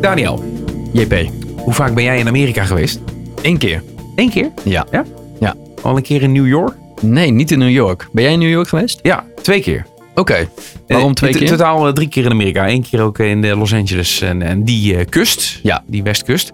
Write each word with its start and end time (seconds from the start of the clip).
Daniel, 0.00 0.44
JP. 0.92 1.28
hoe 1.56 1.72
vaak 1.74 1.94
ben 1.94 2.04
jij 2.04 2.18
in 2.18 2.26
Amerika 2.28 2.64
geweest? 2.64 3.00
Eén 3.42 3.58
keer. 3.58 3.82
Eén 4.14 4.30
keer? 4.30 4.50
Ja. 4.64 4.86
Ja? 4.90 5.04
Ja. 5.40 5.54
Al 5.82 5.96
een 5.96 6.02
keer 6.02 6.22
in 6.22 6.32
New 6.32 6.46
York? 6.46 6.74
Nee, 7.00 7.30
niet 7.30 7.50
in 7.50 7.58
New 7.58 7.70
York. 7.70 8.08
Ben 8.12 8.22
jij 8.22 8.32
in 8.32 8.38
New 8.38 8.50
York 8.50 8.68
geweest? 8.68 8.98
Ja, 9.02 9.24
twee 9.42 9.60
keer. 9.60 9.86
Oké. 10.14 10.48
Waarom 10.86 11.08
Eh, 11.08 11.14
twee 11.14 11.30
in 11.30 11.38
keer? 11.38 11.48
totaal 11.48 11.86
eh, 11.86 11.92
drie 11.92 12.08
keer 12.08 12.24
in 12.24 12.30
Amerika. 12.30 12.68
Eén 12.68 12.82
keer 12.82 13.00
ook 13.00 13.18
in 13.18 13.40
de 13.42 13.56
Los 13.56 13.72
Angeles 13.74 14.20
en, 14.20 14.42
en 14.42 14.64
die 14.64 14.96
eh, 14.96 15.06
kust. 15.08 15.58
Ja. 15.62 15.82
Die 15.86 16.02
westkust. 16.02 16.52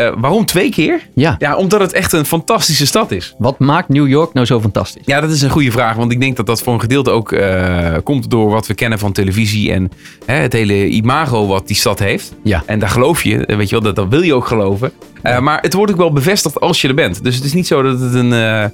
Eh, 0.00 0.12
waarom 0.18 0.44
twee 0.46 0.70
keer? 0.70 1.08
Ja. 1.14 1.36
Ja, 1.38 1.56
omdat 1.56 1.80
het 1.80 1.92
echt 1.92 2.12
een 2.12 2.24
fantastische 2.24 2.86
stad 2.86 3.10
is. 3.10 3.34
Wat 3.38 3.58
maakt 3.58 3.88
New 3.88 4.08
York 4.08 4.32
nou 4.32 4.46
zo 4.46 4.60
fantastisch? 4.60 5.02
Ja, 5.04 5.20
dat 5.20 5.30
is 5.30 5.42
een 5.42 5.50
goede 5.50 5.70
vraag. 5.70 5.96
Want 5.96 6.12
ik 6.12 6.20
denk 6.20 6.36
dat 6.36 6.46
dat 6.46 6.62
voor 6.62 6.72
een 6.74 6.80
gedeelte 6.80 7.10
ook 7.10 7.32
eh, 7.32 7.94
komt 8.04 8.30
door 8.30 8.50
wat 8.50 8.66
we 8.66 8.74
kennen 8.74 8.98
van 8.98 9.12
televisie. 9.12 9.72
En 9.72 9.90
hè, 10.26 10.34
het 10.34 10.52
hele 10.52 10.88
imago 10.88 11.46
wat 11.46 11.66
die 11.66 11.76
stad 11.76 11.98
heeft. 11.98 12.32
Ja. 12.42 12.62
En 12.66 12.78
daar 12.78 12.88
geloof 12.88 13.22
je. 13.22 13.46
eh, 13.46 13.56
Weet 13.56 13.68
je 13.68 13.74
wel, 13.74 13.84
dat, 13.84 13.96
dat 13.96 14.08
wil 14.08 14.22
je 14.22 14.34
ook 14.34 14.46
geloven. 14.46 14.92
Maar 15.40 15.58
het 15.60 15.72
wordt 15.72 15.92
ook 15.92 15.98
wel 15.98 16.12
bevestigd 16.12 16.60
als 16.60 16.80
je 16.80 16.88
er 16.88 16.94
bent. 16.94 17.24
Dus 17.24 17.34
het 17.34 17.44
is 17.44 17.52
niet 17.52 17.66
zo 17.66 17.82
dat 17.82 18.00
het 18.00 18.14
een 18.14 18.72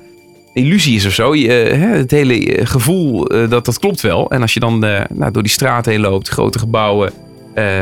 illusie 0.55 0.97
is 0.97 1.07
of 1.07 1.13
zo. 1.13 1.35
Je, 1.35 1.51
het 1.51 2.11
hele 2.11 2.61
gevoel, 2.67 3.25
dat, 3.49 3.65
dat 3.65 3.79
klopt 3.79 4.01
wel. 4.01 4.31
En 4.31 4.41
als 4.43 4.55
je 4.55 4.61
dan 4.61 4.79
nou, 5.09 5.31
door 5.33 5.43
die 5.43 5.53
straat 5.53 5.87
heen 5.87 6.01
loopt. 6.01 6.29
Grote 6.29 6.59
gebouwen. 6.59 7.13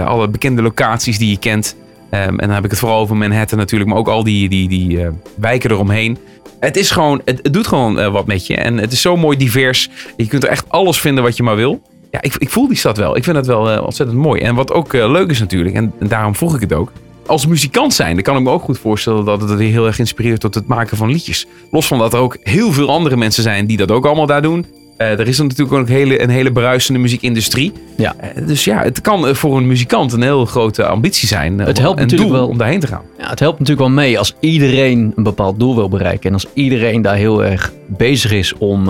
alle 0.06 0.28
bekende 0.28 0.62
locaties 0.62 1.18
die 1.18 1.30
je 1.30 1.38
kent. 1.38 1.76
Ehm, 2.14 2.28
en 2.28 2.46
dan 2.46 2.50
heb 2.50 2.64
ik 2.64 2.70
het 2.70 2.78
vooral 2.78 3.00
over 3.00 3.16
Manhattan 3.16 3.58
natuurlijk. 3.58 3.90
Maar 3.90 3.98
ook 3.98 4.08
al 4.08 4.24
die, 4.24 4.48
die, 4.48 4.68
die 4.68 5.04
eh, 5.04 5.08
wijken 5.36 5.70
eromheen. 5.70 6.18
Het 6.60 6.76
is 6.76 6.90
gewoon, 6.90 7.20
het, 7.24 7.40
het 7.42 7.52
doet 7.52 7.66
gewoon 7.66 7.98
eh, 7.98 8.12
wat 8.12 8.26
met 8.26 8.46
je. 8.46 8.56
En 8.56 8.78
het 8.78 8.92
is 8.92 9.00
zo 9.00 9.16
mooi 9.16 9.36
divers. 9.36 9.90
Je 10.16 10.26
kunt 10.26 10.42
er 10.42 10.48
echt 10.48 10.64
alles 10.68 11.00
vinden 11.00 11.24
wat 11.24 11.36
je 11.36 11.42
maar 11.42 11.56
wil. 11.56 11.82
Ja, 12.10 12.22
ik, 12.22 12.34
ik 12.38 12.50
voel 12.50 12.68
die 12.68 12.76
stad 12.76 12.96
wel. 12.96 13.16
Ik 13.16 13.24
vind 13.24 13.36
dat 13.36 13.46
wel 13.46 13.70
eh, 13.70 13.82
ontzettend 13.82 14.18
mooi. 14.18 14.40
En 14.40 14.54
wat 14.54 14.72
ook 14.72 14.92
leuk 14.92 15.30
is 15.30 15.40
natuurlijk, 15.40 15.74
en, 15.74 15.92
daarom 15.98 16.34
vroeg 16.34 16.54
ik 16.54 16.60
het 16.60 16.72
ook. 16.72 16.92
Als 17.26 17.46
muzikant 17.46 17.94
zijn, 17.94 18.14
dan 18.14 18.22
kan 18.22 18.36
ik 18.36 18.42
me 18.42 18.50
ook 18.50 18.62
goed 18.62 18.78
voorstellen 18.78 19.24
dat 19.24 19.40
het 19.40 19.58
heel 19.58 19.86
erg 19.86 19.98
inspireert 19.98 20.40
tot 20.40 20.54
het 20.54 20.66
maken 20.66 20.96
van 20.96 21.10
liedjes. 21.10 21.46
Los 21.70 21.86
van 21.86 21.98
dat 21.98 22.12
er 22.12 22.18
ook 22.18 22.36
heel 22.42 22.72
veel 22.72 22.90
andere 22.90 23.16
mensen 23.16 23.42
zijn 23.42 23.66
die 23.66 23.76
dat 23.76 23.90
ook 23.90 24.06
allemaal 24.06 24.26
daar 24.26 24.42
doen. 24.42 24.66
Eh, 24.96 25.18
er 25.18 25.28
is 25.28 25.38
natuurlijk 25.38 25.72
ook 25.72 25.88
hele, 25.88 26.22
een 26.22 26.30
hele 26.30 26.52
bruisende 26.52 27.00
muziekindustrie. 27.00 27.72
Ja. 27.96 28.14
Eh, 28.18 28.46
dus 28.46 28.64
ja, 28.64 28.82
het 28.82 29.00
kan 29.00 29.26
eh, 29.28 29.34
voor 29.34 29.56
een 29.56 29.66
muzikant 29.66 30.12
een 30.12 30.22
heel 30.22 30.44
grote 30.44 30.84
ambitie 30.86 31.28
zijn. 31.28 31.60
eh, 31.60 31.66
Het 31.66 31.78
helpt 31.78 31.96
een 31.98 32.02
natuurlijk 32.04 32.30
doel 32.30 32.40
wel. 32.40 32.48
om 32.48 32.58
daarheen 32.58 32.80
te 32.80 32.86
gaan. 32.86 33.02
Ja, 33.18 33.28
het 33.30 33.40
helpt 33.40 33.58
natuurlijk 33.58 33.86
wel 33.86 33.96
mee 33.96 34.18
als 34.18 34.34
iedereen 34.40 35.12
een 35.16 35.22
bepaald 35.22 35.58
doel 35.58 35.74
wil 35.74 35.88
bereiken. 35.88 36.28
En 36.28 36.32
als 36.34 36.46
iedereen 36.54 37.02
daar 37.02 37.14
heel 37.16 37.44
erg 37.44 37.72
bezig 37.86 38.32
is 38.32 38.54
om, 38.58 38.88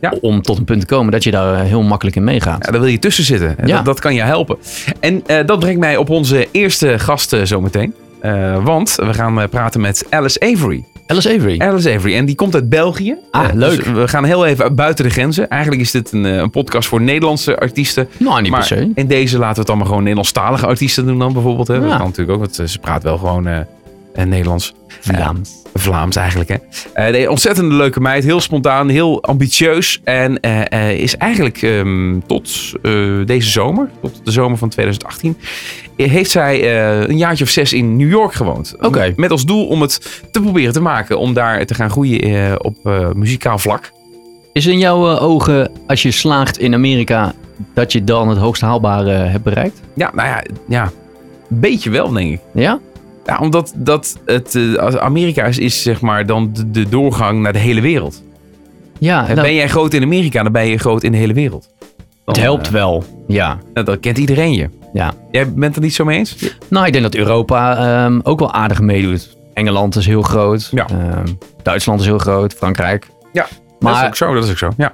Ja. 0.00 0.14
om 0.20 0.42
tot 0.42 0.58
een 0.58 0.64
punt 0.64 0.80
te 0.80 0.86
komen, 0.86 1.12
dat 1.12 1.24
je 1.24 1.30
daar 1.30 1.60
heel 1.64 1.82
makkelijk 1.82 2.16
in 2.16 2.24
meegaat. 2.24 2.64
Ja, 2.66 2.70
daar 2.70 2.80
wil 2.80 2.90
je 2.90 2.98
tussen 2.98 3.24
zitten. 3.24 3.58
En 3.58 3.66
Ja. 3.66 3.76
Dat, 3.76 3.84
dat 3.84 4.00
kan 4.00 4.14
je 4.14 4.22
helpen. 4.22 4.56
En 5.00 5.22
dat 5.46 5.58
brengt 5.58 5.80
mij 5.80 5.96
op 5.96 6.10
onze 6.10 6.48
eerste 6.50 6.98
gast 6.98 7.36
zometeen. 7.42 7.94
Want 8.62 8.94
we 8.96 9.14
gaan 9.14 9.48
praten 9.50 9.80
met 9.80 10.06
Alice 10.10 10.40
Avery. 10.40 10.84
Alice 11.06 11.34
Avery. 11.34 11.60
Alice 11.60 11.94
Avery. 11.94 12.14
En 12.16 12.24
die 12.24 12.34
komt 12.34 12.54
uit 12.54 12.68
België. 12.68 13.16
Ah, 13.30 13.44
Eh, 13.48 13.54
leuk. 13.54 13.84
dus 13.84 13.92
we 13.92 14.08
gaan 14.08 14.24
heel 14.24 14.46
even 14.46 14.74
buiten 14.74 15.04
de 15.04 15.10
grenzen. 15.10 15.48
Eigenlijk 15.48 15.82
is 15.82 15.90
dit 15.90 16.12
een, 16.12 16.24
eh, 16.26 16.36
een 16.36 16.50
podcast 16.50 16.88
voor 16.88 17.00
Nederlandse 17.00 17.58
artiesten. 17.58 18.08
nou, 18.18 18.42
niet 18.42 18.50
maar 18.50 18.58
per 18.68 18.68
se. 18.68 18.90
in 18.94 19.06
deze 19.06 19.38
laten 19.38 19.54
we 19.54 19.60
het 19.60 19.68
allemaal 19.68 19.86
gewoon 19.86 20.00
Nederlandstalige 20.02 20.66
artiesten 20.66 21.06
doen 21.06 21.18
dan 21.18 21.32
bijvoorbeeld. 21.32 21.68
Hè. 21.68 21.80
Dat 21.80 21.88
Ja. 21.90 21.96
kan 21.96 22.06
natuurlijk 22.06 22.30
ook, 22.38 22.44
want 22.44 22.58
eh, 22.58 22.66
ze 22.66 22.78
praat 22.78 23.02
wel 23.02 23.18
gewoon 23.18 23.46
eh, 23.46 24.24
Nederlands. 24.24 24.74
Vlaams. 25.12 25.62
Vlaams 25.74 26.16
eigenlijk. 26.16 26.48
Hè. 26.50 26.56
Eh, 26.92 27.12
nee, 27.12 27.30
ontzettend 27.30 27.72
leuke 27.72 28.00
meid. 28.00 28.24
Heel 28.24 28.40
spontaan, 28.40 28.88
heel 28.88 29.22
ambitieus. 29.22 30.00
En 30.04 30.40
eh, 30.40 30.72
eh, 30.72 30.98
is 30.98 31.16
eigenlijk 31.16 31.62
ehm, 31.62 32.18
tot 32.26 32.72
deze 33.24 33.50
zomer, 33.50 33.90
tot 34.00 34.20
de 34.24 34.30
zomer 34.30 34.58
van 34.58 34.68
2018, 34.68 35.36
eh, 35.96 36.10
heeft 36.10 36.30
zij 36.30 36.76
een 37.08 37.18
jaartje 37.18 37.44
of 37.44 37.50
zes 37.50 37.72
in 37.72 37.96
New 37.96 38.10
York 38.10 38.32
gewoond. 38.32 38.74
Oké. 38.80 39.12
Met 39.16 39.30
als 39.30 39.44
doel 39.44 39.66
om 39.66 39.80
het 39.80 40.22
te 40.30 40.40
proberen 40.40 40.72
te 40.72 40.80
maken. 40.80 41.18
Om 41.18 41.34
daar 41.34 41.66
te 41.66 41.74
gaan 41.74 41.90
groeien 41.90 42.64
op 42.64 42.76
muzikaal 43.14 43.58
vlak. 43.58 43.92
Is 44.52 44.66
in 44.66 44.78
jouw 44.78 45.18
ogen, 45.18 45.70
als 45.86 46.02
je 46.02 46.10
slaagt 46.10 46.58
in 46.58 46.74
Amerika, 46.74 47.34
dat 47.74 47.92
je 47.92 48.04
dan 48.04 48.28
het 48.28 48.38
hoogst 48.38 48.62
haalbare 48.62 49.10
hebt 49.10 49.44
bereikt? 49.44 49.80
Ja, 49.94 50.10
nou 50.14 50.28
ja, 50.28 50.42
ja, 50.68 50.82
een 51.50 51.60
beetje 51.60 51.90
wel 51.90 52.12
denk 52.12 52.32
ik. 52.32 52.40
Ja? 52.54 52.80
Ja, 53.24 53.38
omdat 53.38 53.72
dat 53.76 54.18
het, 54.24 54.54
eh, 54.54 54.94
Amerika 54.94 55.44
is, 55.44 55.58
is 55.58 55.82
zeg 55.82 56.00
maar 56.00 56.26
dan 56.26 56.50
de, 56.52 56.70
de 56.70 56.88
doorgang 56.88 57.40
naar 57.40 57.52
de 57.52 57.58
hele 57.58 57.80
wereld. 57.80 58.22
Ja, 58.98 59.22
nou, 59.22 59.34
ben 59.40 59.54
jij 59.54 59.68
groot 59.68 59.94
in 59.94 60.02
Amerika, 60.02 60.42
dan 60.42 60.52
ben 60.52 60.66
je 60.66 60.78
groot 60.78 61.02
in 61.02 61.12
de 61.12 61.18
hele 61.18 61.32
wereld. 61.32 61.68
Dan, 62.24 62.34
het 62.34 62.36
helpt 62.36 62.66
eh, 62.66 62.72
wel. 62.72 63.04
Ja. 63.26 63.58
nou, 63.74 63.86
dan 63.86 64.00
kent 64.00 64.18
iedereen 64.18 64.52
je. 64.52 64.70
ja. 64.92 65.12
Jij 65.30 65.52
bent 65.52 65.74
het 65.74 65.84
niet 65.84 65.94
zo 65.94 66.04
mee 66.04 66.18
eens? 66.18 66.36
Nou, 66.68 66.86
ik 66.86 66.92
denk 66.92 67.04
dat 67.04 67.14
Europa 67.14 67.76
ehm, 67.76 68.20
ook 68.22 68.38
wel 68.38 68.52
aardig 68.52 68.80
meedoet. 68.80 69.36
Engeland 69.54 69.96
is 69.96 70.06
heel 70.06 70.22
groot. 70.22 70.68
Ja. 70.70 70.86
Ehm, 70.88 71.26
Duitsland 71.62 72.00
is 72.00 72.06
heel 72.06 72.18
groot. 72.18 72.52
Frankrijk. 72.52 73.06
Ja, 73.32 73.46
dat 73.78 73.96
is 73.96 74.04
ook 74.04 74.16
zo. 74.16 74.34
Dat 74.34 74.44
is 74.44 74.50
ook 74.50 74.58
zo. 74.58 74.70
Ja. 74.76 74.92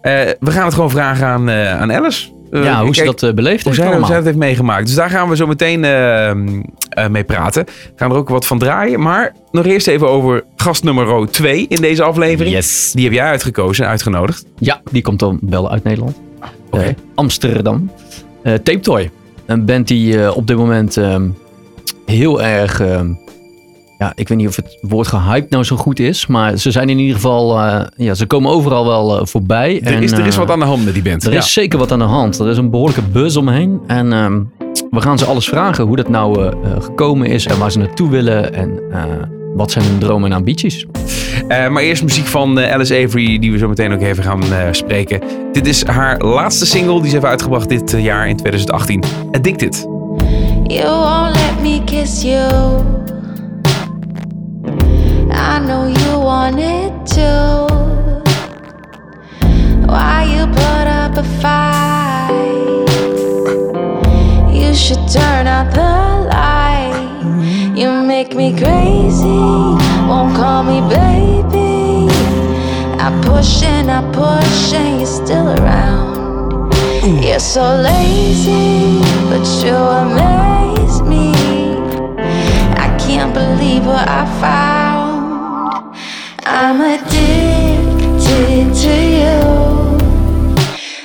Eh, 0.00 0.12
we 0.40 0.50
gaan 0.50 0.64
het 0.64 0.74
gewoon 0.74 0.90
vragen 0.90 1.26
aan, 1.26 1.50
aan 1.50 1.92
Alice. 1.92 2.28
Eh, 2.50 2.64
ja, 2.64 2.82
hoe 2.84 2.94
ze 2.94 3.02
kijk, 3.02 3.18
dat 3.20 3.28
eh, 3.28 3.34
beleefd 3.34 3.64
hoe 3.64 3.72
heeft 3.74 3.94
hoe 3.96 4.06
zij 4.06 4.16
dat 4.16 4.24
heeft 4.24 4.36
meegemaakt. 4.36 4.86
Dus 4.86 4.94
daar 4.94 5.10
gaan 5.10 5.28
we 5.28 5.36
zo 5.36 5.46
meteen 5.46 5.84
eh, 5.84 6.34
mee 7.08 7.24
praten. 7.24 7.64
We 7.64 7.92
gaan 7.96 8.10
er 8.10 8.16
ook 8.16 8.28
wat 8.28 8.46
van 8.46 8.58
draaien. 8.58 9.00
Maar 9.00 9.34
nog 9.50 9.64
eerst 9.64 9.86
even 9.86 10.08
over 10.08 10.44
gast 10.56 10.84
nummer 10.84 11.30
2 11.30 11.66
in 11.68 11.80
deze 11.80 12.02
aflevering. 12.02 12.54
Yes. 12.54 12.92
Die 12.94 13.04
heb 13.04 13.12
jij 13.12 13.26
uitgekozen 13.26 13.84
en 13.84 13.90
uitgenodigd. 13.90 14.44
Ja, 14.58 14.80
die 14.90 15.02
komt 15.02 15.18
dan 15.18 15.38
wel 15.40 15.70
uit 15.70 15.84
Nederland. 15.84 16.20
Oké. 16.70 16.82
Eh, 16.82 16.94
Amsterdam. 17.14 17.90
Tape 18.42 18.80
Toy. 18.80 19.10
Een 19.46 19.64
band 19.64 19.88
die 19.88 20.34
op 20.34 20.46
dit 20.46 20.56
moment 20.56 20.96
ehm, 20.96 21.28
heel 22.06 22.42
erg... 22.42 22.82
ja, 24.00 24.12
ik 24.14 24.28
weet 24.28 24.38
niet 24.38 24.48
of 24.48 24.56
het 24.56 24.78
woord 24.80 25.06
gehyped 25.06 25.50
nou 25.50 25.64
zo 25.64 25.76
goed 25.76 25.98
is. 26.00 26.26
Maar 26.26 26.56
ze 26.56 26.70
zijn 26.70 26.88
in 26.88 26.98
ieder 26.98 27.14
geval... 27.14 27.58
eh, 27.58 27.80
ja, 27.96 28.14
ze 28.14 28.26
komen 28.26 28.50
overal 28.50 28.86
wel 28.86 29.18
eh, 29.20 29.26
voorbij. 29.26 29.80
Er, 29.84 29.94
En, 29.94 30.02
is, 30.02 30.12
er 30.12 30.26
is 30.26 30.32
eh, 30.34 30.38
wat 30.40 30.50
aan 30.50 30.58
de 30.58 30.64
hand 30.64 30.84
met 30.84 30.94
die 30.94 31.02
band. 31.02 31.24
Er 31.24 31.32
Ja. 31.32 31.38
is 31.38 31.52
zeker 31.52 31.78
wat 31.78 31.92
aan 31.92 31.98
de 31.98 32.04
hand. 32.04 32.38
Er 32.38 32.48
is 32.48 32.56
een 32.56 32.70
behoorlijke 32.70 33.02
buzz 33.02 33.36
omheen. 33.36 33.80
En 33.86 34.12
ehm, 34.12 34.40
we 34.90 35.00
gaan 35.00 35.18
ze 35.18 35.24
alles 35.24 35.48
vragen 35.48 35.84
hoe 35.84 35.96
dat 35.96 36.08
nou 36.08 36.52
gekomen 36.80 37.26
is 37.28 37.46
en 37.46 37.58
waar 37.58 37.70
ze 37.72 37.78
naartoe 37.78 38.10
willen. 38.10 38.54
En 38.54 38.80
eh, 38.92 39.02
wat 39.54 39.70
zijn 39.70 39.84
hun 39.84 39.98
dromen 39.98 40.30
en 40.30 40.36
ambities. 40.36 40.86
Eh, 41.48 41.68
maar 41.68 41.82
eerst 41.82 42.02
muziek 42.02 42.26
van 42.26 42.58
eh, 42.58 42.72
Alice 42.72 42.94
Avery, 43.04 43.38
die 43.38 43.52
we 43.52 43.58
zo 43.58 43.68
meteen 43.68 43.92
ook 43.92 44.00
even 44.02 44.24
gaan 44.24 44.42
eh, 44.42 44.58
spreken. 44.70 45.20
Dit 45.52 45.66
is 45.66 45.84
haar 45.86 46.18
laatste 46.20 46.66
single, 46.66 46.94
die 47.00 47.08
ze 47.08 47.14
heeft 47.14 47.24
uitgebracht 47.26 47.68
dit 47.68 47.94
jaar 47.98 48.28
in 48.28 48.36
2018. 48.36 49.02
Addicted. 49.32 49.86
You 50.64 50.88
won't 50.88 51.34
let 51.34 51.62
me 51.62 51.80
kiss 51.84 52.22
you. 52.22 52.48
I 55.42 55.58
know 55.58 55.86
you 55.86 56.20
want 56.20 56.58
it 56.58 56.92
too. 57.06 57.66
Why 59.86 60.24
you 60.32 60.44
put 60.46 60.86
up 61.00 61.16
a 61.16 61.24
fight? 61.40 62.86
You 64.52 64.74
should 64.74 65.08
turn 65.08 65.46
out 65.46 65.72
the 65.72 66.28
light. 66.36 67.74
You 67.74 67.90
make 68.02 68.34
me 68.34 68.52
crazy. 68.52 69.40
Won't 70.10 70.36
call 70.36 70.62
me 70.62 70.80
baby. 70.98 72.12
I 73.00 73.08
push 73.24 73.62
and 73.62 73.90
I 73.90 74.02
push 74.12 74.74
and 74.74 74.98
you're 74.98 75.06
still 75.06 75.48
around. 75.58 76.74
You're 77.24 77.40
so 77.40 77.64
lazy, 77.76 79.00
but 79.30 79.44
you 79.64 79.74
amaze 79.74 81.00
me. 81.00 81.32
I 82.84 82.94
can't 83.00 83.32
believe 83.32 83.86
what 83.86 84.06
I 84.06 84.26
found. 84.38 84.79
I'm 86.44 86.80
addicted 86.80 88.74
to 88.74 88.94
you. 89.18 89.40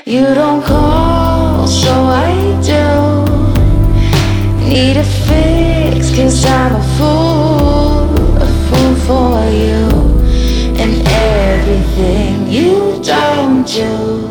You 0.06 0.34
don't 0.34 0.64
call, 0.64 1.68
so 1.68 1.92
I 1.92 2.32
do. 2.64 3.26
Need 4.66 4.98
a 4.98 5.04
fix, 5.04 6.16
cause 6.16 6.46
I'm 6.46 6.76
a 6.76 6.84
fool, 6.98 8.38
a 8.42 8.48
fool 8.68 8.96
for 9.08 9.50
you. 9.52 9.90
And 10.82 11.06
everything 11.08 12.48
you 12.48 13.02
don't 13.04 13.66
do. 13.68 14.25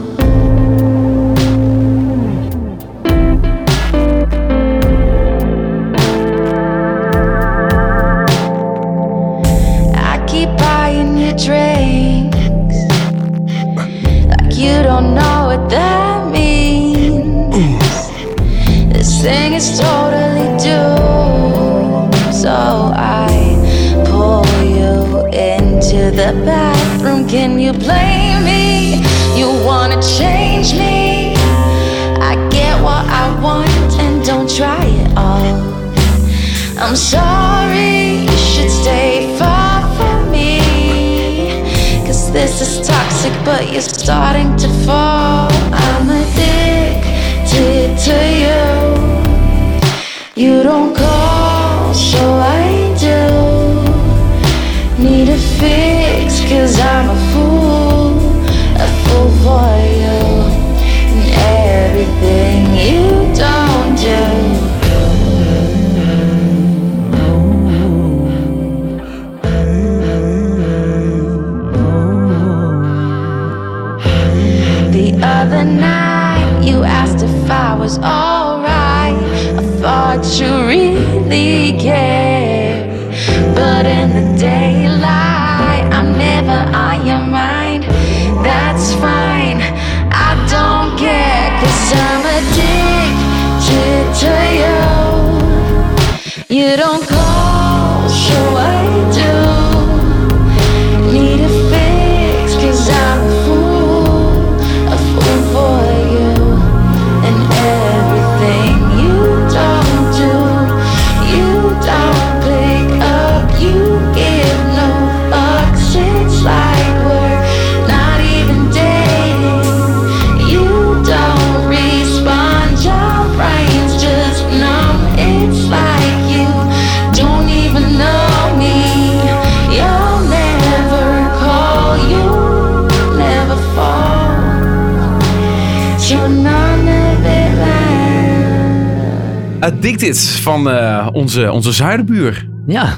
Addicted 139.65 140.19
van 140.19 140.71
eh, 140.71 141.09
onze, 141.13 141.53
onze 141.53 141.73
zuidenbuur. 141.73 142.49
Ja, 142.67 142.97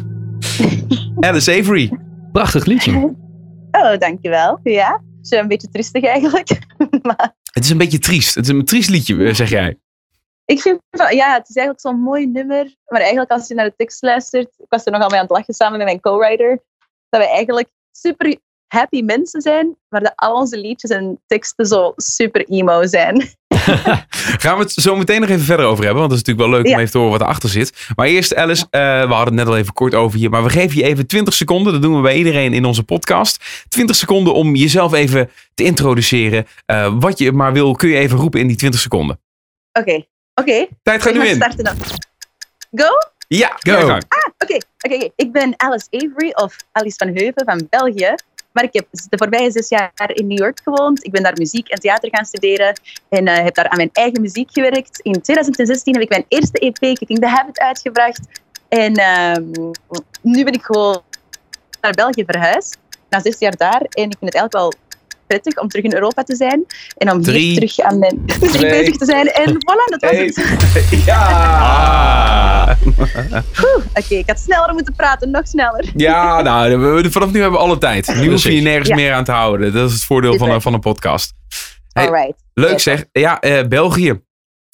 Alice 1.20 1.58
Avery. 1.58 1.98
prachtig 2.32 2.64
liedje. 2.64 3.14
Oh, 3.70 3.98
dankjewel. 3.98 4.60
Ja, 4.62 5.02
zo 5.22 5.36
een 5.36 5.48
beetje 5.48 5.68
tristig 5.68 6.04
eigenlijk. 6.04 6.48
maar 7.02 7.34
Het 7.52 7.64
is 7.64 7.70
een 7.70 7.78
beetje 7.78 7.98
triest. 7.98 8.34
Het 8.34 8.44
is 8.44 8.50
een 8.50 8.64
triest 8.64 8.88
liedje, 8.88 9.24
eh, 9.24 9.34
zeg 9.34 9.50
jij. 9.50 9.78
ik 10.44 10.60
vind 10.60 10.80
van, 10.90 11.16
ja, 11.16 11.34
het 11.34 11.48
is 11.48 11.56
eigenlijk 11.56 11.80
zo'n 11.80 12.00
mooi 12.00 12.26
nummer. 12.26 12.74
Maar 12.86 13.00
eigenlijk 13.00 13.30
als 13.30 13.48
je 13.48 13.54
naar 13.54 13.68
de 13.68 13.76
tekst 13.76 14.02
luistert, 14.02 14.48
ik 14.58 14.66
was 14.68 14.84
er 14.84 14.92
nogal 14.92 15.08
mee 15.08 15.18
aan 15.18 15.26
het 15.26 15.36
lachen 15.36 15.54
samen 15.54 15.78
met 15.78 15.86
mijn 15.86 16.00
co-writer, 16.00 16.62
dat 17.08 17.20
we 17.20 17.28
eigenlijk 17.28 17.68
super 17.90 18.36
happy 18.66 19.02
mensen 19.02 19.40
zijn, 19.40 19.76
maar 19.88 20.00
dat 20.00 20.12
al 20.16 20.34
onze 20.34 20.58
liedjes 20.58 20.90
en 20.90 21.22
teksten 21.26 21.66
zo 21.66 21.92
super 21.96 22.48
emo 22.48 22.86
zijn. 22.86 23.28
Gaan 24.42 24.56
we 24.56 24.62
het 24.62 24.72
zo 24.72 24.96
meteen 24.96 25.20
nog 25.20 25.28
even 25.28 25.44
verder 25.44 25.66
over 25.66 25.84
hebben. 25.84 26.00
Want 26.00 26.12
het 26.12 26.20
is 26.20 26.26
natuurlijk 26.26 26.54
wel 26.54 26.62
leuk 26.62 26.74
om 26.74 26.80
even 26.80 26.92
te 26.92 26.98
horen 26.98 27.12
wat 27.12 27.20
erachter 27.20 27.48
zit. 27.48 27.72
Maar 27.96 28.06
eerst 28.06 28.34
Alice, 28.34 28.66
eh, 28.70 28.80
we 28.80 29.14
hadden 29.14 29.24
het 29.24 29.34
net 29.34 29.46
al 29.46 29.56
even 29.56 29.72
kort 29.72 29.94
over 29.94 30.18
je. 30.18 30.28
Maar 30.28 30.42
we 30.42 30.50
geven 30.50 30.76
je 30.76 30.84
even 30.84 31.06
20 31.06 31.34
seconden. 31.34 31.72
Dat 31.72 31.82
doen 31.82 31.96
we 31.96 32.02
bij 32.02 32.16
iedereen 32.16 32.52
in 32.52 32.64
onze 32.64 32.82
podcast. 32.82 33.44
20 33.68 33.96
seconden 33.96 34.34
om 34.34 34.54
jezelf 34.54 34.92
even 34.92 35.30
te 35.54 35.64
introduceren. 35.64 36.46
Eh, 36.66 36.94
wat 36.98 37.18
je 37.18 37.32
maar 37.32 37.52
wil, 37.52 37.74
kun 37.74 37.88
je 37.88 37.96
even 37.96 38.18
roepen 38.18 38.40
in 38.40 38.46
die 38.46 38.56
20 38.56 38.80
seconden. 38.80 39.20
Oké, 39.72 40.04
oké. 40.34 40.66
Tijd 40.82 41.02
gaat 41.02 41.14
nu 41.14 41.26
in. 41.26 41.34
starten 41.34 41.64
dan. 41.64 41.76
Go? 42.70 42.88
Ja, 43.28 43.56
Go. 43.58 43.72
Oké, 43.72 43.98
oké, 44.38 44.58
oké. 44.80 45.08
ik 45.16 45.32
ben 45.32 45.54
Alice 45.56 45.86
Avery 45.90 46.30
of 46.34 46.56
Alice 46.72 46.96
van 46.96 47.08
Heuven 47.14 47.44
van 47.44 47.66
België. 47.70 48.14
Maar 48.56 48.64
ik 48.64 48.72
heb 48.72 48.86
de 48.90 49.18
voorbije 49.18 49.50
zes 49.50 49.68
jaar 49.68 50.10
in 50.12 50.26
New 50.26 50.38
York 50.38 50.60
gewoond. 50.64 51.04
Ik 51.04 51.12
ben 51.12 51.22
daar 51.22 51.36
muziek 51.36 51.68
en 51.68 51.80
theater 51.80 52.08
gaan 52.12 52.24
studeren 52.24 52.80
en 53.08 53.26
eh, 53.26 53.42
heb 53.44 53.54
daar 53.54 53.68
aan 53.68 53.76
mijn 53.76 53.90
eigen 53.92 54.20
muziek 54.20 54.50
gewerkt. 54.52 55.00
In 55.00 55.20
2016 55.20 55.92
heb 55.92 56.02
ik 56.02 56.08
mijn 56.08 56.24
eerste 56.28 56.58
EP, 56.58 56.78
Kicking 56.78 57.18
the 57.18 57.26
Habit, 57.26 57.58
uitgebracht. 57.58 58.20
En 58.68 58.92
ehm, 58.94 59.44
nu 60.22 60.44
ben 60.44 60.52
ik 60.52 60.62
gewoon 60.62 61.02
naar 61.80 61.92
België 61.92 62.24
verhuisd, 62.26 62.78
na 63.08 63.20
zes 63.20 63.38
jaar 63.38 63.56
daar. 63.56 63.80
En 63.80 64.10
ik 64.10 64.16
vind 64.18 64.32
het 64.32 64.34
eigenlijk 64.34 64.52
wel 64.52 64.72
prettig 65.26 65.56
om 65.60 65.68
terug 65.68 65.84
in 65.84 65.94
Europa 65.94 66.22
te 66.22 66.36
zijn 66.36 66.64
en 66.96 67.10
om 67.10 67.22
Drie, 67.22 67.40
hier 67.40 67.54
terug 67.54 67.80
aan 67.80 67.98
mijn 67.98 68.22
muziek 68.26 68.50
twee, 68.50 68.70
bezig 68.70 68.96
te 68.96 69.04
zijn. 69.04 69.26
En 69.26 69.52
voilà, 69.52 69.90
dat 69.98 70.00
was 70.00 70.10
Hey. 70.10 70.24
het. 70.24 71.04
Ja. 71.06 72.76
Oké, 73.94 74.14
ik 74.14 74.24
had 74.26 74.38
sneller 74.38 74.72
moeten 74.74 74.94
praten, 74.94 75.30
nog 75.30 75.46
sneller. 75.46 75.84
Ja, 75.96 76.42
nou, 76.42 76.76
we- 76.78 77.02
we- 77.02 77.10
vanaf 77.10 77.32
nu 77.32 77.40
hebben 77.40 77.58
we 77.58 77.64
alle 77.66 77.78
tijd. 77.78 78.14
Nu 78.14 78.30
hoef 78.30 78.42
je 78.42 78.54
je 78.54 78.60
nergens 78.60 78.88
Ja. 78.88 78.94
meer 78.94 79.12
aan 79.12 79.24
te 79.24 79.32
houden. 79.32 79.72
Dat 79.72 79.88
is 79.88 79.94
het 79.94 80.04
voordeel 80.04 80.36
van, 80.38 80.62
van 80.62 80.74
een 80.74 80.80
podcast. 80.80 81.32
Hey, 81.92 82.06
Alright. 82.06 82.34
Leuk 82.54 82.78
zeg. 82.80 83.04
Ja, 83.12 83.40
eh, 83.40 83.66
België. 83.68 84.20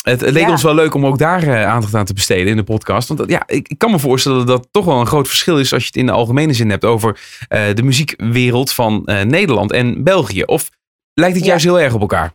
Het, 0.03 0.21
het 0.21 0.31
leek 0.31 0.45
Ja. 0.45 0.51
ons 0.51 0.63
wel 0.63 0.75
leuk 0.75 0.95
om 0.95 1.07
ook 1.07 1.19
daar 1.19 1.43
eh, 1.43 1.67
aandacht 1.67 1.95
aan 1.95 2.05
te 2.05 2.13
besteden 2.15 2.47
in 2.47 2.57
de 2.57 2.65
podcast. 2.65 3.09
Want 3.09 3.21
dat- 3.21 3.31
ja, 3.31 3.43
ik, 3.47 3.69
ik 3.69 3.79
kan 3.79 3.91
me 3.91 3.99
voorstellen 3.99 4.39
dat 4.39 4.47
dat 4.47 4.69
toch 4.71 4.85
wel 4.85 5.01
een 5.01 5.07
groot 5.07 5.29
verschil 5.29 5.59
is 5.59 5.73
als 5.73 5.81
je 5.83 5.87
het 5.87 5.97
in 5.97 6.07
de 6.07 6.13
algemene 6.13 6.53
zin 6.53 6.71
hebt 6.71 6.85
over 6.85 7.21
eh, 7.49 7.75
de 7.75 7.83
muziekwereld 7.83 8.73
van 8.73 9.05
eh, 9.05 9.23
Nederland 9.25 9.73
en 9.73 10.03
België. 10.05 10.43
Of 10.43 10.71
lijkt 11.15 11.35
het 11.35 11.45
Ja. 11.45 11.51
juist 11.51 11.65
heel 11.65 11.81
erg 11.81 11.95
op 11.95 12.01
elkaar? 12.01 12.33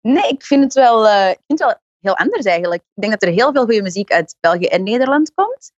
Nee, 0.00 0.28
ik 0.28 0.42
vind 0.44 0.62
het 0.64 0.72
wel, 0.74 1.04
ik 1.28 1.38
vind 1.46 1.58
het 1.58 1.68
wel 1.68 1.74
heel 2.00 2.16
anders 2.16 2.44
eigenlijk. 2.44 2.80
Ik 2.94 3.00
denk 3.02 3.12
dat 3.12 3.22
er 3.22 3.34
heel 3.34 3.52
veel 3.52 3.64
goede 3.64 3.82
muziek 3.82 4.10
uit 4.12 4.36
België 4.40 4.66
en 4.66 4.82
Nederland 4.82 5.32
komt. 5.34 5.72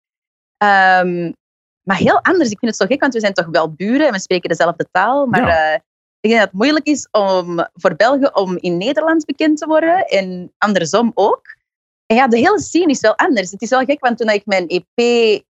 Ehm, 0.57 1.31
maar 1.83 1.97
heel 1.97 2.19
anders. 2.21 2.49
Ik 2.49 2.59
vind 2.59 2.71
het 2.71 2.75
zo 2.81 2.85
gek, 2.85 3.01
want 3.01 3.13
we 3.13 3.19
zijn 3.19 3.33
toch 3.33 3.47
wel 3.51 3.71
buren 3.73 4.07
en 4.07 4.13
we 4.13 4.19
spreken 4.19 4.49
dezelfde 4.49 4.87
taal. 4.91 5.25
Maar 5.25 5.47
Ja. 5.47 5.81
Ik 6.19 6.29
denk 6.29 6.41
dat 6.41 6.49
het 6.49 6.59
moeilijk 6.59 6.85
is 6.85 7.07
om, 7.11 7.67
voor 7.73 7.95
België 7.95 8.29
om 8.33 8.57
in 8.57 8.77
Nederland 8.77 9.25
bekend 9.25 9.57
te 9.57 9.65
worden 9.65 10.05
en 10.05 10.53
andersom 10.57 11.11
ook. 11.13 11.41
En 12.05 12.15
ja, 12.15 12.27
de 12.27 12.37
hele 12.37 12.59
scene 12.59 12.91
is 12.91 12.99
wel 12.99 13.17
anders. 13.17 13.51
Het 13.51 13.61
is 13.61 13.69
wel 13.69 13.85
gek, 13.85 13.99
want 13.99 14.17
toen 14.17 14.29
ik 14.29 14.45
mijn 14.45 14.67
EP 14.67 14.85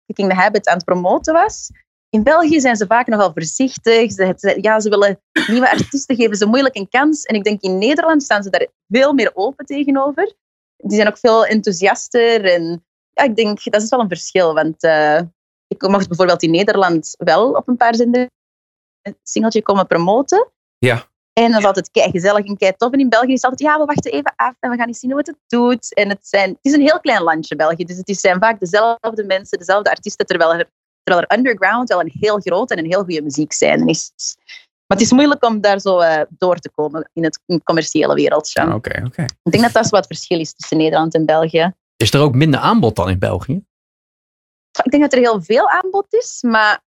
Kicking 0.06 0.30
the 0.30 0.36
Habit 0.36 0.68
aan 0.68 0.76
het 0.76 0.86
promoten 0.86 1.34
was, 1.34 1.70
in 2.14 2.24
België 2.24 2.60
zijn 2.60 2.76
ze 2.76 2.86
vaak 2.86 3.08
nogal 3.08 3.32
voorzichtig. 3.34 4.12
Ze, 4.12 4.58
ja, 4.62 4.80
ze 4.80 4.90
willen 4.90 5.20
nieuwe 5.48 5.72
artiesten 5.72 6.16
geven 6.16 6.36
ze 6.36 6.46
moeilijk 6.46 6.76
een 6.76 6.90
kans. 6.90 7.24
En 7.24 7.36
ik 7.36 7.44
denk 7.44 7.62
in 7.62 7.78
Nederland 7.78 8.24
staan 8.24 8.44
ze 8.44 8.50
daar 8.50 8.68
veel 8.88 9.14
meer 9.14 9.32
open 9.34 9.66
tegenover. 9.66 10.34
Die 10.78 10.96
zijn 10.96 11.08
ook 11.08 11.18
veel 11.18 11.46
enthousiaster. 11.46 12.46
En 12.46 12.86
ja, 13.14 13.24
ik 13.24 13.36
denk 13.36 13.64
dat 13.64 13.82
is 13.82 13.90
wel 13.90 14.00
een 14.00 14.08
verschil. 14.08 14.54
Want 14.54 14.84
eh, 14.84 15.22
ik 15.68 15.88
mocht 15.88 16.08
bijvoorbeeld 16.08 16.44
in 16.44 16.52
Nederland 16.52 17.16
wel 17.18 17.52
op 17.52 17.68
een 17.68 17.78
paar 17.78 17.96
zenders 17.96 18.30
een 19.02 19.18
singeltje 19.24 19.62
komen 19.62 19.88
promoten. 19.88 20.52
Ja. 20.86 21.08
En 21.34 21.52
dat 21.52 21.60
is 21.60 21.66
altijd 21.66 21.92
kei 21.92 22.12
gezellig 22.12 22.46
en 22.46 22.58
kei 22.58 22.74
tof. 22.78 22.92
En 22.92 23.00
in 23.00 23.10
België 23.10 23.34
is 23.34 23.42
het 23.42 23.52
altijd, 23.52 23.70
ja, 23.70 23.80
we 23.80 23.86
wachten 23.86 24.12
even 24.12 24.34
af 24.36 24.54
en 24.60 24.70
we 24.70 24.78
gaan 24.78 24.88
eens 24.88 25.00
zien 25.00 25.10
hoe 25.10 25.20
het 25.20 25.28
het 25.28 25.40
doet. 25.48 25.94
En 25.94 26.10
het, 26.10 26.28
zijn, 26.28 26.50
het 26.50 26.60
is 26.62 26.74
een 26.74 26.82
heel 26.82 27.00
klein 27.00 27.22
landje, 27.24 27.56
België. 27.56 27.86
Dus 27.86 27.98
het 27.98 28.10
is- 28.10 28.20
zijn 28.20 28.40
vaak 28.40 28.60
dezelfde 28.60 29.24
mensen, 29.26 29.58
dezelfde 29.58 29.90
artiesten, 29.90 30.26
terwijl 30.26 30.54
er, 30.54 30.70
terwijl 31.04 31.26
er 31.28 31.38
underground 31.38 31.90
wel 31.90 32.00
een 32.00 32.12
heel 32.20 32.40
groot 32.40 32.72
en 32.72 32.78
een 32.78 32.86
heel 32.86 33.04
goede 33.04 33.22
muziek 33.22 33.54
zijn 33.54 33.88
is. 33.88 34.12
Maar 34.88 34.98
het 34.98 35.02
is 35.02 35.12
moeilijk 35.12 35.46
om 35.46 35.62
daar 35.62 35.80
zo 35.80 36.00
eh, 36.00 36.22
door 36.30 36.58
te 36.60 36.70
komen 36.70 37.10
in 37.14 37.24
het 37.24 37.40
in 37.46 37.64
commerciële 37.64 38.14
wereldje. 38.14 38.62
Ah, 38.62 38.76
Oké, 38.76 39.02
oké. 39.06 39.22
Ik 39.44 39.52
denk 39.52 39.64
dat 39.64 39.74
dat 39.74 39.90
wat 39.90 40.08
verschil 40.08 40.40
is 40.40 40.54
tussen 40.54 40.78
Nederland 40.78 41.14
en 41.14 41.26
België. 41.26 41.74
Is 41.98 42.14
er 42.14 42.22
ook 42.22 42.34
minder 42.36 42.60
aanbod 42.60 42.96
dan 42.96 43.10
in 43.10 43.20
België? 43.20 43.64
Ik 44.84 44.92
denk 44.92 45.04
dat 45.04 45.14
er 45.14 45.20
heel 45.20 45.42
veel 45.42 45.70
aanbod 45.70 46.14
is, 46.14 46.42
maar, 46.42 46.82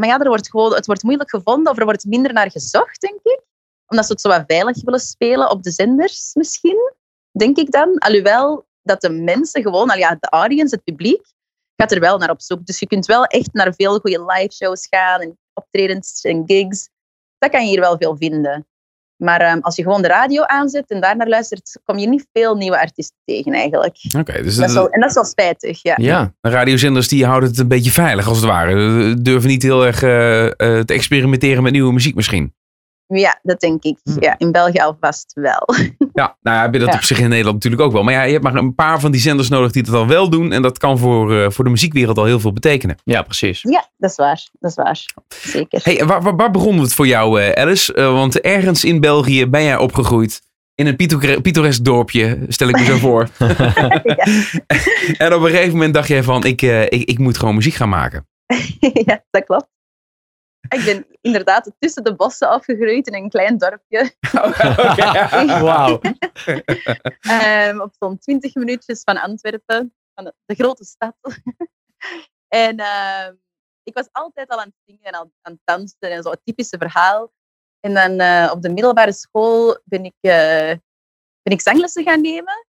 maar 0.00 0.08
ja, 0.08 0.18
er 0.18 0.28
wordt 0.28 0.50
gewoon, 0.50 0.74
het 0.74 0.86
wordt 0.86 1.02
moeilijk 1.02 1.30
gevonden 1.30 1.72
of 1.72 1.78
er 1.78 1.84
wordt 1.84 2.04
minder 2.04 2.32
naar 2.32 2.50
gezocht, 2.50 3.00
denk 3.00 3.20
ik. 3.22 3.40
Omdat 3.86 4.06
ze 4.06 4.12
het 4.12 4.20
zo 4.20 4.28
wat 4.28 4.44
veilig 4.46 4.82
willen 4.82 5.00
spelen 5.00 5.50
op 5.50 5.62
de 5.62 5.70
zenders 5.70 6.34
misschien, 6.34 6.92
denk 7.30 7.56
ik 7.56 7.70
dan. 7.70 7.98
Alhoewel 7.98 8.66
dat 8.82 9.00
de 9.00 9.10
mensen 9.10 9.62
gewoon, 9.62 9.90
al 9.90 9.96
ja, 9.96 10.16
de 10.20 10.28
audience, 10.28 10.74
het 10.74 10.84
publiek, 10.84 11.32
gaat 11.76 11.92
er 11.92 12.00
wel 12.00 12.18
naar 12.18 12.30
op 12.30 12.40
zoek. 12.40 12.66
Dus 12.66 12.78
je 12.78 12.86
kunt 12.86 13.06
wel 13.06 13.24
echt 13.24 13.52
naar 13.52 13.74
veel 13.74 13.98
goede 13.98 14.24
live 14.24 14.52
shows 14.52 14.86
gaan 14.86 15.20
en 15.20 15.38
optredens 15.54 16.20
en 16.20 16.42
gigs. 16.46 16.88
Dat 17.38 17.50
kan 17.50 17.62
je 17.62 17.68
hier 17.68 17.80
wel 17.80 17.96
veel 17.96 18.16
vinden. 18.16 18.66
Maar 19.20 19.40
ehm, 19.40 19.58
als 19.60 19.76
je 19.76 19.82
gewoon 19.82 20.02
de 20.02 20.08
radio 20.08 20.42
aanzet 20.42 20.84
en 20.88 21.00
daar 21.00 21.16
naar 21.16 21.28
luistert, 21.28 21.80
kom 21.84 21.98
je 21.98 22.08
niet 22.08 22.26
veel 22.32 22.54
nieuwe 22.56 22.80
artiesten 22.80 23.16
tegen 23.24 23.52
eigenlijk. 23.52 23.96
Oké, 24.18 24.42
dus 24.42 24.56
Dat 24.56 24.68
is 24.68 24.74
de, 24.74 24.78
wel, 24.78 24.90
en 24.90 25.00
dat 25.00 25.08
is 25.08 25.14
wel 25.14 25.24
spijtig, 25.24 25.82
ja. 25.82 25.94
Ja, 25.96 26.32
de 26.40 26.50
radiozenders 26.50 27.08
die 27.08 27.26
houden 27.26 27.48
het 27.48 27.58
een 27.58 27.68
beetje 27.68 27.90
veilig 27.90 28.28
als 28.28 28.36
het 28.36 28.46
ware. 28.46 28.70
Ze 28.70 29.22
durven 29.22 29.48
niet 29.48 29.62
heel 29.62 29.86
erg 29.86 30.02
eh, 30.02 30.46
eh, 30.46 30.52
te 30.84 30.94
experimenteren 30.94 31.62
met 31.62 31.72
nieuwe 31.72 31.92
muziek 31.92 32.14
misschien. 32.14 32.54
Ja, 33.18 33.38
dat 33.42 33.60
denk 33.60 33.82
ik. 33.82 33.98
Hm. 34.02 34.16
Ja, 34.24 34.34
in 34.38 34.52
België 34.52 34.78
alvast 34.78 35.32
wel. 35.34 35.68
Ja, 36.12 36.36
nou 36.42 36.56
ja, 36.56 36.62
heb 36.62 36.72
je 36.72 36.78
dat 36.78 36.88
Ja. 36.88 36.94
op 36.94 37.02
zich 37.02 37.18
in 37.18 37.28
Nederland 37.28 37.54
natuurlijk 37.54 37.82
ook 37.82 37.92
wel. 37.92 38.02
Maar 38.02 38.14
ja, 38.14 38.22
je 38.22 38.32
hebt 38.32 38.44
maar 38.44 38.54
een 38.54 38.74
paar 38.74 39.00
van 39.00 39.10
die 39.10 39.20
zenders 39.20 39.48
nodig 39.48 39.72
die 39.72 39.82
dat 39.82 39.94
al 39.94 40.06
wel 40.06 40.30
doen. 40.30 40.52
En 40.52 40.62
dat 40.62 40.78
kan 40.78 40.98
voor, 40.98 41.34
eh, 41.42 41.50
voor 41.50 41.64
de 41.64 41.70
muziekwereld 41.70 42.18
al 42.18 42.24
heel 42.24 42.40
veel 42.40 42.52
betekenen. 42.52 42.96
ja 43.04 43.22
precies. 43.22 43.62
Ja, 43.62 43.88
dat 43.96 44.10
is 44.10 44.16
waar. 44.16 44.48
Dat 44.60 44.70
is 44.70 44.76
waar. 44.76 45.04
Zeker. 45.28 45.80
Hey, 45.82 46.06
waar, 46.06 46.22
waar, 46.22 46.36
waar 46.36 46.50
begon 46.50 46.78
het 46.78 46.94
voor 46.94 47.06
jou, 47.06 47.40
eh, 47.42 47.62
Alice? 47.62 47.94
Eh, 47.94 48.12
want 48.12 48.40
ergens 48.40 48.84
in 48.84 49.00
België 49.00 49.46
ben 49.46 49.62
jij 49.64 49.76
opgegroeid. 49.76 50.40
In 50.74 50.86
een 50.86 50.96
pittoresk 50.96 51.40
pittoresk 51.42 51.84
dorpje, 51.84 52.38
stel 52.48 52.68
ik 52.68 52.78
me 52.78 52.84
zo 52.84 52.96
voor. 53.06 53.28
en 55.18 55.34
op 55.34 55.42
een 55.42 55.50
gegeven 55.50 55.72
moment 55.72 55.94
dacht 55.94 56.08
jij 56.08 56.22
van, 56.22 56.44
ik, 56.44 56.62
eh, 56.62 56.82
ik, 56.82 56.90
ik 56.90 57.18
moet 57.18 57.38
gewoon 57.38 57.54
muziek 57.54 57.74
gaan 57.74 57.88
maken. 57.88 58.26
ja, 59.04 59.22
dat 59.30 59.44
klopt. 59.44 59.66
Ik 60.70 60.84
ben 60.84 61.06
inderdaad 61.20 61.72
tussen 61.78 62.04
de 62.04 62.14
bossen 62.14 62.48
afgegroeid 62.48 63.06
in 63.06 63.14
een 63.14 63.28
klein 63.28 63.58
dorpje. 63.58 64.14
Wauw. 65.64 66.00
Ehm, 67.20 67.80
op 67.80 67.94
zo'n 67.98 68.18
20 68.18 68.54
minuutjes 68.54 69.02
van 69.02 69.16
Antwerpen, 69.16 69.94
van 70.14 70.24
de, 70.24 70.34
de 70.44 70.54
grote 70.54 70.84
stad. 70.84 71.16
en 72.48 72.76
ehm, 72.76 73.34
ik 73.82 73.94
was 73.94 74.08
altijd 74.12 74.48
al 74.48 74.58
aan 74.58 74.66
het 74.66 74.80
zingen 74.84 75.04
en 75.04 75.12
al 75.12 75.32
aan 75.42 75.52
het 75.52 75.60
dansen 75.64 75.98
en 76.00 76.22
zo, 76.22 76.30
het 76.30 76.40
typische 76.44 76.78
verhaal. 76.78 77.32
En 77.80 77.94
dan 77.94 78.18
eh, 78.18 78.50
op 78.52 78.62
de 78.62 78.68
middelbare 78.68 79.12
school 79.12 79.80
ben 79.84 80.04
ik, 80.04 80.16
eh, 80.20 80.76
ben 81.42 81.52
ik 81.52 81.60
zanglessen 81.60 82.04
gaan 82.04 82.20
nemen. 82.20 82.66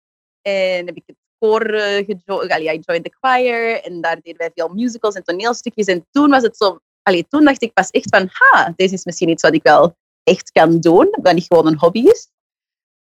En 0.43 0.87
heb 0.87 0.97
ik 0.97 1.03
het 1.07 1.17
koor 1.39 1.75
uh, 1.75 2.07
joined 2.07 3.05
the 3.05 3.17
choir. 3.21 3.83
En 3.83 4.01
daar 4.01 4.21
deden 4.21 4.39
wij 4.39 4.51
veel 4.55 4.69
musicals 4.69 5.15
en 5.15 5.25
toneelstukjes. 5.25 5.87
En 5.87 6.07
toen 6.11 6.31
was 6.31 6.43
het 6.43 6.57
zo... 6.57 6.81
Allee, 7.07 7.27
toen 7.29 7.45
dacht 7.45 7.63
ik 7.63 7.73
pas 7.73 7.91
echt 7.91 8.09
van... 8.09 8.29
Ha, 8.33 8.73
deze 8.77 8.95
is 8.95 9.05
misschien 9.05 9.29
iets 9.29 9.43
wat 9.43 9.55
ik 9.55 9.63
wel 9.63 9.97
echt 10.23 10.53
kan 10.53 10.81
doen. 10.81 11.09
Dat 11.21 11.35
niet 11.35 11.47
gewoon 11.47 11.67
een 11.67 11.79
hobby 11.79 12.01
is. 12.01 12.31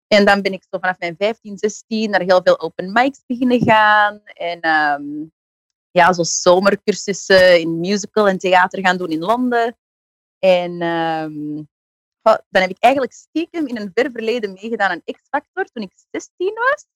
En 0.06 0.24
dan 0.24 0.42
ben 0.42 0.52
ik 0.52 0.64
zo 0.70 0.78
vanaf 0.78 0.98
mijn 0.98 1.14
15, 1.18 1.58
16 1.58 2.10
naar 2.10 2.20
heel 2.20 2.40
veel 2.42 2.60
open 2.60 2.92
mics 2.92 3.22
beginnen 3.26 3.62
gaan. 3.62 4.20
En 4.24 4.60
ehm, 4.60 5.02
ja, 5.90 6.12
zo 6.12 6.22
zomercursussen 6.22 7.60
in 7.60 7.80
musical 7.80 8.28
en 8.28 8.38
theater 8.38 8.80
gaan 8.80 8.96
doen 8.96 9.10
in 9.10 9.18
Londen. 9.18 9.76
En 10.38 10.80
ehm, 10.80 11.62
dan 12.22 12.62
heb 12.62 12.70
ik 12.70 12.78
eigenlijk 12.78 13.12
stiekem 13.12 13.66
in 13.66 13.76
een 13.76 13.90
ver 13.94 14.10
verleden 14.10 14.52
meegedaan 14.52 14.90
aan 14.90 15.02
X-Factor 15.04 15.64
toen 15.64 15.82
ik 15.82 15.92
16 16.10 16.54
was. 16.54 16.86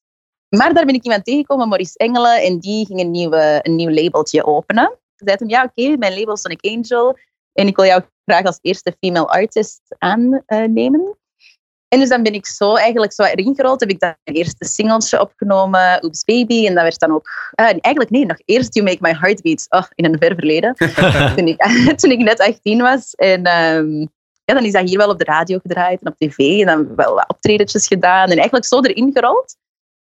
Maar 0.49 0.75
daar 0.75 0.87
ben 0.87 0.95
ik 0.95 1.05
iemand 1.05 1.25
tegengekomen, 1.25 1.69
Maurice 1.69 1.99
Engelen, 1.99 2.43
en 2.43 2.59
die 2.59 2.87
ging 2.87 3.01
een, 3.01 3.11
nieuwe, 3.11 3.61
een 3.63 3.77
nieuw 3.77 3.91
labeltje 3.91 4.45
openen. 4.45 4.99
Ze 5.19 5.25
zei 5.25 5.37
hem, 5.39 5.49
ja 5.49 5.63
oké, 5.63 5.97
mijn 5.97 6.19
label 6.19 6.35
is 6.35 6.41
Sonic 6.41 6.67
Angel 6.67 7.19
en 7.53 7.67
ik 7.67 7.77
wil 7.77 7.85
jou 7.85 8.03
graag 8.25 8.45
als 8.45 8.59
eerste 8.63 8.97
female 9.01 9.27
artist 9.27 9.81
aannemen. 9.99 11.17
En 11.89 11.99
dus 11.99 12.09
dan 12.09 12.23
ben 12.23 12.33
ik 12.33 12.47
zo 12.47 12.75
eigenlijk 12.75 13.13
zo 13.13 13.23
erin 13.23 13.55
gerold. 13.55 13.81
Heb 13.81 13.91
ik 13.91 14.01
dan 14.01 14.15
mijn 14.25 14.37
eerste 14.37 14.65
singeltje 14.65 15.21
opgenomen, 15.21 16.05
Oops 16.05 16.25
Baby. 16.25 16.67
En 16.67 16.75
dat 16.75 16.83
werd 16.83 17.01
dan 17.01 17.13
ook... 17.13 17.29
ah, 17.55 17.67
eigenlijk 17.67 18.11
nee, 18.11 18.27
nog 18.27 18.37
eerst 18.45 18.75
You 18.75 18.87
Make 18.87 18.99
My 19.01 19.15
Heart 19.21 19.43
Beat. 19.43 19.67
Oh, 19.69 19.85
in 19.95 20.05
een 20.05 20.19
ver 20.19 20.35
verleden. 20.35 20.75
toen, 21.37 21.47
ik, 21.47 21.63
toen 22.01 22.11
ik 22.11 22.19
net 22.19 22.41
18 22.41 22.81
was. 22.81 23.15
En 23.15 23.45
ehm, 23.45 24.01
ja, 24.45 24.55
dan 24.55 24.65
is 24.65 24.73
dat 24.73 24.89
hier 24.89 24.99
wel 24.99 25.11
op 25.11 25.19
de 25.19 25.25
radio 25.25 25.59
gedraaid 25.59 26.01
en 26.01 26.11
op 26.13 26.17
tv. 26.17 26.39
En 26.39 26.67
dan 26.67 26.97
wel 26.97 27.15
wat 27.15 27.29
optredetjes 27.29 27.87
gedaan. 27.87 28.29
En 28.29 28.37
eigenlijk 28.37 28.67
zo 28.67 28.81
erin 28.81 29.13
gerold. 29.13 29.57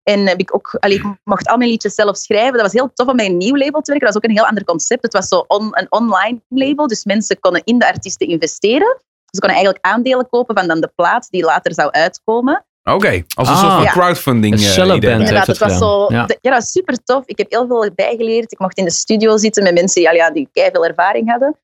En 0.05 0.27
heb 0.27 0.39
ik 0.39 0.55
ook, 0.55 0.77
allee, 0.79 0.97
ik 0.97 1.03
mocht 1.24 1.47
al 1.47 1.57
mijn 1.57 1.69
liedjes 1.69 1.95
zelf 1.95 2.17
schrijven. 2.17 2.53
Dat 2.53 2.62
was 2.62 2.71
heel 2.71 2.91
tof 2.93 3.07
om 3.07 3.15
bij 3.15 3.25
een 3.25 3.38
nieuw 3.38 3.55
label 3.55 3.81
te 3.81 3.91
werken. 3.91 4.05
Dat 4.05 4.13
was 4.13 4.15
ook 4.15 4.24
een 4.29 4.35
heel 4.35 4.47
ander 4.47 4.63
concept. 4.63 5.01
Het 5.03 5.13
was 5.13 5.27
zo 5.27 5.43
on, 5.47 5.67
een 5.71 5.85
online 5.89 6.41
label. 6.50 6.88
Dus 6.88 7.03
mensen 7.03 7.39
konden 7.39 7.62
in 7.63 7.79
de 7.79 7.88
artiesten 7.88 8.27
investeren. 8.27 8.97
Ze 9.25 9.39
konden 9.39 9.57
eigenlijk 9.57 9.85
aandelen 9.85 10.29
kopen 10.29 10.55
van 10.57 10.67
dan 10.67 10.79
de 10.81 10.91
plaat 10.95 11.27
die 11.29 11.43
later 11.43 11.74
zou 11.74 11.91
uitkomen. 11.91 12.65
Oké, 12.83 13.24
als 13.35 13.47
een 13.47 13.53
Ah. 13.53 13.59
soort 13.62 13.74
van 13.74 13.81
Ja. 13.83 13.91
crowdfunding 13.91 14.53
Een 14.53 14.59
cello 14.59 14.95
idee. 14.95 15.09
band. 15.09 15.21
Inderdaad, 15.21 15.47
heeft 15.47 15.59
het 15.59 15.69
het 15.71 15.79
was 15.79 15.89
zo. 15.89 16.13
Ja. 16.13 16.25
de- 16.25 16.38
ja. 16.41 16.51
dat 16.51 16.59
was 16.59 16.71
super 16.71 17.03
tof. 17.03 17.24
Ik 17.25 17.38
heb 17.38 17.50
heel 17.51 17.67
veel 17.67 17.91
bijgeleerd. 17.95 18.51
Ik 18.51 18.59
mocht 18.59 18.77
in 18.77 18.85
de 18.85 18.91
studio 18.91 19.38
zitten 19.38 19.63
met 19.63 19.74
mensen 19.74 20.01
die, 20.01 20.09
al 20.09 20.15
ja, 20.15 20.31
die 20.31 20.50
veel 20.51 20.85
ervaring 20.85 21.29
hadden. 21.31 21.57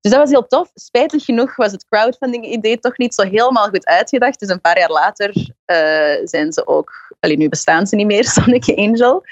Dus 0.00 0.12
dat 0.12 0.20
was 0.20 0.30
heel 0.30 0.46
tof. 0.46 0.70
Spijtig 0.74 1.24
genoeg 1.24 1.56
was 1.56 1.72
het 1.72 1.86
crowdfunding-idee 1.88 2.78
toch 2.78 2.98
niet 2.98 3.14
zo 3.14 3.22
helemaal 3.22 3.68
goed 3.68 3.86
uitgedacht. 3.86 4.40
Dus 4.40 4.48
een 4.48 4.60
paar 4.60 4.78
jaar 4.78 4.90
later 4.90 5.54
eh, 5.64 6.26
zijn 6.26 6.52
ze 6.52 6.66
ook... 6.66 7.16
Allee, 7.20 7.36
nu 7.36 7.48
bestaan 7.48 7.86
ze 7.86 7.96
niet 7.96 8.06
meer, 8.06 8.24
Sonic 8.34 8.68
Angel. 8.76 9.22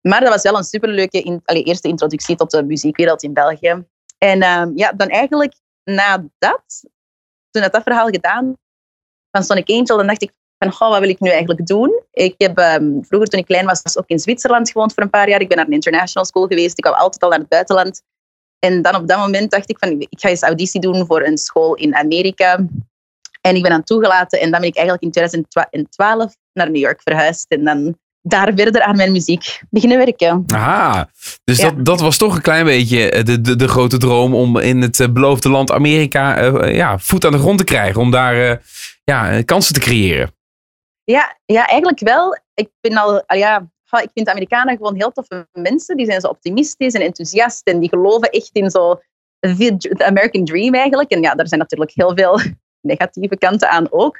Maar 0.00 0.20
dat 0.20 0.28
was 0.28 0.42
wel 0.42 0.56
een 0.56 0.64
superleuke 0.64 1.22
in, 1.22 1.42
eerste 1.44 1.88
introductie 1.88 2.36
tot 2.36 2.50
de 2.50 2.64
muziekwereld 2.64 3.22
in 3.22 3.32
België. 3.32 3.84
En 4.18 4.42
ehm, 4.42 4.70
ja, 4.74 4.92
dan 4.92 5.08
eigenlijk 5.08 5.54
na 5.84 6.24
dat, 6.38 6.64
toen 7.50 7.62
dat, 7.62 7.72
dat 7.72 7.82
verhaal 7.82 8.08
gedaan 8.08 8.56
van 9.30 9.42
Sonic 9.42 9.70
Angel, 9.70 9.96
dan 9.96 10.06
dacht 10.06 10.22
ik 10.22 10.32
van, 10.58 10.72
goh, 10.72 10.88
wat 10.88 11.00
wil 11.00 11.08
ik 11.08 11.20
nu 11.20 11.30
eigenlijk 11.30 11.66
doen? 11.66 12.02
Ik 12.10 12.34
heb 12.38 12.58
ehm, 12.58 13.02
vroeger, 13.02 13.28
toen 13.28 13.40
ik 13.40 13.46
klein 13.46 13.66
was, 13.66 13.98
ook 13.98 14.08
in 14.08 14.18
Zwitserland 14.18 14.70
gewoond 14.70 14.94
voor 14.94 15.02
een 15.02 15.10
paar 15.10 15.28
jaar. 15.28 15.40
Ik 15.40 15.48
ben 15.48 15.56
naar 15.56 15.66
een 15.66 15.72
international 15.72 16.24
school 16.26 16.46
geweest. 16.46 16.78
Ik 16.78 16.84
kwam 16.84 16.94
altijd 16.94 17.22
al 17.22 17.28
naar 17.28 17.38
het 17.38 17.48
buitenland. 17.48 18.02
En 18.64 18.82
dan 18.82 18.94
op 18.94 19.08
dat 19.08 19.18
moment 19.18 19.50
dacht 19.50 19.70
ik 19.70 19.78
van, 19.78 20.00
ik 20.00 20.20
ga 20.20 20.28
eens 20.28 20.42
auditie 20.42 20.80
doen 20.80 21.06
voor 21.06 21.22
een 21.22 21.38
school 21.38 21.74
in 21.74 21.94
Amerika. 21.94 22.66
En 23.40 23.56
ik 23.56 23.62
ben 23.62 23.70
dan 23.70 23.84
toegelaten. 23.84 24.40
En 24.40 24.50
dan 24.50 24.60
ben 24.60 24.68
ik 24.68 24.76
eigenlijk 24.76 25.04
in 25.04 25.10
2012 25.10 26.36
naar 26.52 26.70
New 26.70 26.82
York 26.82 27.00
verhuisd. 27.02 27.46
En 27.48 27.64
dan 27.64 27.98
daar 28.22 28.52
verder 28.56 28.82
aan 28.82 28.96
mijn 28.96 29.12
muziek 29.12 29.60
beginnen 29.70 29.98
werken. 29.98 30.44
Aha, 30.46 31.08
dus 31.44 31.58
Ja. 31.58 31.70
dat, 31.70 31.84
dat 31.84 32.00
was 32.00 32.16
toch 32.16 32.34
een 32.34 32.42
klein 32.42 32.64
beetje 32.64 33.10
eh, 33.10 33.24
de, 33.24 33.40
de, 33.40 33.56
de 33.56 33.68
grote 33.68 33.98
droom 33.98 34.34
om 34.34 34.58
in 34.58 34.82
het 34.82 35.00
eh, 35.00 35.08
beloofde 35.08 35.48
land 35.48 35.70
Amerika 35.70 36.36
eh, 36.36 36.74
ja, 36.74 36.98
voet 36.98 37.24
aan 37.24 37.32
de 37.32 37.38
grond 37.38 37.58
te 37.58 37.64
krijgen. 37.64 38.00
Om 38.00 38.10
daar 38.10 38.62
ja, 39.04 39.42
kansen 39.42 39.74
te 39.74 39.80
creëren. 39.80 40.34
Ja, 41.04 41.38
ja, 41.44 41.66
eigenlijk 41.66 42.00
wel. 42.00 42.38
Ik 42.54 42.68
ben 42.80 42.96
al, 42.96 43.22
al 43.26 43.38
ja, 43.38 43.70
ik 44.02 44.10
vind 44.14 44.26
de 44.26 44.32
Amerikanen 44.32 44.76
gewoon 44.76 44.94
heel 44.94 45.10
toffe 45.10 45.48
mensen. 45.52 45.96
Die 45.96 46.06
zijn 46.06 46.20
zo 46.20 46.28
optimistisch 46.28 46.94
en 46.94 47.00
enthousiast 47.00 47.66
en 47.66 47.78
die 47.80 47.88
geloven 47.88 48.30
echt 48.30 48.50
in 48.52 48.70
zo 48.70 49.00
de 49.40 50.04
American 50.04 50.44
Dream 50.44 50.74
eigenlijk. 50.74 51.10
En 51.10 51.20
ja, 51.20 51.34
daar 51.34 51.48
zijn 51.48 51.60
natuurlijk 51.60 51.92
heel 51.94 52.14
veel 52.14 52.40
negatieve 52.80 53.36
kanten 53.36 53.70
aan 53.70 53.92
ook. 53.92 54.18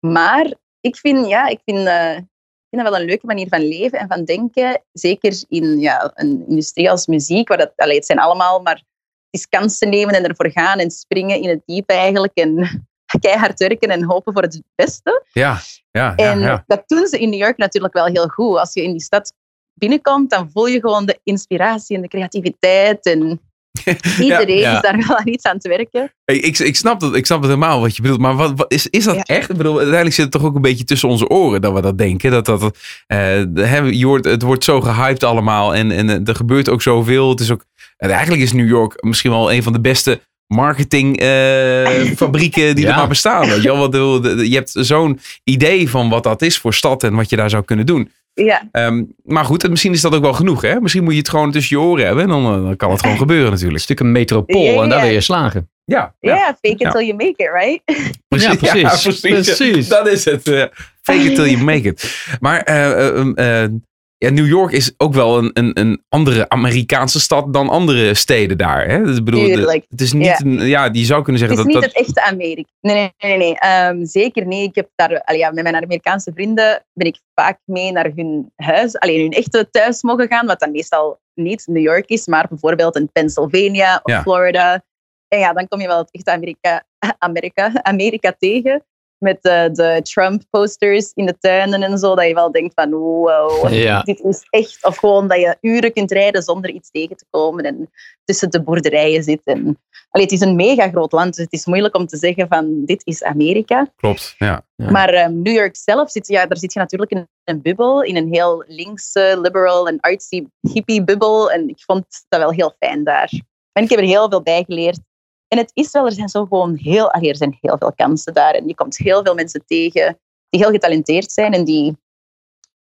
Maar 0.00 0.54
ik 0.80 0.96
vind, 0.96 1.26
ja, 1.26 1.46
ik 1.46 1.60
vind, 1.64 1.86
eh, 1.86 2.16
ik 2.16 2.70
vind 2.70 2.82
dat 2.82 2.90
wel 2.90 3.00
een 3.00 3.06
leuke 3.06 3.26
manier 3.26 3.48
van 3.48 3.68
leven 3.68 3.98
en 3.98 4.08
van 4.08 4.24
denken. 4.24 4.82
Zeker 4.92 5.42
in 5.48 5.78
ja, 5.78 6.12
een 6.14 6.44
industrie 6.48 6.90
als 6.90 7.06
muziek, 7.06 7.48
waar 7.48 7.58
dat, 7.58 7.72
allee, 7.76 7.96
het 7.96 8.06
zijn 8.06 8.18
allemaal 8.18 8.60
maar 8.60 8.74
het 8.74 9.42
is 9.42 9.48
kansen 9.48 9.88
nemen 9.88 10.14
en 10.14 10.24
ervoor 10.24 10.50
gaan 10.50 10.78
en 10.78 10.90
springen 10.90 11.40
in 11.40 11.48
het 11.48 11.62
diepe 11.66 11.92
eigenlijk. 11.92 12.34
En 12.34 12.86
keihard 13.26 13.58
werken 13.58 13.88
en 13.88 14.04
hopen 14.04 14.32
voor 14.32 14.42
het 14.42 14.62
beste. 14.74 15.24
Ja, 15.32 15.60
ja, 15.90 16.12
ja. 16.16 16.32
En 16.32 16.40
ja. 16.40 16.64
dat 16.66 16.82
doen 16.86 17.06
ze 17.06 17.18
in 17.18 17.30
New 17.30 17.40
York 17.40 17.56
natuurlijk 17.56 17.94
wel 17.94 18.06
heel 18.06 18.28
goed. 18.28 18.58
Als 18.58 18.74
je 18.74 18.82
in 18.82 18.90
die 18.90 19.02
stad 19.02 19.32
binnenkomt, 19.74 20.30
dan 20.30 20.50
voel 20.52 20.66
je 20.66 20.80
gewoon 20.80 21.06
de 21.06 21.20
inspiratie 21.22 21.96
en 21.96 22.02
de 22.02 22.08
creativiteit. 22.08 23.06
En 23.06 23.40
iedereen 24.20 24.58
ja. 24.58 24.74
is 24.76 24.80
daar 24.80 25.04
wel 25.06 25.16
aan 25.16 25.28
iets 25.28 25.44
aan 25.44 25.54
het 25.54 25.66
werken. 25.66 26.12
Hey, 26.24 26.36
ik, 26.36 26.58
ik, 26.58 26.76
snap 26.76 27.00
dat, 27.00 27.14
ik 27.14 27.26
snap 27.26 27.38
het 27.38 27.50
helemaal 27.50 27.80
wat 27.80 27.96
je 27.96 28.02
bedoelt. 28.02 28.20
Maar 28.20 28.36
wat, 28.36 28.52
wat- 28.56 28.72
is, 28.72 28.86
is 28.90 29.04
dat 29.04 29.14
Ja. 29.14 29.22
echt? 29.22 29.50
Ik 29.50 29.56
bedoel, 29.56 29.76
uiteindelijk 29.76 30.14
zit 30.14 30.24
het 30.24 30.32
toch 30.32 30.44
ook 30.44 30.54
een 30.54 30.62
beetje 30.62 30.84
tussen 30.84 31.08
onze 31.08 31.28
oren 31.28 31.60
dat 31.60 31.72
we 31.72 31.80
dat 31.80 31.98
denken. 31.98 32.30
Dat, 32.30 32.44
dat, 32.44 32.76
eh, 33.06 33.90
je 33.90 34.06
hoort, 34.06 34.24
het 34.24 34.42
wordt 34.42 34.64
zo 34.64 34.80
gehyped 34.80 35.22
allemaal. 35.22 35.74
En, 35.74 35.90
en 35.90 36.26
er 36.26 36.36
gebeurt 36.36 36.68
ook 36.68 36.82
zoveel. 36.82 37.28
Het 37.30 37.40
is 37.40 37.50
ook, 37.50 37.64
en 37.96 38.10
eigenlijk 38.10 38.42
is 38.42 38.52
New 38.52 38.68
York 38.68 39.02
misschien 39.02 39.30
wel 39.30 39.52
een 39.52 39.62
van 39.62 39.72
de 39.72 39.80
beste 39.80 40.20
marketingfabrieken 40.46 42.16
fabrieken 42.26 42.74
die 42.74 42.84
Ja. 42.84 42.90
er 42.90 42.96
maar 42.96 43.08
bestaan. 43.08 43.48
Weet 43.48 43.62
je, 43.62 43.68
wel? 43.90 44.26
Je 44.42 44.54
hebt 44.54 44.70
zo'n 44.74 45.20
idee 45.44 45.90
van 45.90 46.08
wat 46.08 46.22
dat 46.22 46.42
is 46.42 46.58
voor 46.58 46.74
stad 46.74 47.02
en 47.02 47.14
wat 47.14 47.30
je 47.30 47.36
daar 47.36 47.50
zou 47.50 47.64
kunnen 47.64 47.86
doen. 47.86 48.10
Ja, 48.34 48.68
Ehm, 48.72 49.02
maar 49.24 49.44
goed, 49.44 49.68
misschien 49.68 49.92
is 49.92 50.00
dat 50.00 50.14
ook 50.14 50.22
wel 50.22 50.32
genoeg. 50.32 50.62
Hè? 50.62 50.80
Misschien 50.80 51.04
moet 51.04 51.12
je 51.12 51.18
het 51.18 51.28
gewoon 51.28 51.50
tussen 51.50 51.76
je 51.78 51.82
oren 51.82 52.04
hebben. 52.06 52.22
En 52.22 52.28
dan, 52.30 52.44
eh, 52.54 52.62
dan 52.64 52.76
kan 52.76 52.90
het 52.90 53.00
gewoon 53.00 53.16
gebeuren 53.26 53.46
Een 53.46 53.52
natuurlijk. 53.52 53.82
stuk 53.82 54.00
een 54.00 54.12
metropool 54.12 54.62
Ja, 54.62 54.82
en 54.82 54.88
daar 54.88 55.00
wil 55.00 55.10
je 55.10 55.20
slagen. 55.20 55.68
Ja, 55.84 56.14
ja. 56.20 56.36
fake 56.46 56.58
it 56.74 56.80
Ja. 56.80 56.90
till 56.90 57.06
you 57.06 57.12
make 57.16 57.34
it, 57.36 57.50
right? 57.62 57.82
Precies. 58.28 58.48
Ja, 58.52 58.54
precies. 58.56 58.80
Ja, 58.80 58.88
precies. 58.88 59.20
Precies. 59.54 59.88
Dat 59.88 60.06
is 60.08 60.24
het. 60.24 60.48
eh, 60.48 60.64
fake 61.02 61.18
it 61.24 61.34
till 61.34 61.44
you 61.50 61.62
make 61.64 61.82
it. 61.88 62.26
Maar 62.40 62.60
eh, 62.60 63.08
eh, 63.08 63.62
eh, 63.64 63.70
ja, 64.18 64.30
New 64.30 64.46
York 64.46 64.72
is 64.72 64.94
ook 64.96 65.14
wel 65.14 65.38
een, 65.38 65.50
een, 65.52 65.78
een 65.80 66.02
andere 66.08 66.48
Amerikaanse 66.48 67.20
stad 67.20 67.52
dan 67.52 67.68
andere 67.68 68.14
steden 68.14 68.58
daar. 68.58 68.86
Hè? 68.88 69.02
Dus 69.04 69.22
bedoel, 69.22 69.46
de- 69.46 69.82
het 69.88 70.00
is 70.00 70.12
niet 70.12 70.24
Ja. 70.26 70.40
een, 70.44 70.66
ja, 70.66 70.88
je 70.92 71.04
zou 71.04 71.22
kunnen 71.22 71.42
Het 71.42 71.50
zeggen 71.50 71.50
is 71.50 71.56
dat 71.56 71.66
niet 71.66 71.74
dat. 71.74 71.84
het 71.84 72.06
echte 72.16 72.22
Amerika. 72.32 72.68
Nee, 72.80 72.94
nee, 72.94 73.12
nee. 73.18 73.36
nee. 73.38 73.58
Ehm, 73.58 74.04
zeker 74.04 74.46
niet. 74.46 74.68
Ik 74.68 74.74
heb 74.74 74.88
daar, 74.94 75.22
allee, 75.22 75.40
ja, 75.40 75.50
met 75.50 75.62
mijn 75.62 75.76
Amerikaanse 75.76 76.32
vrienden 76.34 76.84
ben 76.92 77.06
ik 77.06 77.18
vaak 77.34 77.58
mee 77.64 77.92
naar 77.92 78.10
hun 78.14 78.52
huis, 78.56 78.98
alleen 78.98 79.20
hun 79.20 79.32
echte 79.32 79.68
thuis 79.70 80.02
mogen 80.02 80.28
gaan, 80.28 80.46
wat 80.46 80.60
dan 80.60 80.70
meestal 80.70 81.18
niet 81.34 81.66
New 81.66 81.82
York 81.82 82.08
is, 82.08 82.26
maar 82.26 82.46
bijvoorbeeld 82.48 82.96
in 82.96 83.10
Pennsylvania 83.12 84.00
of 84.02 84.12
Ja. 84.12 84.22
Florida. 84.22 84.82
En 85.28 85.38
ja, 85.38 85.52
dan 85.52 85.68
kom 85.68 85.80
je 85.80 85.86
wel 85.86 85.98
het 85.98 86.10
echte 86.10 86.30
Amerika, 86.30 86.84
Amerika, 87.18 87.70
Amerika 87.82 88.34
tegen. 88.38 88.84
Met 89.18 89.38
de, 89.42 89.68
de 89.72 90.00
Trump-posters 90.02 91.12
in 91.12 91.26
de 91.26 91.38
tuinen 91.38 91.82
en 91.82 91.98
zo, 91.98 92.14
dat 92.14 92.26
je 92.26 92.34
wel 92.34 92.50
denkt 92.52 92.74
van 92.74 92.90
wow, 92.90 93.72
Ja. 93.72 94.02
dit 94.02 94.20
is 94.20 94.46
echt... 94.50 94.84
Of 94.84 94.96
gewoon 94.96 95.28
dat 95.28 95.38
je 95.38 95.56
uren 95.60 95.92
kunt 95.92 96.12
rijden 96.12 96.42
zonder 96.42 96.70
iets 96.70 96.90
tegen 96.90 97.16
te 97.16 97.24
komen 97.30 97.64
en 97.64 97.90
tussen 98.24 98.50
de 98.50 98.62
boerderijen 98.62 99.22
zit. 99.22 99.40
En, 99.44 99.78
allee, 100.10 100.26
het 100.26 100.32
is 100.32 100.40
een 100.40 100.56
mega 100.56 100.88
groot 100.88 101.12
land, 101.12 101.34
dus 101.34 101.44
het 101.44 101.52
is 101.52 101.66
moeilijk 101.66 101.96
om 101.96 102.06
te 102.06 102.16
zeggen 102.16 102.48
van 102.48 102.84
dit 102.84 103.00
is 103.04 103.22
Amerika. 103.22 103.88
Klopt, 103.96 104.34
ja. 104.38 104.64
Ja. 104.76 104.90
Maar 104.90 105.08
ehm, 105.08 105.42
New 105.42 105.54
York 105.54 105.76
zelf, 105.76 106.10
zit, 106.10 106.26
ja, 106.26 106.46
daar 106.46 106.58
zit 106.58 106.72
je 106.72 106.78
natuurlijk 106.78 107.10
in 107.10 107.28
een 107.44 107.62
bubbel, 107.62 108.02
in 108.02 108.16
een 108.16 108.32
heel 108.32 108.64
linkse, 108.66 109.38
liberal 109.40 109.88
en 109.88 110.00
artsy 110.00 110.44
hippie 110.60 111.04
bubbel. 111.04 111.50
En 111.50 111.68
ik 111.68 111.82
vond 111.86 112.04
dat 112.28 112.40
wel 112.40 112.50
heel 112.50 112.74
fijn 112.78 113.04
daar. 113.04 113.30
En 113.72 113.82
ik 113.82 113.90
heb 113.90 113.98
er 113.98 114.04
heel 114.04 114.28
veel 114.28 114.42
bij 114.42 114.64
geleerd. 114.66 115.00
En 115.48 115.58
het 115.58 115.70
is 115.74 115.90
wel, 115.90 116.06
er 116.06 116.12
zijn 116.12 116.28
zo 116.28 116.44
gewoon 116.44 116.76
heel, 116.76 117.10
allee, 117.12 117.28
er 117.30 117.36
zijn 117.36 117.58
heel 117.60 117.78
veel 117.78 117.92
kansen 117.92 118.34
daar. 118.34 118.54
En 118.54 118.66
je 118.66 118.74
komt 118.74 118.96
heel 118.96 119.22
veel 119.24 119.34
mensen 119.34 119.64
tegen 119.66 120.18
die 120.48 120.60
heel 120.60 120.70
getalenteerd 120.70 121.32
zijn. 121.32 121.52
En 121.52 121.64
die, 121.64 121.96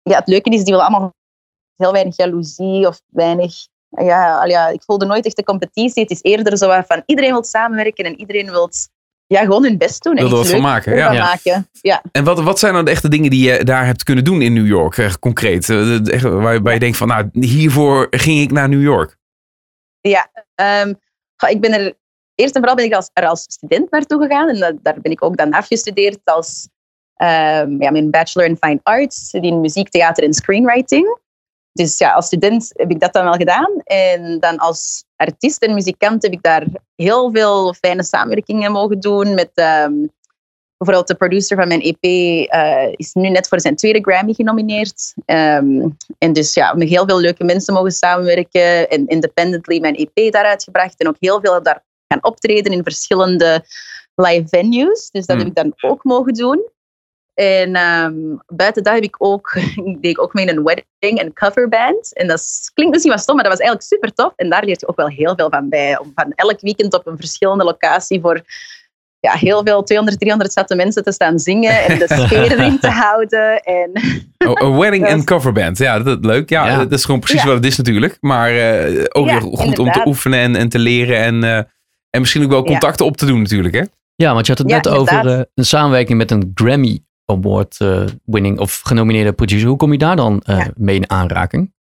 ja, 0.02 0.18
het 0.18 0.28
leuke 0.28 0.50
is, 0.50 0.56
die 0.64 0.74
willen 0.74 0.86
allemaal 0.88 1.14
heel 1.76 1.92
weinig 1.92 2.18
jaloezie 2.18 2.88
of 2.88 3.02
weinig... 3.08 3.54
Ja, 3.90 4.40
al 4.40 4.48
ja, 4.48 4.68
ik 4.68 4.84
voelde 4.84 5.06
nooit 5.06 5.26
echt 5.26 5.36
de 5.36 5.44
competitie. 5.44 6.02
Het 6.02 6.12
is 6.12 6.22
eerder 6.22 6.58
zo 6.58 6.82
van 6.88 7.04
iedereen 7.06 7.32
wil 7.32 7.44
samenwerken 7.44 8.06
en 8.06 8.20
iedereen 8.20 8.46
wil 8.52 8.70
ja, 9.28 9.42
gewoon 9.42 9.64
hun 9.64 9.78
best 9.78 10.04
doen. 10.04 10.16
En 10.16 10.24
Wil 10.24 10.32
er 10.32 10.38
wat 10.38 10.50
van 10.50 10.62
maken, 10.62 10.96
ja. 10.96 11.12
Ja. 11.12 11.24
maken. 11.24 11.70
Ja. 11.82 12.02
En 12.12 12.24
wat, 12.24 12.40
wat 12.42 12.60
zijn 12.60 12.74
dan 12.74 12.86
de 12.86 12.92
echte 12.92 13.10
dingen 13.10 13.30
die 13.30 13.52
je 13.52 13.64
daar 13.64 13.86
hebt 13.86 14.04
kunnen 14.04 14.24
doen 14.24 14.42
in 14.42 14.54
New 14.54 14.68
York, 14.68 14.98
eh, 14.98 15.14
concreet? 15.14 15.70
Eh, 15.70 16.14
echt 16.14 16.24
waar, 16.24 16.54
je- 16.54 16.62
waar 16.62 16.74
je 16.74 16.80
denkt 16.80 16.98
van, 16.98 17.08
nou, 17.08 17.30
hiervoor 17.32 18.08
ging 18.10 18.42
ik 18.42 18.52
naar 18.52 18.70
New 18.70 18.82
York. 18.82 19.18
Ja, 20.02 20.30
ehm, 20.56 20.94
ik 21.48 21.62
ben 21.62 21.74
er 21.74 21.94
eerst 22.38 22.56
en 22.56 22.60
vooral 22.62 22.76
ben 22.76 22.86
ik 22.86 22.94
als, 22.94 23.10
er 23.14 23.28
als 23.28 23.42
student 23.42 23.92
naartoe 23.92 24.22
gegaan. 24.22 24.50
En 24.50 24.80
daar 24.82 25.02
ben 25.02 25.12
ik 25.12 25.24
ook 25.24 25.38
dan 25.38 25.52
afgestudeerd 25.52 26.20
als 26.24 26.70
ehm, 27.16 27.82
ja, 27.82 27.92
mijn 27.92 28.12
bachelor 28.12 28.48
in 28.48 28.58
fine 28.58 28.80
arts 28.84 29.34
in 29.34 29.62
muziek, 29.62 29.90
theater 29.90 30.24
en 30.24 30.34
screenwriting. 30.34 31.20
Dus 31.72 31.98
ja, 31.98 32.14
als 32.14 32.26
student 32.26 32.72
heb 32.76 32.92
ik 32.92 33.00
dat 33.00 33.14
dan 33.14 33.24
wel 33.24 33.34
gedaan. 33.34 33.82
En 33.84 34.40
dan 34.40 34.58
als 34.58 35.04
artiest 35.16 35.64
en 35.64 35.74
muzikant 35.74 36.24
heb 36.24 36.32
ik 36.32 36.42
daar 36.42 36.66
heel 36.96 37.32
veel 37.32 37.74
fijne 37.74 38.04
samenwerkingen 38.04 38.72
mogen 38.72 39.00
doen 39.00 39.34
met 39.34 39.52
ehm, 39.54 39.94
bijvoorbeeld 40.78 41.08
de 41.08 41.16
producer 41.16 41.58
van 41.58 41.68
mijn 41.68 41.82
EP 41.82 42.04
eh, 42.50 42.94
is 42.96 43.14
nu 43.14 43.30
net 43.30 43.48
voor 43.48 43.62
zijn 43.62 43.76
tweede 43.76 44.02
Grammy 44.02 44.34
genomineerd. 44.34 45.14
Ehm, 45.26 45.90
en 46.18 46.34
dus 46.34 46.54
ja, 46.54 46.74
met 46.74 46.90
heel 46.90 47.06
veel 47.06 47.20
leuke 47.20 47.44
mensen 47.44 47.74
mogen 47.74 47.92
samenwerken. 47.92 48.90
En 48.90 49.08
independently 49.08 49.80
mijn 49.80 49.96
EP 49.96 50.32
daaruit 50.32 50.64
gebracht. 50.64 51.00
En 51.00 51.08
ook 51.08 51.18
heel 51.20 51.40
veel 51.42 51.64
daar 51.64 51.84
gaan 52.08 52.24
optreden 52.24 52.72
in 52.74 52.84
verschillende 52.84 53.66
live 54.16 54.48
venues. 54.48 55.10
Dus 55.12 55.26
dat 55.26 55.36
Hmm. 55.36 55.38
heb 55.38 55.48
ik 55.48 55.56
dan 55.56 55.74
ook 55.90 56.04
mogen 56.04 56.34
doen. 56.34 56.70
En 57.34 57.76
ehm, 57.76 58.14
buiten 58.48 58.84
dat 58.84 58.94
heb 58.94 59.04
ik 59.04 59.16
ook, 59.18 59.52
deed 60.02 60.12
ik 60.12 60.22
ook 60.22 60.34
mee 60.34 60.46
in 60.46 60.58
een 60.58 60.64
wedding 60.64 61.20
en 61.22 61.34
coverband. 61.34 62.14
En 62.16 62.28
dat 62.28 62.38
is- 62.40 62.72
klinkt 62.74 62.94
misschien 62.94 63.14
wat 63.14 63.22
stom, 63.24 63.36
maar 63.36 63.44
dat 63.44 63.54
was 63.54 63.62
eigenlijk 63.62 63.92
super 63.94 64.14
tof. 64.14 64.34
En 64.36 64.50
daar 64.50 64.64
leert 64.66 64.80
je 64.80 64.88
ook 64.88 64.96
wel 64.96 65.08
heel 65.10 65.34
veel 65.36 65.50
van 65.50 65.70
bij. 65.70 66.00
Om 66.00 66.12
van 66.16 66.32
elk 66.36 66.62
weekend 66.62 66.94
op 66.94 67.08
een 67.08 67.18
verschillende 67.18 67.64
locatie 67.64 68.22
voor 68.22 68.42
ja, 69.20 69.34
heel 69.34 69.62
veel 69.64 69.84
200, 69.84 70.20
300 70.20 70.54
zatte 70.54 70.76
mensen 70.76 71.04
te 71.04 71.12
staan 71.12 71.40
zingen 71.40 71.84
en 71.86 71.98
de 72.00 72.06
sfeer 72.26 72.52
erin 72.52 72.80
te 72.80 72.90
houden. 72.90 73.60
En 73.62 73.92
Oh, 74.48 74.62
een 74.62 74.78
wedding 74.78 75.06
en 75.06 75.18
is- 75.18 75.24
coverband. 75.24 75.78
Ja, 75.78 76.00
dat 76.00 76.26
leuk. 76.26 76.50
Ja, 76.50 76.68
Ja. 76.68 76.78
dat 76.78 76.92
is 76.92 77.06
gewoon 77.06 77.20
precies 77.20 77.42
Ja. 77.42 77.48
wat 77.48 77.56
het 77.56 77.66
is 77.66 77.78
natuurlijk. 77.78 78.18
Maar 78.22 78.50
eh, 78.50 79.04
ook 79.10 79.28
Ja, 79.28 79.32
weer 79.42 79.58
goed 79.58 79.80
om 79.80 79.92
te 79.92 80.02
oefenen 80.06 80.40
en, 80.40 80.56
en 80.56 80.70
te 80.70 80.80
leren. 80.80 81.18
En, 81.18 81.44
eh, 81.44 81.60
en 82.18 82.24
misschien 82.24 82.44
ook 82.44 82.50
wel 82.50 82.60
Ja. 82.64 82.66
contacten 82.66 83.06
op 83.06 83.18
te 83.18 83.26
doen 83.26 83.42
natuurlijk, 83.42 83.76
hè? 83.76 83.84
Ja, 84.16 84.34
want 84.34 84.46
je 84.46 84.52
had 84.52 84.62
het 84.62 84.70
Ja, 84.70 84.76
net 84.76 84.88
over 84.88 85.28
eh, 85.28 85.42
een 85.54 85.66
samenwerking 85.66 86.18
met 86.18 86.32
een 86.32 86.52
Grammy 86.54 87.00
Award 87.26 87.76
eh, 87.80 88.06
winning 88.26 88.60
of 88.60 88.80
genomineerde 88.80 89.34
producer. 89.34 89.68
Hoe 89.68 89.78
kom 89.78 89.92
je 89.92 89.98
daar 89.98 90.16
dan 90.16 90.42
eh, 90.46 90.58
Ja. 90.58 90.72
mee 90.76 90.96
in 90.96 91.10
aanraking? 91.10 91.74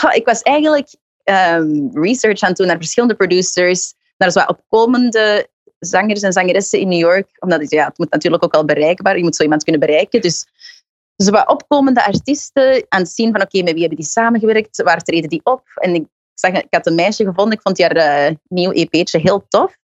Goh, 0.00 0.14
ik 0.14 0.24
was 0.26 0.42
eigenlijk 0.42 0.88
ehm, 1.24 1.68
research 1.92 2.40
aan 2.40 2.48
het 2.48 2.56
doen 2.58 2.66
naar 2.66 2.76
verschillende 2.76 3.14
producers, 3.14 3.94
naar 4.18 4.30
zo 4.30 4.40
opkomende 4.46 5.48
zangers 5.78 6.20
en 6.20 6.32
zangeressen 6.32 6.78
in 6.80 6.88
New 6.88 6.98
York. 6.98 7.28
Omdat 7.38 7.60
het, 7.60 7.70
ja, 7.70 7.84
het 7.86 7.98
moet 7.98 8.10
natuurlijk 8.10 8.44
ook 8.44 8.52
wel 8.52 8.64
bereikbaar, 8.64 9.16
je 9.16 9.22
moet 9.22 9.36
zo 9.36 9.42
iemand 9.42 9.62
kunnen 9.62 9.80
bereiken. 9.80 10.20
Dus 10.20 10.46
zo 11.16 11.30
wat 11.30 11.48
opkomende 11.48 12.04
artiesten 12.06 12.86
aan 12.88 13.00
het 13.00 13.10
zien 13.10 13.32
van 13.32 13.42
oké, 13.42 13.62
met 13.62 13.72
wie 13.72 13.80
hebben 13.80 13.98
die 13.98 14.08
samengewerkt, 14.08 14.82
waar 14.82 15.02
treden 15.02 15.28
die 15.28 15.40
op? 15.44 15.62
En 15.74 15.94
ik, 15.94 16.04
zag, 16.34 16.52
ik 16.52 16.66
had 16.70 16.86
een 16.86 16.94
meisje 16.94 17.24
gevonden, 17.24 17.54
ik 17.54 17.62
vond 17.62 17.80
haar 17.80 17.96
eh, 17.96 18.34
nieuw 18.48 18.70
EP'tje 18.70 19.18
heel 19.18 19.44
tof. 19.48 19.76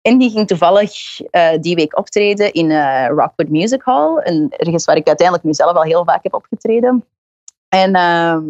En 0.00 0.18
die 0.18 0.30
ging 0.30 0.46
toevallig 0.46 1.20
eh, 1.20 1.60
die 1.60 1.74
week 1.74 1.98
optreden 1.98 2.52
in 2.52 2.70
eh, 2.70 3.06
Rockwood 3.08 3.48
Music 3.48 3.82
Hall. 3.82 4.16
En 4.16 4.48
ergens 4.56 4.84
waar 4.84 4.96
ik 4.96 5.06
uiteindelijk 5.06 5.46
nu 5.46 5.54
zelf 5.54 5.76
al 5.76 5.82
heel 5.82 6.04
vaak 6.04 6.22
heb 6.22 6.34
opgetreden. 6.34 7.04
En 7.68 7.94
ehm, 7.94 8.44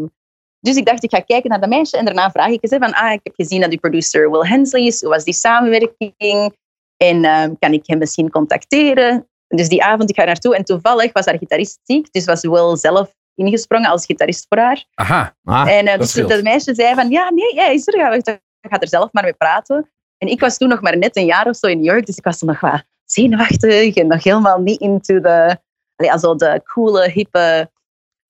dus 0.61 0.77
ik 0.77 0.87
dacht, 0.87 1.05
ik 1.05 1.11
ga 1.11 1.20
kijken 1.20 1.51
naar 1.51 1.61
dat 1.61 1.68
meisje 1.68 1.96
en 1.96 2.05
daarna 2.05 2.31
vraag 2.31 2.51
ik 2.51 2.62
eens 2.62 2.77
van, 2.79 2.94
ah, 2.94 3.12
ik 3.12 3.20
heb 3.22 3.35
gezien 3.35 3.61
dat 3.61 3.70
die 3.70 3.81
producer 3.81 4.31
Will 4.31 4.46
Hensley 4.46 4.87
is. 4.87 5.01
Hoe 5.01 5.11
was 5.11 5.25
die 5.25 5.35
samenwerking? 5.35 6.55
En 6.96 7.25
ehm, 7.25 7.55
kan 7.59 7.72
ik 7.72 7.87
hem 7.87 7.98
misschien 7.98 8.31
contacteren? 8.31 9.27
Dus 9.48 9.68
die 9.68 9.85
avond, 9.85 10.11
ik 10.11 10.16
ga 10.16 10.25
naartoe 10.25 10.57
en 10.57 10.64
toevallig 10.64 11.12
was 11.12 11.25
haar 11.25 11.38
gitarist 11.38 11.79
ziek. 11.83 12.12
Dus 12.12 12.25
was 12.25 12.42
Will 12.42 12.77
zelf 12.77 13.14
ingesprongen 13.35 13.90
als 13.90 14.05
gitarist 14.05 14.47
voor 14.49 14.59
haar. 14.59 14.85
Aha. 14.95 15.35
Ah, 15.45 15.71
en 15.71 15.85
eh, 15.85 15.90
dat 15.90 16.01
dus 16.01 16.11
scheelt. 16.11 16.29
dat 16.29 16.42
meisje 16.42 16.75
zei 16.75 16.95
van, 16.95 17.11
ja, 17.11 17.31
nee, 17.31 17.55
jij 17.55 17.75
is 17.75 17.87
er. 17.87 18.23
Ga, 18.23 18.38
ga 18.61 18.79
er 18.79 18.88
zelf 18.88 19.12
maar 19.12 19.23
mee 19.23 19.33
praten. 19.33 19.90
En 20.18 20.29
ik 20.29 20.40
was 20.40 20.57
toen 20.57 20.68
nog 20.68 20.81
maar 20.81 20.99
net 20.99 21.16
een 21.16 21.25
jaar 21.25 21.47
of 21.47 21.57
zo 21.57 21.66
in 21.66 21.81
New 21.81 21.90
York, 21.92 22.07
dus 22.07 22.16
ik 22.16 22.25
was 22.25 22.38
toen 22.38 22.49
nog 22.49 22.61
wat 22.61 22.85
zenuwachtig 23.05 23.95
en 23.95 24.07
nog 24.07 24.25
helemaal 24.25 24.61
niet 24.61 24.81
into 24.81 25.21
de, 25.21 25.57
allee, 25.97 26.12
also 26.12 26.35
de 26.35 26.62
coole, 26.64 27.11
hippe 27.11 27.71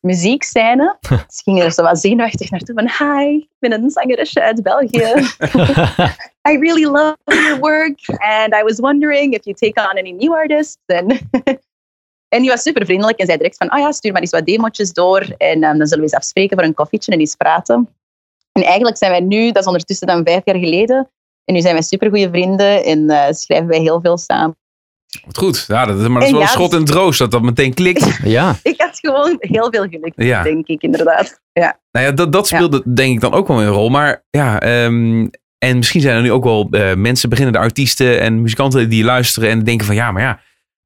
muziekscène. 0.00 0.96
dus 1.08 1.38
ik 1.38 1.42
ging 1.44 1.62
er 1.62 1.72
zo 1.72 1.82
wat 1.82 2.00
zenuwachtig 2.00 2.50
naartoe 2.50 2.74
van, 2.74 3.08
hi, 3.08 3.34
ik 3.34 3.56
ben 3.58 3.72
een 3.72 3.90
zangeresje 3.90 4.42
uit 4.42 4.62
België. 4.62 5.12
I 6.50 6.58
really 6.58 6.84
love 6.84 7.16
your 7.24 7.58
work 7.58 8.00
and 8.06 8.54
I 8.54 8.62
was 8.62 8.78
wondering 8.80 9.34
if 9.34 9.44
you 9.44 9.54
take 9.54 9.90
on 9.90 9.98
any 9.98 10.10
new 10.10 10.32
artists. 10.32 10.78
En, 10.86 11.06
en 12.32 12.40
die 12.40 12.50
was 12.50 12.62
super 12.62 12.84
vriendelijk 12.84 13.18
en 13.18 13.26
zei 13.26 13.38
direct 13.38 13.56
van, 13.56 13.72
oh 13.72 13.78
ja, 13.78 13.92
stuur 13.92 14.12
maar 14.12 14.20
eens 14.20 14.30
wat 14.30 14.46
demotjes 14.46 14.92
door 14.92 15.20
en 15.38 15.62
ehm, 15.62 15.78
dan 15.78 15.86
zullen 15.86 15.96
we 16.04 16.10
eens 16.10 16.14
afspreken 16.14 16.56
voor 16.56 16.66
een 16.66 16.74
koffietje 16.74 17.12
en 17.12 17.18
eens 17.18 17.34
praten. 17.36 17.88
En 18.52 18.62
eigenlijk 18.62 18.96
zijn 18.96 19.10
wij 19.10 19.20
nu, 19.20 19.46
dat 19.46 19.62
is 19.62 19.66
ondertussen 19.66 20.06
dan 20.06 20.24
vijf 20.24 20.40
jaar 20.44 20.58
geleden, 20.58 21.10
en 21.44 21.54
nu 21.54 21.60
zijn 21.60 21.72
wij 21.74 21.82
super 21.82 22.08
goede 22.08 22.28
vrienden 22.30 22.84
en 22.84 23.10
eh, 23.10 23.32
schrijven 23.32 23.68
wij 23.68 23.80
heel 23.80 24.00
veel 24.00 24.18
samen. 24.18 24.56
Wat 25.24 25.38
goed. 25.38 25.64
Ja, 25.68 25.84
dat, 25.86 25.96
maar 25.96 26.08
dat 26.08 26.22
is 26.22 26.28
En 26.28 26.32
wel 26.32 26.42
een 26.42 26.48
schot 26.48 26.72
in 26.72 26.80
het 26.80 26.90
roos 26.90 27.18
dat 27.18 27.30
dat 27.30 27.42
meteen 27.42 27.74
klikt. 27.74 28.18
ja, 28.24 28.56
Ik 28.62 28.80
had 28.80 28.98
gewoon 29.00 29.36
heel 29.38 29.68
veel 29.70 29.86
geluk, 29.88 30.12
Ja. 30.16 30.42
denk 30.42 30.66
ik 30.66 30.82
inderdaad. 30.82 31.40
Ja. 31.52 31.80
Nou 31.90 32.06
ja, 32.06 32.12
dat, 32.12 32.32
dat 32.32 32.48
Ja. 32.48 32.56
speelde 32.56 32.82
denk 32.94 33.14
ik 33.14 33.20
dan 33.20 33.32
ook 33.32 33.48
wel 33.48 33.62
een 33.62 33.68
rol. 33.68 33.88
Maar 33.88 34.24
ja, 34.30 34.60
ehm, 34.60 35.28
en 35.58 35.76
misschien 35.76 36.00
zijn 36.00 36.16
er 36.16 36.22
nu 36.22 36.32
ook 36.32 36.44
wel 36.44 36.68
eh, 36.70 36.94
mensen, 36.94 37.28
beginnende 37.28 37.58
artiesten 37.58 38.20
en 38.20 38.42
muzikanten 38.42 38.88
die 38.88 39.04
luisteren 39.04 39.50
en 39.50 39.64
denken 39.64 39.86
van 39.86 39.94
ja, 39.94 40.10
maar 40.10 40.22
ja, 40.22 40.40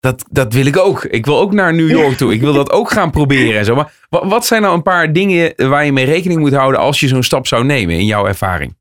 dat, 0.06 0.24
dat 0.30 0.52
wil 0.52 0.66
ik 0.66 0.76
ook. 0.78 1.04
Ik 1.04 1.26
wil 1.26 1.38
ook 1.38 1.52
naar 1.52 1.74
New 1.74 1.90
York 1.90 2.16
toe. 2.16 2.32
Ik 2.32 2.40
wil 2.40 2.52
dat 2.52 2.70
ook 2.70 2.90
gaan 2.90 3.10
proberen 3.10 3.58
en 3.58 3.64
zo. 3.64 3.74
Maar 3.74 3.92
wat, 4.08 4.46
zijn 4.46 4.62
nou 4.62 4.74
een 4.74 4.82
paar 4.82 5.12
dingen 5.12 5.68
waar 5.68 5.84
je 5.84 5.92
mee 5.92 6.04
rekening 6.04 6.40
moet 6.40 6.52
houden 6.54 6.80
als 6.80 7.00
je 7.00 7.08
zo'n 7.08 7.22
stap 7.22 7.46
zou 7.46 7.64
nemen 7.64 7.94
in 7.94 8.04
jouw 8.04 8.26
ervaring? 8.26 8.76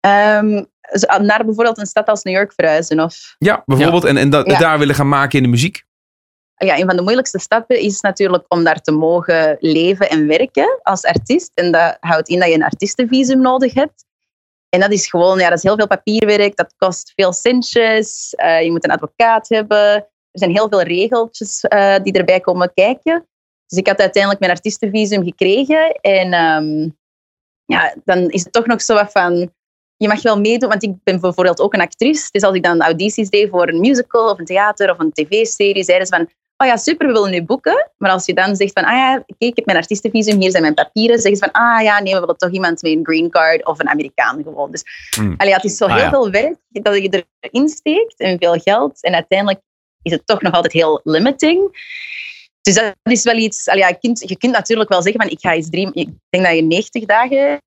Ehm, 0.00 0.64
zo- 0.92 1.18
naar 1.22 1.44
bijvoorbeeld 1.44 1.78
een 1.78 1.86
stad 1.86 2.06
als 2.08 2.22
New 2.22 2.34
York 2.34 2.52
verhuizen 2.52 3.00
of 3.00 3.34
Ja, 3.38 3.62
bijvoorbeeld. 3.66 4.04
En, 4.04 4.16
en 4.16 4.30
dat, 4.30 4.46
Ja. 4.50 4.58
daar 4.58 4.78
willen 4.78 4.94
gaan 4.94 5.08
maken 5.08 5.36
in 5.38 5.42
de 5.44 5.50
muziek. 5.50 5.86
ja, 6.56 6.78
een 6.78 6.86
van 6.86 6.96
de 6.96 7.02
moeilijkste 7.02 7.38
stappen 7.38 7.80
is 7.80 8.00
natuurlijk 8.00 8.44
om 8.48 8.64
daar 8.64 8.80
te 8.80 8.92
mogen 8.92 9.56
leven 9.60 10.10
en 10.10 10.26
werken 10.26 10.78
als 10.82 11.02
artiest. 11.04 11.50
En 11.54 11.72
dat 11.72 11.96
houdt 12.00 12.28
in 12.28 12.38
dat 12.38 12.48
je 12.48 12.54
een 12.54 12.62
artiestenvisum 12.64 13.40
nodig 13.40 13.74
hebt. 13.74 14.04
En 14.68 14.80
dat 14.80 14.92
is 14.92 15.06
gewoon, 15.08 15.38
ja, 15.38 15.48
dat 15.48 15.58
is 15.58 15.62
heel 15.64 15.76
veel 15.76 15.86
papierwerk, 15.86 16.56
dat 16.56 16.74
kost 16.76 17.12
veel 17.16 17.32
centjes, 17.32 18.34
eh, 18.34 18.62
je 18.62 18.70
moet 18.70 18.84
een 18.84 18.90
advocaat 18.90 19.48
hebben. 19.48 20.06
Er 20.30 20.38
zijn 20.38 20.50
heel 20.50 20.68
veel 20.68 20.82
regeltjes 20.82 21.60
eh, 21.60 21.96
die 22.02 22.12
erbij 22.12 22.40
komen 22.40 22.70
kijken. 22.74 23.26
Dus 23.66 23.78
ik 23.78 23.86
had 23.86 23.98
uiteindelijk 23.98 24.40
mijn 24.40 24.52
artiestenvisum 24.52 25.24
gekregen. 25.24 25.92
En 25.92 26.32
ehm, 26.32 26.88
ja, 27.64 27.94
dan 28.04 28.18
is 28.18 28.44
het 28.44 28.52
toch 28.52 28.66
nog 28.66 28.82
zo 28.82 28.94
wat 28.94 29.12
van, 29.12 29.52
je 29.96 30.08
mag 30.08 30.22
wel 30.22 30.40
meedoen, 30.40 30.68
want 30.68 30.82
ik 30.82 30.92
ben 31.04 31.20
bijvoorbeeld 31.20 31.60
ook 31.60 31.74
een 31.74 31.80
actrice. 31.80 32.28
Dus 32.30 32.42
als 32.42 32.54
ik 32.56 32.62
dan 32.62 32.80
audities 32.80 33.30
deed 33.30 33.50
voor 33.50 33.68
een 33.68 33.80
musical 33.80 34.30
of 34.30 34.38
een 34.38 34.44
theater 34.44 34.90
of 34.90 34.98
een 34.98 35.12
tv-serie, 35.12 35.84
zeiden 35.84 36.06
ze 36.06 36.16
van, 36.16 36.28
oh 36.56 36.66
ja, 36.66 36.76
super, 36.76 37.06
we 37.06 37.12
willen 37.12 37.30
nu 37.30 37.42
boeken. 37.42 37.90
Maar 37.96 38.10
als 38.10 38.26
je 38.26 38.34
dan 38.34 38.56
zegt 38.56 38.72
van, 38.72 38.84
ah 38.84 38.96
ja, 38.96 39.12
kijk, 39.12 39.36
ik 39.38 39.56
heb 39.56 39.66
mijn 39.66 39.78
artiestenvisum, 39.78 40.40
hier 40.40 40.50
zijn 40.50 40.62
mijn 40.62 40.74
papieren, 40.74 41.18
zeggen 41.18 41.36
ze 41.36 41.50
van, 41.52 41.62
ah 41.62 41.82
ja, 41.82 42.00
nee, 42.00 42.14
we 42.14 42.20
willen 42.20 42.36
toch 42.36 42.50
iemand 42.50 42.82
met 42.82 42.92
een 42.92 43.04
green 43.04 43.30
card 43.30 43.66
of 43.66 43.78
een 43.78 43.88
Amerikaan 43.88 44.42
gewoon. 44.42 44.70
Dus 44.70 44.84
allee, 45.16 45.48
ja, 45.48 45.54
het 45.54 45.64
is 45.64 45.76
zo 45.76 45.84
Ah, 45.84 45.94
heel 45.94 46.04
ja. 46.04 46.10
veel 46.10 46.30
werk 46.30 46.56
dat 46.68 46.96
je 46.96 47.24
erin 47.40 47.68
steekt 47.68 48.18
en 48.20 48.38
veel 48.38 48.54
geld. 48.58 49.02
En 49.02 49.14
uiteindelijk 49.14 49.60
is 50.02 50.12
het 50.12 50.26
toch 50.26 50.40
nog 50.40 50.52
altijd 50.52 50.72
heel 50.72 51.00
limiting. 51.04 51.86
Dus 52.62 52.74
dat 52.74 52.94
is 53.02 53.22
wel 53.22 53.36
iets, 53.36 53.64
ja, 53.64 53.88
je, 53.88 53.98
kunt, 54.00 54.28
je 54.28 54.36
kunt 54.36 54.52
natuurlijk 54.52 54.88
wel 54.88 55.02
zeggen 55.02 55.20
van, 55.20 55.30
ik 55.30 55.40
ga 55.40 55.52
eens 55.52 55.70
drie, 55.70 55.90
ik 55.92 56.08
denk 56.28 56.44
dat 56.44 56.54
je 56.54 56.62
90 56.62 57.04
dagen 57.04 57.62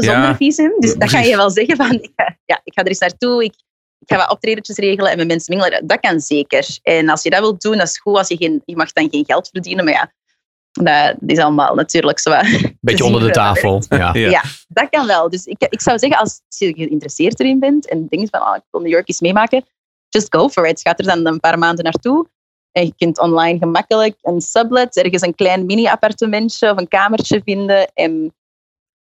zonder 0.00 0.28
Ja, 0.28 0.36
visum. 0.36 0.74
Dus 0.78 0.94
dan 0.94 1.08
ga 1.08 1.20
je 1.20 1.36
wel 1.36 1.50
zeggen 1.50 1.76
van, 1.76 1.92
ik 1.92 2.12
ga, 2.16 2.36
ja, 2.44 2.60
ik 2.64 2.72
ga 2.74 2.82
er 2.82 2.88
eens 2.88 2.98
naartoe, 2.98 3.44
ik, 3.44 3.54
ik 3.98 4.08
ga 4.08 4.16
wat 4.16 4.30
optredetjes 4.30 4.76
regelen 4.76 5.10
en 5.10 5.16
met 5.16 5.26
mensen 5.26 5.56
mingelen. 5.56 5.86
Dat 5.86 6.00
kan 6.00 6.20
zeker. 6.20 6.66
En 6.82 7.08
als 7.08 7.22
je 7.22 7.30
dat 7.30 7.40
wilt 7.40 7.62
doen, 7.62 7.76
dat 7.76 7.86
is 7.86 7.98
goed. 7.98 8.16
Als 8.16 8.28
je, 8.28 8.36
geen, 8.36 8.62
je 8.64 8.76
mag 8.76 8.92
dan 8.92 9.08
geen 9.10 9.24
geld 9.24 9.48
verdienen, 9.48 9.84
maar 9.84 9.92
ja, 9.92 10.12
dat 10.72 11.30
is 11.30 11.38
allemaal 11.38 11.74
natuurlijk 11.74 12.18
zo. 12.18 12.34
Beetje 12.80 13.04
onder 13.04 13.20
de 13.20 13.30
tafel. 13.30 13.82
Ja. 13.88 14.14
Ja. 14.30 14.42
Dat 14.68 14.88
kan 14.90 15.06
wel. 15.06 15.30
Dus 15.30 15.44
ik, 15.44 15.66
ik 15.68 15.80
zou 15.80 15.98
zeggen, 15.98 16.18
als 16.18 16.40
je 16.48 16.74
geïnteresseerd 16.74 17.40
erin 17.40 17.58
bent 17.58 17.88
en 17.88 18.06
denkt 18.08 18.30
van, 18.30 18.40
oh, 18.40 18.56
ik 18.56 18.62
wil 18.70 18.80
New 18.80 18.92
York 18.92 19.08
eens 19.08 19.20
meemaken, 19.20 19.64
just 20.14 20.34
go 20.34 20.48
for 20.48 20.66
it. 20.66 20.80
Ga 20.80 20.96
er 20.96 21.04
dan 21.04 21.26
een 21.26 21.40
paar 21.40 21.58
maanden 21.58 21.84
naartoe. 21.84 22.26
En 22.72 22.84
je 22.84 22.92
kunt 22.96 23.18
online 23.18 23.58
gemakkelijk 23.58 24.16
een 24.22 24.40
sublet, 24.40 24.96
ergens 24.96 25.22
een 25.22 25.34
klein 25.34 25.66
mini-appartementje 25.66 26.70
of 26.70 26.78
een 26.78 26.88
kamertje 26.88 27.40
vinden. 27.44 27.90
En 27.94 28.34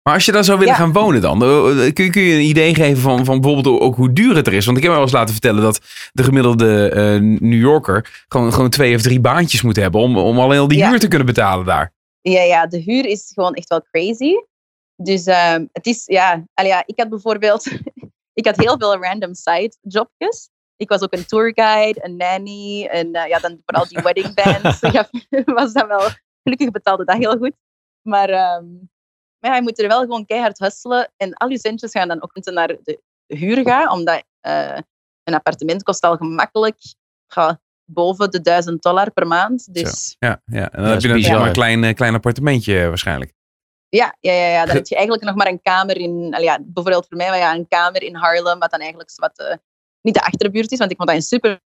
Maar 0.02 0.14
als 0.14 0.24
je 0.24 0.32
daar 0.32 0.44
zou 0.44 0.58
willen 0.58 0.72
Ja. 0.74 0.78
gaan 0.80 0.92
wonen 0.92 1.20
dan, 1.20 1.42
eh, 1.42 1.92
kun 1.92 2.04
je, 2.04 2.10
kun 2.10 2.22
je 2.22 2.34
een 2.34 2.40
idee 2.48 2.74
geven 2.74 3.02
van, 3.02 3.24
van 3.24 3.40
bijvoorbeeld 3.40 3.80
ook 3.80 3.96
hoe 3.96 4.12
duur 4.12 4.36
het 4.36 4.46
er 4.46 4.52
is? 4.52 4.64
Want 4.64 4.76
ik 4.76 4.82
heb 4.82 4.92
me 4.92 4.98
wel 4.98 5.06
eens 5.08 5.16
laten 5.16 5.32
vertellen 5.34 5.62
dat 5.62 5.80
de 6.12 6.22
gemiddelde 6.22 6.88
eh, 6.88 7.20
New 7.20 7.60
Yorker 7.60 8.24
gewoon, 8.28 8.52
gewoon 8.52 8.70
twee 8.70 8.94
of 8.94 9.02
drie 9.02 9.20
baantjes 9.20 9.62
moet 9.62 9.76
hebben 9.76 10.00
om, 10.00 10.18
om 10.18 10.38
alleen 10.38 10.58
al 10.58 10.68
die 10.68 10.78
Ja. 10.78 10.88
huur 10.88 10.98
te 10.98 11.08
kunnen 11.08 11.26
betalen 11.26 11.64
daar. 11.66 11.92
Ja, 12.20 12.42
ja, 12.42 12.66
de 12.66 12.78
huur 12.78 13.06
is 13.06 13.30
gewoon 13.34 13.54
echt 13.54 13.68
wel 13.68 13.82
crazy. 13.90 14.32
Dus 14.96 15.24
ehm, 15.26 15.64
het 15.72 15.86
is, 15.86 16.02
ja, 16.06 16.44
allee, 16.54 16.70
ja, 16.70 16.82
ik 16.86 16.98
had 17.00 17.08
bijvoorbeeld, 17.08 17.66
ik 18.40 18.46
had 18.46 18.56
heel 18.56 18.76
veel 18.78 18.96
random 18.96 19.34
side 19.34 19.72
jobjes. 19.80 20.50
Ik 20.78 20.88
was 20.88 21.02
ook 21.02 21.12
een 21.12 21.26
tourguide, 21.26 22.04
een 22.04 22.16
nanny 22.16 22.86
en 22.86 23.12
eh, 23.12 23.28
ja, 23.28 23.38
dan 23.38 23.62
vooral 23.64 23.88
die 23.88 24.02
wedding 24.02 24.34
bands. 24.34 24.80
ja, 24.96 25.08
was 25.58 25.72
dat 25.72 25.86
wel, 25.86 26.08
gelukkig 26.42 26.70
betaalde 26.70 27.04
dat 27.04 27.16
heel 27.16 27.36
goed. 27.36 27.56
Maar, 28.02 28.28
ehm, 28.28 28.66
maar 29.38 29.50
ja, 29.50 29.54
je 29.54 29.62
moet 29.62 29.82
er 29.82 29.88
wel 29.88 30.00
gewoon 30.00 30.26
keihard 30.26 30.58
hustelen 30.58 31.12
en 31.16 31.34
al 31.34 31.48
je 31.48 31.58
centjes 31.58 31.90
gaan 31.90 32.08
dan 32.08 32.22
ook 32.22 32.34
moeten 32.34 32.54
naar 32.54 32.76
de 32.82 33.00
huur 33.26 33.64
gaan, 33.64 33.90
omdat 33.90 34.24
eh, 34.40 34.78
een 35.24 35.34
appartement 35.34 35.82
kost 35.82 36.02
al 36.02 36.16
gemakkelijk 36.16 36.78
ga, 37.26 37.60
boven 37.84 38.30
de 38.30 38.40
1000 38.40 38.82
dollar 38.82 39.10
per 39.12 39.26
maand. 39.26 39.74
Dus 39.74 40.16
Ja, 40.18 40.42
ja. 40.44 40.70
en 40.70 40.82
dan 40.82 40.92
dat 40.92 41.02
heb 41.02 41.16
is 41.16 41.26
je 41.26 41.32
maar 41.32 41.46
een 41.46 41.52
klein, 41.52 41.84
eh, 41.84 41.94
klein 41.94 42.14
appartementje 42.14 42.88
waarschijnlijk. 42.88 43.36
Ja, 43.88 44.16
ja, 44.20 44.32
ja, 44.32 44.48
ja. 44.48 44.64
dan 44.64 44.76
heb 44.76 44.86
je 44.86 44.94
eigenlijk 44.94 45.26
nog 45.26 45.36
maar 45.36 45.46
een 45.46 45.62
kamer 45.62 45.96
in... 45.96 46.36
Ja, 46.40 46.58
bijvoorbeeld 46.62 47.06
voor 47.08 47.16
mij, 47.16 47.28
maar 47.28 47.38
ja, 47.38 47.54
een 47.54 47.68
kamer 47.68 48.02
in 48.02 48.14
Harlem, 48.14 48.58
wat 48.58 48.70
dan 48.70 48.80
eigenlijk 48.80 49.10
zo 49.10 49.22
wat, 49.22 49.38
eh, 49.38 49.56
niet 50.08 50.24
de 50.24 50.30
achterbuurt 50.30 50.72
is, 50.72 50.78
want 50.78 50.90
ik 50.90 50.96
vond 50.96 51.08
dat 51.08 51.18
een 51.18 51.24
super... 51.24 51.60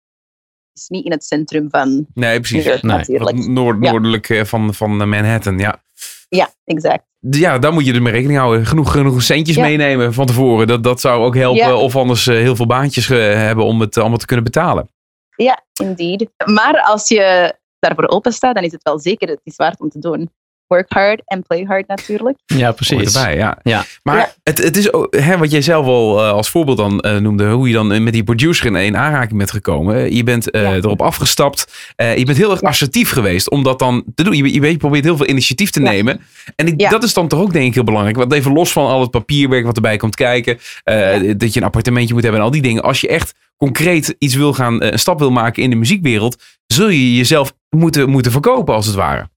is 0.73 0.89
niet 0.89 1.05
in 1.05 1.11
het 1.11 1.25
centrum 1.25 1.69
van 1.71 2.07
Nee, 2.15 2.41
precies. 2.41 2.65
York, 2.65 2.83
Nee, 2.83 3.49
noord, 3.49 3.79
noordelijk 3.81 4.29
eh, 4.29 4.45
van, 4.45 4.75
van 4.75 5.01
eh, 5.01 5.07
Manhattan, 5.07 5.59
ja. 5.59 5.83
Ja, 6.29 6.51
exact. 6.65 7.05
Ja, 7.21 7.59
daar 7.59 7.73
moet 7.73 7.87
je 7.87 7.93
er 7.93 8.03
mee 8.03 8.13
rekening 8.13 8.39
houden. 8.39 8.67
Genoeg, 8.67 8.93
genoeg 8.93 9.23
centjes 9.23 9.57
Ja. 9.57 9.63
meenemen 9.63 10.15
van 10.15 10.27
tevoren. 10.27 10.67
Dat, 10.67 10.83
dat 10.85 11.01
zou 11.01 11.25
ook 11.25 11.37
helpen. 11.37 11.67
Ja. 11.67 11.75
Of 11.75 11.97
anders 11.97 12.27
eh, 12.27 12.37
heel 12.37 12.57
veel 12.57 12.67
baantjes 12.67 13.09
hebben 13.09 13.65
om 13.65 13.81
het 13.81 13.97
allemaal 13.97 14.19
te 14.19 14.27
kunnen 14.27 14.45
betalen. 14.45 14.89
Ja, 15.37 15.63
indeed. 15.75 16.29
Maar 16.45 16.81
als 16.83 17.09
je 17.09 17.55
daarvoor 17.79 18.09
open 18.09 18.33
staat, 18.33 18.55
dan 18.55 18.65
is 18.65 18.73
het 18.73 18.83
wel 18.83 18.99
zeker 18.99 19.29
het 19.29 19.41
is 19.43 19.57
waard 19.57 19.81
om 19.81 19.89
te 19.89 19.99
doen. 19.99 20.31
Work 20.73 20.93
hard 20.93 21.23
and 21.25 21.47
play 21.47 21.65
hard 21.65 21.87
natuurlijk. 21.87 22.39
Ja, 22.47 22.73
precies. 22.73 23.15
erbij, 23.15 23.37
ja. 23.37 23.59
Ja. 23.63 23.85
Maar 24.03 24.17
Ja. 24.17 24.33
Het, 24.43 24.59
het 24.63 24.77
is 24.77 24.93
ook, 24.93 25.17
hè, 25.17 25.39
wat 25.39 25.51
jij 25.51 25.63
zelf 25.63 25.87
al 25.87 26.21
eh, 26.25 26.31
als 26.31 26.51
voorbeeld 26.51 26.77
dan 26.77 27.01
eh, 27.01 27.17
noemde, 27.17 27.51
hoe 27.51 27.69
je 27.69 27.75
dan 27.75 27.93
eh, 27.93 28.01
met 28.01 28.13
die 28.13 28.25
producer 28.25 28.67
in, 28.67 28.77
in 28.77 28.97
aanraking 28.97 29.39
bent 29.39 29.51
gekomen. 29.51 30.15
Je 30.15 30.23
bent 30.23 30.51
eh, 30.51 30.63
Ja. 30.63 30.73
erop 30.75 31.03
afgestapt. 31.03 31.93
Eh, 31.97 32.17
je 32.19 32.25
bent 32.25 32.37
heel 32.39 32.51
erg 32.51 32.61
Ja. 32.61 32.69
assertief 32.69 33.11
geweest 33.11 33.51
om 33.51 33.63
dat 33.63 33.79
dan 33.79 34.05
te 34.15 34.23
doen. 34.23 34.37
Je, 34.37 34.53
je, 34.55 34.61
weet, 34.61 34.71
je 34.73 34.77
probeert 34.77 35.05
heel 35.05 35.17
veel 35.17 35.29
initiatief 35.29 35.71
te 35.71 35.83
Ja. 35.83 35.91
nemen. 35.91 36.21
En 36.57 36.67
ik, 36.67 36.81
Ja. 36.81 36.91
dat 36.91 37.03
is 37.03 37.15
dan 37.15 37.29
toch 37.29 37.41
ook 37.41 37.53
denk 37.53 37.67
ik 37.67 37.75
heel 37.75 37.85
belangrijk. 37.85 38.17
Want 38.17 38.33
even 38.33 38.53
los 38.53 38.73
van 38.73 38.87
al 38.87 39.01
het 39.01 39.11
papierwerk 39.11 39.65
wat 39.65 39.77
erbij 39.77 39.97
komt 39.97 40.15
kijken. 40.15 40.59
eh, 40.85 41.33
Dat 41.37 41.53
je 41.55 41.61
een 41.61 41.67
appartementje 41.67 42.15
moet 42.15 42.23
hebben 42.23 42.41
en 42.41 42.47
al 42.47 42.53
die 42.53 42.63
dingen. 42.63 42.83
Als 42.83 43.01
je 43.01 43.09
echt 43.09 43.35
concreet 43.57 44.15
iets 44.19 44.35
wil 44.35 44.53
gaan, 44.53 44.81
eh, 44.81 44.91
een 44.91 44.99
stap 44.99 45.19
wil 45.19 45.31
maken 45.31 45.63
in 45.63 45.71
de 45.71 45.77
muziekwereld. 45.77 46.43
Zul 46.67 46.89
je 46.89 47.17
jezelf 47.17 47.53
moeten, 47.71 48.09
moeten 48.11 48.33
verkopen 48.33 48.75
als 48.75 48.87
het 48.87 48.95
ware. 48.95 49.29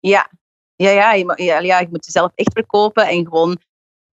Ja, 0.00 0.30
ja, 0.76 0.90
ja, 0.90 1.12
je, 1.12 1.32
ja, 1.36 1.58
ja, 1.58 1.80
je 1.80 1.86
moet 1.90 2.04
jezelf 2.04 2.30
echt 2.34 2.52
verkopen 2.52 3.06
en 3.08 3.24
gewoon 3.24 3.58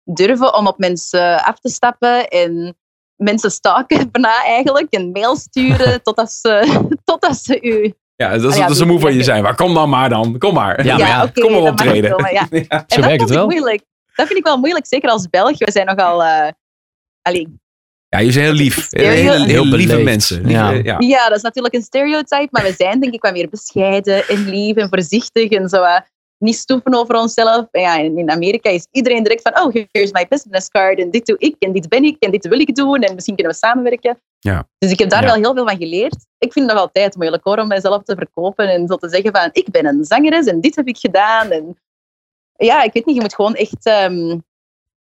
durven 0.03 0.53
om 0.53 0.67
op 0.67 0.77
mensen 0.77 1.43
af 1.43 1.59
te 1.59 1.69
stappen 1.69 2.27
en 2.27 2.77
mensen 3.15 3.51
stalken 3.51 4.07
bijna 4.11 4.43
eigenlijk 4.45 4.93
en 4.93 5.11
mail 5.11 5.35
sturen 5.35 6.01
totdat 6.03 6.31
ze, 6.31 6.79
totdat 7.03 7.37
ze 7.37 7.61
u... 7.61 7.93
Ja, 8.15 8.29
dat 8.37 8.41
is, 8.43 8.51
Ah 8.51 8.55
ja, 8.57 8.61
dat 8.67 8.75
is 8.75 8.81
een 8.81 8.87
move 8.87 8.99
van 8.99 9.13
je 9.13 9.23
zijn. 9.23 9.43
Maar 9.43 9.55
kom 9.55 9.73
dan 9.73 9.89
maar 9.89 10.09
dan. 10.09 10.37
Kom 10.37 10.53
maar. 10.53 10.85
Ja, 10.85 10.97
maar 10.97 11.07
ja, 11.07 11.27
kom 11.33 11.51
maar 11.51 11.61
dat 11.61 11.69
optreden. 11.69 12.11
komen, 12.11 12.33
ja. 12.33 12.47
Ja. 12.49 12.59
Zo 12.59 12.65
en 12.69 12.83
dat 12.87 13.05
werkt 13.05 13.21
het 13.21 13.29
wel. 13.29 13.45
moeilijk. 13.47 13.81
Dat 14.15 14.25
vind 14.27 14.39
ik 14.39 14.45
wel 14.45 14.57
moeilijk, 14.57 14.85
zeker 14.87 15.09
als 15.09 15.29
Belg. 15.29 15.57
We 15.57 15.71
zijn 15.71 15.85
nogal... 15.85 16.23
eh 16.23 16.47
allee, 17.21 17.47
Ja, 18.09 18.19
je 18.19 18.25
bent 18.25 18.35
heel 18.35 18.51
lief. 18.53 18.87
Heel- 18.89 19.09
Heel, 19.09 19.33
heel, 19.33 19.45
heel 19.45 19.63
lieve 19.65 19.97
mensen. 19.97 20.49
Ja. 20.49 20.69
Lieve- 20.69 20.87
ja. 20.87 20.95
Ja, 20.99 21.27
dat 21.27 21.37
is 21.37 21.43
natuurlijk 21.43 21.73
een 21.73 21.81
stereotype, 21.81 22.47
maar 22.51 22.63
we 22.63 22.73
zijn 22.77 22.99
denk 22.99 23.13
ik 23.13 23.21
wat 23.21 23.33
meer 23.33 23.49
bescheiden 23.49 24.27
en 24.27 24.49
lief 24.49 24.75
en 24.75 24.89
voorzichtig 24.89 25.49
en 25.49 25.69
zo. 25.69 25.83
Niet 26.41 26.55
stoeven 26.55 26.93
over 26.93 27.15
onszelf. 27.15 27.67
En 27.71 27.81
ja, 27.81 27.97
in 27.97 28.29
Amerika 28.31 28.69
is 28.69 28.87
iedereen 28.91 29.23
direct 29.23 29.41
van, 29.41 29.63
oh, 29.63 29.73
here's 29.91 30.11
my 30.11 30.25
business 30.29 30.69
card 30.69 30.99
en 30.99 31.11
dit 31.11 31.25
doe 31.25 31.37
ik 31.37 31.55
en 31.59 31.71
dit 31.71 31.89
ben 31.89 32.03
ik 32.03 32.15
en 32.19 32.31
dit 32.31 32.47
wil 32.47 32.59
ik 32.59 32.75
doen 32.75 33.01
en 33.01 33.13
misschien 33.13 33.35
kunnen 33.35 33.53
we 33.53 33.59
samenwerken. 33.59 34.21
Ja. 34.39 34.67
Dus 34.77 34.91
ik 34.91 34.99
heb 34.99 35.09
daar 35.09 35.21
Ja. 35.21 35.27
wel 35.27 35.35
heel 35.35 35.53
veel 35.53 35.67
van 35.67 35.77
geleerd. 35.77 36.15
Ik 36.37 36.53
vind 36.53 36.65
het 36.65 36.73
nog 36.73 36.83
altijd 36.83 37.15
moeilijk 37.15 37.43
hoor, 37.43 37.57
om 37.57 37.67
mijzelf 37.67 38.03
te 38.03 38.15
verkopen 38.15 38.69
en 38.69 38.87
zo 38.87 38.95
te 38.95 39.09
zeggen 39.09 39.31
van, 39.31 39.49
ik 39.51 39.69
ben 39.71 39.85
een 39.85 40.05
zangeres 40.05 40.45
en 40.45 40.61
dit 40.61 40.75
heb 40.75 40.87
ik 40.87 40.97
gedaan. 40.97 41.51
En 41.51 41.77
ja, 42.55 42.83
ik 42.83 42.93
weet 42.93 43.05
niet, 43.05 43.15
je 43.15 43.21
moet 43.21 43.35
gewoon 43.35 43.55
echt... 43.55 43.85
ehm, 43.85 44.37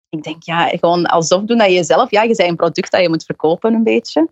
ik 0.10 0.24
denk, 0.24 0.44
ja, 0.44 0.68
gewoon 0.68 1.06
alsof 1.06 1.42
doen 1.44 1.58
dat 1.58 1.72
je 1.72 1.84
zelf... 1.84 2.12
Ja, 2.12 2.22
je 2.22 2.36
bent 2.36 2.50
een 2.50 2.56
product 2.56 2.92
dat 2.92 3.02
je 3.02 3.10
moet 3.10 3.26
verkopen 3.26 3.74
een 3.74 3.84
beetje. 3.84 4.30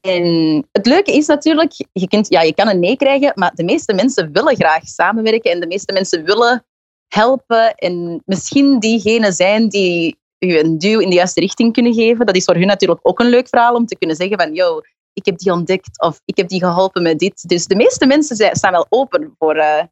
En 0.00 0.66
het 0.72 0.86
leuke 0.86 1.12
is 1.12 1.26
natuurlijk, 1.26 1.72
je, 1.92 2.08
kunt, 2.08 2.28
ja, 2.28 2.40
je 2.42 2.54
kan 2.54 2.68
een 2.68 2.78
nee 2.78 2.96
krijgen, 2.96 3.32
maar 3.34 3.50
de 3.54 3.64
meeste 3.64 3.94
mensen 3.94 4.32
willen 4.32 4.56
graag 4.56 4.86
samenwerken 4.86 5.50
en 5.50 5.60
de 5.60 5.66
meeste 5.66 5.92
mensen 5.92 6.24
willen 6.24 6.66
helpen 7.08 7.74
en 7.74 8.22
misschien 8.24 8.78
diegene 8.78 9.32
zijn 9.32 9.68
die 9.68 10.18
u 10.38 10.58
een 10.58 10.78
duw 10.78 11.00
in 11.00 11.08
de 11.08 11.14
juiste 11.14 11.40
richting 11.40 11.72
kunnen 11.72 11.94
geven. 11.94 12.26
Dat 12.26 12.36
is 12.36 12.44
voor 12.44 12.54
hun 12.54 12.66
natuurlijk 12.66 13.00
ook 13.02 13.20
een 13.20 13.28
leuk 13.28 13.48
verhaal 13.48 13.74
om 13.74 13.86
te 13.86 13.98
kunnen 13.98 14.16
zeggen 14.16 14.38
van, 14.38 14.54
yo, 14.54 14.80
ik 15.12 15.24
heb 15.24 15.38
die 15.38 15.52
ontdekt 15.52 16.00
of 16.00 16.20
ik 16.24 16.36
heb 16.36 16.48
die 16.48 16.60
geholpen 16.64 17.02
met 17.02 17.18
dit. 17.18 17.48
Dus 17.48 17.66
de 17.66 17.76
meeste 17.76 18.06
mensen 18.06 18.36
zijn, 18.36 18.56
staan 18.56 18.72
wel 18.72 18.86
open 18.88 19.34
voor... 19.38 19.54
eh, 19.54 19.82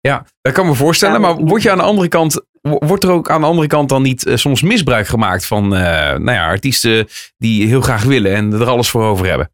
Ja, 0.00 0.26
dat 0.40 0.52
kan 0.52 0.66
me 0.66 0.74
voorstellen. 0.74 1.20
Maar 1.20 1.36
word 1.36 1.62
je 1.62 1.70
aan 1.70 1.78
de 1.78 1.84
andere 1.84 2.08
kant, 2.08 2.40
wordt 2.68 3.04
er 3.04 3.10
ook 3.10 3.30
aan 3.30 3.40
de 3.40 3.46
andere 3.46 3.66
kant 3.66 3.88
dan 3.88 4.02
niet 4.02 4.26
eh, 4.26 4.36
soms 4.36 4.62
misbruik 4.62 5.06
gemaakt 5.06 5.46
van 5.46 5.74
eh, 5.74 5.80
nou 6.18 6.30
ja, 6.30 6.46
artiesten 6.46 7.08
die 7.36 7.66
heel 7.66 7.80
graag 7.80 8.04
willen 8.04 8.34
en 8.34 8.52
er 8.52 8.68
alles 8.68 8.90
voor 8.90 9.04
over 9.04 9.26
hebben? 9.26 9.50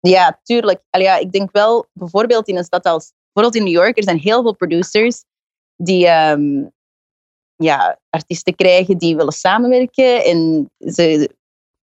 Ja, 0.00 0.40
tuurlijk. 0.42 0.80
Allee, 0.90 1.06
ja, 1.06 1.16
ik 1.16 1.32
denk 1.32 1.52
wel, 1.52 1.86
bijvoorbeeld 1.92 2.48
in 2.48 2.56
een 2.56 2.64
stad 2.64 2.84
als... 2.84 3.12
Bijvoorbeeld 3.32 3.64
in 3.64 3.72
New 3.72 3.82
York, 3.82 3.96
er 3.96 4.02
zijn 4.02 4.18
heel 4.18 4.42
veel 4.42 4.54
producers 4.54 5.24
die 5.76 6.06
ehm, 6.06 6.64
ja, 7.56 7.98
artiesten 8.10 8.54
krijgen 8.54 8.98
die 8.98 9.16
willen 9.16 9.32
samenwerken. 9.32 10.24
En 10.24 10.70
ze 10.78 11.30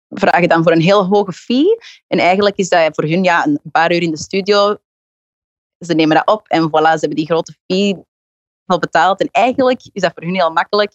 vragen 0.09 0.49
dan 0.49 0.63
voor 0.63 0.71
een 0.71 0.81
heel 0.81 1.05
hoge 1.05 1.33
fee. 1.33 1.77
En 2.07 2.19
eigenlijk 2.19 2.55
is 2.57 2.69
dat 2.69 2.95
voor 2.95 3.03
hun 3.03 3.23
ja, 3.23 3.45
een 3.45 3.59
paar 3.71 3.93
uur 3.93 4.01
in 4.01 4.11
de 4.11 4.17
studio. 4.17 4.77
Ze 5.85 5.93
nemen 5.93 6.15
dat 6.15 6.27
op 6.27 6.47
en 6.47 6.67
voilà, 6.67 6.91
ze 6.93 6.99
hebben 6.99 7.15
die 7.15 7.25
grote 7.25 7.55
fee 7.65 7.95
al 8.65 8.79
betaald. 8.79 9.19
En 9.19 9.29
eigenlijk 9.31 9.81
is 9.93 10.01
dat 10.01 10.11
voor 10.13 10.23
hun 10.23 10.35
heel 10.35 10.51
makkelijk. 10.51 10.91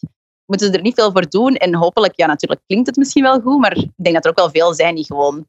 Moeten 0.47 0.67
ze 0.67 0.77
er 0.77 0.83
niet 0.83 0.95
veel 0.95 1.13
voor 1.13 1.29
doen. 1.29 1.55
En 1.55 1.75
hopelijk, 1.75 2.17
ja, 2.17 2.27
natuurlijk 2.27 2.61
klinkt 2.67 2.87
het 2.87 2.97
misschien 2.97 3.23
wel 3.23 3.41
goed, 3.41 3.61
maar 3.61 3.77
ik 3.77 3.91
denk 3.97 4.15
dat 4.15 4.25
er 4.25 4.31
ook 4.31 4.37
wel 4.37 4.51
veel 4.51 4.75
zijn 4.75 4.95
die 4.95 5.05
gewoon 5.05 5.47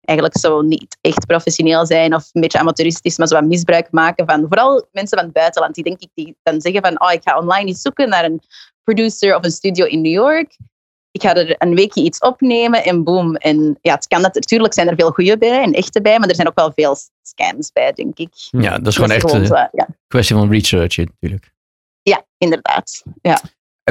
eigenlijk 0.00 0.38
zo 0.38 0.60
niet 0.60 0.98
echt 1.00 1.26
professioneel 1.26 1.86
zijn 1.86 2.14
of 2.14 2.28
een 2.32 2.40
beetje 2.40 2.58
amateuristisch, 2.58 3.18
maar 3.18 3.26
zo 3.26 3.34
wat 3.34 3.44
misbruik 3.44 3.88
maken 3.90 4.26
van 4.26 4.40
vooral 4.48 4.88
mensen 4.92 5.16
van 5.16 5.26
het 5.26 5.36
buitenland. 5.36 5.74
Die 5.74 5.84
denk 5.84 6.00
ik 6.00 6.08
die 6.14 6.36
dan 6.42 6.60
zeggen 6.60 6.82
van 6.82 7.00
oh, 7.00 7.12
ik 7.12 7.22
ga 7.22 7.38
online 7.38 7.68
iets 7.68 7.80
zoeken 7.80 8.08
naar 8.08 8.24
een 8.24 8.40
producer 8.84 9.36
of 9.36 9.44
een 9.44 9.50
studio 9.50 9.84
in 9.84 10.00
New 10.00 10.12
York. 10.12 10.56
Ik 11.10 11.22
ga 11.22 11.34
er 11.34 11.54
een 11.58 11.74
weekje 11.74 12.02
iets 12.02 12.18
opnemen 12.18 12.84
en 12.84 13.04
boom. 13.04 13.34
En 13.34 13.78
ja, 13.80 13.94
het 13.94 14.06
kan 14.06 14.22
dat, 14.22 14.34
natuurlijk 14.34 14.74
zijn 14.74 14.88
er 14.88 14.96
veel 14.96 15.10
goede 15.10 15.38
bij 15.38 15.62
en 15.62 15.72
echte 15.72 16.00
bij, 16.00 16.18
maar 16.18 16.28
er 16.28 16.34
zijn 16.34 16.48
ook 16.48 16.54
wel 16.54 16.72
veel 16.74 16.96
scams 17.22 17.72
bij, 17.72 17.92
denk 17.92 18.18
ik. 18.18 18.30
Ja, 18.34 18.78
dat 18.78 18.86
is 18.86 18.94
gewoon 18.94 19.10
echt 19.10 19.20
gewoon 19.20 19.40
een 19.40 19.46
zo, 19.46 19.54
ja. 19.54 19.88
kwestie 20.06 20.36
van 20.36 20.50
research 20.50 20.96
natuurlijk. 20.96 21.51
Ja, 22.02 22.24
inderdaad. 22.38 23.02
Ja. 23.22 23.40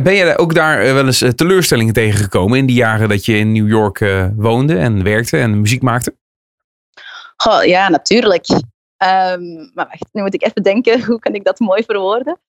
Ben 0.04 0.14
je 0.14 0.38
ook 0.38 0.54
daar 0.54 0.82
eh, 0.82 0.94
wel 0.94 1.06
eens 1.06 1.22
eh, 1.22 1.30
teleurstellingen 1.30 1.94
tegengekomen 1.94 2.58
in 2.58 2.66
die 2.66 2.76
jaren 2.76 3.10
dat 3.10 3.26
je 3.26 3.38
in 3.38 3.52
New 3.52 3.70
York 3.70 4.02
eh, 4.02 4.28
woonde 4.36 4.78
en 4.78 5.04
werkte 5.04 5.38
en 5.38 5.62
muziek 5.62 5.82
maakte? 5.82 6.16
Goh, 7.36 7.64
ja, 7.64 7.90
natuurlijk. 7.90 8.46
Ehm, 9.02 9.56
maar 9.74 9.88
wacht, 9.88 10.08
nu 10.12 10.22
moet 10.22 10.34
ik 10.34 10.44
even 10.44 10.64
denken, 10.64 11.04
hoe 11.06 11.20
kan 11.20 11.34
ik 11.34 11.44
dat 11.44 11.60
mooi 11.60 11.84
verwoorden? 11.84 12.40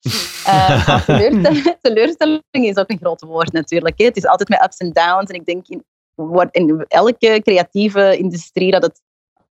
Eh, 0.44 0.86
maar 0.86 1.04
teleurstelling, 1.06 1.76
teleurstelling 1.80 2.42
is 2.50 2.76
ook 2.76 2.90
een 2.90 2.98
groot 2.98 3.20
woord 3.20 3.52
natuurlijk. 3.52 3.98
hè. 3.98 4.04
Het 4.04 4.16
is 4.16 4.26
altijd 4.26 4.48
met 4.48 4.62
ups 4.64 4.76
en 4.76 4.92
downs. 4.92 5.30
En 5.30 5.34
ik 5.34 5.46
denk 5.46 5.66
in, 5.68 5.84
in 6.50 6.84
elke 6.88 7.40
creatieve 7.42 8.16
industrie 8.16 8.70
dat 8.70 8.82
het 8.82 9.00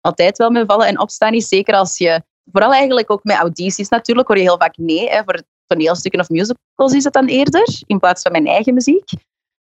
altijd 0.01 0.39
wel 0.39 0.51
met 0.51 0.67
vallen 0.67 0.87
en 0.87 1.01
opstaan 1.01 1.33
is. 1.33 1.49
Zeker 1.49 1.75
als 1.75 1.99
je, 1.99 2.23
vooral 2.53 2.73
eigenlijk 2.73 3.11
ook 3.11 3.25
met 3.25 3.37
audities 3.37 3.89
natuurlijk, 3.89 4.29
hoor 4.29 4.37
je 4.37 4.43
heel 4.43 4.59
vaak 4.59 4.77
nee. 4.77 5.09
Hè, 5.09 5.23
voor 5.25 5.43
toneelstukken 5.67 6.21
of 6.21 6.29
musicals 6.29 6.93
is 6.93 7.05
het 7.05 7.13
dan 7.13 7.27
eerder, 7.27 7.83
in 7.87 7.99
plaats 7.99 8.23
van 8.23 8.33
mijn 8.33 8.47
eigen 8.47 8.75
muziek. 8.75 9.11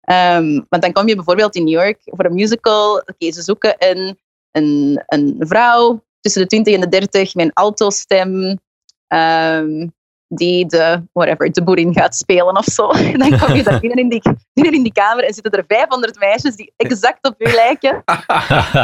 Ehm, 0.00 0.60
want 0.68 0.82
dan 0.82 0.92
kom 0.92 1.08
je 1.08 1.14
bijvoorbeeld 1.14 1.54
in 1.54 1.64
New 1.64 1.72
York 1.72 1.98
voor 2.04 2.24
een 2.24 2.34
musical. 2.34 2.96
Oké, 2.96 3.32
ze 3.32 3.42
zoeken 3.42 3.74
een, 3.78 4.18
een, 4.50 5.02
een 5.06 5.36
vrouw 5.38 6.04
tussen 6.20 6.42
de 6.42 6.48
20 6.48 6.74
en 6.74 6.80
de 6.80 6.88
30 6.88 7.34
met 7.34 7.44
een 7.44 7.52
alto-stem. 7.52 8.58
ehm, 9.06 9.86
die 10.28 10.66
de, 10.66 11.02
whatever, 11.12 11.52
de 11.52 11.62
boerin 11.62 11.92
gaat 11.92 12.16
spelen 12.16 12.56
of 12.56 12.64
zo. 12.64 12.90
En 13.12 13.18
dan 13.18 13.38
kom 13.38 13.54
je 13.54 13.62
daar 13.62 13.80
binnen 13.80 13.98
in, 13.98 14.08
die, 14.08 14.22
binnen 14.52 14.74
in 14.74 14.82
die 14.82 14.92
kamer 14.92 15.24
en 15.24 15.34
zitten 15.34 15.52
er 15.52 15.64
500 15.68 16.18
meisjes 16.18 16.56
die 16.56 16.72
exact 16.76 17.26
op 17.26 17.34
u 17.38 17.52
lijken. 17.52 18.02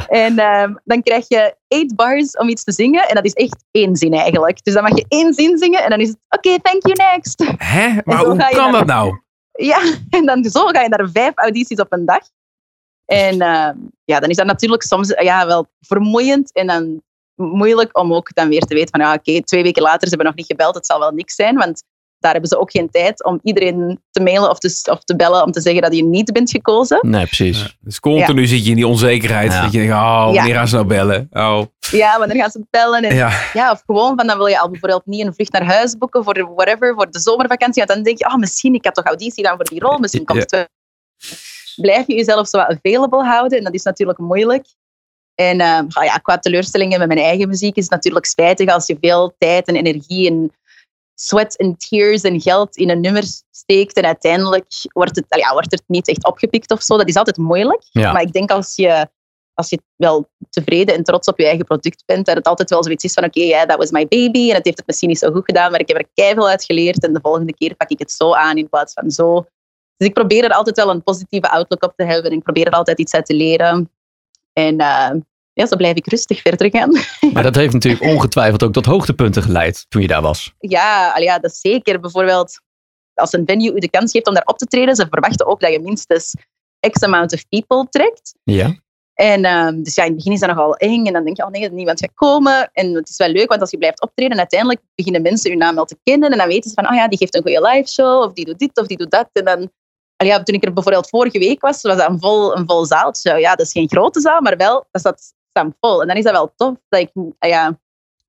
En 0.08 0.38
ehm, 0.38 0.74
dan 0.84 1.02
krijg 1.02 1.28
je 1.28 1.56
eight 1.68 1.96
bars 1.96 2.36
om 2.36 2.48
iets 2.48 2.64
te 2.64 2.72
zingen. 2.72 3.08
En 3.08 3.14
dat 3.14 3.24
is 3.24 3.32
echt 3.32 3.64
één 3.70 3.96
zin 3.96 4.14
eigenlijk. 4.14 4.64
Dus 4.64 4.74
dan 4.74 4.82
mag 4.82 4.96
je 4.96 5.04
één 5.08 5.34
zin 5.34 5.58
zingen 5.58 5.82
en 5.82 5.90
dan 5.90 6.00
is 6.00 6.08
het, 6.08 6.18
oké, 6.28 6.60
thank 6.60 6.86
you, 6.86 7.12
next. 7.12 7.44
Hè? 7.56 7.88
Maar 8.04 8.24
hoe 8.24 8.36
kan 8.36 8.36
naar- 8.36 8.72
dat 8.72 8.86
nou? 8.86 9.20
Ja, 9.52 9.80
en 10.10 10.26
dan 10.26 10.44
zo 10.44 10.66
ga 10.66 10.82
je 10.82 10.88
naar 10.88 11.08
vijf 11.12 11.32
audities 11.34 11.78
op 11.78 11.92
een 11.92 12.04
dag. 12.04 12.20
En 13.04 13.40
ehm, 13.40 13.76
ja, 14.04 14.20
dan 14.20 14.28
is 14.28 14.36
dat 14.36 14.46
natuurlijk 14.46 14.82
soms 14.82 15.08
ja, 15.08 15.46
wel 15.46 15.66
vermoeiend 15.80 16.52
en 16.52 16.66
dan 16.66 17.02
moeilijk 17.34 17.98
om 17.98 18.14
ook 18.14 18.34
dan 18.34 18.48
weer 18.48 18.60
te 18.60 18.74
weten 18.74 18.90
van 18.90 19.00
ja, 19.00 19.14
oké, 19.14 19.42
twee 19.42 19.62
weken 19.62 19.82
later, 19.82 20.00
ze 20.00 20.08
hebben 20.08 20.26
nog 20.26 20.34
niet 20.34 20.46
gebeld, 20.46 20.74
het 20.74 20.86
zal 20.86 20.98
wel 20.98 21.10
niks 21.10 21.34
zijn, 21.34 21.56
want 21.56 21.82
daar 22.18 22.32
hebben 22.32 22.50
ze 22.50 22.58
ook 22.58 22.70
geen 22.70 22.90
tijd 22.90 23.24
om 23.24 23.40
iedereen 23.42 24.00
te 24.10 24.22
mailen 24.22 24.50
of 24.50 24.58
te, 24.58 24.90
of 24.90 25.04
te 25.04 25.16
bellen 25.16 25.44
om 25.44 25.52
te 25.52 25.60
zeggen 25.60 25.82
dat 25.82 25.96
je 25.96 26.04
niet 26.04 26.32
bent 26.32 26.50
gekozen. 26.50 26.98
Nee, 27.02 27.26
precies. 27.26 27.76
Dus 27.80 28.00
continu 28.00 28.46
zit 28.46 28.64
je 28.64 28.70
in 28.70 28.76
die 28.76 28.86
onzekerheid. 28.86 29.52
Ja. 29.52 29.62
Dat 29.62 29.72
je 29.72 29.78
denkt, 29.78 29.94
oh, 29.94 30.24
wanneer 30.24 30.54
gaan 30.54 30.68
ze 30.68 30.74
nou 30.74 30.86
bellen? 30.86 31.28
Oh, 31.32 31.62
Ja, 31.90 32.18
wanneer 32.18 32.36
gaan 32.36 32.50
ze 32.50 32.66
bellen? 32.70 33.02
En, 33.02 33.14
ja. 33.14 33.30
ja. 33.52 33.70
of 33.70 33.82
gewoon 33.86 34.16
van 34.16 34.26
dan 34.26 34.36
wil 34.36 34.46
je 34.46 34.58
al 34.58 34.70
bijvoorbeeld 34.70 35.06
niet 35.06 35.26
een 35.26 35.34
vlucht 35.34 35.52
naar 35.52 35.64
huis 35.64 35.96
boeken 35.98 36.24
voor 36.24 36.52
whatever, 36.54 36.94
voor 36.94 37.10
de 37.10 37.20
zomervakantie. 37.20 37.82
Want 37.84 37.94
dan 37.94 38.02
denk 38.02 38.18
je, 38.18 38.26
oh, 38.26 38.36
misschien, 38.36 38.74
ik 38.74 38.84
heb 38.84 38.94
toch 38.94 39.04
auditie 39.04 39.42
dan 39.44 39.56
voor 39.56 39.64
die 39.64 39.80
rol, 39.80 39.98
misschien 39.98 40.24
komt 40.24 40.38
Ja. 40.38 40.44
het 40.44 40.50
wel. 40.50 40.66
Blijf 41.76 42.06
je 42.06 42.14
jezelf 42.14 42.48
zo 42.48 42.58
wat 42.58 42.66
available 42.68 43.24
houden 43.24 43.58
en 43.58 43.64
dat 43.64 43.74
is 43.74 43.82
natuurlijk 43.82 44.18
moeilijk. 44.18 44.66
En 45.34 45.60
ehm, 45.60 45.86
ah 45.88 46.04
ja, 46.04 46.16
qua 46.16 46.38
teleurstellingen 46.38 46.98
met 46.98 47.08
mijn 47.08 47.20
eigen 47.20 47.48
muziek 47.48 47.76
is 47.76 47.82
het 47.82 47.92
natuurlijk 47.92 48.26
spijtig 48.26 48.68
als 48.68 48.86
je 48.86 48.96
veel 49.00 49.34
tijd 49.38 49.66
en 49.66 49.76
energie 49.76 50.30
en 50.30 50.52
sweat 51.14 51.54
en 51.54 51.76
tears 51.76 52.22
en 52.22 52.40
geld 52.40 52.76
in 52.76 52.90
een 52.90 53.00
nummer 53.00 53.24
steekt 53.50 53.96
en 53.96 54.04
uiteindelijk 54.04 54.66
wordt 54.92 55.16
het, 55.16 55.24
ja, 55.28 55.52
wordt 55.52 55.70
het 55.70 55.82
niet 55.86 56.08
echt 56.08 56.26
opgepikt 56.26 56.70
of 56.70 56.82
zo. 56.82 56.96
Dat 56.96 57.08
is 57.08 57.16
altijd 57.16 57.36
moeilijk. 57.36 57.82
Ja. 57.90 58.12
Maar 58.12 58.22
ik 58.22 58.32
denk 58.32 58.50
als 58.50 58.76
je, 58.76 59.08
als 59.54 59.70
je 59.70 59.82
wel 59.96 60.30
tevreden 60.50 60.94
en 60.94 61.04
trots 61.04 61.28
op 61.28 61.38
je 61.38 61.46
eigen 61.46 61.64
product 61.64 62.02
bent, 62.06 62.26
dat 62.26 62.36
het 62.36 62.46
altijd 62.46 62.70
wel 62.70 62.82
zoiets 62.82 63.04
is 63.04 63.12
van 63.12 63.24
oké, 63.24 63.66
dat 63.66 63.76
was 63.76 63.90
my 63.90 64.08
baby 64.08 64.48
en 64.48 64.54
het 64.54 64.64
heeft 64.64 64.76
het 64.76 64.86
misschien 64.86 65.08
niet 65.08 65.18
zo 65.18 65.30
goed 65.30 65.44
gedaan, 65.44 65.70
maar 65.70 65.80
ik 65.80 65.88
heb 65.88 65.98
er 65.98 66.08
keihard 66.14 66.46
uit 66.46 66.64
geleerd 66.64 67.04
en 67.04 67.12
de 67.12 67.20
volgende 67.22 67.54
keer 67.54 67.74
pak 67.74 67.90
ik 67.90 67.98
het 67.98 68.12
zo 68.12 68.34
aan 68.34 68.56
in 68.56 68.68
plaats 68.68 68.92
van 68.92 69.10
zo. 69.10 69.44
Dus 69.96 70.08
ik 70.08 70.14
probeer 70.14 70.44
er 70.44 70.50
altijd 70.50 70.76
wel 70.76 70.90
een 70.90 71.02
positieve 71.02 71.50
outlook 71.50 71.84
op 71.84 71.92
te 71.96 72.04
hebben 72.04 72.30
en 72.30 72.36
ik 72.36 72.42
probeer 72.42 72.66
er 72.66 72.72
altijd 72.72 72.98
iets 72.98 73.14
uit 73.14 73.26
te 73.26 73.34
leren. 73.34 73.90
En 74.52 74.78
eh, 74.78 75.10
ja, 75.52 75.66
zo 75.66 75.76
blijf 75.76 75.96
ik 75.96 76.06
rustig 76.06 76.40
verder 76.40 76.70
gaan. 76.70 76.90
Maar 77.32 77.42
dat 77.42 77.54
heeft 77.54 77.72
natuurlijk 77.72 78.02
ongetwijfeld 78.02 78.62
ook 78.62 78.72
tot 78.72 78.86
hoogtepunten 78.86 79.42
geleid 79.42 79.86
toen 79.88 80.02
je 80.02 80.08
daar 80.08 80.22
was. 80.22 80.52
Ja, 80.58 81.18
ja, 81.18 81.38
dat 81.38 81.50
is 81.50 81.60
zeker. 81.60 82.00
Bijvoorbeeld, 82.00 82.60
als 83.14 83.32
een 83.32 83.46
venue 83.46 83.74
u 83.74 83.78
de 83.78 83.90
kans 83.90 84.12
geeft 84.12 84.28
om 84.28 84.34
daar 84.34 84.44
op 84.44 84.58
te 84.58 84.66
treden, 84.66 84.96
ze 84.96 85.06
verwachten 85.10 85.46
ook 85.46 85.60
dat 85.60 85.72
je 85.72 85.80
minstens 85.80 86.34
x 86.90 87.02
amount 87.02 87.32
of 87.32 87.48
people 87.48 87.86
trekt. 87.90 88.34
Ja. 88.42 88.76
En 89.14 89.44
ehm, 89.44 89.82
dus 89.82 89.94
ja, 89.94 90.02
in 90.02 90.08
het 90.08 90.16
begin 90.16 90.32
is 90.32 90.40
dat 90.40 90.48
nogal 90.48 90.76
eng. 90.76 91.06
En 91.06 91.12
dan 91.12 91.24
denk 91.24 91.36
je, 91.36 91.44
oh 91.44 91.50
nee, 91.50 91.62
dat 91.62 91.70
niemand 91.70 92.00
gaat 92.00 92.14
komen. 92.14 92.70
En 92.72 92.94
het 92.94 93.08
is 93.08 93.16
wel 93.16 93.28
leuk, 93.28 93.48
want 93.48 93.60
als 93.60 93.70
je 93.70 93.78
blijft 93.78 94.00
optreden, 94.00 94.38
uiteindelijk 94.38 94.80
beginnen 94.94 95.22
mensen 95.22 95.50
je 95.50 95.56
naam 95.56 95.74
wel 95.74 95.84
te 95.84 95.98
kennen. 96.02 96.30
En 96.30 96.38
dan 96.38 96.46
weten 96.48 96.70
ze 96.70 96.76
van, 96.82 96.90
oh 96.90 96.96
ja, 96.96 97.08
die 97.08 97.18
geeft 97.18 97.34
een 97.34 97.42
goede 97.42 97.68
live 97.68 97.88
show. 97.88 98.22
Of 98.22 98.32
die 98.32 98.44
doet 98.44 98.58
dit, 98.58 98.80
of 98.80 98.86
die 98.86 98.96
doet 98.96 99.10
dat. 99.10 99.28
En 99.32 99.44
dan, 99.44 99.70
ja, 100.24 100.42
toen 100.42 100.54
ik 100.54 100.64
er 100.64 100.72
bijvoorbeeld 100.72 101.08
vorige 101.08 101.38
week 101.38 101.60
was, 101.60 101.82
was 101.82 101.96
dat 101.96 102.08
een 102.08 102.20
vol, 102.20 102.56
een 102.56 102.66
vol 102.66 102.84
zaaltje. 102.84 103.38
Ja, 103.38 103.54
dat 103.54 103.66
is 103.66 103.72
geen 103.72 103.88
grote 103.88 104.20
zaal, 104.20 104.40
maar 104.40 104.56
wel, 104.56 104.86
dat 104.90 105.00
staat, 105.00 105.34
staat 105.48 105.74
vol. 105.80 106.00
En 106.00 106.06
dan 106.06 106.16
is 106.16 106.24
dat 106.24 106.32
wel 106.32 106.52
tof, 106.56 106.74
dat, 106.88 107.00
ik, 107.00 107.10
ah 107.38 107.50
ja, 107.50 107.78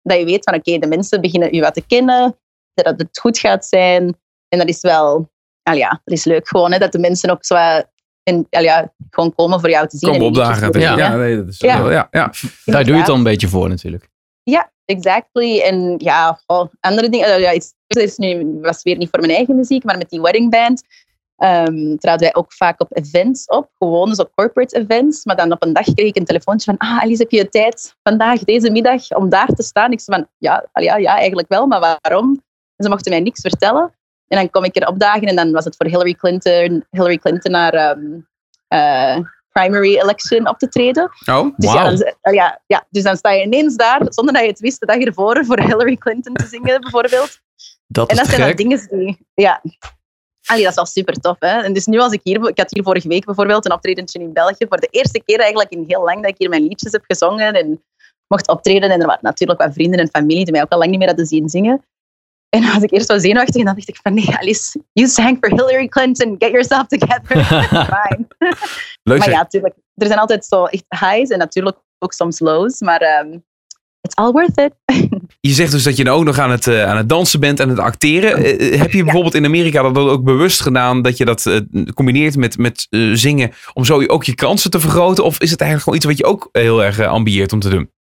dat 0.02 0.18
je 0.20 0.26
weet 0.26 0.44
van, 0.44 0.54
oké, 0.56 0.78
de 0.78 0.88
mensen 0.88 1.22
beginnen 1.22 1.54
je 1.54 1.62
wat 1.62 1.74
te 1.74 1.86
kennen. 1.86 2.38
Dat 2.74 3.00
het 3.00 3.20
goed 3.20 3.38
gaat 3.38 3.66
zijn. 3.66 4.18
En 4.50 4.60
dat 4.60 4.68
is 4.68 4.82
wel, 4.82 5.32
al 5.64 5.76
ja, 5.76 5.90
dat 6.04 6.18
is 6.18 6.24
leuk 6.26 6.48
gewoon, 6.48 6.72
hè, 6.72 6.78
dat 6.80 6.92
de 6.92 7.00
mensen 7.00 7.30
ook 7.30 7.46
zo... 7.46 7.56
En, 8.24 8.48
al 8.50 8.62
ja, 8.62 8.94
gewoon 9.10 9.36
komen 9.36 9.60
voor 9.60 9.70
jou 9.70 9.88
te 9.88 9.98
zien. 9.98 10.10
Kom 10.12 10.20
en 10.20 10.26
opdagen. 10.26 10.80
Ja, 10.80 10.96
Ja. 10.96 10.98
ja, 10.98 11.16
nee, 11.16 11.36
dat 11.36 11.48
is 11.48 11.60
Ja. 11.60 11.82
wel- 11.82 11.92
ja, 11.92 12.08
ja. 12.12 12.32
Daar 12.66 12.84
doe 12.84 12.92
je 12.94 12.98
het 12.98 13.08
dan 13.08 13.18
een 13.18 13.24
beetje 13.24 13.48
voor 13.48 13.70
natuurlijk. 13.70 14.10
Ja, 14.44 14.72
exactly. 14.86 15.60
En 15.60 15.96
ja, 15.98 16.40
goh, 16.46 16.70
andere 16.80 17.10
dingen. 17.10 17.40
Ja, 17.40 17.52
is 17.88 18.18
nu, 18.18 18.58
was 18.62 18.84
weer 18.84 18.98
niet 18.98 19.10
voor 19.10 19.20
mijn 19.20 19.32
eigen 19.32 19.56
muziek, 19.56 19.84
maar 19.84 19.98
met 19.98 20.10
die 20.10 20.22
wedding 20.22 20.52
band 20.52 20.84
ehm 21.36 21.96
traden 21.96 22.20
wij 22.20 22.36
ook 22.36 22.54
vaak 22.54 22.82
op 22.82 22.98
events 22.98 23.46
op. 23.46 23.70
Gewoon 23.78 24.10
dus 24.10 24.18
op 24.18 24.32
corporate 24.36 24.78
events. 24.78 25.26
Maar 25.26 25.36
dan 25.36 25.52
op 25.52 25.64
een 25.64 25.74
dag 25.74 25.84
kreeg 25.84 26.08
ik 26.08 26.18
een 26.18 26.26
telefoontje 26.26 26.76
van 26.76 26.90
ah, 26.90 27.02
Alice, 27.02 27.22
heb 27.22 27.32
je 27.32 27.50
tijd 27.50 27.96
vandaag, 28.04 28.40
deze 28.40 28.72
middag, 28.72 29.10
om 29.10 29.30
daar 29.30 29.48
te 29.48 29.64
staan? 29.64 29.92
Ik 29.92 30.00
zei 30.00 30.18
van, 30.18 30.28
ja, 30.38 30.66
ja, 30.74 30.98
ja, 30.98 31.18
eigenlijk 31.18 31.48
wel, 31.48 31.68
maar 31.68 31.80
waarom? 31.80 32.42
En 32.76 32.84
ze 32.84 32.90
mochten 32.90 33.12
mij 33.12 33.22
niks 33.22 33.42
vertellen. 33.42 33.94
En 34.28 34.38
dan 34.38 34.50
kom 34.50 34.64
ik 34.64 34.76
er 34.76 34.88
opdagen 34.88 35.28
en 35.28 35.36
dan 35.36 35.52
was 35.52 35.66
het 35.66 35.76
voor 35.76 35.86
Hillary 35.86 36.14
Clinton, 36.14 36.86
Hillary 36.90 37.18
Clinton 37.18 37.52
naar 37.52 37.74
ehm, 37.74 38.20
eh, 38.68 39.18
primary 39.52 39.98
election 39.98 40.48
op 40.48 40.58
te 40.58 40.70
treden. 40.70 41.04
Oh, 41.30 41.58
Dus, 41.58 41.74
Wauw. 41.74 41.84
ja, 41.84 41.96
dan, 41.96 42.14
eh, 42.22 42.34
ja, 42.34 42.62
ja, 42.66 42.86
dus 42.90 43.04
dan 43.04 43.18
sta 43.18 43.32
je 43.32 43.46
ineens 43.46 43.76
daar, 43.76 44.02
zonder 44.10 44.34
dat 44.34 44.44
je 44.44 44.50
het 44.50 44.60
wist, 44.60 44.80
de 44.80 44.86
dag 44.86 44.98
ervoor 44.98 45.46
voor 45.46 45.60
Hillary 45.68 45.96
Clinton 45.96 46.34
te 46.34 46.46
zingen, 46.46 46.82
bijvoorbeeld. 46.82 47.40
Dat 47.88 48.10
En 48.10 48.16
dat 48.16 48.28
zijn 48.28 48.42
dan 48.42 48.56
dingen 48.56 48.88
die... 48.90 49.28
Ja. 49.34 49.62
Allee, 50.46 50.62
dat 50.62 50.72
is 50.72 50.76
wel 50.76 50.86
super 50.86 51.14
tof. 51.14 51.36
Hè? 51.40 51.62
En 51.62 51.74
dus 51.74 51.86
nu 51.86 52.00
als 52.00 52.12
ik 52.12 52.20
hier... 52.24 52.48
Ik 52.48 52.58
had 52.58 52.72
hier 52.72 52.84
vorige 52.84 53.08
week 53.08 53.26
bijvoorbeeld 53.26 53.66
een 53.66 53.74
optredentje 53.74 54.20
in 54.20 54.34
België. 54.34 54.66
Voor 54.70 54.80
de 54.80 54.88
eerste 54.92 55.22
keer 55.26 55.40
eigenlijk 55.40 55.72
in 55.72 55.84
heel 55.88 56.04
lang 56.04 56.22
dat 56.22 56.32
ik 56.32 56.36
hier 56.38 56.50
mijn 56.50 56.64
liedjes 56.64 56.92
heb 56.92 57.04
gezongen. 57.08 57.54
En 57.54 57.84
mocht 58.28 58.48
optreden. 58.48 58.92
En 58.92 59.00
er 59.00 59.08
waren 59.08 59.24
natuurlijk 59.24 59.62
wat 59.62 59.74
vrienden 59.74 60.00
en 60.00 60.10
familie 60.10 60.44
die 60.44 60.54
mij 60.54 60.62
ook 60.62 60.72
al 60.72 60.78
lang 60.78 60.90
niet 60.90 61.00
meer 61.00 61.08
hadden 61.08 61.26
zien 61.26 61.50
zingen. 61.50 61.86
En 62.50 62.62
dan 62.62 62.74
was 62.74 62.84
ik 62.84 62.92
eerst 62.92 63.08
wel 63.08 63.20
zenuwachtig. 63.20 63.56
En 63.56 63.66
dan 63.66 63.76
dacht 63.76 63.88
ik 63.88 64.00
van, 64.02 64.14
nee 64.14 64.38
Alice, 64.38 64.82
you 64.92 65.08
sang 65.08 65.38
for 65.40 65.50
Hillary 65.50 65.88
Clinton. 65.88 66.36
Get 66.38 66.52
yourself 66.52 66.88
together. 66.88 67.44
Fine. 67.94 68.28
leuk 69.04 69.20
Maar 69.20 69.30
ja, 69.30 69.38
natuurlijk. 69.38 69.76
Er 69.96 70.08
zijn 70.08 70.20
altijd 70.20 70.46
zo 70.46 70.66
echt 70.66 70.86
highs 70.90 71.30
en 71.30 71.38
natuurlijk 71.38 71.78
ook 72.00 72.14
soms 72.14 72.40
lows. 72.40 72.80
Maar 72.80 73.02
ehm, 73.02 73.38
it's 74.04 74.16
all 74.16 74.32
worth 74.32 74.58
it. 74.58 74.74
Je 75.40 75.52
zegt 75.52 75.72
dus 75.72 75.84
dat 75.84 75.98
je 75.98 76.12
ook 76.12 76.24
nog 76.24 76.40
aan 76.40 76.52
het, 76.52 76.68
eh, 76.68 76.90
aan 76.90 76.98
het 76.98 77.10
dansen 77.10 77.40
bent 77.40 77.60
en 77.60 77.70
het 77.70 77.80
acteren. 77.80 78.36
Eh, 78.36 78.74
eh, 78.74 78.80
heb 78.80 78.92
je 78.92 79.04
bijvoorbeeld 79.04 79.34
in 79.34 79.46
Amerika 79.46 79.82
dat 79.82 79.98
ook 79.98 80.24
bewust 80.24 80.62
gedaan 80.62 81.02
dat 81.02 81.18
je 81.18 81.26
dat 81.26 81.62
combineert 81.94 82.36
met, 82.36 82.58
met 82.58 82.88
zingen 83.14 83.52
om 83.74 83.86
zo 83.86 84.06
ook 84.06 84.24
je 84.24 84.36
kansen 84.36 84.72
te 84.72 84.80
vergroten? 84.80 85.24
Of 85.24 85.40
is 85.40 85.52
het 85.52 85.62
eigenlijk 85.62 85.82
gewoon 85.82 85.98
iets 85.98 86.06
wat 86.06 86.18
je 86.18 86.26
ook 86.26 86.50
heel 86.52 86.84
erg 86.84 87.00
ambieert 87.00 87.54
om 87.54 87.60
te 87.60 87.70
doen? 87.70 87.92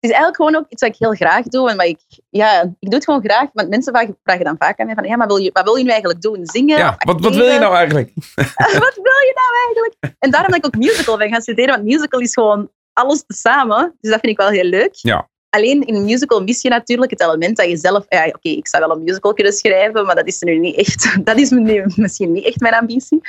Het 0.00 0.10
is 0.10 0.20
eigenlijk 0.20 0.36
gewoon 0.36 0.56
ook 0.56 0.72
iets 0.72 0.82
wat 0.82 0.90
ik 0.90 0.98
heel 0.98 1.28
graag 1.28 1.44
doe. 1.44 1.70
En 1.70 1.76
wat 1.76 1.86
ik, 1.86 2.00
ja, 2.30 2.62
ik 2.62 2.90
doe 2.90 2.94
het 2.94 3.04
gewoon 3.04 3.22
graag. 3.22 3.48
Want 3.52 3.68
mensen 3.68 3.92
vragen, 4.22 4.44
dan 4.44 4.56
vaak 4.58 4.80
aan 4.80 4.86
mij 4.86 4.94
van, 4.94 5.04
ja, 5.04 5.16
maar 5.16 5.26
wil 5.26 5.36
je, 5.36 5.50
wat 5.52 5.64
wil 5.64 5.76
je 5.76 5.82
nu 5.84 5.90
eigenlijk 5.90 6.20
doen? 6.20 6.38
Zingen? 6.42 6.78
Ja, 6.78 6.96
wat, 6.98 7.20
wat 7.20 7.34
wil 7.34 7.46
je 7.46 7.58
nou 7.58 7.74
eigenlijk? 7.74 8.12
wat 8.86 8.98
wil 9.02 9.20
je 9.28 9.34
nou 9.34 9.52
eigenlijk? 9.66 10.16
En 10.18 10.30
daarom 10.30 10.50
dat 10.50 10.58
ik 10.58 10.66
ook 10.66 10.76
musical 10.76 11.16
ben 11.16 11.28
gaan 11.28 11.40
studeren. 11.40 11.74
Want 11.74 11.84
musical 11.84 12.20
is 12.20 12.32
gewoon 12.32 12.70
alles 12.92 13.24
tezamen. 13.26 13.94
Dus 14.00 14.10
dat 14.10 14.20
vind 14.20 14.32
ik 14.32 14.38
wel 14.38 14.48
heel 14.48 14.64
leuk. 14.64 14.94
Ja. 14.94 15.28
Alleen 15.56 15.86
in 15.86 15.94
een 15.94 16.04
musical 16.04 16.42
mis 16.42 16.62
je 16.62 16.68
natuurlijk 16.68 17.10
het 17.10 17.20
element 17.20 17.56
dat 17.56 17.68
je 17.68 17.76
zelf... 17.76 18.04
Ja, 18.08 18.26
Oké, 18.26 18.48
ik 18.48 18.68
zou 18.68 18.86
wel 18.86 18.96
een 18.96 19.04
musical 19.04 19.34
kunnen 19.34 19.52
schrijven, 19.52 20.06
maar 20.06 20.14
dat 20.14 20.26
is 20.26 20.40
nu 20.40 20.58
niet 20.58 20.76
echt... 20.76 21.16
Dat 21.24 21.38
is 21.38 21.50
misschien 21.96 22.32
niet 22.32 22.44
echt 22.44 22.60
mijn 22.60 22.74
ambitie. 22.74 23.20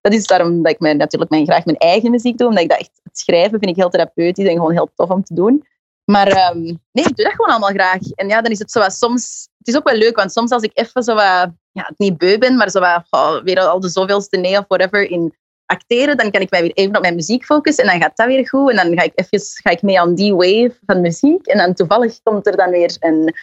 Dat 0.00 0.12
is 0.12 0.26
daarom 0.26 0.62
dat 0.62 0.72
ik 0.72 0.80
mijn, 0.80 0.96
natuurlijk 0.96 1.30
mijn, 1.30 1.46
graag 1.46 1.64
mijn 1.64 1.76
eigen 1.76 2.10
muziek 2.10 2.38
doe. 2.38 2.48
Omdat 2.48 2.62
ik 2.62 2.68
dat 2.68 2.78
echt... 2.78 2.90
Het 3.02 3.18
schrijven 3.18 3.58
vind 3.58 3.70
ik 3.70 3.76
heel 3.76 3.88
therapeutisch 3.88 4.46
en 4.46 4.54
gewoon 4.54 4.72
heel 4.72 4.90
tof 4.94 5.08
om 5.08 5.24
te 5.24 5.34
doen. 5.34 5.66
Maar 6.04 6.26
ehm, 6.26 6.62
nee, 6.62 7.04
ik 7.04 7.16
doe 7.16 7.24
dat 7.24 7.34
gewoon 7.34 7.50
allemaal 7.50 7.70
graag. 7.70 8.10
En 8.14 8.28
ja, 8.28 8.40
dan 8.40 8.52
is 8.52 8.58
het 8.58 8.70
zo 8.70 8.80
wat 8.80 8.92
soms... 8.92 9.48
Het 9.58 9.68
is 9.68 9.76
ook 9.76 9.88
wel 9.88 9.98
leuk, 9.98 10.16
want 10.16 10.32
soms 10.32 10.50
als 10.50 10.62
ik 10.62 10.70
even 10.74 11.02
zo 11.02 11.14
wat... 11.14 11.50
Ja, 11.72 11.92
niet 11.96 12.18
beu 12.18 12.38
ben, 12.38 12.56
maar 12.56 12.70
zo 12.70 12.80
wat... 12.80 13.06
oh, 13.10 13.42
weer 13.42 13.60
al 13.60 13.80
de 13.80 13.88
zoveelste 13.88 14.36
nee 14.36 14.58
of 14.58 14.64
whatever 14.68 15.10
in 15.10 15.34
acteren, 15.72 16.16
dan 16.16 16.30
kan 16.30 16.40
ik 16.40 16.50
mij 16.50 16.60
weer 16.60 16.72
even 16.74 16.96
op 16.96 17.02
mijn 17.02 17.14
muziek 17.14 17.44
focussen 17.44 17.84
en 17.84 17.90
dan 17.90 18.00
gaat 18.00 18.16
dat 18.16 18.26
weer 18.26 18.48
goed. 18.48 18.70
En 18.70 18.76
dan 18.76 18.98
ga 18.98 19.02
ik, 19.04 19.12
even, 19.14 19.46
ga 19.62 19.70
ik 19.70 19.82
mee 19.82 20.00
aan 20.00 20.14
die 20.14 20.34
wave 20.34 20.72
van 20.86 21.00
muziek. 21.00 21.46
En 21.46 21.58
dan 21.58 21.74
toevallig 21.74 22.18
komt 22.22 22.46
er 22.46 22.56
dan 22.56 22.70
weer 22.70 22.96
een, 23.00 23.34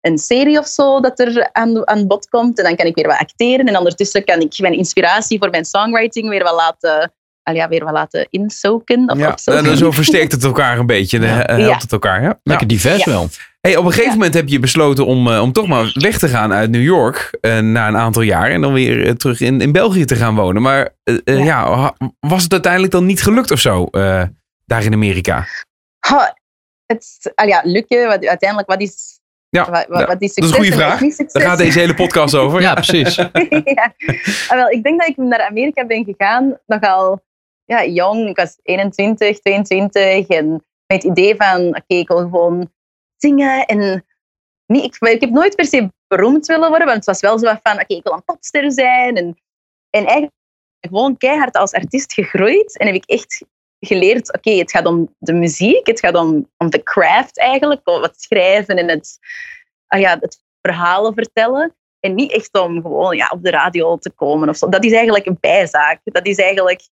een 0.00 0.18
serie 0.18 0.58
of 0.58 0.66
zo 0.66 1.00
dat 1.00 1.18
er 1.20 1.48
aan, 1.52 1.88
aan 1.88 2.06
bod 2.06 2.28
komt. 2.28 2.58
En 2.58 2.64
dan 2.64 2.76
kan 2.76 2.86
ik 2.86 2.94
weer 2.94 3.06
wat 3.06 3.18
acteren. 3.18 3.66
En 3.66 3.76
ondertussen 3.78 4.24
kan 4.24 4.40
ik 4.40 4.58
mijn 4.58 4.74
inspiratie 4.74 5.38
voor 5.38 5.50
mijn 5.50 5.64
songwriting 5.64 6.28
weer 6.28 6.42
wat 6.42 6.54
laten, 6.54 7.12
ja, 7.52 7.68
weer 7.68 7.84
wat 7.84 7.92
laten 7.92 8.26
insoken. 8.30 9.10
Of 9.10 9.18
Ja, 9.18 9.34
en 9.44 9.76
zo 9.76 9.90
versterkt 9.90 10.32
het 10.32 10.44
elkaar 10.44 10.78
een 10.78 10.86
beetje. 10.86 11.20
Ja. 11.20 11.46
eh, 11.46 11.56
helpt 11.56 11.82
het 11.82 11.92
elkaar. 11.92 12.22
Ja. 12.22 12.38
Lekker 12.42 12.66
divers 12.66 13.04
Ja. 13.04 13.10
wel. 13.10 13.28
Hey, 13.60 13.76
op 13.76 13.84
een 13.84 13.92
gegeven 13.92 14.12
moment 14.12 14.34
heb 14.34 14.48
je 14.48 14.58
besloten 14.58 15.06
om, 15.06 15.30
eh, 15.32 15.42
om 15.42 15.52
toch 15.52 15.66
maar 15.66 15.90
weg 15.94 16.18
te 16.18 16.28
gaan 16.28 16.52
uit 16.52 16.70
New 16.70 16.82
York 16.82 17.36
eh, 17.40 17.58
na 17.58 17.88
een 17.88 17.96
aantal 17.96 18.22
jaar 18.22 18.50
en 18.50 18.60
dan 18.60 18.72
weer 18.72 19.06
eh, 19.06 19.12
terug 19.12 19.40
in, 19.40 19.60
in 19.60 19.72
België 19.72 20.04
te 20.04 20.16
gaan 20.16 20.34
wonen. 20.34 20.62
Maar 20.62 20.88
Ja. 21.24 21.94
was 22.20 22.42
het 22.42 22.52
uiteindelijk 22.52 22.92
dan 22.92 23.06
niet 23.06 23.22
gelukt 23.22 23.50
of 23.50 23.58
zo 23.58 23.84
eh, 23.84 24.22
daar 24.64 24.84
in 24.84 24.92
Amerika? 24.92 25.46
Ha, 26.06 26.36
het, 26.86 27.32
al 27.34 27.46
ja, 27.46 27.60
lukken, 27.64 28.06
wat, 28.06 28.26
uiteindelijk, 28.26 28.68
wat 28.68 28.80
is, 28.80 29.20
Ja, 29.48 29.70
Wat, 29.70 29.86
wat, 29.88 29.98
ja, 30.00 30.06
is 30.06 30.06
dat 30.08 30.22
is 30.22 30.36
een 30.36 30.42
succes 30.44 30.56
goede 30.56 30.72
vraag. 30.72 31.00
Daar 31.00 31.10
succes? 31.10 31.42
gaat 31.42 31.58
deze 31.58 31.78
hele 31.78 31.94
podcast 31.94 32.34
over. 32.42 32.60
Ja, 32.60 32.74
precies. 32.74 33.14
ja. 33.74 33.94
Ah, 34.48 34.56
wel, 34.56 34.68
ik 34.70 34.82
denk 34.82 35.00
dat 35.00 35.08
ik 35.08 35.16
naar 35.16 35.46
Amerika 35.48 35.86
ben 35.86 36.04
gegaan 36.04 36.58
nogal 36.66 37.20
ja, 37.64 37.84
jong. 37.84 38.28
Ik 38.28 38.36
was 38.36 38.58
21, 38.62 39.38
22 39.40 40.26
en 40.28 40.48
met 40.86 41.02
het 41.02 41.04
idee 41.04 41.34
van, 41.36 41.66
oké, 41.68 41.94
ik 41.94 42.08
wil 42.08 42.18
gewoon 42.18 42.70
zingen 43.18 43.66
en 43.66 44.04
niet, 44.66 44.84
ik, 44.84 45.08
ik 45.08 45.20
heb 45.20 45.30
nooit 45.30 45.56
per 45.56 45.64
se 45.64 45.92
beroemd 46.06 46.46
willen 46.46 46.68
worden, 46.68 46.86
want 46.86 46.98
het 46.98 47.06
was 47.06 47.20
wel 47.20 47.38
zo 47.38 47.54
van, 47.62 47.72
oké, 47.72 47.94
ik 47.94 48.02
wil 48.02 48.12
een 48.12 48.24
popster 48.24 48.72
zijn 48.72 49.16
en, 49.16 49.38
en 49.90 50.04
eigenlijk 50.04 50.32
gewoon 50.80 51.16
keihard 51.16 51.56
als 51.56 51.72
artiest 51.72 52.12
gegroeid 52.12 52.78
en 52.78 52.86
heb 52.86 52.94
ik 52.94 53.04
echt 53.04 53.44
geleerd, 53.80 54.34
oké, 54.34 54.50
het 54.50 54.70
gaat 54.70 54.86
om 54.86 55.14
de 55.18 55.32
muziek, 55.32 55.86
het 55.86 56.00
gaat 56.00 56.14
om, 56.14 56.50
om 56.56 56.70
de 56.70 56.82
craft 56.82 57.38
eigenlijk, 57.38 57.88
om 57.88 58.02
het 58.02 58.22
schrijven 58.22 58.76
en 58.76 58.88
het, 58.88 59.18
ah 59.86 60.00
ja, 60.00 60.16
het 60.20 60.42
verhalen 60.60 61.14
vertellen. 61.14 61.76
En 62.00 62.14
niet 62.14 62.32
echt 62.32 62.58
om 62.58 62.82
gewoon 62.82 63.16
ja, 63.16 63.28
op 63.28 63.42
de 63.42 63.50
radio 63.50 63.96
te 63.96 64.10
komen 64.10 64.48
of 64.48 64.56
zo. 64.56 64.68
Dat 64.68 64.84
is 64.84 64.92
eigenlijk 64.92 65.26
een 65.26 65.36
bijzaak. 65.40 66.00
Dat 66.04 66.26
is 66.26 66.36
eigenlijk... 66.36 66.88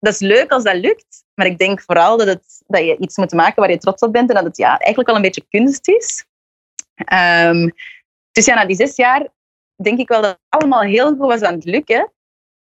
Dat 0.00 0.12
is 0.12 0.20
leuk 0.20 0.50
als 0.50 0.62
dat 0.62 0.76
lukt. 0.76 1.24
Maar 1.34 1.46
ik 1.46 1.58
denk 1.58 1.80
vooral 1.80 2.16
dat, 2.16 2.26
het, 2.26 2.62
dat 2.66 2.80
je 2.80 2.96
iets 2.98 3.16
moet 3.16 3.32
maken 3.32 3.60
waar 3.62 3.70
je 3.70 3.78
trots 3.78 4.02
op 4.02 4.12
bent. 4.12 4.28
En 4.28 4.34
dat 4.34 4.44
het 4.44 4.56
ja, 4.56 4.68
eigenlijk 4.68 5.06
wel 5.06 5.16
een 5.16 5.22
beetje 5.22 5.46
kunst 5.48 5.88
is. 5.88 6.26
Ehm, 6.94 7.68
dus 8.32 8.44
ja, 8.44 8.54
na 8.54 8.64
die 8.64 8.76
zes 8.76 8.96
jaar 8.96 9.28
denk 9.82 9.98
ik 9.98 10.08
wel 10.08 10.22
dat 10.22 10.30
het 10.30 10.60
allemaal 10.60 10.80
heel 10.80 11.06
goed 11.06 11.18
was 11.18 11.42
aan 11.42 11.54
het 11.54 11.64
lukken. 11.64 12.12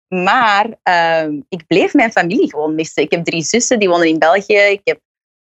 Maar 0.09 0.77
ehm, 0.83 1.41
ik 1.49 1.67
bleef 1.67 1.95
mijn 1.95 2.13
familie 2.13 2.51
gewoon 2.51 2.75
missen. 2.75 3.03
Ik 3.03 3.11
heb 3.11 3.25
drie 3.25 3.43
zussen, 3.43 3.79
die 3.79 3.89
wonen 3.89 4.09
in 4.09 4.19
België. 4.19 4.59
Ik 4.59 4.81
heb, 4.85 5.01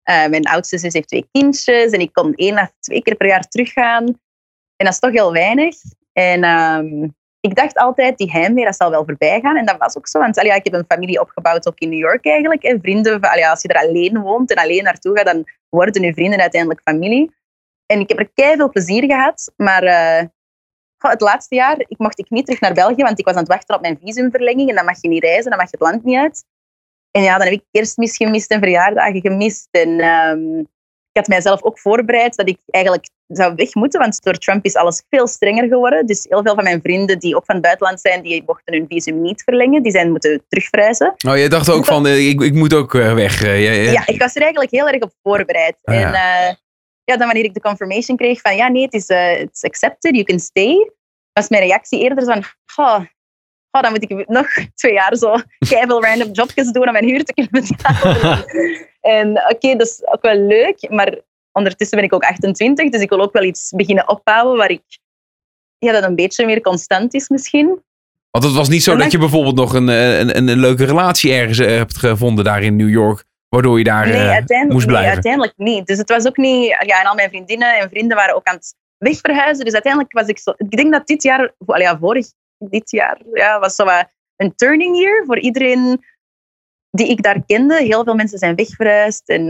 eh, 0.02 0.26
mijn 0.26 0.46
oudste 0.46 0.78
zus 0.78 0.92
heeft 0.92 1.08
twee 1.08 1.28
kindjes. 1.32 1.92
En 1.92 2.00
ik 2.00 2.12
kon 2.12 2.34
één 2.34 2.58
of 2.58 2.72
twee 2.80 3.02
keer 3.02 3.16
per 3.16 3.26
jaar 3.26 3.48
teruggaan. 3.48 4.04
En 4.76 4.84
dat 4.84 4.92
is 4.92 4.98
toch 4.98 5.12
heel 5.12 5.32
weinig. 5.32 5.76
En 6.12 6.44
ehm, 6.44 7.08
ik 7.42 7.54
dacht 7.54 7.76
altijd, 7.76 8.18
die 8.18 8.30
heimwee, 8.30 8.64
dat 8.64 8.76
zal 8.76 8.90
wel 8.90 9.04
voorbij 9.04 9.40
gaan. 9.40 9.56
En 9.56 9.66
dat 9.66 9.76
was 9.78 9.96
ook 9.96 10.08
zo. 10.08 10.18
Want 10.18 10.38
allee, 10.38 10.54
ik 10.54 10.64
heb 10.64 10.72
een 10.72 10.84
familie 10.88 11.20
opgebouwd 11.20 11.68
ook 11.68 11.78
in 11.78 11.88
New 11.88 11.98
York 11.98 12.26
eigenlijk. 12.26 12.62
En 12.62 12.80
vrienden, 12.80 13.20
allee, 13.20 13.48
als 13.48 13.62
je 13.62 13.68
er 13.68 13.86
alleen 13.88 14.20
woont 14.20 14.50
en 14.50 14.62
alleen 14.62 14.84
naartoe 14.84 15.16
gaat, 15.16 15.26
dan 15.26 15.44
worden 15.68 16.02
je 16.02 16.14
vrienden 16.14 16.40
uiteindelijk 16.40 16.80
familie. 16.84 17.34
En 17.86 18.00
ik 18.00 18.08
heb 18.08 18.18
er 18.18 18.30
kei 18.34 18.56
veel 18.56 18.70
plezier 18.70 19.04
gehad. 19.04 19.52
Maar 19.56 19.82
eh, 19.82 20.24
het 20.98 21.20
laatste 21.20 21.54
jaar 21.54 21.78
ik 21.78 21.98
mocht 21.98 22.18
ik 22.18 22.30
niet 22.30 22.44
terug 22.44 22.60
naar 22.60 22.74
België, 22.74 23.02
want 23.02 23.18
ik 23.18 23.24
was 23.24 23.34
aan 23.34 23.40
het 23.40 23.52
wachten 23.52 23.74
op 23.74 23.80
mijn 23.80 23.98
visumverlenging. 24.02 24.68
En 24.68 24.74
dan 24.74 24.84
mag 24.84 25.02
je 25.02 25.08
niet 25.08 25.22
reizen, 25.22 25.50
dan 25.50 25.58
mag 25.58 25.70
je 25.70 25.76
het 25.78 25.88
land 25.90 26.04
niet 26.04 26.18
uit. 26.18 26.44
En 27.10 27.22
ja, 27.22 27.38
dan 27.38 27.46
heb 27.46 27.54
ik 27.54 27.64
kerstmis 27.70 28.16
gemist 28.16 28.50
en 28.50 28.58
verjaardagen 28.58 29.20
gemist. 29.20 29.68
En 29.70 30.00
ehm, 30.00 30.64
ik 31.12 31.18
had 31.18 31.28
mijzelf 31.28 31.62
ook 31.62 31.78
voorbereid 31.78 32.36
dat 32.36 32.48
ik 32.48 32.58
eigenlijk 32.66 33.08
zou 33.26 33.54
weg 33.54 33.74
moeten, 33.74 34.00
want 34.00 34.22
door 34.22 34.38
Trump 34.38 34.64
is 34.64 34.74
alles 34.74 35.02
veel 35.10 35.26
strenger 35.26 35.68
geworden. 35.68 36.06
Dus 36.06 36.26
heel 36.28 36.42
veel 36.42 36.54
van 36.54 36.64
mijn 36.64 36.80
vrienden 36.82 37.18
die 37.18 37.36
ook 37.36 37.44
van 37.44 37.54
het 37.54 37.64
buitenland 37.64 38.00
zijn, 38.00 38.22
die 38.22 38.42
mochten 38.46 38.74
hun 38.74 38.86
visum 38.88 39.22
niet 39.22 39.42
verlengen. 39.42 39.82
Die 39.82 39.92
zijn 39.92 40.10
moeten 40.10 40.44
terugverhuizen. 40.48 41.14
Oh, 41.28 41.36
jij 41.36 41.48
dacht 41.48 41.70
ook 41.70 41.84
van, 41.84 42.06
eh, 42.06 42.28
ik, 42.28 42.40
ik 42.40 42.54
moet 42.54 42.74
ook 42.74 42.94
eh, 42.94 43.14
weg. 43.14 43.42
eh, 43.42 43.64
ja, 43.64 43.72
ja. 43.72 43.90
Ja, 43.90 44.06
ik 44.06 44.20
was 44.20 44.34
er 44.34 44.42
eigenlijk 44.42 44.70
heel 44.70 44.88
erg 44.88 45.02
op 45.02 45.12
voorbereid. 45.22 45.76
Ah, 45.82 45.94
ja. 45.94 46.06
En 46.06 46.12
ja, 47.04 47.16
dan 47.16 47.26
wanneer 47.26 47.44
ik 47.44 47.54
de 47.54 47.60
confirmation 47.60 48.16
kreeg 48.16 48.40
van 48.40 48.56
ja, 48.56 48.68
nee, 48.68 48.82
het 48.82 48.94
is 48.94 49.08
it's 49.40 49.64
accepted, 49.64 50.14
you 50.14 50.24
can 50.24 50.38
stay, 50.38 50.90
was 51.32 51.48
mijn 51.48 51.62
reactie 51.62 52.00
eerder 52.00 52.24
van, 52.24 52.42
goh, 52.64 53.00
goh, 53.72 53.82
dan 53.82 53.92
moet 53.92 54.02
ik 54.02 54.28
nog 54.28 54.46
twee 54.74 54.92
jaar 54.92 55.16
zo 55.16 55.34
keiveel 55.68 56.02
random 56.02 56.32
jobjes 56.32 56.70
doen 56.70 56.86
om 56.86 56.92
mijn 56.92 57.04
huur 57.04 57.24
te 57.24 57.32
kunnen 57.32 57.52
betalen. 57.52 58.44
en 59.18 59.50
oké, 59.50 59.76
dat 59.76 59.86
is 59.86 60.02
ook 60.04 60.22
wel 60.22 60.36
leuk, 60.36 60.90
maar 60.90 61.18
ondertussen 61.52 61.96
ben 61.96 62.06
ik 62.06 62.14
ook 62.14 62.22
28, 62.22 62.90
dus 62.90 63.00
ik 63.00 63.08
wil 63.08 63.20
ook 63.20 63.32
wel 63.32 63.42
iets 63.42 63.72
beginnen 63.76 64.08
opbouwen 64.08 64.56
waar 64.56 64.70
ik 64.70 65.00
ja, 65.78 65.92
dat 65.92 66.02
een 66.02 66.14
beetje 66.14 66.46
meer 66.46 66.60
constant 66.60 67.14
is 67.14 67.28
misschien. 67.28 67.82
Want 68.30 68.44
het 68.44 68.54
was 68.54 68.68
niet 68.68 68.82
zo 68.82 68.92
En 68.92 68.98
dat 68.98 69.12
je 69.12 69.18
bijvoorbeeld 69.18 69.54
nog 69.54 69.74
een, 69.74 69.88
eh, 69.88 70.18
een, 70.18 70.36
een, 70.36 70.48
een 70.48 70.58
leuke 70.58 70.84
relatie 70.84 71.32
ergens 71.32 71.58
eh, 71.58 71.66
hebt 71.66 71.96
gevonden 71.96 72.44
daar 72.44 72.62
in 72.62 72.76
New 72.76 72.90
York. 72.90 73.24
Waardoor 73.48 73.78
je 73.78 73.84
daar 73.84 74.06
Nee, 74.06 74.16
eh, 74.16 74.30
uiteindelijk, 74.30 74.72
moest 74.72 74.86
nee, 74.86 74.94
blijven. 74.94 75.12
uiteindelijk 75.12 75.54
niet. 75.56 75.86
Dus 75.86 75.98
het 75.98 76.08
was 76.08 76.26
ook 76.26 76.36
niet... 76.36 76.66
Ja, 76.86 77.00
en 77.00 77.06
al 77.06 77.14
mijn 77.14 77.28
vriendinnen 77.28 77.78
en 77.78 77.88
vrienden 77.88 78.16
waren 78.16 78.34
ook 78.34 78.46
aan 78.46 78.54
het 78.54 78.74
wegverhuizen. 78.98 79.64
Dus 79.64 79.72
uiteindelijk 79.72 80.12
was 80.12 80.26
ik 80.26 80.38
zo... 80.38 80.52
Ik 80.56 80.70
denk 80.70 80.92
dat 80.92 81.06
dit 81.06 81.22
jaar... 81.22 81.52
Ja, 81.66 81.98
vorig 81.98 82.26
dit 82.70 82.90
jaar 82.90 83.20
ja, 83.32 83.58
was 83.58 83.74
zo 83.74 83.86
een 84.36 84.54
turning 84.54 84.96
year 84.96 85.24
voor 85.26 85.38
iedereen 85.38 86.04
die 86.90 87.08
ik 87.08 87.22
daar 87.22 87.42
kende. 87.46 87.82
Heel 87.82 88.04
veel 88.04 88.14
mensen 88.14 88.38
zijn 88.38 88.54
wegverhuisd. 88.54 89.28
En 89.28 89.46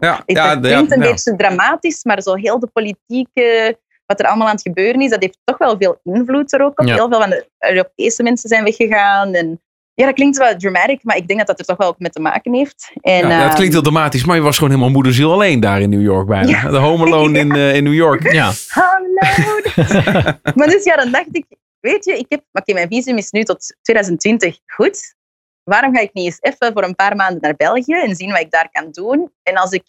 Ja, 0.00 0.22
het 0.26 0.36
ja, 0.36 0.56
klinkt 0.56 0.92
een 0.92 1.02
ja. 1.02 1.10
beetje 1.10 1.36
dramatisch, 1.36 2.04
maar 2.04 2.22
zo 2.22 2.34
heel 2.34 2.58
de 2.58 2.66
politieke... 2.72 3.78
Wat 4.06 4.20
er 4.20 4.26
allemaal 4.26 4.46
aan 4.46 4.54
het 4.54 4.62
gebeuren 4.62 5.00
is, 5.00 5.10
dat 5.10 5.22
heeft 5.22 5.38
toch 5.44 5.58
wel 5.58 5.76
veel 5.78 6.00
invloed 6.02 6.52
er 6.52 6.62
ook 6.62 6.80
op. 6.80 6.86
Heel 6.86 7.08
veel 7.08 7.20
van 7.20 7.30
de 7.30 7.48
Europese 7.58 8.22
mensen 8.22 8.48
zijn 8.48 8.64
weggegaan. 8.64 9.34
En 9.34 9.60
ja, 9.98 10.04
dat 10.04 10.14
klinkt 10.14 10.36
wel 10.36 10.56
dramatic, 10.56 11.00
maar 11.02 11.16
ik 11.16 11.26
denk 11.26 11.38
dat 11.38 11.48
dat 11.48 11.58
er 11.58 11.64
toch 11.64 11.76
wel 11.76 11.88
ook 11.88 11.98
mee 11.98 12.10
te 12.10 12.20
maken 12.20 12.54
heeft. 12.54 12.92
En, 13.00 13.12
Ja, 13.12 13.28
ja, 13.28 13.34
het 13.34 13.44
ehm, 13.44 13.54
klinkt 13.54 13.72
heel 13.72 13.82
dramatisch, 13.82 14.24
maar 14.24 14.36
je 14.36 14.42
was 14.42 14.56
gewoon 14.56 14.70
helemaal 14.70 14.92
moederziel 14.92 15.32
alleen 15.32 15.60
daar 15.60 15.80
in 15.80 15.90
New 15.90 16.02
York 16.02 16.26
bijna. 16.26 16.48
Ja. 16.48 16.70
De 16.70 16.76
home 16.76 17.04
alone 17.04 17.38
in, 17.38 17.52
eh, 17.52 17.74
in 17.74 17.84
New 17.84 17.94
York. 17.94 18.32
Ja. 18.32 18.52
Hallo. 18.68 19.60
maar 20.56 20.66
dus 20.66 20.84
ja, 20.84 20.96
dan 20.96 21.10
dacht 21.10 21.28
ik, 21.30 21.44
weet 21.80 22.04
je, 22.04 22.18
ik 22.18 22.26
heb, 22.28 22.44
oké, 22.52 22.72
mijn 22.72 22.88
visum 22.88 23.16
is 23.16 23.30
nu 23.30 23.44
tot 23.44 23.76
2020 23.82 24.58
goed. 24.66 25.16
Waarom 25.62 25.94
ga 25.94 26.00
ik 26.00 26.12
niet 26.12 26.24
eens 26.24 26.38
even 26.40 26.72
voor 26.72 26.84
een 26.84 26.94
paar 26.94 27.16
maanden 27.16 27.40
naar 27.40 27.56
België 27.56 27.94
en 27.94 28.16
zien 28.16 28.30
wat 28.30 28.40
ik 28.40 28.50
daar 28.50 28.68
kan 28.70 28.90
doen? 28.90 29.32
En 29.42 29.56
als 29.56 29.70
ik 29.70 29.82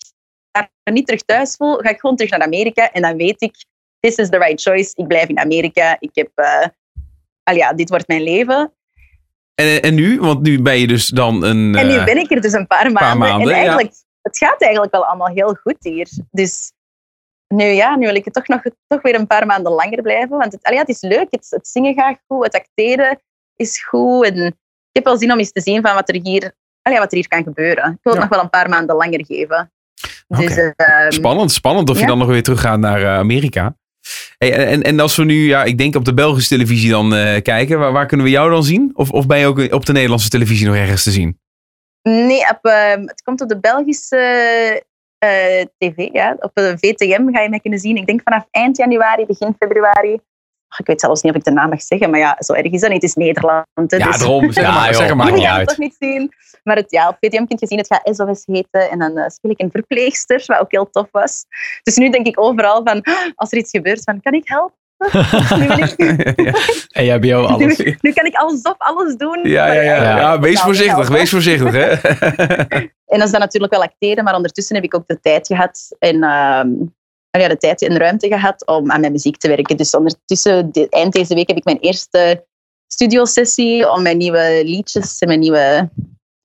daar 0.51 0.69
niet 0.83 1.05
terug 1.05 1.21
thuis 1.21 1.55
voel, 1.55 1.77
ga 1.77 1.89
ik 1.89 1.99
gewoon 1.99 2.15
terug 2.15 2.31
naar 2.31 2.41
Amerika 2.41 2.91
en 2.91 3.01
dan 3.01 3.17
weet 3.17 3.41
ik, 3.41 3.55
this 3.99 4.15
is 4.15 4.29
the 4.29 4.37
right 4.37 4.61
choice. 4.61 4.91
Ik 4.95 5.07
blijf 5.07 5.27
in 5.27 5.39
Amerika. 5.39 5.95
Ik 5.99 6.09
heb, 6.13 6.29
eh, 6.35 6.67
al 7.43 7.55
ja, 7.55 7.73
dit 7.73 7.89
wordt 7.89 8.07
mijn 8.07 8.23
leven. 8.23 8.73
En, 9.55 9.81
en 9.81 9.95
nu? 9.95 10.19
Want 10.19 10.41
nu 10.41 10.61
ben 10.61 10.79
je 10.79 10.87
dus 10.87 11.07
dan 11.07 11.43
een... 11.43 11.75
En 11.75 11.87
nu 11.87 11.95
eh, 11.95 12.05
ben 12.05 12.17
ik 12.17 12.31
er 12.31 12.41
dus 12.41 12.53
een 12.53 12.67
paar 12.67 12.91
maanden. 12.91 13.29
en 13.29 13.49
eigenlijk, 13.49 13.93
het 14.21 14.37
gaat 14.37 14.61
eigenlijk 14.61 14.91
wel 14.91 15.05
allemaal 15.05 15.27
heel 15.27 15.53
goed 15.53 15.77
hier. 15.79 16.09
Dus 16.31 16.71
nu, 17.55 17.63
ja, 17.63 17.95
nu 17.95 18.05
wil 18.05 18.15
ik 18.15 18.25
het 18.25 18.33
toch 18.33 18.47
nog 18.47 18.61
toch 18.87 19.01
weer 19.01 19.15
een 19.15 19.27
paar 19.27 19.45
maanden 19.45 19.71
langer 19.71 20.01
blijven. 20.01 20.37
Want 20.37 20.51
het, 20.51 20.63
allee, 20.63 20.79
het 20.79 20.89
is 20.89 21.01
leuk. 21.01 21.27
Het, 21.29 21.47
het 21.49 21.67
zingen 21.67 21.93
gaat 21.93 22.19
goed. 22.27 22.43
Het 22.43 22.55
acteren 22.55 23.21
is 23.55 23.83
goed. 23.83 24.25
En 24.25 24.45
ik 24.45 24.55
heb 24.91 25.03
wel 25.03 25.17
zin 25.17 25.31
om 25.31 25.37
eens 25.37 25.51
te 25.51 25.61
zien 25.61 25.81
van 25.81 25.93
wat 25.93 26.09
er 26.09 26.19
hier, 26.23 26.51
allee, 26.81 26.99
wat 26.99 27.11
er 27.11 27.17
hier 27.17 27.27
kan 27.27 27.43
gebeuren. 27.43 27.83
Ik 27.91 27.99
wil 28.01 28.13
het 28.13 28.21
Ja. 28.21 28.27
nog 28.27 28.29
wel 28.29 28.39
een 28.43 28.49
paar 28.49 28.69
maanden 28.69 28.95
langer 28.95 29.25
geven. 29.25 29.71
Dus, 30.27 30.55
ehm, 30.75 31.11
Spannend, 31.11 31.51
spannend 31.51 31.89
of 31.89 31.99
je 31.99 32.05
dan 32.05 32.17
nog 32.17 32.27
weer 32.27 32.43
teruggaat 32.43 32.79
naar 32.79 33.01
eh, 33.01 33.17
Amerika. 33.17 33.77
Hey, 34.37 34.53
en, 34.67 34.83
en 34.83 34.99
als 34.99 35.15
we 35.15 35.23
nu, 35.23 35.47
ja, 35.47 35.63
ik 35.63 35.77
denk 35.77 35.95
op 35.95 36.05
de 36.05 36.13
Belgische 36.13 36.49
televisie 36.49 36.89
dan 36.89 37.15
eh, 37.15 37.41
kijken, 37.41 37.79
waar, 37.79 37.91
waar 37.91 38.05
kunnen 38.05 38.25
we 38.25 38.31
jou 38.31 38.49
dan 38.51 38.63
zien? 38.63 38.91
Of, 38.93 39.11
of 39.11 39.25
ben 39.25 39.39
je 39.39 39.45
ook 39.45 39.73
op 39.73 39.85
de 39.85 39.91
Nederlandse 39.91 40.29
televisie 40.29 40.65
nog 40.67 40.75
ergens 40.75 41.03
te 41.03 41.11
zien? 41.11 41.39
Nee, 42.01 42.49
op, 42.49 42.59
ehm, 42.61 43.01
het 43.01 43.21
komt 43.21 43.41
op 43.41 43.49
de 43.49 43.59
Belgische 43.59 44.83
eh, 45.19 45.65
tv. 45.77 46.09
Ja. 46.11 46.35
Op 46.39 46.51
de 46.53 46.77
VTM 46.79 47.31
ga 47.33 47.41
je 47.41 47.49
mij 47.49 47.59
kunnen 47.59 47.79
zien. 47.79 47.95
Ik 47.95 48.05
denk 48.05 48.21
vanaf 48.23 48.45
eind 48.51 48.77
januari, 48.77 49.25
begin 49.25 49.55
februari. 49.59 50.19
Ach, 50.67 50.79
ik 50.79 50.85
weet 50.85 50.99
zelfs 51.01 51.21
niet 51.21 51.31
of 51.33 51.37
ik 51.39 51.43
de 51.45 51.51
naam 51.51 51.69
mag 51.69 51.81
zeggen, 51.81 52.09
maar 52.09 52.19
ja, 52.19 52.35
zo 52.39 52.53
erg 52.53 52.71
is 52.71 52.81
dat 52.81 52.89
niet. 52.89 53.01
Het 53.01 53.09
is 53.09 53.15
Nederland. 53.15 53.65
hè, 53.73 53.97
Ja, 53.97 54.05
dus- 54.07 54.17
daarom. 54.17 54.51
Zeg 54.51 54.63
Ja, 54.67 54.71
maar, 54.73 54.91
joh, 54.91 54.95
zeg 55.01 55.15
maar. 55.15 55.31
niet 55.31 55.43
uit. 55.45 55.67
toch 55.67 55.77
niet 55.77 55.95
zien. 55.99 56.33
Maar 56.63 56.75
het, 56.75 56.91
ja, 56.91 57.07
op 57.09 57.17
VTM 57.19 57.45
kun 57.45 57.57
je 57.59 57.67
zien, 57.67 57.77
het 57.77 57.87
gaat 57.87 58.15
SOS 58.15 58.43
heten. 58.45 58.89
En 58.89 58.99
dan 58.99 59.17
eh, 59.17 59.29
speel 59.29 59.51
ik 59.51 59.59
een 59.61 59.71
verpleegster, 59.71 60.43
wat 60.45 60.59
ook 60.59 60.71
heel 60.71 60.89
tof 60.89 61.07
was. 61.11 61.45
Dus 61.83 61.95
nu 61.95 62.09
denk 62.09 62.27
ik 62.27 62.39
overal 62.39 62.81
van, 62.83 63.01
"Ah, 63.01 63.13
als 63.35 63.51
er 63.51 63.57
iets 63.57 63.71
gebeurt, 63.71 64.03
van, 64.03 64.21
kan 64.21 64.33
ik 64.33 64.47
helpen? 64.47 64.77
Nu, 65.57 65.67
wil 65.67 65.77
ik, 65.77 65.93
EHBO, 66.91 67.45
alles. 67.45 67.77
nu, 67.77 67.97
nu 68.01 68.11
kan 68.11 68.25
ik 68.25 68.35
alles 68.35 68.61
of 68.61 68.75
alles 68.77 69.15
doen. 69.15 69.39
Ja, 69.43 69.73
ja, 69.73 69.81
ja. 69.81 69.95
Ja. 69.95 70.17
ja 70.17 70.39
wees 70.39 70.61
voorzichtig, 70.61 71.07
wees 71.07 71.29
voorzichtig. 71.29 71.71
Hè? 71.71 71.87
En 73.09 73.17
dat 73.17 73.27
is 73.27 73.31
dan 73.31 73.39
natuurlijk 73.39 73.73
wel 73.73 73.83
acteren, 73.83 74.23
maar 74.23 74.35
ondertussen 74.35 74.75
heb 74.75 74.83
ik 74.83 74.95
ook 74.95 75.07
de 75.07 75.19
tijd 75.19 75.47
gehad 75.47 75.95
en 75.99 76.23
ehm, 76.23 76.69
ja, 77.29 77.47
de 77.47 77.57
tijd 77.57 77.81
en 77.81 77.97
ruimte 77.97 78.27
gehad 78.27 78.67
om 78.67 78.91
aan 78.91 78.99
mijn 78.99 79.11
muziek 79.11 79.37
te 79.37 79.47
werken. 79.47 79.77
Dus 79.77 79.95
ondertussen, 79.95 80.71
de, 80.71 80.89
eind 80.89 81.13
deze 81.13 81.35
week, 81.35 81.47
heb 81.47 81.57
ik 81.57 81.63
mijn 81.63 81.79
eerste 81.79 82.45
studiosessie 82.87 83.91
om 83.91 84.01
mijn 84.01 84.17
nieuwe 84.17 84.61
liedjes 84.63 85.19
en 85.19 85.27
mijn 85.27 85.39
nieuwe 85.39 85.89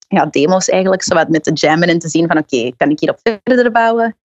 ja, 0.09 0.27
demo's 0.27 0.69
eigenlijk, 0.69 1.03
zowat 1.03 1.29
met 1.29 1.45
te 1.45 1.53
jammen 1.53 1.88
en 1.88 1.99
te 1.99 2.09
zien 2.09 2.27
van 2.27 2.39
oké, 2.39 2.72
kan 2.76 2.91
ik 2.91 3.01
hierop 3.01 3.18
verder 3.22 3.70
bouwen? 3.70 4.16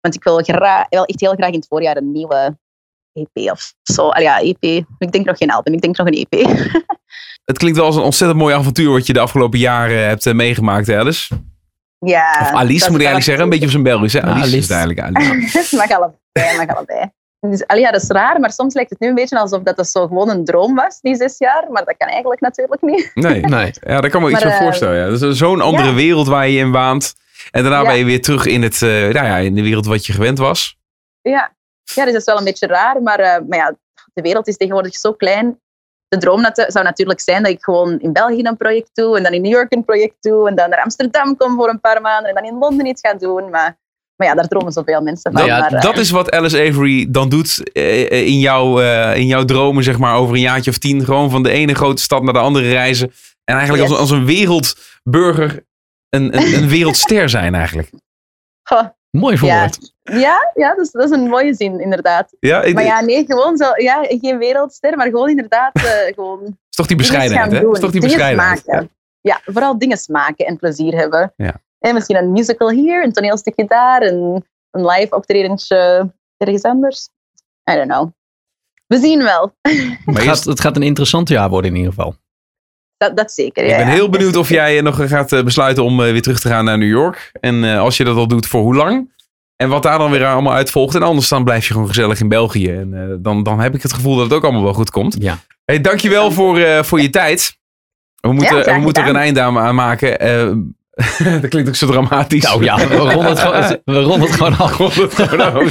Want 0.00 0.14
ik 0.14 0.24
wil 0.24 0.42
graag, 0.42 0.88
wel 0.88 1.04
echt 1.04 1.20
heel 1.20 1.34
graag 1.34 1.50
in 1.50 1.58
het 1.58 1.66
voorjaar 1.68 1.96
een 1.96 2.12
nieuwe 2.12 2.58
EP 3.32 3.50
of 3.50 3.72
zo. 3.82 4.08
Al 4.08 4.22
ja, 4.22 4.40
EP. 4.40 4.84
Ik 4.98 5.12
denk 5.12 5.26
nog 5.26 5.36
geen 5.36 5.50
album, 5.50 5.72
ik 5.74 5.80
denk 5.80 5.96
nog 5.96 6.06
een 6.06 6.26
EP. 6.28 6.46
Het 7.44 7.58
klinkt 7.58 7.76
wel 7.76 7.86
als 7.86 7.96
een 7.96 8.02
ontzettend 8.02 8.40
mooi 8.40 8.54
avontuur 8.54 8.90
wat 8.92 9.06
je 9.06 9.12
de 9.12 9.20
afgelopen 9.20 9.58
jaren 9.58 10.06
hebt 10.06 10.26
eh, 10.26 10.34
meegemaakt, 10.34 10.90
Alice. 10.90 11.34
ja, 11.98 12.38
Of 12.40 12.52
Alice 12.52 12.90
moet 12.90 13.00
ik 13.00 13.06
eigenlijk 13.06 13.24
zeggen, 13.24 13.44
een 13.44 13.50
beetje 13.50 13.64
op 13.64 13.70
zijn 13.70 13.82
Belgisch. 13.82 14.12
Hè? 14.12 14.18
Ja, 14.18 14.26
Alice, 14.26 14.56
is 14.56 14.70
eigenlijk. 14.70 15.00
Alice. 15.00 15.76
Mag 15.76 15.90
allebei, 15.90 16.56
mag 16.66 16.76
allebei. 16.76 17.10
Dus, 17.40 17.66
allee, 17.66 17.82
ja, 17.82 17.90
dat 17.90 18.02
is 18.02 18.08
raar, 18.08 18.40
maar 18.40 18.52
soms 18.52 18.74
lijkt 18.74 18.90
het 18.90 19.00
nu 19.00 19.08
een 19.08 19.14
beetje 19.14 19.38
alsof 19.40 19.62
dat, 19.62 19.76
dat 19.76 19.88
zo 19.88 20.06
gewoon 20.06 20.28
een 20.28 20.44
droom 20.44 20.74
was, 20.74 21.00
die 21.00 21.14
zes 21.14 21.38
jaar. 21.38 21.66
Maar 21.70 21.84
dat 21.84 21.94
kan 21.96 22.08
eigenlijk 22.08 22.40
natuurlijk 22.40 22.82
niet. 22.82 23.10
Nee. 23.26 23.40
Nee. 23.40 23.72
Ja, 23.80 24.00
daar 24.00 24.10
kan 24.10 24.22
me 24.22 24.30
iets 24.30 24.42
van 24.42 24.50
eh, 24.50 24.58
voorstellen. 24.58 24.96
Ja. 24.96 25.10
Dat 25.10 25.22
is 25.22 25.38
zo'n 25.38 25.60
andere 25.60 25.88
ja. 25.88 25.94
wereld 25.94 26.26
waar 26.26 26.48
je 26.48 26.58
in 26.58 26.70
waant. 26.70 27.14
En 27.50 27.62
daarna 27.62 27.80
Ja. 27.80 27.86
ben 27.86 27.96
je 27.98 28.04
weer 28.04 28.22
terug 28.22 28.46
in, 28.46 28.62
het, 28.62 28.82
eh, 28.82 28.88
nou 28.90 29.12
ja, 29.12 29.36
in 29.36 29.54
de 29.54 29.62
wereld 29.62 29.86
wat 29.86 30.06
je 30.06 30.12
gewend 30.12 30.38
was. 30.38 30.76
Ja, 31.22 31.52
ja, 31.94 32.04
dus 32.04 32.12
dat 32.12 32.20
is 32.20 32.24
wel 32.24 32.38
een 32.38 32.44
beetje 32.44 32.66
raar. 32.66 33.02
Maar, 33.02 33.18
eh, 33.18 33.40
maar 33.48 33.58
ja, 33.58 33.76
de 34.14 34.22
wereld 34.22 34.48
is 34.48 34.56
tegenwoordig 34.56 34.94
zo 34.94 35.12
klein. 35.12 35.60
De 36.08 36.18
droom 36.18 36.46
zou 36.54 36.84
natuurlijk 36.84 37.20
zijn 37.20 37.42
dat 37.42 37.52
ik 37.52 37.62
gewoon 37.64 37.98
in 38.00 38.12
België 38.12 38.40
een 38.42 38.56
project 38.56 38.90
doe. 38.92 39.16
En 39.16 39.22
dan 39.22 39.32
in 39.32 39.42
New 39.42 39.52
York 39.52 39.72
een 39.72 39.84
project 39.84 40.16
doe. 40.20 40.48
En 40.48 40.54
dan 40.54 40.70
naar 40.70 40.82
Amsterdam 40.82 41.36
kom 41.36 41.56
voor 41.56 41.68
een 41.68 41.80
paar 41.80 42.00
maanden. 42.00 42.28
En 42.28 42.34
dan 42.34 42.52
in 42.52 42.58
Londen 42.58 42.86
iets 42.86 43.00
ga 43.00 43.14
doen. 43.14 43.50
Maar, 43.50 43.78
maar 44.16 44.28
ja, 44.28 44.34
daar 44.34 44.48
dromen 44.48 44.72
zoveel 44.72 45.00
mensen 45.02 45.32
van. 45.32 45.40
Nou 45.40 45.46
ja, 45.46 45.58
maar, 45.60 45.72
eh, 45.72 45.80
Dat 45.80 45.96
is 45.98 46.10
wat 46.10 46.30
Alice 46.30 46.68
Avery 46.68 47.06
dan 47.10 47.28
doet 47.28 47.72
eh, 47.72 48.26
in, 48.26 48.38
jouw, 48.38 48.80
in 49.12 49.26
jouw 49.26 49.44
dromen, 49.44 49.84
zeg 49.84 49.98
maar, 49.98 50.16
over 50.16 50.34
een 50.34 50.40
jaartje 50.40 50.70
of 50.70 50.78
tien. 50.78 51.04
Gewoon 51.04 51.30
van 51.30 51.42
de 51.42 51.50
ene 51.50 51.74
grote 51.74 52.02
stad 52.02 52.22
naar 52.22 52.32
de 52.32 52.38
andere 52.38 52.68
reizen. 52.68 53.12
En 53.44 53.54
eigenlijk 53.54 53.82
als, 53.82 53.90
Yes. 53.92 54.00
als 54.00 54.10
een 54.10 54.24
wereldburger 54.24 55.66
een, 56.10 56.36
een, 56.36 56.54
een 56.54 56.68
wereldster 56.68 57.28
zijn 57.28 57.54
eigenlijk. 57.54 57.90
goh, 58.62 58.86
Mooi 59.10 59.38
verwoord. 59.38 59.78
ja, 59.80 59.88
ja 60.16 60.52
dat, 60.54 60.78
is, 60.78 60.90
dat 60.90 61.04
is 61.04 61.10
een 61.10 61.28
mooie 61.28 61.54
zin, 61.54 61.80
inderdaad. 61.80 62.36
Ja, 62.40 62.62
ik, 62.62 62.74
Maar 62.74 62.84
ja, 62.84 63.00
nee, 63.00 63.24
gewoon 63.26 63.56
zo, 63.56 63.64
ja, 63.76 64.04
geen 64.08 64.38
wereldster, 64.38 64.96
maar 64.96 65.06
gewoon 65.06 65.28
inderdaad 65.28 65.74
eh, 65.74 66.14
gewoon 66.14 66.40
is 66.44 66.76
toch 66.76 66.86
die 66.86 66.96
bescheidenheid, 66.96 67.52
hè? 67.52 67.70
Is 67.70 67.80
toch 67.80 67.90
die 67.90 68.00
bescheidenheid. 68.00 68.66
maken. 68.66 68.90
Ja. 69.20 69.40
vooral 69.44 69.78
dingen 69.78 69.98
maken 70.10 70.46
en 70.46 70.56
plezier 70.56 70.94
hebben. 70.94 71.32
Ja. 71.36 71.60
En 71.78 71.94
misschien 71.94 72.16
een 72.16 72.32
musical 72.32 72.70
hier, 72.70 73.04
een 73.04 73.12
toneelstukje 73.12 73.64
daar, 73.66 74.02
een, 74.02 74.44
een 74.70 74.86
live 74.86 75.14
optredentje 75.14 76.10
ergens 76.36 76.62
anders. 76.62 77.08
I 77.70 77.74
don't 77.74 77.88
know. 77.88 78.10
We 78.86 78.98
zien 78.98 79.22
wel. 79.22 79.52
Maar 80.04 80.14
Het, 80.14 80.22
gaat, 80.22 80.44
het 80.44 80.60
gaat 80.60 80.76
een 80.76 80.82
interessant 80.82 81.28
jaar 81.28 81.48
worden 81.48 81.70
in 81.70 81.76
ieder 81.76 81.92
geval. 81.92 82.14
Dat, 82.96 83.16
dat 83.16 83.32
zeker. 83.32 83.64
Ik 83.64 83.70
ja, 83.70 83.76
ben 83.76 83.86
ja. 83.86 83.92
heel 83.92 84.08
benieuwd 84.08 84.36
of 84.36 84.48
jij 84.48 84.80
nog 84.80 85.08
gaat 85.08 85.32
eh, 85.32 85.42
besluiten 85.42 85.84
om 85.84 86.02
eh, 86.02 86.10
weer 86.10 86.22
terug 86.22 86.40
te 86.40 86.48
gaan 86.48 86.64
naar 86.64 86.78
New 86.78 86.88
York. 86.88 87.32
En 87.40 87.64
eh, 87.64 87.78
als 87.78 87.96
je 87.96 88.04
dat 88.04 88.16
al 88.16 88.28
doet, 88.28 88.46
voor 88.46 88.62
hoe 88.62 88.74
lang? 88.74 89.16
En 89.62 89.68
wat 89.68 89.82
daar 89.82 89.98
dan 89.98 90.10
weer 90.10 90.26
allemaal 90.26 90.52
uit 90.52 90.70
volgt. 90.70 90.94
En 90.94 91.02
anders 91.02 91.28
dan 91.28 91.44
blijf 91.44 91.66
je 91.66 91.72
gewoon 91.72 91.88
gezellig 91.88 92.20
in 92.20 92.28
België. 92.28 92.70
En 92.72 92.94
eh, 92.94 93.16
dan, 93.18 93.42
dan 93.42 93.60
heb 93.60 93.74
ik 93.74 93.82
het 93.82 93.92
gevoel 93.92 94.14
dat 94.14 94.24
het 94.24 94.32
ook 94.32 94.42
allemaal 94.42 94.62
wel 94.62 94.72
goed 94.74 94.90
komt. 94.90 95.16
Ja. 95.18 95.38
Hey, 95.64 95.80
dankjewel 95.80 96.30
voor, 96.30 96.58
eh, 96.58 96.82
voor 96.82 97.00
je 97.00 97.10
tijd. 97.10 97.56
We 98.20 98.32
moeten, 98.32 98.56
Ja, 98.56 98.64
we 98.74 98.80
moeten 98.80 99.02
er 99.02 99.08
een 99.08 99.14
gedaan. 99.14 99.22
eind 99.22 99.38
aan 99.38 99.58
aan 99.58 99.74
maken. 99.74 100.20
Eh, 100.20 100.46
dat 101.40 101.48
klinkt 101.48 101.68
ook 101.68 101.74
zo 101.74 101.86
dramatisch. 101.86 102.42
Nou 102.44 102.64
ja, 102.64 102.88
we 102.88 102.96
ronden 102.96 103.24
het 103.24 103.38
gewoon, 103.38 103.78
we 103.84 104.02
ronden 104.02 104.20
het 104.28 104.36
gewoon 104.36 104.56
af. 104.56 104.70
Gewoon. 104.70 105.68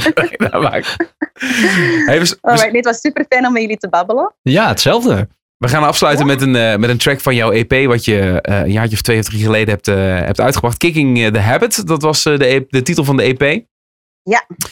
Hey, 2.06 2.20
we, 2.20 2.36
Alright, 2.40 2.72
het 2.76 2.84
was 2.84 3.00
super 3.00 3.24
fijn 3.28 3.46
om 3.46 3.52
met 3.52 3.62
jullie 3.62 3.76
te 3.76 3.88
babbelen. 3.88 4.34
Ja, 4.42 4.68
hetzelfde. 4.68 5.28
we 5.56 5.68
gaan 5.68 5.82
afsluiten 5.82 6.26
met, 6.26 6.40
een, 6.42 6.56
eh, 6.56 6.76
met 6.76 6.90
een 6.90 6.96
track 6.98 7.20
van 7.20 7.34
jouw 7.34 7.50
EP. 7.50 7.86
Wat 7.86 8.04
je 8.04 8.40
eh, 8.40 8.58
een 8.58 8.72
jaartje 8.72 8.96
of 8.96 9.02
twee 9.02 9.18
of 9.18 9.24
drie 9.24 9.42
geleden 9.42 9.68
hebt, 9.68 9.88
eh, 9.88 9.94
hebt 9.96 10.40
uitgebracht. 10.40 10.76
Kicking 10.78 11.32
the 11.32 11.38
Habit. 11.38 11.86
Dat 11.86 12.02
was 12.02 12.24
eh, 12.24 12.38
de, 12.38 12.46
E- 12.54 12.64
de 12.68 12.82
titel 12.82 13.04
van 13.04 13.16
de 13.16 13.22
EP. 13.22 13.64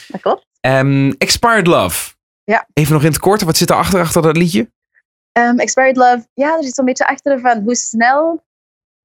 Dat 0.07 0.21
klopt. 0.21 0.45
Ehm, 0.61 1.13
Expired 1.17 1.67
Love. 1.67 2.13
Ja. 2.43 2.67
Even 2.73 2.93
nog 2.93 3.03
in 3.03 3.07
het 3.09 3.19
kort. 3.19 3.41
Wat 3.41 3.57
zit 3.57 3.69
erachter, 3.69 3.99
achter 3.99 4.21
dat 4.21 4.37
liedje? 4.37 4.71
Ehm, 5.31 5.59
Expired 5.59 5.97
Love, 5.97 6.27
ja, 6.33 6.57
er 6.57 6.63
zit 6.63 6.75
zo'n 6.75 6.85
beetje 6.85 7.07
achter 7.07 7.39
van 7.39 7.61
hoe 7.61 7.75
snel 7.75 8.45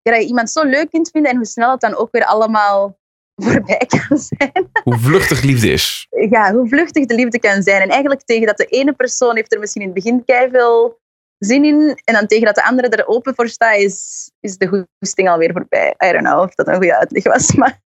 ja, 0.03 0.13
dat 0.13 0.21
je 0.21 0.27
iemand 0.27 0.51
zo 0.51 0.65
leuk 0.65 0.91
kunt 0.91 1.11
vinden 1.11 1.31
en 1.31 1.37
hoe 1.37 1.47
snel 1.47 1.71
het 1.71 1.81
dan 1.81 1.95
ook 1.95 2.09
weer 2.13 2.25
allemaal 2.25 2.99
voorbij 3.45 3.87
kan 3.87 4.19
zijn. 4.19 4.71
Hoe 4.85 4.99
vluchtig 4.99 5.43
liefde 5.43 5.71
is. 5.71 6.07
ja, 6.31 6.53
hoe 6.53 6.69
vluchtig 6.69 7.07
de 7.07 7.15
liefde 7.15 7.39
kan 7.39 7.63
zijn. 7.63 7.83
En 7.83 7.89
eigenlijk 7.89 8.23
tegen 8.23 8.47
dat 8.47 8.57
de 8.57 8.65
ene 8.65 8.93
persoon 8.93 9.37
heeft 9.37 9.53
er 9.53 9.61
misschien 9.61 9.83
in 9.83 9.89
het 9.89 9.97
begin 9.97 10.23
veel 10.27 11.01
zin 11.45 11.65
in. 11.65 12.01
En 12.05 12.15
dan 12.15 12.27
tegen 12.27 12.45
dat 12.45 12.55
de 12.55 12.65
andere 12.65 12.89
er 12.89 13.07
open 13.07 13.35
voor 13.35 13.49
staat, 13.49 13.77
is, 13.77 14.31
is 14.41 14.57
de 14.57 14.87
goesting 14.99 15.29
alweer 15.29 15.53
voorbij. 15.53 15.95
I 16.05 16.13
don't 16.13 16.25
know 16.25 16.41
of 16.41 16.55
dat 16.55 16.67
een 16.69 16.75
goede 16.75 16.99
uitleg 16.99 17.25
was. 17.25 17.55
Maar 17.55 17.81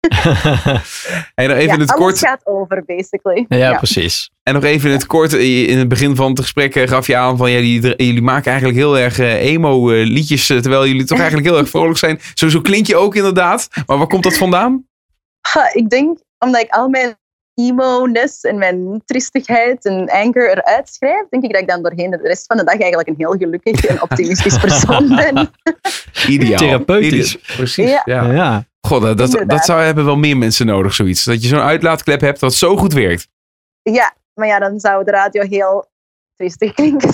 En 1.34 1.48
nog 1.48 1.56
even 1.56 1.66
ja, 1.66 1.74
in 1.74 1.80
het 1.80 1.90
alles 1.90 2.02
kort. 2.04 2.18
gaat 2.18 2.40
over, 2.46 2.82
basically. 2.86 3.44
ja, 3.48 3.76
precies. 3.76 4.30
En 4.42 4.54
nog 4.54 4.64
even 4.64 4.88
in 4.90 4.94
het 4.96 5.06
kort. 5.06 5.32
eh, 5.32 5.68
In 5.68 5.78
het 5.78 5.88
begin 5.88 6.16
van 6.16 6.30
het 6.30 6.40
gesprek 6.40 6.76
eh, 6.76 6.88
gaf 6.88 7.06
je 7.06 7.16
aan 7.16 7.36
van 7.36 7.50
ja, 7.50 7.58
jullie, 7.58 7.80
jullie 8.06 8.22
maken 8.22 8.46
eigenlijk 8.50 8.78
heel 8.78 8.98
erg 8.98 9.18
eh, 9.18 9.42
emo 9.44 9.90
eh, 9.90 10.06
liedjes. 10.06 10.50
eh, 10.50 10.58
Terwijl 10.58 10.86
jullie 10.86 11.04
toch 11.04 11.18
eigenlijk 11.18 11.48
heel 11.48 11.58
erg 11.58 11.68
vrolijk 11.76 11.98
zijn. 11.98 12.20
Zo, 12.34 12.48
zo 12.48 12.60
klink 12.60 12.86
je 12.86 12.96
ook 12.96 13.14
inderdaad. 13.14 13.68
Maar 13.86 13.98
waar 13.98 14.06
komt 14.06 14.22
dat 14.22 14.36
vandaan? 14.36 14.86
Ha, 15.48 15.70
ik 15.72 15.88
denk, 15.90 16.18
omdat 16.38 16.60
ik 16.62 16.70
al 16.70 16.88
mijn 16.88 17.16
emo-ness 17.54 18.40
en 18.40 18.58
mijn 18.58 19.02
tristigheid 19.04 19.84
en 19.84 20.10
anger 20.10 20.50
eruit 20.50 20.88
schrijf, 20.88 21.28
denk 21.30 21.44
ik 21.44 21.52
dat 21.52 21.60
ik 21.60 21.68
dan 21.68 21.82
doorheen 21.82 22.10
de 22.10 22.18
rest 22.22 22.46
van 22.46 22.56
de 22.56 22.64
dag 22.64 22.78
eigenlijk 22.78 23.08
een 23.08 23.14
heel 23.18 23.36
gelukkig 23.38 23.84
en 23.84 24.02
optimistisch 24.08 24.58
persoon 24.58 25.08
ben. 25.08 25.50
Ideaal. 26.28 26.58
Therapeutisch. 26.58 27.36
Precies. 27.36 27.90
Ja. 27.90 28.02
Ja. 28.04 28.32
Ja. 28.32 28.64
God, 28.80 29.02
dat, 29.02 29.18
dat, 29.18 29.44
dat 29.46 29.64
zou 29.64 29.82
hebben 29.82 30.04
wel 30.04 30.16
meer 30.16 30.36
mensen 30.36 30.66
nodig, 30.66 30.94
zoiets. 30.94 31.24
Dat 31.24 31.42
je 31.42 31.48
zo'n 31.48 31.60
uitlaatklep 31.60 32.20
hebt 32.20 32.40
dat 32.40 32.54
zo 32.54 32.76
goed 32.76 32.92
werkt. 32.92 33.28
Ja, 33.82 34.14
maar 34.34 34.46
ja, 34.46 34.58
dan 34.58 34.80
zou 34.80 35.04
de 35.04 35.10
radio 35.10 35.42
heel 35.42 35.90
klinken. 36.74 37.10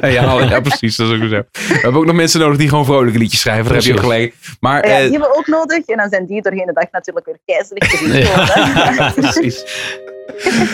ja, 0.12 0.40
ja, 0.40 0.60
precies. 0.60 0.96
Dat 0.96 1.08
is 1.08 1.14
ook 1.14 1.28
zo. 1.28 1.28
We 1.28 1.78
hebben 1.82 2.00
ook 2.00 2.06
nog 2.06 2.14
mensen 2.14 2.40
nodig 2.40 2.58
die 2.58 2.68
gewoon 2.68 2.84
vrolijke 2.84 3.18
liedjes 3.18 3.40
schrijven. 3.40 3.64
Daar 3.64 3.74
heb 3.74 3.82
je 3.82 3.92
ook 3.92 4.00
gelijk. 4.00 4.34
Maar 4.60 4.88
Ja, 4.88 4.92
eh, 4.94 5.00
die 5.02 5.10
hebben 5.10 5.28
we 5.28 5.36
ook 5.36 5.46
nodig. 5.46 5.86
En 5.86 5.96
dan 5.96 6.08
zijn 6.08 6.26
die 6.26 6.42
doorheen 6.42 6.66
de 6.66 6.72
dag 6.72 6.84
natuurlijk 6.90 7.26
weer 7.26 7.38
gezien. 7.44 8.12
Ja. 8.12 9.10
precies. 9.20 9.64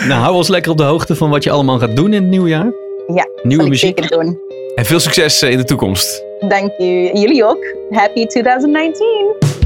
Nou, 0.07 0.21
hou 0.21 0.35
ons 0.35 0.47
lekker 0.47 0.71
op 0.71 0.77
de 0.77 0.83
hoogte 0.83 1.15
van 1.15 1.29
wat 1.29 1.43
je 1.43 1.51
allemaal 1.51 1.79
gaat 1.79 1.95
doen 1.95 2.13
in 2.13 2.21
het 2.21 2.29
nieuwe 2.31 2.49
jaar. 2.49 2.71
Ja, 3.07 3.27
Nieuwe 3.43 3.55
zal 3.55 3.63
ik 3.63 3.69
muziek. 3.69 3.97
zeker 3.97 4.17
doen. 4.17 4.39
En 4.75 4.85
veel 4.85 4.99
succes 4.99 5.41
eh, 5.41 5.51
in 5.51 5.57
de 5.57 5.63
toekomst. 5.63 6.23
Dank 6.47 6.71
u. 6.77 6.83
Jullie 7.13 7.45
ook. 7.45 7.65
Happy 7.89 8.25
2019. 8.25 9.58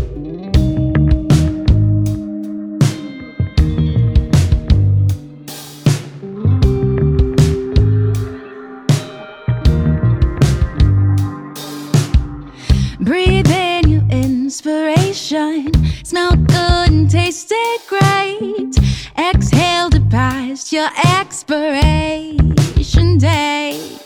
Inspiration. 15.33 15.71
Smell 16.03 16.35
good 16.35 16.89
and 16.89 17.09
tasted 17.09 17.79
great. 17.87 18.77
Exhale 19.17 19.89
to 19.89 19.99
past 20.11 20.71
your 20.71 20.89
expiration 21.17 23.17
date. 23.17 23.99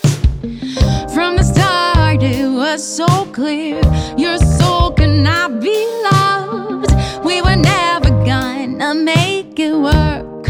From 1.14 1.36
the 1.36 1.42
start, 1.42 2.22
it 2.22 2.48
was 2.48 2.82
so 2.82 3.06
clear 3.32 3.80
your 4.16 4.38
soul 4.38 4.92
could 4.92 5.22
not 5.22 5.60
be 5.60 5.86
loved. 6.10 6.90
We 7.24 7.42
were 7.42 7.56
never 7.56 8.08
gonna 8.24 8.94
make 8.94 9.58
it 9.58 9.74
work 9.74 10.44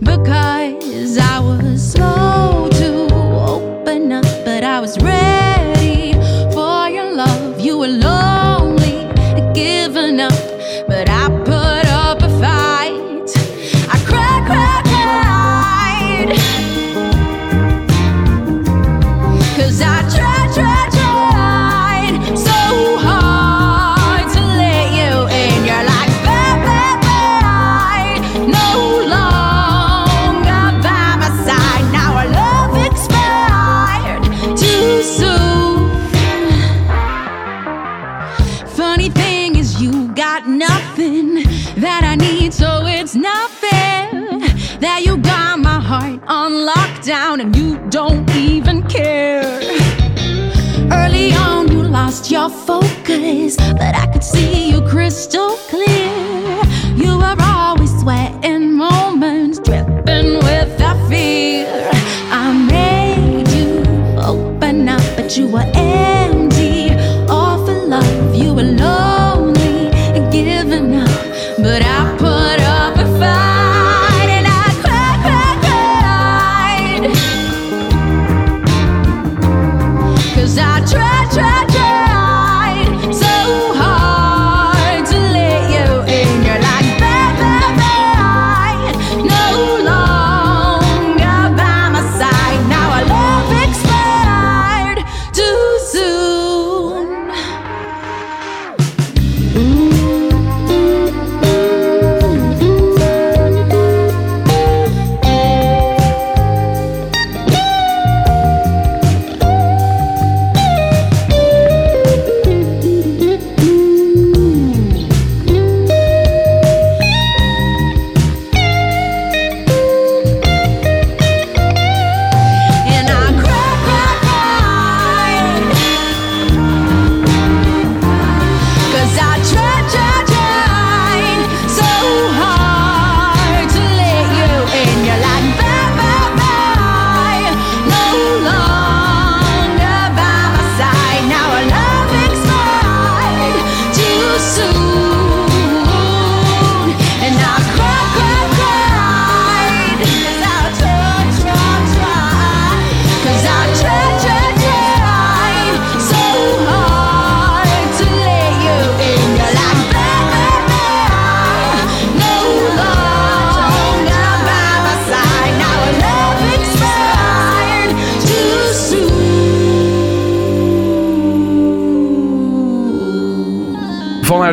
because 0.00 1.16
I 1.18 1.40
was 1.40 1.92
slow 1.92 2.68
to 2.72 3.14
open 3.14 4.12
up, 4.12 4.26
but 4.44 4.64
I 4.64 4.80
was 4.80 4.98
ready 4.98 5.17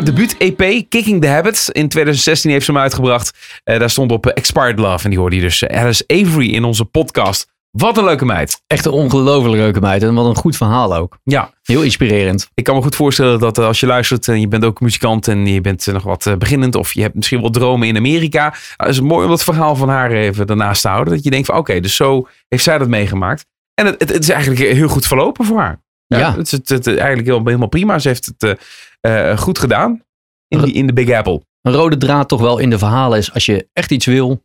debuut-EP, 0.06 0.88
Kicking 0.88 1.20
the 1.20 1.28
Habits. 1.28 1.68
In 1.70 1.88
2016 1.88 2.50
heeft 2.50 2.64
ze 2.64 2.72
hem 2.72 2.80
uitgebracht. 2.80 3.38
Eh, 3.64 3.78
daar 3.78 3.90
stond 3.90 4.12
op 4.12 4.26
eh, 4.26 4.32
Expired 4.34 4.78
Love. 4.78 5.04
En 5.04 5.10
die 5.10 5.18
hoorde 5.18 5.36
je 5.36 5.42
dus 5.42 5.62
eh, 5.62 5.80
Alice 5.82 6.04
Avery 6.06 6.54
in 6.54 6.64
onze 6.64 6.84
podcast. 6.84 7.54
Wat 7.70 7.98
een 7.98 8.04
leuke 8.04 8.24
meid. 8.24 8.62
Echt 8.66 8.84
een 8.84 8.92
ongelooflijk 8.92 9.56
leuke 9.56 9.80
meid. 9.80 10.02
En 10.02 10.14
wat 10.14 10.26
een 10.26 10.34
goed 10.36 10.56
verhaal 10.56 10.94
ook. 10.96 11.18
Ja, 11.22 11.50
Heel 11.62 11.82
inspirerend. 11.82 12.48
ik 12.54 12.64
kan 12.64 12.74
me 12.76 12.82
goed 12.82 12.96
voorstellen 12.96 13.38
dat 13.38 13.58
als 13.58 13.80
je 13.80 13.86
luistert 13.86 14.28
en 14.28 14.40
je 14.40 14.48
bent 14.48 14.64
ook 14.64 14.80
muzikant 14.80 15.28
en 15.28 15.46
je 15.46 15.60
bent 15.60 15.86
nog 15.86 16.02
wat 16.02 16.34
beginnend 16.38 16.74
of 16.74 16.92
je 16.92 17.00
hebt 17.02 17.14
misschien 17.14 17.40
wel 17.40 17.50
dromen 17.50 17.88
in 17.88 17.96
Amerika. 17.96 18.54
Nou, 18.76 18.90
is 18.90 18.96
het 18.96 19.04
mooi 19.04 19.24
om 19.24 19.30
dat 19.30 19.44
verhaal 19.44 19.76
van 19.76 19.88
haar 19.88 20.10
even 20.10 20.46
daarnaast 20.46 20.82
te 20.82 20.88
houden. 20.88 21.14
Dat 21.14 21.24
je 21.24 21.30
denkt 21.30 21.46
van 21.46 21.56
oké, 21.56 21.80
dus 21.80 21.96
zo 21.96 22.28
heeft 22.48 22.62
zij 22.62 22.78
dat 22.78 22.88
meegemaakt. 22.88 23.44
En 23.74 23.86
het, 23.86 23.94
het, 24.00 24.12
het 24.12 24.22
is 24.22 24.28
eigenlijk 24.28 24.60
heel 24.72 24.88
goed 24.88 25.06
verlopen 25.06 25.44
voor 25.44 25.58
haar. 25.58 25.80
Ja. 26.06 26.34
Het 26.36 26.46
is 26.46 26.50
het, 26.50 26.68
het- 26.68 26.86
eigenlijk 26.86 27.28
helemaal 27.28 27.68
prima. 27.68 27.98
Ze 27.98 28.08
heeft 28.08 28.32
het 28.38 28.58
eh, 29.06 29.38
goed 29.38 29.58
gedaan 29.58 30.02
in, 30.48 30.60
die, 30.60 30.72
in 30.74 30.86
de 30.86 30.92
Big 30.92 31.10
Apple. 31.10 31.42
Een 31.62 31.72
rode 31.72 31.96
draad 31.96 32.28
toch 32.28 32.40
wel 32.40 32.58
in 32.58 32.70
de 32.70 32.78
verhalen 32.78 33.18
is, 33.18 33.32
als 33.32 33.46
je 33.46 33.68
echt 33.72 33.90
iets 33.90 34.06
wil, 34.06 34.44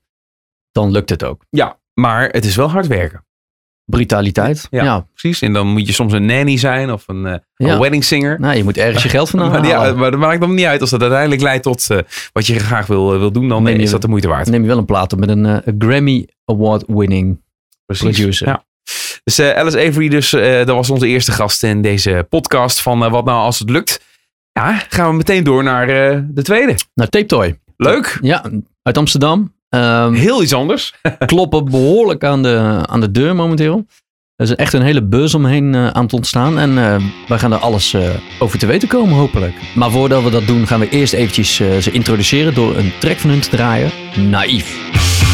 dan 0.72 0.92
lukt 0.92 1.10
het 1.10 1.24
ook. 1.24 1.46
Ja, 1.50 1.78
maar 1.94 2.30
het 2.30 2.46
is 2.46 2.56
wel 2.56 2.70
hard 2.70 2.88
werken. 2.88 3.26
Brutaliteit. 3.86 4.68
Ja. 4.70 4.84
Ja. 4.84 5.08
Precies. 5.14 5.42
En 5.42 5.54
dan 5.54 5.68
moet 5.68 5.88
je 5.88 5.94
soms 5.94 6.14
een 6.14 6.26
nanny 6.26 6.58
zijn 6.58 6.92
of 6.92 7.04
een, 7.08 7.26
eh, 7.26 7.36
Ja. 7.56 7.74
een 7.74 7.80
wedding 7.80 8.04
singer. 8.04 8.40
Nou, 8.40 8.56
je 8.56 8.64
moet 8.64 8.78
ergens 8.78 9.04
je 9.04 9.10
geld 9.10 9.30
vandaan 9.30 9.52
Maar, 9.52 9.68
ja, 9.68 9.94
maar 9.94 10.12
dat 10.12 10.20
maakt 10.20 10.40
dan 10.42 10.54
niet 10.54 10.66
uit. 10.66 10.82
Als 10.82 10.90
dat 10.90 11.02
uiteindelijk 11.02 11.42
leidt 11.42 11.64
tot 11.64 11.90
eh, 11.90 11.98
wat 12.34 12.48
je 12.48 12.60
graag 12.60 12.88
wil, 12.88 13.20
wil 13.20 13.32
doen, 13.32 13.48
dan 13.50 13.64
Neem 13.64 13.76
je- 13.78 13.82
is 13.82 13.92
dat 13.92 14.02
de 14.02 14.08
moeite 14.08 14.28
waard. 14.28 14.48
Neem 14.50 14.62
je 14.62 14.68
wel 14.68 14.78
een 14.78 14.86
plaat 14.86 15.14
op 15.14 15.20
met 15.20 15.30
een 15.30 15.62
Grammy 15.78 16.28
Award 16.46 16.84
winning 16.88 17.42
producer. 17.86 18.48
Ja. 18.48 18.64
Dus 19.24 19.40
Alice 19.40 19.88
Avery, 19.88 20.10
dus, 20.10 20.30
dat 20.30 20.68
was 20.68 20.90
onze 20.90 21.08
eerste 21.08 21.32
gast 21.32 21.64
in 21.64 21.82
deze 21.82 22.26
podcast 22.30 22.82
van 22.82 23.00
Wat 23.00 23.26
nou 23.26 23.38
als 23.40 23.60
het 23.60 23.70
lukt. 23.70 24.02
Ja, 24.54 24.84
gaan 24.90 25.10
we 25.10 25.16
meteen 25.16 25.44
door 25.44 25.64
naar 25.64 25.90
eh, 25.90 26.20
de 26.30 26.42
tweede. 26.42 26.76
Nou, 26.94 27.10
Tape 27.10 27.26
Toy. 27.26 27.60
Leuk. 27.78 28.18
Ja, 28.22 28.46
uit 28.84 28.98
Amsterdam. 28.98 29.54
Ehm, 29.70 30.14
Heel 30.14 30.42
iets 30.44 30.54
anders. 30.54 30.94
kloppen 31.26 31.66
behoorlijk 31.66 32.24
aan 32.24 32.44
de, 32.44 32.84
aan 32.86 33.00
de 33.02 33.12
deur 33.12 33.36
momenteel. 33.36 33.86
Er 34.36 34.48
is 34.48 34.56
echt 34.56 34.74
een 34.74 34.82
hele 34.82 35.04
buzz 35.04 35.34
omheen 35.34 35.76
eh, 35.76 35.88
aan 35.88 36.04
het 36.04 36.14
ontstaan. 36.14 36.60
En 36.60 36.78
eh, 36.78 37.04
wij 37.28 37.40
gaan 37.40 37.52
er 37.52 37.58
alles 37.60 37.96
over 38.40 38.60
te 38.60 38.66
weten 38.66 38.88
komen, 38.88 39.16
hopelijk. 39.16 39.56
Maar 39.76 39.92
voordat 39.92 40.24
we 40.24 40.30
dat 40.30 40.48
doen, 40.48 40.68
gaan 40.68 40.80
we 40.80 40.90
eerst 40.90 41.14
eventjes 41.14 41.56
ze 41.56 41.92
introduceren 41.92 42.54
door 42.54 42.78
een 42.78 42.92
track 43.00 43.18
van 43.18 43.30
hun 43.30 43.42
te 43.42 43.50
draaien. 43.50 43.92
Naïef. 44.30 45.31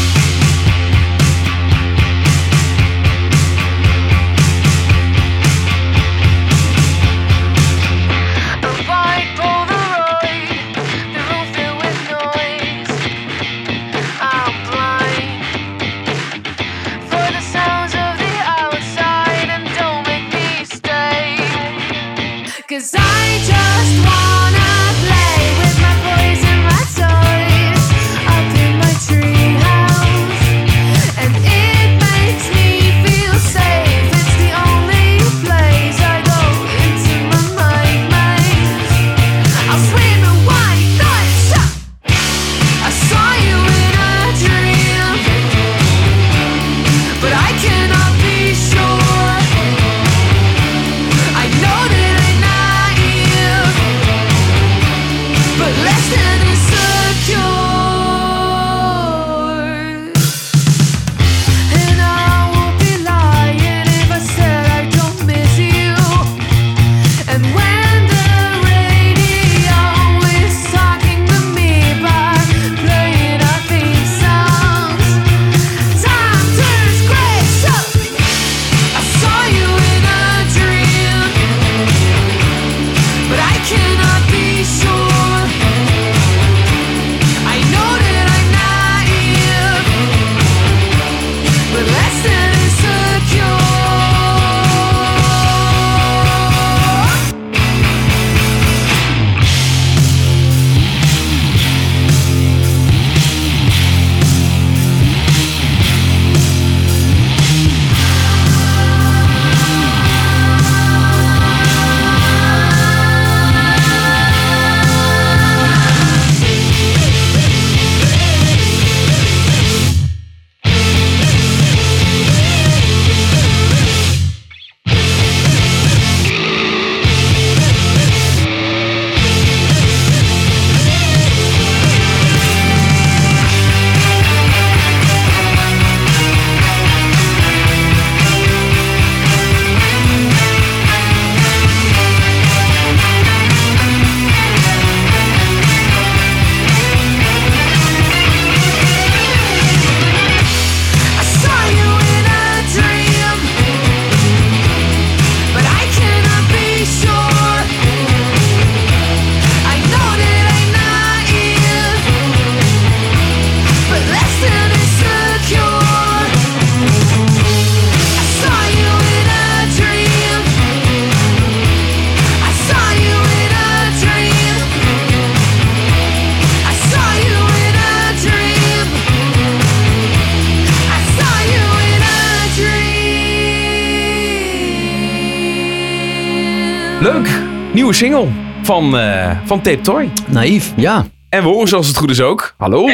Leuk. 187.12 187.40
Nieuwe 187.74 187.92
single 187.92 188.28
van, 188.62 188.98
eh, 188.98 189.38
van 189.44 189.60
Tape 189.60 189.80
Toy. 189.80 190.10
Naïef, 190.26 190.72
ja. 190.76 191.06
En 191.28 191.42
we 191.42 191.48
horen 191.48 191.68
zoals 191.68 191.86
het 191.86 191.96
goed 191.96 192.10
is 192.10 192.20
ook. 192.20 192.54
Hallo. 192.56 192.88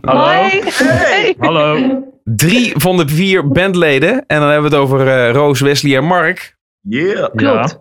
Hoi. 0.00 0.62
Hallo. 1.38 1.78
Drie 2.24 2.72
van 2.76 2.96
de 2.96 3.08
vier 3.08 3.48
bandleden. 3.48 4.26
En 4.26 4.40
dan 4.40 4.50
hebben 4.50 4.70
we 4.70 4.76
het 4.76 4.84
over 4.84 5.08
eh, 5.08 5.32
Roos, 5.32 5.60
Wesley 5.60 5.96
en 5.96 6.04
Mark. 6.04 6.56
Yeah. 6.80 7.34
Klopt. 7.34 7.78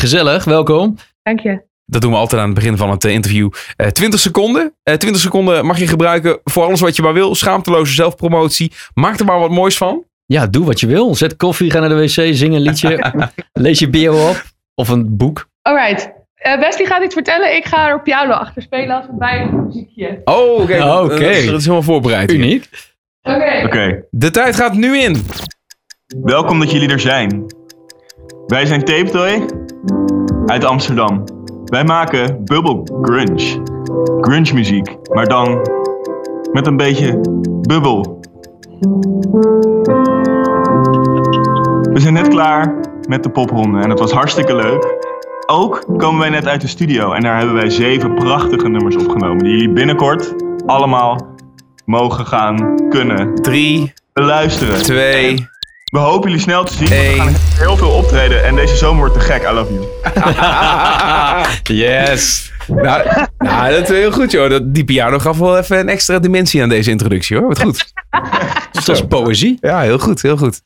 Gezellig, 0.00 0.44
welkom. 0.44 0.96
Dank 1.22 1.40
je. 1.40 1.62
Dat 1.86 2.00
doen 2.00 2.10
we 2.10 2.16
altijd 2.16 2.40
aan 2.40 2.46
het 2.46 2.58
begin 2.58 2.76
van 2.76 2.90
het 2.90 3.04
eh, 3.04 3.12
interview. 3.12 3.50
Eh 3.76 3.86
20 3.86 4.20
seconden. 4.20 4.74
Eh 4.82 4.94
20 4.94 5.20
seconden 5.20 5.66
mag 5.66 5.78
je 5.78 5.86
gebruiken 5.86 6.40
voor 6.44 6.64
alles 6.64 6.80
wat 6.80 6.96
je 6.96 7.02
maar 7.02 7.14
wil. 7.14 7.34
Schaamteloze 7.34 7.94
zelfpromotie. 7.94 8.72
Maak 8.94 9.18
er 9.18 9.24
maar 9.24 9.38
wat 9.38 9.50
moois 9.50 9.76
van. 9.76 10.04
Ja, 10.26 10.46
doe 10.46 10.64
wat 10.64 10.80
je 10.80 10.86
wil. 10.86 11.14
Zet 11.14 11.36
koffie, 11.36 11.70
ga 11.70 11.80
naar 11.80 11.88
de 11.88 11.94
wc, 11.94 12.34
zing 12.36 12.54
een 12.54 12.60
liedje. 12.60 13.12
lees 13.52 13.78
je 13.78 13.88
bio 13.88 14.28
op. 14.28 14.56
Of 14.78 14.88
een 14.88 15.16
boek. 15.16 15.48
Alright. 15.62 16.12
Eh, 16.34 16.58
Wesley 16.58 16.86
gaat 16.86 17.02
iets 17.04 17.14
vertellen. 17.14 17.56
Ik 17.56 17.64
ga 17.66 17.88
er 17.88 18.02
piano 18.02 18.32
achter 18.32 18.62
spelen 18.62 18.96
als 18.96 19.04
een 19.08 19.18
bijmuziekje. 19.18 20.20
Oh, 20.24 20.60
oké. 20.60 20.82
Oh, 20.82 21.00
oké. 21.04 21.08
Dat, 21.08 21.20
is- 21.20 21.46
dat 21.46 21.54
is 21.58 21.62
helemaal 21.62 21.82
voorbereid. 21.82 22.32
Uniek. 22.32 22.68
Oké. 23.22 23.62
Oké, 23.64 24.02
De 24.10 24.30
tijd 24.30 24.56
gaat 24.56 24.74
nu 24.74 24.98
in. 24.98 25.16
welkom 26.22 26.58
dat 26.58 26.70
jullie 26.70 26.88
er 26.90 27.00
zijn. 27.00 27.44
Wij 28.46 28.66
zijn 28.66 28.84
Tape 28.84 29.10
Toy 29.10 29.46
uit 30.46 30.64
Amsterdam. 30.64 31.24
Wij 31.64 31.84
maken 31.84 32.44
bubble 32.44 32.82
grunge. 33.02 33.62
Grunge 34.20 34.54
muziek, 34.54 34.96
maar 35.14 35.26
dan 35.26 35.60
met 36.52 36.66
een 36.66 36.76
beetje 36.76 37.20
bubbel. 37.60 38.20
We 41.92 42.00
zijn 42.00 42.14
net 42.14 42.28
klaar 42.28 42.74
met 43.08 43.22
de 43.22 43.30
popronde 43.30 43.80
en 43.80 43.90
het 43.90 43.98
was 43.98 44.12
hartstikke 44.12 44.54
leuk. 44.54 44.96
Ook 45.46 45.84
komen 45.96 46.20
wij 46.20 46.28
net 46.28 46.46
uit 46.46 46.60
de 46.60 46.66
studio 46.66 47.12
en 47.12 47.22
daar 47.22 47.36
hebben 47.36 47.54
wij 47.54 47.70
zeven 47.70 48.14
prachtige 48.14 48.68
nummers 48.68 48.96
opgenomen. 48.96 49.38
Die 49.44 49.52
jullie 49.52 49.72
binnenkort 49.72 50.34
allemaal 50.66 51.26
mogen 51.84 52.26
gaan 52.26 52.74
kunnen 52.88 53.34
Drie, 53.34 53.92
beluisteren. 54.12 54.82
twee. 54.82 55.46
We 55.84 55.98
hopen 55.98 56.28
jullie 56.28 56.42
snel 56.44 56.64
te 56.64 56.72
zien. 56.72 56.88
We 56.88 57.14
gaan 57.16 57.34
heel 57.58 57.76
veel 57.76 57.90
optreden 57.90 58.44
en 58.44 58.56
deze 58.56 58.76
zomer 58.76 58.98
wordt 58.98 59.14
te 59.14 59.20
gek. 59.20 59.42
I 59.42 59.52
love 59.52 59.72
you. 59.74 59.86
yes. 61.84 62.52
Nou, 62.66 63.08
nou, 63.38 63.70
dat 63.70 63.82
is 63.82 63.88
heel 63.88 64.12
goed, 64.12 64.30
joh. 64.30 64.50
Dat, 64.50 64.74
die 64.74 64.84
piano 64.84 65.18
gaf 65.18 65.38
wel 65.38 65.58
even 65.58 65.78
een 65.78 65.88
extra 65.88 66.18
dimensie 66.18 66.62
aan 66.62 66.68
deze 66.68 66.90
introductie, 66.90 67.36
hoor. 67.36 67.48
Wat 67.48 67.62
goed. 67.62 67.92
Dat 68.72 68.88
is 68.88 69.06
poëzie. 69.06 69.58
Ja, 69.60 69.80
heel 69.80 69.98
goed, 69.98 70.22
heel 70.22 70.36
goed. 70.36 70.60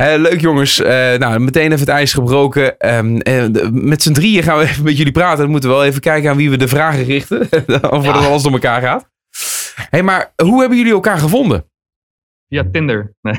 Eh, 0.00 0.14
leuk 0.18 0.40
jongens. 0.40 0.80
Eh, 0.80 1.18
nou, 1.18 1.38
meteen 1.38 1.64
even 1.64 1.78
het 1.78 1.88
ijs 1.88 2.12
gebroken. 2.12 2.78
Ehm, 2.78 3.16
eh, 3.16 3.44
de- 3.50 3.68
met 3.72 4.02
z'n 4.02 4.12
drieën 4.12 4.42
gaan 4.42 4.58
we 4.58 4.64
even 4.68 4.84
met 4.84 4.96
jullie 4.96 5.12
praten. 5.12 5.38
Dan 5.38 5.50
moeten 5.50 5.68
we 5.70 5.76
wel 5.76 5.84
even 5.84 6.00
kijken 6.00 6.30
aan 6.30 6.36
wie 6.36 6.50
we 6.50 6.56
de 6.56 6.68
vragen 6.68 7.04
richten. 7.04 7.40
of 7.90 8.04
ja. 8.04 8.12
alles 8.12 8.42
door 8.42 8.52
elkaar 8.52 8.80
gaat. 8.80 9.10
hey, 9.90 10.02
maar 10.02 10.32
hoe 10.42 10.60
hebben 10.60 10.78
jullie 10.78 10.92
elkaar 10.92 11.18
gevonden? 11.18 11.64
Via 12.48 12.64
Tinder. 12.72 13.14
Nee. 13.22 13.36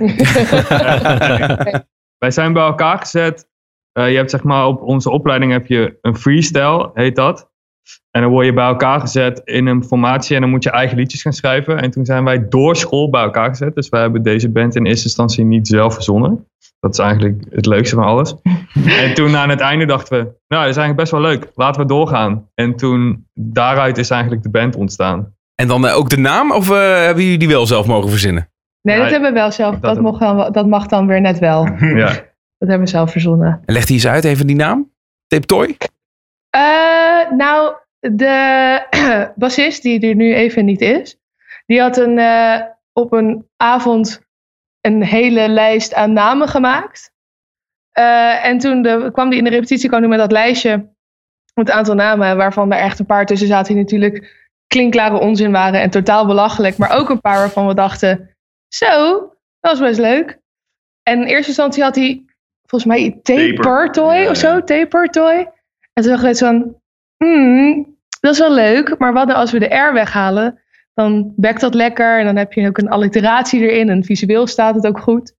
Wij 2.17 2.31
zijn 2.31 2.53
bij 2.53 2.63
elkaar 2.63 2.97
gezet. 2.99 3.49
Eh, 3.91 4.09
je 4.09 4.15
hebt 4.15 4.31
zeg 4.31 4.43
maar 4.43 4.65
op 4.67 4.81
onze 4.81 5.09
opleiding 5.09 5.51
heb 5.51 5.65
je 5.65 5.97
een 6.01 6.15
freestyle, 6.17 6.91
heet 6.93 7.15
dat. 7.15 7.50
En 8.11 8.21
dan 8.21 8.31
word 8.31 8.45
je 8.45 8.53
bij 8.53 8.65
elkaar 8.65 8.99
gezet 8.99 9.41
in 9.43 9.65
een 9.65 9.83
formatie 9.83 10.35
en 10.35 10.41
dan 10.41 10.49
moet 10.49 10.63
je 10.63 10.69
eigen 10.69 10.97
liedjes 10.97 11.21
gaan 11.21 11.33
schrijven. 11.33 11.81
En 11.81 11.91
toen 11.91 12.05
zijn 12.05 12.23
wij 12.23 12.47
door 12.49 12.75
school 12.75 13.09
bij 13.09 13.21
elkaar 13.21 13.49
gezet. 13.49 13.75
Dus 13.75 13.89
wij 13.89 14.01
hebben 14.01 14.23
deze 14.23 14.49
band 14.49 14.75
in 14.75 14.85
eerste 14.85 15.05
instantie 15.05 15.45
niet 15.45 15.67
zelf 15.67 15.93
verzonnen. 15.93 16.47
Dat 16.79 16.91
is 16.91 16.99
eigenlijk 16.99 17.43
het 17.49 17.65
leukste 17.65 17.95
van 17.95 18.03
alles. 18.03 18.35
En 19.05 19.13
toen 19.13 19.35
aan 19.35 19.49
het 19.49 19.59
einde 19.59 19.85
dachten 19.85 20.17
we, 20.17 20.23
nou, 20.23 20.61
dat 20.61 20.69
is 20.69 20.77
eigenlijk 20.77 20.95
best 20.95 21.11
wel 21.11 21.21
leuk. 21.21 21.51
Laten 21.55 21.81
we 21.81 21.87
doorgaan. 21.87 22.49
En 22.55 22.75
toen 22.75 23.27
daaruit 23.33 23.97
is 23.97 24.09
eigenlijk 24.09 24.43
de 24.43 24.49
band 24.49 24.75
ontstaan. 24.75 25.35
En 25.55 25.67
dan 25.67 25.87
eh, 25.87 25.95
ook 25.95 26.09
de 26.09 26.17
naam? 26.17 26.51
Of 26.51 26.69
eh, 26.69 26.77
hebben 26.77 27.23
jullie 27.23 27.39
die 27.39 27.47
wel 27.47 27.65
zelf 27.65 27.87
mogen 27.87 28.09
verzinnen? 28.09 28.49
Nee, 28.81 28.97
dat 28.97 29.09
hebben 29.09 29.33
we 29.33 29.39
wel 29.39 29.51
zelf. 29.51 29.79
dat 29.79 30.01
mag 30.01 30.17
dan, 30.19 30.51
dat 30.51 30.67
mag 30.67 30.87
dan 30.87 31.07
weer 31.07 31.21
net 31.21 31.39
wel. 31.39 31.65
Ja. 31.79 32.11
Dat 32.61 32.69
hebben 32.69 32.87
we 32.87 32.93
zelf 32.93 33.11
verzonnen. 33.11 33.61
En 33.65 33.73
leg 33.73 33.85
die 33.85 33.95
eens 33.95 34.07
uit, 34.07 34.23
even 34.23 34.47
die 34.47 34.55
naam. 34.55 34.91
Tape 35.27 35.45
Eh, 36.51 37.29
nou, 37.29 37.75
de 37.99 38.85
bassist, 39.35 39.81
die 39.81 40.07
er 40.09 40.15
nu 40.15 40.33
even 40.33 40.65
niet 40.65 40.81
is, 40.81 41.17
die 41.65 41.81
had 41.81 41.97
een, 41.97 42.17
eh, 42.17 42.61
op 42.93 43.11
een 43.11 43.47
avond 43.57 44.21
een 44.81 45.03
hele 45.03 45.47
lijst 45.49 45.93
aan 45.93 46.13
namen 46.13 46.47
gemaakt. 46.47 47.11
Eh, 47.91 48.45
en 48.45 48.57
toen 48.57 48.81
de, 48.81 49.09
kwam 49.11 49.29
die 49.29 49.37
in 49.37 49.43
de 49.43 49.49
repetitie 49.49 49.89
kwam 49.89 49.99
die 49.99 50.09
met 50.09 50.19
dat 50.19 50.31
lijstje 50.31 50.89
met 51.53 51.69
een 51.69 51.75
aantal 51.75 51.95
namen, 51.95 52.37
waarvan 52.37 52.71
er 52.71 52.79
echt 52.79 52.99
een 52.99 53.05
paar 53.05 53.25
tussen 53.25 53.47
zaten 53.47 53.73
die 53.73 53.83
natuurlijk 53.83 54.39
klinkklare 54.67 55.19
onzin 55.19 55.51
waren 55.51 55.81
en 55.81 55.89
totaal 55.89 56.25
belachelijk. 56.25 56.77
Maar 56.77 56.97
ook 56.97 57.09
een 57.09 57.21
paar 57.21 57.37
waarvan 57.37 57.67
we 57.67 57.73
dachten, 57.73 58.35
zo, 58.67 59.19
dat 59.59 59.71
was 59.71 59.79
best 59.79 59.99
leuk. 59.99 60.39
En 61.03 61.21
in 61.21 61.27
eerste 61.27 61.47
instantie 61.47 61.83
had 61.83 61.95
hij 61.95 62.25
volgens 62.65 62.91
mij 62.91 63.19
Taper. 63.23 63.91
toy 63.91 64.15
Ja, 64.15 64.29
of 64.29 64.37
zo, 64.37 64.63
taper 64.63 65.07
toy. 65.07 65.51
En 66.01 66.07
toen 66.07 66.21
dacht 66.21 66.41
ik 66.41 66.45
van, 66.45 66.75
hmm, 67.17 67.95
dat 68.19 68.33
is 68.33 68.39
wel 68.39 68.53
leuk, 68.53 68.95
maar 68.97 69.13
wat 69.13 69.27
nou 69.27 69.39
als 69.39 69.51
we 69.51 69.59
de 69.59 69.75
R 69.75 69.93
weghalen? 69.93 70.59
Dan 70.93 71.33
bekt 71.35 71.61
dat 71.61 71.73
lekker 71.73 72.19
en 72.19 72.25
dan 72.25 72.35
heb 72.35 72.53
je 72.53 72.67
ook 72.67 72.77
een 72.77 72.89
alliteratie 72.89 73.61
erin 73.61 73.89
en 73.89 74.03
visueel 74.03 74.47
staat 74.47 74.75
het 74.75 74.87
ook 74.87 74.99
goed. 74.99 75.33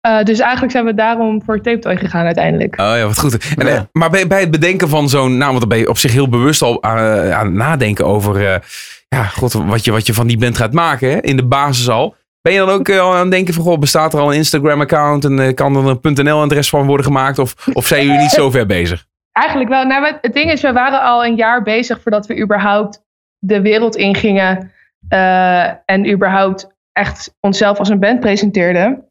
Eh, 0.00 0.22
dus 0.22 0.38
eigenlijk 0.38 0.72
zijn 0.72 0.84
we 0.84 0.94
daarom 0.94 1.42
voor 1.42 1.60
tape 1.60 1.78
toy 1.78 1.96
gegaan 1.96 2.24
uiteindelijk. 2.24 2.80
Oh 2.80 2.86
ja, 2.96 3.06
wat 3.06 3.18
goed. 3.18 3.54
En, 3.56 3.66
Ja. 3.66 3.74
eh, 3.74 3.80
maar 3.92 4.10
bij, 4.10 4.26
bij 4.26 4.40
het 4.40 4.50
bedenken 4.50 4.88
van 4.88 5.08
zo'n 5.08 5.36
naam, 5.36 5.48
want 5.48 5.60
dan 5.60 5.68
ben 5.68 5.78
je 5.78 5.88
op 5.88 5.98
zich 5.98 6.12
heel 6.12 6.28
bewust 6.28 6.62
al 6.62 6.82
aan, 6.82 6.96
eh, 6.98 7.38
aan 7.38 7.46
het 7.46 7.54
nadenken 7.54 8.06
over 8.06 8.36
eh, 8.52 8.60
ja, 9.08 9.22
god, 9.24 9.52
wat, 9.52 9.84
je, 9.84 9.90
wat 9.92 10.06
je 10.06 10.14
van 10.14 10.26
die 10.26 10.38
band 10.38 10.56
gaat 10.56 10.72
maken, 10.72 11.10
hè, 11.10 11.20
in 11.20 11.36
de 11.36 11.46
basis 11.46 11.88
al. 11.88 12.14
Ben 12.42 12.52
je 12.52 12.58
dan 12.58 12.68
ook 12.68 12.90
al 12.90 13.14
aan 13.14 13.20
het 13.20 13.30
denken 13.30 13.54
van, 13.54 13.62
goh, 13.64 13.78
bestaat 13.78 14.14
er 14.14 14.20
al 14.20 14.30
een 14.30 14.36
Instagram-account 14.36 15.24
en 15.24 15.54
kan 15.54 15.76
er 15.76 15.98
een 16.02 16.24
.nl-adres 16.24 16.68
van 16.68 16.86
worden 16.86 17.06
gemaakt? 17.06 17.38
Of, 17.38 17.54
of 17.72 17.86
zijn 17.86 18.04
jullie 18.04 18.20
niet 18.20 18.30
zo 18.30 18.50
ver 18.50 18.66
bezig? 18.66 19.06
Eigenlijk 19.36 19.68
wel. 19.68 19.84
Nou, 19.84 20.16
het 20.20 20.32
ding 20.32 20.50
is, 20.50 20.60
we 20.60 20.72
waren 20.72 21.02
al 21.02 21.24
een 21.24 21.34
jaar 21.34 21.62
bezig 21.62 22.02
voordat 22.02 22.26
we 22.26 22.40
überhaupt 22.40 23.04
de 23.38 23.60
wereld 23.60 23.96
ingingen. 23.96 24.72
eh, 25.08 25.66
en 25.84 26.10
überhaupt 26.10 26.74
echt 26.92 27.34
onszelf 27.40 27.78
als 27.78 27.88
een 27.88 27.98
band 27.98 28.20
presenteerden. 28.20 29.04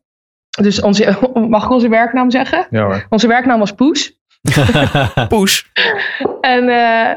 Dus 0.62 0.82
onze, 0.82 1.18
mag 1.50 1.64
ik 1.64 1.70
onze 1.70 1.90
werknaam 1.90 2.32
zeggen? 2.32 2.68
Ja 2.70 2.84
hoor. 2.84 3.06
Onze 3.10 3.28
werknaam 3.28 3.60
was 3.60 3.72
Poes. 3.72 4.20
Push. 5.28 5.64
En 6.42 6.70
eh, 6.70 7.12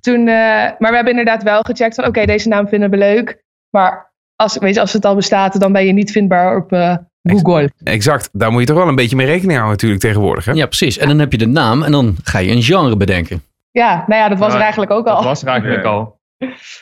toen, 0.00 0.28
eh, 0.28 0.34
maar 0.78 0.90
we 0.90 0.94
hebben 0.94 1.10
inderdaad 1.10 1.42
wel 1.42 1.62
gecheckt 1.62 1.94
van 1.94 2.06
oké, 2.06 2.24
deze 2.24 2.48
naam 2.48 2.68
vinden 2.68 2.90
we 2.90 2.96
leuk. 2.96 3.44
Maar 3.70 4.12
als, 4.36 4.58
weet 4.58 4.74
je, 4.74 4.80
als 4.80 4.92
het 4.92 5.04
al 5.04 5.14
bestaat, 5.14 5.60
dan 5.60 5.72
ben 5.72 5.86
je 5.86 5.92
niet 5.92 6.10
vindbaar 6.10 6.56
op 6.56 6.72
eh, 6.72 6.96
Google. 7.22 7.70
Exact. 7.84 8.28
Daar 8.32 8.50
moet 8.50 8.60
je 8.60 8.66
toch 8.66 8.76
wel 8.76 8.88
een 8.88 8.94
beetje 8.94 9.16
mee 9.16 9.26
rekening 9.26 9.52
houden 9.52 9.70
natuurlijk 9.70 10.00
tegenwoordig. 10.00 10.44
Hè? 10.44 10.52
Ja, 10.52 10.66
precies. 10.66 10.98
En 10.98 11.08
dan 11.08 11.18
heb 11.18 11.32
je 11.32 11.38
de 11.38 11.46
naam 11.46 11.82
en 11.82 11.92
dan 11.92 12.16
ga 12.22 12.38
je 12.38 12.50
een 12.50 12.62
genre 12.62 12.96
bedenken. 12.96 13.42
Ja, 13.70 14.04
nou 14.06 14.20
ja, 14.20 14.28
dat 14.28 14.38
was 14.38 14.48
Ja, 14.48 14.54
er 14.56 14.60
eigenlijk 14.60 14.90
ook 14.92 15.06
Dat 15.06 15.16
al. 15.16 15.24
was 15.24 15.42
er 15.42 15.48
eigenlijk 15.48 15.82
Ja. 15.84 15.90
al. 15.90 16.18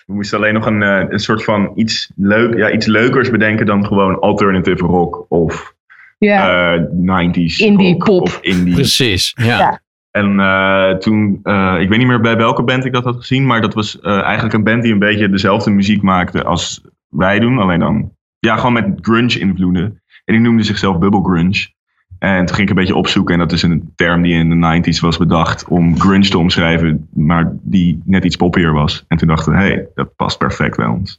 We 0.07 0.13
moesten 0.15 0.39
alleen 0.39 0.55
nog 0.55 0.67
een, 0.67 0.83
eh, 0.83 1.05
een 1.09 1.19
soort 1.19 1.45
van 1.45 1.73
iets, 1.75 2.11
leuk, 2.17 2.57
ja, 2.57 2.71
iets 2.71 2.87
leukers 2.87 3.31
bedenken 3.31 3.67
dan 3.67 3.87
gewoon 3.87 4.21
alternative 4.21 4.85
rock 4.87 5.27
of 5.29 5.75
Ja. 6.19 6.73
eh 6.75 6.81
90s 6.93 7.59
Indie 7.59 7.93
rock 7.93 8.05
pop. 8.05 8.23
of 8.23 8.39
indie. 8.41 8.75
Precies. 8.75 9.33
Ja. 9.43 9.59
Ja. 9.59 9.81
En 10.11 10.41
eh, 10.41 10.91
toen, 10.99 11.41
eh, 11.43 11.77
ik 11.81 11.89
weet 11.89 11.99
niet 11.99 12.07
meer 12.07 12.21
bij 12.21 12.37
welke 12.37 12.63
band 12.63 12.85
ik 12.85 12.93
dat 12.93 13.05
had 13.05 13.17
gezien, 13.17 13.47
maar 13.47 13.61
dat 13.61 13.75
was 13.75 14.01
eh, 14.01 14.21
eigenlijk 14.23 14.55
een 14.55 14.65
band 14.65 14.83
die 14.83 14.93
een 14.93 14.99
beetje 14.99 15.29
dezelfde 15.29 15.71
muziek 15.71 16.03
maakte 16.03 16.45
als 16.45 16.81
wij 17.09 17.39
doen. 17.39 17.59
Alleen 17.59 17.79
dan, 17.81 18.13
ja, 18.39 18.57
gewoon 18.57 18.73
met 18.73 18.99
grunge 19.01 19.39
invloeden. 19.39 20.03
En 20.25 20.35
die 20.35 20.41
noemde 20.41 20.63
zichzelf 20.63 20.99
Bubble 20.99 21.23
Grunge. 21.23 21.77
En 22.19 22.47
toen 22.47 22.55
ging 22.55 22.61
ik 22.61 22.69
een 22.69 22.81
beetje 22.81 22.97
opzoeken 22.97 23.35
en 23.35 23.41
dat 23.41 23.53
is 23.53 23.63
een 23.63 23.93
term 23.97 24.23
die 24.23 24.35
in 24.35 24.61
de 24.61 24.83
90s 24.95 25.01
was 25.01 25.17
bedacht 25.17 25.65
om 25.69 26.01
grunge 26.01 26.29
te 26.29 26.39
omschrijven, 26.39 27.09
maar 27.15 27.53
die 27.63 28.03
net 28.05 28.25
iets 28.25 28.37
poppier 28.37 28.73
was. 28.73 29.05
En 29.09 29.17
toen 29.17 29.29
dachten 29.29 29.53
we, 29.53 29.59
hé, 29.59 29.65
hey, 29.65 29.87
dat 29.95 30.17
past 30.17 30.39
perfect 30.39 30.77
bij 30.77 30.87
ons. 30.87 31.19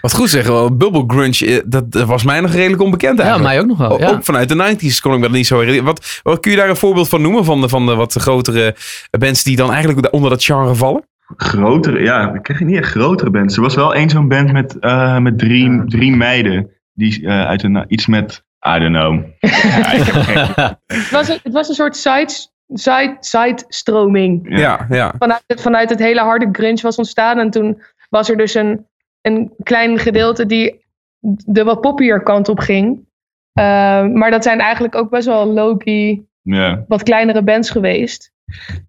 Wat 0.00 0.14
goed 0.14 0.30
zeggen, 0.30 0.52
wel, 0.52 0.76
Bubble 0.76 1.04
Grunge, 1.06 1.46
eh, 1.46 1.62
dat 1.66 1.92
dat 1.92 2.06
was 2.06 2.24
mij 2.24 2.40
nog 2.40 2.52
redelijk 2.52 2.82
onbekend 2.82 3.18
Ja, 3.18 3.24
eigenlijk. 3.24 3.54
mij 3.54 3.60
ook 3.62 3.66
nog 3.68 3.88
wel. 3.88 4.00
Ja. 4.00 4.10
Ook 4.10 4.24
vanuit 4.24 4.48
de 4.48 4.54
90s 4.54 5.00
kon 5.00 5.12
ik 5.12 5.18
me 5.18 5.24
dat 5.24 5.36
niet 5.36 5.46
zo 5.46 5.58
herinneren. 5.58 5.84
Wat, 5.84 6.20
wat 6.22 6.40
kun 6.40 6.50
je 6.50 6.56
daar 6.56 6.68
een 6.68 6.76
voorbeeld 6.76 7.08
van 7.08 7.22
noemen 7.22 7.44
van 7.44 7.60
de, 7.60 7.68
van 7.68 7.86
de 7.86 7.94
wat 7.94 8.14
grotere 8.14 8.76
bands 9.18 9.42
die 9.42 9.56
dan 9.56 9.72
eigenlijk 9.72 10.12
onder 10.12 10.30
dat 10.30 10.44
genre 10.44 10.74
vallen? 10.74 11.04
Grotere, 11.36 12.00
ja, 12.02 12.32
we 12.32 12.40
kregen 12.40 12.66
niet 12.66 12.76
echt 12.76 12.90
grotere 12.90 13.30
bands. 13.30 13.56
Er 13.56 13.62
was 13.62 13.74
wel 13.74 13.94
één 13.94 14.10
zo'n 14.10 14.28
band 14.28 14.52
met, 14.52 14.78
eh, 14.78 15.18
met 15.18 15.38
drie, 15.38 15.84
drie 15.84 16.16
meiden, 16.16 16.70
die 16.92 17.26
eh, 17.26 17.46
uit 17.46 17.62
een, 17.62 17.84
iets 17.88 18.06
met, 18.06 18.44
I 18.76 18.78
don't 18.78 18.96
know. 18.96 19.24
Ja, 19.40 19.92
ik 19.92 20.02
heb 20.02 20.22
geen- 20.22 20.76
Het, 20.86 21.10
was 21.10 21.28
een, 21.28 21.38
het 21.42 21.52
was 21.52 21.68
een 21.68 21.74
soort 21.74 21.96
side, 21.96 22.32
side, 22.74 23.16
side 23.20 23.64
stroming. 23.68 24.46
Ja. 24.58 24.58
Ja, 24.58 24.86
ja. 24.90 25.14
Vanuit 25.18 25.42
het, 25.46 25.60
vanuit 25.60 25.90
het 25.90 25.98
hele 25.98 26.20
harde 26.20 26.48
grunge 26.52 26.80
was 26.82 26.96
ontstaan. 26.96 27.38
En 27.38 27.50
toen 27.50 27.82
was 28.08 28.30
er 28.30 28.36
dus 28.36 28.54
een, 28.54 28.86
een 29.20 29.52
klein 29.62 29.98
gedeelte 29.98 30.46
die 30.46 30.84
de 31.46 31.64
wat 31.64 31.80
poppier 31.80 32.22
kant 32.22 32.48
op 32.48 32.58
ging. 32.58 33.08
Eh, 33.52 34.06
maar 34.06 34.30
dat 34.30 34.42
zijn 34.42 34.60
eigenlijk 34.60 34.94
ook 34.94 35.10
best 35.10 35.26
wel 35.26 35.46
low-key, 35.46 36.22
ja. 36.42 36.84
wat 36.88 37.02
kleinere 37.02 37.42
bands 37.42 37.70
geweest. 37.70 38.32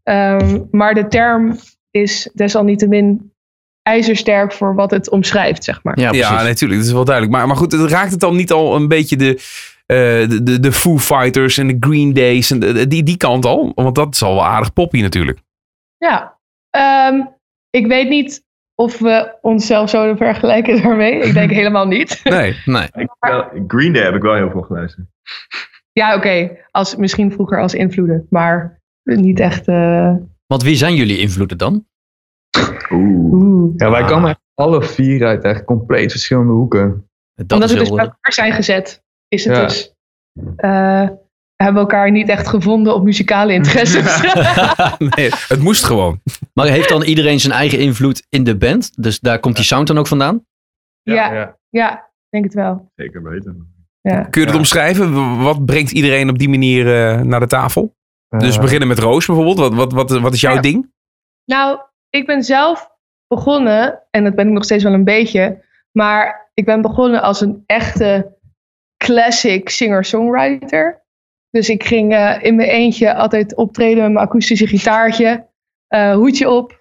Ehm, 0.04 0.60
maar 0.72 0.94
de 0.94 1.08
term 1.08 1.56
is 1.92 2.30
desalniettemin 2.34 3.32
ijzersterk 3.82 4.54
voor 4.54 4.76
wat 4.76 4.92
het 4.92 5.10
omschrijft, 5.10 5.64
zeg 5.64 5.84
maar. 5.84 6.00
Ja, 6.00 6.10
precies. 6.10 6.28
Ja, 6.30 6.44
natuurlijk. 6.44 6.80
Dat 6.80 6.90
is 6.90 6.96
wel 6.96 7.06
duidelijk. 7.06 7.36
Maar, 7.36 7.48
maar 7.48 7.56
goed, 7.58 7.72
het 7.72 7.92
raakt 7.92 8.12
het 8.12 8.20
dan 8.20 8.36
niet 8.36 8.52
al 8.52 8.76
een 8.76 8.88
beetje 8.88 9.16
de, 9.18 9.30
eh, 9.86 10.30
de, 10.30 10.44
de, 10.44 10.60
de 10.60 10.72
Foo 10.72 10.98
Fighters 10.98 11.58
en 11.58 11.68
de 11.68 11.78
Green 11.80 12.14
Days 12.14 12.52
en 12.52 12.60
de- 12.60 12.88
die, 12.88 13.04
die 13.04 13.18
kant 13.18 13.46
al? 13.46 13.72
Want 13.76 13.96
dat 13.96 14.14
is 14.14 14.22
al 14.24 14.34
wel 14.36 14.46
aardig 14.46 14.74
poppy 14.74 15.02
natuurlijk. 15.02 15.40
Ja, 15.98 16.40
Ehm, 16.70 17.22
ik 17.70 17.88
weet 17.88 18.10
niet 18.10 18.44
of 18.76 19.00
we 19.00 19.38
onszelf 19.42 19.90
zouden 19.90 20.18
vergelijken 20.18 20.82
daarmee. 20.82 21.20
Ik 21.20 21.34
denk 21.34 21.52
helemaal 21.62 21.88
niet. 21.88 22.20
Nee. 22.24 22.56
Nee. 22.66 22.84
Ik, 22.94 23.10
wel- 23.20 23.48
Green 23.68 23.94
Day 23.94 24.04
heb 24.04 24.16
ik 24.16 24.22
wel 24.22 24.36
heel 24.36 24.50
veel 24.52 24.62
geluisterd. 24.62 25.08
Ja, 25.92 26.16
oké. 26.16 26.58
Als 26.72 26.96
Misschien 26.96 27.32
vroeger 27.32 27.62
als 27.62 27.74
invloeden, 27.74 28.28
maar 28.30 28.80
niet 29.04 29.40
echt. 29.40 29.68
eh, 29.68 30.14
Want 30.52 30.64
wie 30.64 30.76
zijn 30.76 30.96
jullie 30.96 31.18
invloeden 31.18 31.58
dan? 31.58 31.86
Oeh. 32.90 33.74
Ja, 33.78 33.90
wij 33.90 34.02
Ah. 34.02 34.08
komen 34.08 34.40
alle 34.54 34.84
vier 34.84 35.26
uit 35.26 35.44
echt 35.44 35.64
compleet 35.64 36.12
verschillende 36.12 36.52
hoeken. 36.54 37.10
Dat 37.36 37.52
Omdat 37.52 37.72
we 37.72 37.78
dus 37.78 37.90
bij 37.90 37.98
elkaar 38.06 38.34
zijn 38.34 38.54
gezet, 38.54 39.04
is 39.28 39.46
het 39.46 39.56
Ja. 39.56 39.64
dus. 39.64 39.94
eh, 40.56 41.08
hebben 41.56 41.74
we 41.74 41.80
elkaar 41.80 42.12
niet 42.12 42.30
echt 42.30 42.48
gevonden 42.48 42.94
op 42.96 43.04
muzikale 43.04 43.54
interesses. 43.54 44.22
nee, 45.16 45.30
het 45.48 45.60
moest 45.60 45.84
gewoon. 45.84 46.22
Maar 46.54 46.68
heeft 46.68 46.90
dan 46.90 47.02
iedereen 47.04 47.40
zijn 47.40 47.54
eigen 47.54 47.80
invloed 47.80 48.26
in 48.30 48.44
de 48.44 48.58
band? 48.58 49.04
Dus 49.04 49.20
daar 49.20 49.40
komt 49.40 49.56
die 49.56 49.66
sound 49.66 49.88
dan 49.88 49.98
ook 49.98 50.08
vandaan? 50.08 50.46
Ja. 51.02 51.58
ja, 51.70 51.94
ik 51.98 52.30
denk 52.30 52.44
het 52.44 52.54
wel. 52.54 52.92
Zeker 52.96 53.24
weten. 53.24 53.74
Ja. 54.02 54.22
Kun 54.24 54.42
je 54.42 54.46
het 54.48 54.56
Ja. 54.56 54.60
omschrijven? 54.62 55.38
Wat 55.42 55.66
brengt 55.66 55.92
iedereen 55.92 56.30
op 56.30 56.38
die 56.40 56.50
manier 56.50 56.86
eh, 57.10 57.22
naar 57.22 57.40
de 57.40 57.48
tafel? 57.48 57.96
Dus 58.38 58.56
Eh, 58.56 58.62
beginnen 58.62 58.88
met 58.88 59.00
Roos 59.00 59.26
bijvoorbeeld. 59.26 59.58
Wat, 59.58 59.74
wat, 59.74 59.92
wat, 59.94 60.20
wat 60.20 60.34
is 60.34 60.42
jouw 60.42 60.54
Ja. 60.54 60.62
ding? 60.62 60.92
Nou, 61.46 61.80
ik 62.10 62.26
ben 62.26 62.44
zelf 62.44 62.90
begonnen, 63.28 64.04
en 64.12 64.24
dat 64.24 64.36
ben 64.36 64.48
ik 64.48 64.54
nog 64.54 64.64
steeds 64.64 64.84
wel 64.84 64.94
een 64.94 65.04
beetje, 65.04 65.64
maar 65.92 66.52
ik 66.54 66.66
ben 66.66 66.82
begonnen 66.82 67.22
als 67.22 67.42
een 67.42 67.64
echte 67.66 68.38
classic 68.98 69.70
singer-songwriter. 69.70 71.04
Dus 71.50 71.70
ik 71.70 71.84
ging 71.84 72.14
eh, 72.14 72.38
in 72.44 72.56
mijn 72.56 72.70
eentje 72.70 73.14
altijd 73.14 73.56
optreden 73.56 74.04
met 74.04 74.12
mijn 74.12 74.26
akoestische 74.26 74.68
gitaartje, 74.68 75.48
eh, 75.88 76.14
hoedje 76.14 76.50
op. 76.50 76.80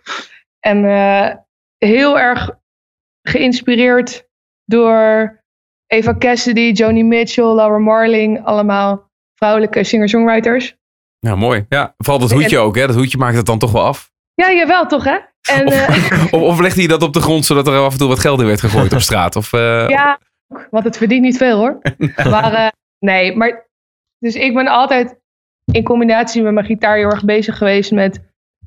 En 0.61 0.85
eh, 0.85 1.35
heel 1.79 2.19
erg 2.19 2.51
geïnspireerd 3.23 4.29
door 4.65 5.39
Eva 5.87 6.15
Cassidy, 6.19 6.71
Joni 6.73 7.05
Mitchell, 7.05 7.45
Laura 7.55 7.79
Marling, 7.79 8.45
allemaal 8.45 9.11
vrouwelijke 9.35 9.85
singer-songwriters. 9.85 10.77
Ja, 11.21 11.35
mooi. 11.35 11.67
Ja, 11.69 11.95
vooral 11.97 12.19
dat 12.19 12.31
hoedje 12.31 12.59
ook. 12.59 12.77
Hè? 12.77 12.87
Dat 12.87 12.97
hoedje 12.97 13.19
maakt 13.19 13.37
het 13.37 13.47
dan 13.47 13.59
toch 13.59 13.73
wel 13.73 13.85
af. 13.85 14.11
Ja, 14.35 14.53
jawel 14.53 14.87
toch 14.87 15.05
hè? 15.05 15.19
En, 15.49 15.67
eh, 15.67 16.33
Of, 16.35 16.41
of 16.43 16.61
legde 16.61 16.81
hij 16.81 16.89
dat 16.89 17.03
op 17.03 17.13
de 17.13 17.21
grond 17.21 17.45
zodat 17.45 17.67
er 17.67 17.79
af 17.79 17.93
en 17.93 17.99
toe 17.99 18.09
wat 18.09 18.19
geld 18.19 18.41
in 18.41 18.47
werd 18.47 18.61
gegooid 18.61 18.93
op 18.93 19.01
straat? 19.01 19.37
Of, 19.37 19.53
eh, 19.53 19.89
Ja, 19.97 20.19
want 20.71 20.85
het 20.85 20.97
verdient 20.97 21.23
niet 21.23 21.37
veel 21.37 21.59
hoor. 21.59 21.79
maar 22.35 22.53
eh, 22.53 22.69
nee, 22.99 23.37
maar 23.37 23.69
dus 24.19 24.35
ik 24.35 24.55
ben 24.55 24.67
altijd 24.67 25.19
in 25.73 25.85
combinatie 25.85 26.43
met 26.43 26.53
mijn 26.53 26.67
gitaar 26.67 26.97
heel 26.97 27.11
erg 27.11 27.25
bezig 27.25 27.59
geweest 27.59 27.91
met 27.91 28.21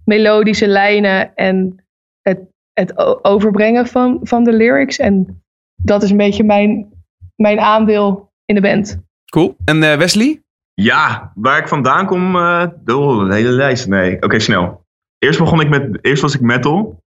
melodische 0.05 0.67
lijnen 0.67 1.35
en 1.35 1.85
het, 2.21 2.39
het 2.73 3.23
overbrengen 3.23 3.87
van, 3.87 4.19
van 4.23 4.43
de 4.43 4.53
lyrics. 4.53 4.97
En 4.97 5.43
dat 5.75 6.03
is 6.03 6.09
een 6.09 6.17
beetje 6.17 6.43
mijn, 6.43 6.91
mijn 7.35 7.59
aandeel 7.59 8.31
in 8.45 8.55
de 8.55 8.61
band. 8.61 9.01
Cool. 9.31 9.55
En 9.65 9.79
Wesley? 9.79 10.42
Ja, 10.73 11.31
waar 11.35 11.57
ik 11.57 11.67
vandaan 11.67 12.05
kom, 12.05 12.35
eh 12.35 12.65
de 12.85 13.27
hele 13.29 13.49
lijst. 13.49 13.87
Nee, 13.87 14.21
oké, 14.21 14.39
snel. 14.39 14.85
Eerst 15.17 15.39
begon 15.39 15.61
ik 15.61 15.69
met, 15.69 15.97
eerst 16.01 16.21
was 16.21 16.35
ik 16.35 16.41
metal. 16.41 17.01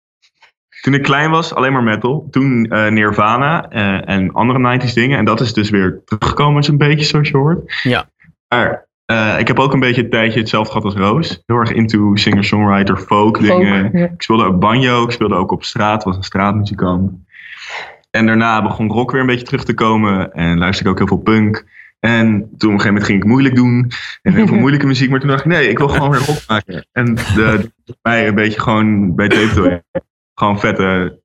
Toen 0.80 0.94
ik 0.94 1.02
klein 1.02 1.30
was, 1.30 1.54
alleen 1.54 1.72
maar 1.72 1.82
metal. 1.82 2.28
Toen 2.30 2.66
eh, 2.66 2.90
Nirvana 2.90 3.68
eh, 3.68 4.08
en 4.08 4.32
andere 4.32 4.78
90s 4.80 4.92
dingen. 4.92 5.18
En 5.18 5.24
dat 5.24 5.40
is 5.40 5.52
dus 5.52 5.70
weer 5.70 6.02
teruggekomen, 6.04 6.62
zo'n 6.62 6.76
beetje 6.76 7.04
zoals 7.04 7.28
je 7.28 7.36
hoort. 7.36 7.80
Ja. 7.82 8.08
Maar 8.48 8.84
ik 9.38 9.46
heb 9.46 9.58
ook 9.58 9.72
een 9.72 9.80
beetje 9.80 10.02
een 10.02 10.10
tijdje 10.10 10.40
hetzelfde 10.40 10.72
gehad 10.72 10.84
als 10.84 10.94
Roos. 10.94 11.42
Heel 11.46 11.56
erg 11.56 11.72
into 11.72 12.16
singer-songwriter, 12.16 12.96
folk 12.96 13.40
dingen. 13.40 13.90
ja. 13.92 14.04
Ik 14.04 14.22
speelde 14.22 14.44
ook 14.44 14.58
banjo, 14.58 15.04
ik 15.04 15.10
speelde 15.10 15.34
ook 15.34 15.50
op 15.52 15.64
straat, 15.64 16.04
was 16.04 16.16
een 16.16 16.22
straatmuzikant. 16.22 17.12
En 18.10 18.26
daarna 18.26 18.62
begon 18.62 18.90
rock 18.90 19.10
weer 19.10 19.20
een 19.20 19.26
beetje 19.26 19.46
terug 19.46 19.64
te 19.64 19.74
komen 19.74 20.32
en 20.32 20.58
luisterde 20.58 20.90
ik 20.90 21.00
ook 21.00 21.08
heel 21.08 21.16
veel 21.16 21.34
punk. 21.34 21.64
En 22.00 22.30
toen 22.38 22.40
op 22.40 22.52
een 22.52 22.58
gegeven 22.60 22.86
moment 22.86 23.04
ging 23.04 23.22
ik 23.22 23.28
moeilijk 23.28 23.54
doen 23.54 23.90
en 24.22 24.32
heel 24.32 24.46
veel 24.46 24.56
moeilijke 24.64 24.86
muziek, 24.86 25.10
maar 25.10 25.20
toen 25.20 25.28
dacht 25.28 25.40
ik 25.44 25.46
nee, 25.46 25.68
ik 25.68 25.78
wil 25.78 25.88
gewoon 25.88 26.10
weer 26.10 26.26
rock 26.26 26.44
maken. 26.48 26.86
En 26.92 27.14
de, 27.14 27.70
een 28.02 28.34
beetje 28.34 28.60
gewoon 28.60 29.14
bij 29.14 29.28
Tape 29.28 29.84
gewoon 30.34 30.60
vette 30.60 31.20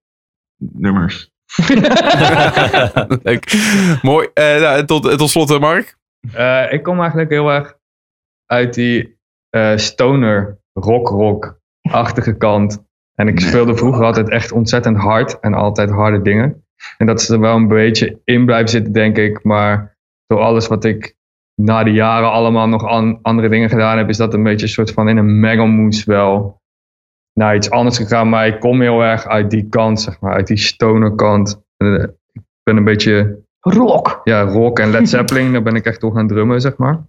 nummers. 0.58 1.32
Leuk. 3.24 3.54
Mooi. 4.02 4.28
Eh, 4.34 4.60
nou, 4.62 4.86
tot, 4.86 5.18
tot 5.18 5.30
slot, 5.30 5.60
Mark. 5.60 5.98
Eh, 6.34 6.74
ik 6.74 6.84
kom 6.84 7.00
eigenlijk 7.00 7.30
heel 7.30 7.52
erg 7.52 7.78
uit 8.46 8.74
die 8.74 9.20
eh, 9.50 9.78
stoner, 9.78 10.58
rock-rock-achtige 10.74 12.38
kant. 12.38 12.84
En 13.16 13.28
ik 13.28 13.40
Nee. 13.40 13.48
speelde 13.48 13.76
vroeger 13.76 14.04
altijd 14.04 14.30
echt 14.30 14.52
ontzettend 14.52 14.98
hard 14.98 15.40
en 15.40 15.54
altijd 15.54 15.90
harde 15.90 16.22
dingen. 16.22 16.66
En 16.98 17.06
dat 17.06 17.22
is 17.22 17.30
er 17.30 17.40
wel 17.40 17.56
een 17.56 17.68
beetje 17.68 18.20
in 18.24 18.46
blijven 18.46 18.70
zitten, 18.70 18.94
denk 18.94 19.18
ik. 19.18 19.44
Maar 19.44 19.91
door 20.32 20.40
alles 20.40 20.68
wat 20.68 20.84
ik 20.84 21.16
na 21.56 21.84
de 21.84 21.92
jaren 21.92 22.32
allemaal 22.32 22.68
nog 22.68 22.86
an- 22.86 23.20
andere 23.22 23.50
dingen 23.50 23.70
gedaan 23.70 23.98
heb, 23.98 24.10
is 24.10 24.18
dat 24.18 24.34
een 24.34 24.44
beetje 24.44 24.66
een 24.66 24.72
soort 24.72 24.92
van 24.92 25.10
in 25.10 25.18
een 25.18 25.40
mengelmoes 25.40 26.04
wel 26.04 26.62
naar 27.34 27.56
iets 27.56 27.70
anders 27.70 27.98
gegaan. 27.98 28.30
Maar 28.30 28.48
ik 28.48 28.60
kom 28.60 28.82
heel 28.82 29.02
erg 29.02 29.26
uit 29.28 29.50
die 29.50 29.70
kant, 29.70 30.02
zeg 30.02 30.20
maar, 30.20 30.34
uit 30.34 30.48
die 30.48 30.58
stoner 30.58 31.16
kant. 31.16 31.62
En, 31.78 31.98
eh, 32.00 32.04
ik 32.34 32.42
ben 32.64 32.78
een 32.78 32.84
beetje 32.84 33.40
Rock. 33.60 34.22
ja, 34.24 34.42
rock 34.42 34.80
en 34.80 34.90
Led 34.92 35.10
Zeppelin, 35.10 35.52
daar 35.52 35.62
ben 35.64 35.76
ik 35.76 35.86
echt 35.86 36.02
door 36.02 36.16
gaan 36.16 36.28
drummen, 36.28 36.62
zeg 36.62 36.78
maar. 36.78 37.06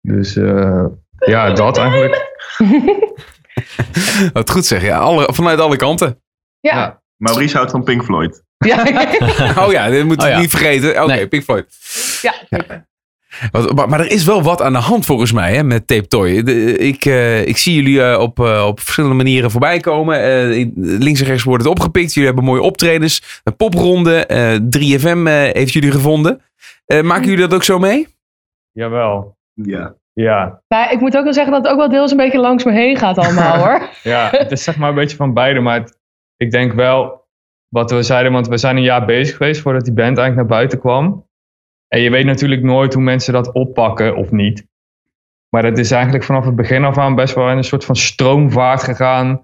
Dus 0.00 0.36
eh, 0.36 0.84
ja, 1.26 1.50
dat 1.62 1.78
eigenlijk. 1.78 2.36
Wat 4.32 4.50
goed 4.50 4.64
zeg. 4.66 4.82
Ja, 4.82 4.98
alle, 4.98 5.32
vanuit 5.32 5.60
alle 5.60 5.76
kanten. 5.76 6.20
Ja. 6.60 6.76
Ja. 6.76 7.02
Maurice 7.18 7.56
houdt 7.56 7.70
van 7.70 7.82
Pink 7.84 8.04
Floyd. 8.04 8.42
Ja. 8.58 8.84
Oh 9.66 9.72
ja, 9.72 9.88
dit 9.88 10.04
moet 10.04 10.18
Oh 10.20 10.26
je 10.26 10.32
ja. 10.32 10.38
niet 10.40 10.50
vergeten. 10.50 11.02
Oké, 11.02 11.06
Nee. 11.14 11.28
Pink 11.28 11.42
Floyd. 11.42 11.66
ja, 12.22 12.32
Maar, 13.74 13.88
maar 13.88 14.00
er 14.00 14.10
is 14.10 14.24
wel 14.24 14.42
wat 14.42 14.62
aan 14.62 14.72
de 14.72 14.78
hand 14.78 15.06
volgens 15.06 15.32
mij 15.32 15.54
hè, 15.54 15.62
met 15.64 15.86
Tape 15.86 16.06
Toy. 16.08 16.42
De- 16.42 16.78
ik, 16.78 17.04
eh, 17.04 17.46
ik 17.46 17.56
zie 17.56 17.74
jullie 17.74 18.02
eh, 18.02 18.20
op, 18.20 18.40
eh, 18.40 18.64
op 18.66 18.80
verschillende 18.80 19.16
manieren 19.16 19.50
voorbij 19.50 19.80
komen. 19.80 20.20
Eh, 20.22 20.50
in- 20.58 20.72
links 20.76 21.20
en 21.20 21.26
rechts 21.26 21.42
wordt 21.42 21.62
het 21.62 21.72
opgepikt. 21.72 22.12
Jullie 22.12 22.26
hebben 22.28 22.44
mooie 22.46 22.62
optredens. 22.62 23.40
Een 23.44 23.56
popronde. 23.56 24.26
eh 24.26 24.54
3FM 24.54 25.26
eh, 25.26 25.34
heeft 25.34 25.72
jullie 25.72 25.90
gevonden. 25.90 26.40
Eh, 26.86 27.00
maken 27.02 27.24
jullie 27.28 27.40
dat 27.48 27.54
ook 27.54 27.64
zo 27.64 27.78
mee? 27.78 28.06
Jawel. 28.72 29.36
Ja. 29.54 29.94
Ja. 30.12 30.60
Maar 30.68 30.92
ik 30.92 31.00
moet 31.00 31.16
ook 31.16 31.24
wel 31.24 31.32
zeggen 31.32 31.52
dat 31.52 31.62
het 31.62 31.72
ook 31.72 31.78
wel 31.78 31.88
deels 31.90 32.10
een 32.10 32.16
beetje 32.16 32.38
langs 32.38 32.64
me 32.64 32.72
heen 32.72 32.96
gaat 32.96 33.18
allemaal 33.18 33.56
hoor. 33.56 33.88
ja, 34.02 34.28
het 34.30 34.52
is 34.52 34.62
zeg 34.62 34.76
maar 34.76 34.88
een 34.88 34.94
beetje 34.94 35.16
van 35.16 35.34
beide. 35.34 35.60
Maar 35.60 35.78
het- 35.80 35.97
ik 36.38 36.50
denk 36.50 36.72
wel 36.72 37.26
wat 37.68 37.90
we 37.90 38.02
zeiden, 38.02 38.32
want 38.32 38.48
we 38.48 38.56
zijn 38.56 38.76
een 38.76 38.82
jaar 38.82 39.04
bezig 39.04 39.36
geweest 39.36 39.60
voordat 39.60 39.84
die 39.84 39.94
band 39.94 40.18
eigenlijk 40.18 40.36
naar 40.36 40.58
buiten 40.58 40.78
kwam. 40.78 41.26
En 41.88 42.00
je 42.00 42.10
weet 42.10 42.24
natuurlijk 42.24 42.62
nooit 42.62 42.94
hoe 42.94 43.02
mensen 43.02 43.32
dat 43.32 43.52
oppakken 43.52 44.16
of 44.16 44.30
niet. 44.30 44.66
Maar 45.48 45.62
dat 45.62 45.78
is 45.78 45.90
eigenlijk 45.90 46.24
vanaf 46.24 46.44
het 46.44 46.56
begin 46.56 46.84
af 46.84 46.98
aan 46.98 47.14
best 47.14 47.34
wel 47.34 47.50
in 47.50 47.56
een 47.56 47.64
soort 47.64 47.84
van 47.84 47.96
stroomvaart 47.96 48.82
gegaan. 48.82 49.42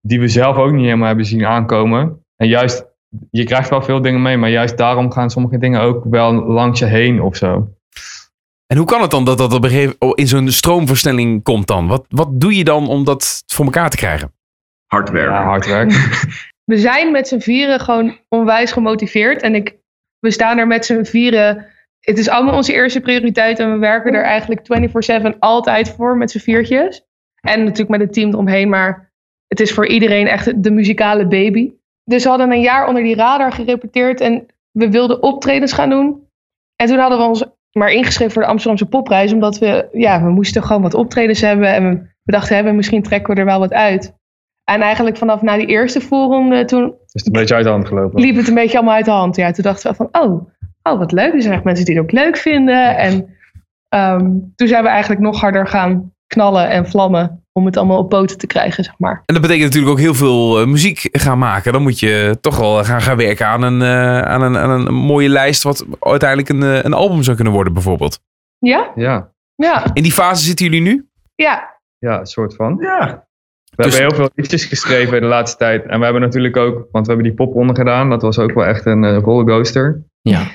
Die 0.00 0.20
we 0.20 0.28
zelf 0.28 0.56
ook 0.56 0.72
niet 0.72 0.84
helemaal 0.84 1.06
hebben 1.06 1.24
zien 1.24 1.46
aankomen. 1.46 2.24
En 2.36 2.48
juist, 2.48 2.86
je 3.30 3.44
krijgt 3.44 3.70
wel 3.70 3.82
veel 3.82 4.02
dingen 4.02 4.22
mee, 4.22 4.36
maar 4.36 4.50
juist 4.50 4.76
daarom 4.76 5.12
gaan 5.12 5.30
sommige 5.30 5.58
dingen 5.58 5.80
ook 5.80 6.04
wel 6.10 6.32
langs 6.32 6.78
je 6.78 6.84
heen 6.84 7.22
of 7.22 7.36
zo. 7.36 7.68
En 8.66 8.76
hoe 8.76 8.86
kan 8.86 9.00
het 9.00 9.10
dan 9.10 9.24
dat 9.24 9.38
dat 9.38 9.52
op 9.52 9.64
een 9.64 9.70
gegeven- 9.70 10.14
in 10.14 10.28
zo'n 10.28 10.50
stroomversnelling 10.50 11.42
komt 11.42 11.66
dan? 11.66 11.86
Wat, 11.86 12.04
wat 12.08 12.40
doe 12.40 12.56
je 12.56 12.64
dan 12.64 12.88
om 12.88 13.04
dat 13.04 13.42
voor 13.46 13.64
elkaar 13.64 13.90
te 13.90 13.96
krijgen? 13.96 14.35
Hard 14.86 15.10
werken. 15.10 15.32
Ja, 15.32 15.42
hard 15.42 15.66
werk. 15.66 15.90
we 16.72 16.76
zijn 16.76 17.12
met 17.12 17.28
z'n 17.28 17.38
vieren 17.38 17.80
gewoon 17.80 18.18
onwijs 18.28 18.72
gemotiveerd. 18.72 19.42
En 19.42 19.54
ik, 19.54 19.76
we 20.18 20.30
staan 20.30 20.58
er 20.58 20.66
met 20.66 20.84
z'n 20.84 21.04
vieren. 21.04 21.66
Het 22.00 22.18
is 22.18 22.28
allemaal 22.28 22.54
onze 22.54 22.72
eerste 22.72 23.00
prioriteit. 23.00 23.58
En 23.58 23.72
we 23.72 23.78
werken 23.78 24.14
er 24.14 24.22
eigenlijk 24.22 25.30
24-7 25.34 25.38
altijd 25.38 25.90
voor 25.90 26.16
met 26.16 26.30
z'n 26.30 26.38
viertjes. 26.38 27.04
En 27.40 27.58
natuurlijk 27.58 27.90
met 27.90 28.00
het 28.00 28.12
team 28.12 28.28
eromheen. 28.28 28.68
Maar 28.68 29.12
het 29.46 29.60
is 29.60 29.72
voor 29.72 29.86
iedereen 29.86 30.26
echt 30.26 30.62
de 30.62 30.70
muzikale 30.70 31.26
baby. 31.26 31.72
Dus 32.04 32.22
we 32.22 32.28
hadden 32.28 32.50
een 32.50 32.60
jaar 32.60 32.88
onder 32.88 33.02
die 33.02 33.16
radar 33.16 33.52
gerepeteerd. 33.52 34.20
En 34.20 34.46
we 34.70 34.90
wilden 34.90 35.22
optredens 35.22 35.72
gaan 35.72 35.90
doen. 35.90 36.28
En 36.76 36.86
toen 36.86 36.98
hadden 36.98 37.18
we 37.18 37.24
ons 37.24 37.44
maar 37.72 37.92
ingeschreven 37.92 38.32
voor 38.32 38.42
de 38.42 38.48
Amsterdamse 38.48 38.86
popprijs. 38.86 39.32
Omdat 39.32 39.58
we, 39.58 39.88
ja, 39.92 40.22
we 40.22 40.30
moesten 40.30 40.62
gewoon 40.62 40.82
wat 40.82 40.94
optredens 40.94 41.40
hebben. 41.40 41.74
En 41.74 41.88
we, 41.88 42.08
we 42.22 42.32
dachten, 42.32 42.56
hè, 42.56 42.72
misschien 42.72 43.02
trekken 43.02 43.34
we 43.34 43.40
er 43.40 43.46
wel 43.46 43.58
wat 43.58 43.72
uit. 43.72 44.14
En 44.72 44.80
eigenlijk 44.80 45.16
vanaf 45.16 45.42
na 45.42 45.56
die 45.56 45.66
eerste 45.66 46.00
voorronde, 46.00 46.64
toen 46.64 46.94
is 47.12 47.24
het 47.24 47.26
een 47.26 47.32
beetje 47.32 47.54
uit 47.54 47.64
de 47.64 47.70
hand 47.70 47.86
gelopen. 47.86 48.20
liep 48.20 48.36
het 48.36 48.48
een 48.48 48.54
beetje 48.54 48.76
allemaal 48.76 48.94
uit 48.94 49.04
de 49.04 49.10
hand. 49.10 49.36
Ja, 49.36 49.50
toen 49.50 49.64
dachten 49.64 49.90
we 49.90 49.96
van, 49.96 50.08
oh, 50.12 50.48
oh 50.82 50.98
wat 50.98 51.12
leuk. 51.12 51.32
Er 51.34 51.42
zijn 51.42 51.54
echt 51.54 51.64
mensen 51.64 51.84
die 51.84 51.94
het 51.94 52.04
ook 52.04 52.12
leuk 52.12 52.36
vinden. 52.36 52.96
En 52.96 53.36
ehm, 53.88 54.30
toen 54.56 54.68
zijn 54.68 54.82
we 54.82 54.88
eigenlijk 54.88 55.20
nog 55.20 55.40
harder 55.40 55.66
gaan 55.66 56.12
knallen 56.26 56.68
en 56.68 56.86
vlammen 56.88 57.44
om 57.52 57.66
het 57.66 57.76
allemaal 57.76 57.98
op 57.98 58.08
poten 58.08 58.38
te 58.38 58.46
krijgen, 58.46 58.84
zeg 58.84 58.98
maar. 58.98 59.22
En 59.26 59.34
dat 59.34 59.42
betekent 59.42 59.64
natuurlijk 59.64 59.92
ook 59.92 59.98
heel 59.98 60.14
veel 60.14 60.60
eh, 60.60 60.66
muziek 60.66 61.08
gaan 61.12 61.38
maken. 61.38 61.72
Dan 61.72 61.82
moet 61.82 61.98
je 61.98 62.38
toch 62.40 62.58
wel 62.58 62.84
gaan, 62.84 63.00
gaan 63.02 63.16
werken 63.16 63.46
aan 63.46 63.62
een, 63.62 63.82
eh, 63.82 64.20
aan, 64.20 64.42
een, 64.42 64.58
aan 64.58 64.70
een 64.70 64.94
mooie 64.94 65.28
lijst. 65.28 65.62
Wat 65.62 65.86
uiteindelijk 66.00 66.48
een, 66.48 66.62
eh, 66.62 66.82
een 66.82 66.94
album 66.94 67.22
zou 67.22 67.36
kunnen 67.36 67.54
worden 67.54 67.72
bijvoorbeeld. 67.72 68.20
Ja? 68.58 68.90
Ja, 68.94 69.30
Ja. 69.54 69.84
In 69.92 70.02
die 70.02 70.12
fase 70.12 70.44
zitten 70.44 70.66
jullie 70.66 70.80
nu? 70.80 71.08
Ja. 71.34 71.78
ja, 71.98 72.18
een 72.20 72.26
soort 72.26 72.54
van. 72.54 72.76
Ja. 72.80 73.25
We 73.76 73.82
Dus- 73.82 73.98
hebben 73.98 74.16
heel 74.16 74.24
veel 74.24 74.30
liedjes 74.34 74.64
geschreven 74.64 75.20
de 75.20 75.26
laatste 75.26 75.56
tijd. 75.58 75.86
En 75.86 75.98
we 75.98 76.04
hebben 76.04 76.22
natuurlijk 76.22 76.56
ook, 76.56 76.88
want 76.92 77.06
we 77.06 77.12
hebben 77.12 77.30
die 77.30 77.46
popronde 77.46 77.74
gedaan. 77.74 78.10
Dat 78.10 78.22
was 78.22 78.38
ook 78.38 78.52
wel 78.52 78.64
echt 78.64 78.86
een 78.86 79.04
eh, 79.04 79.18
rollercoaster. 79.18 80.02
Ja. 80.22 80.46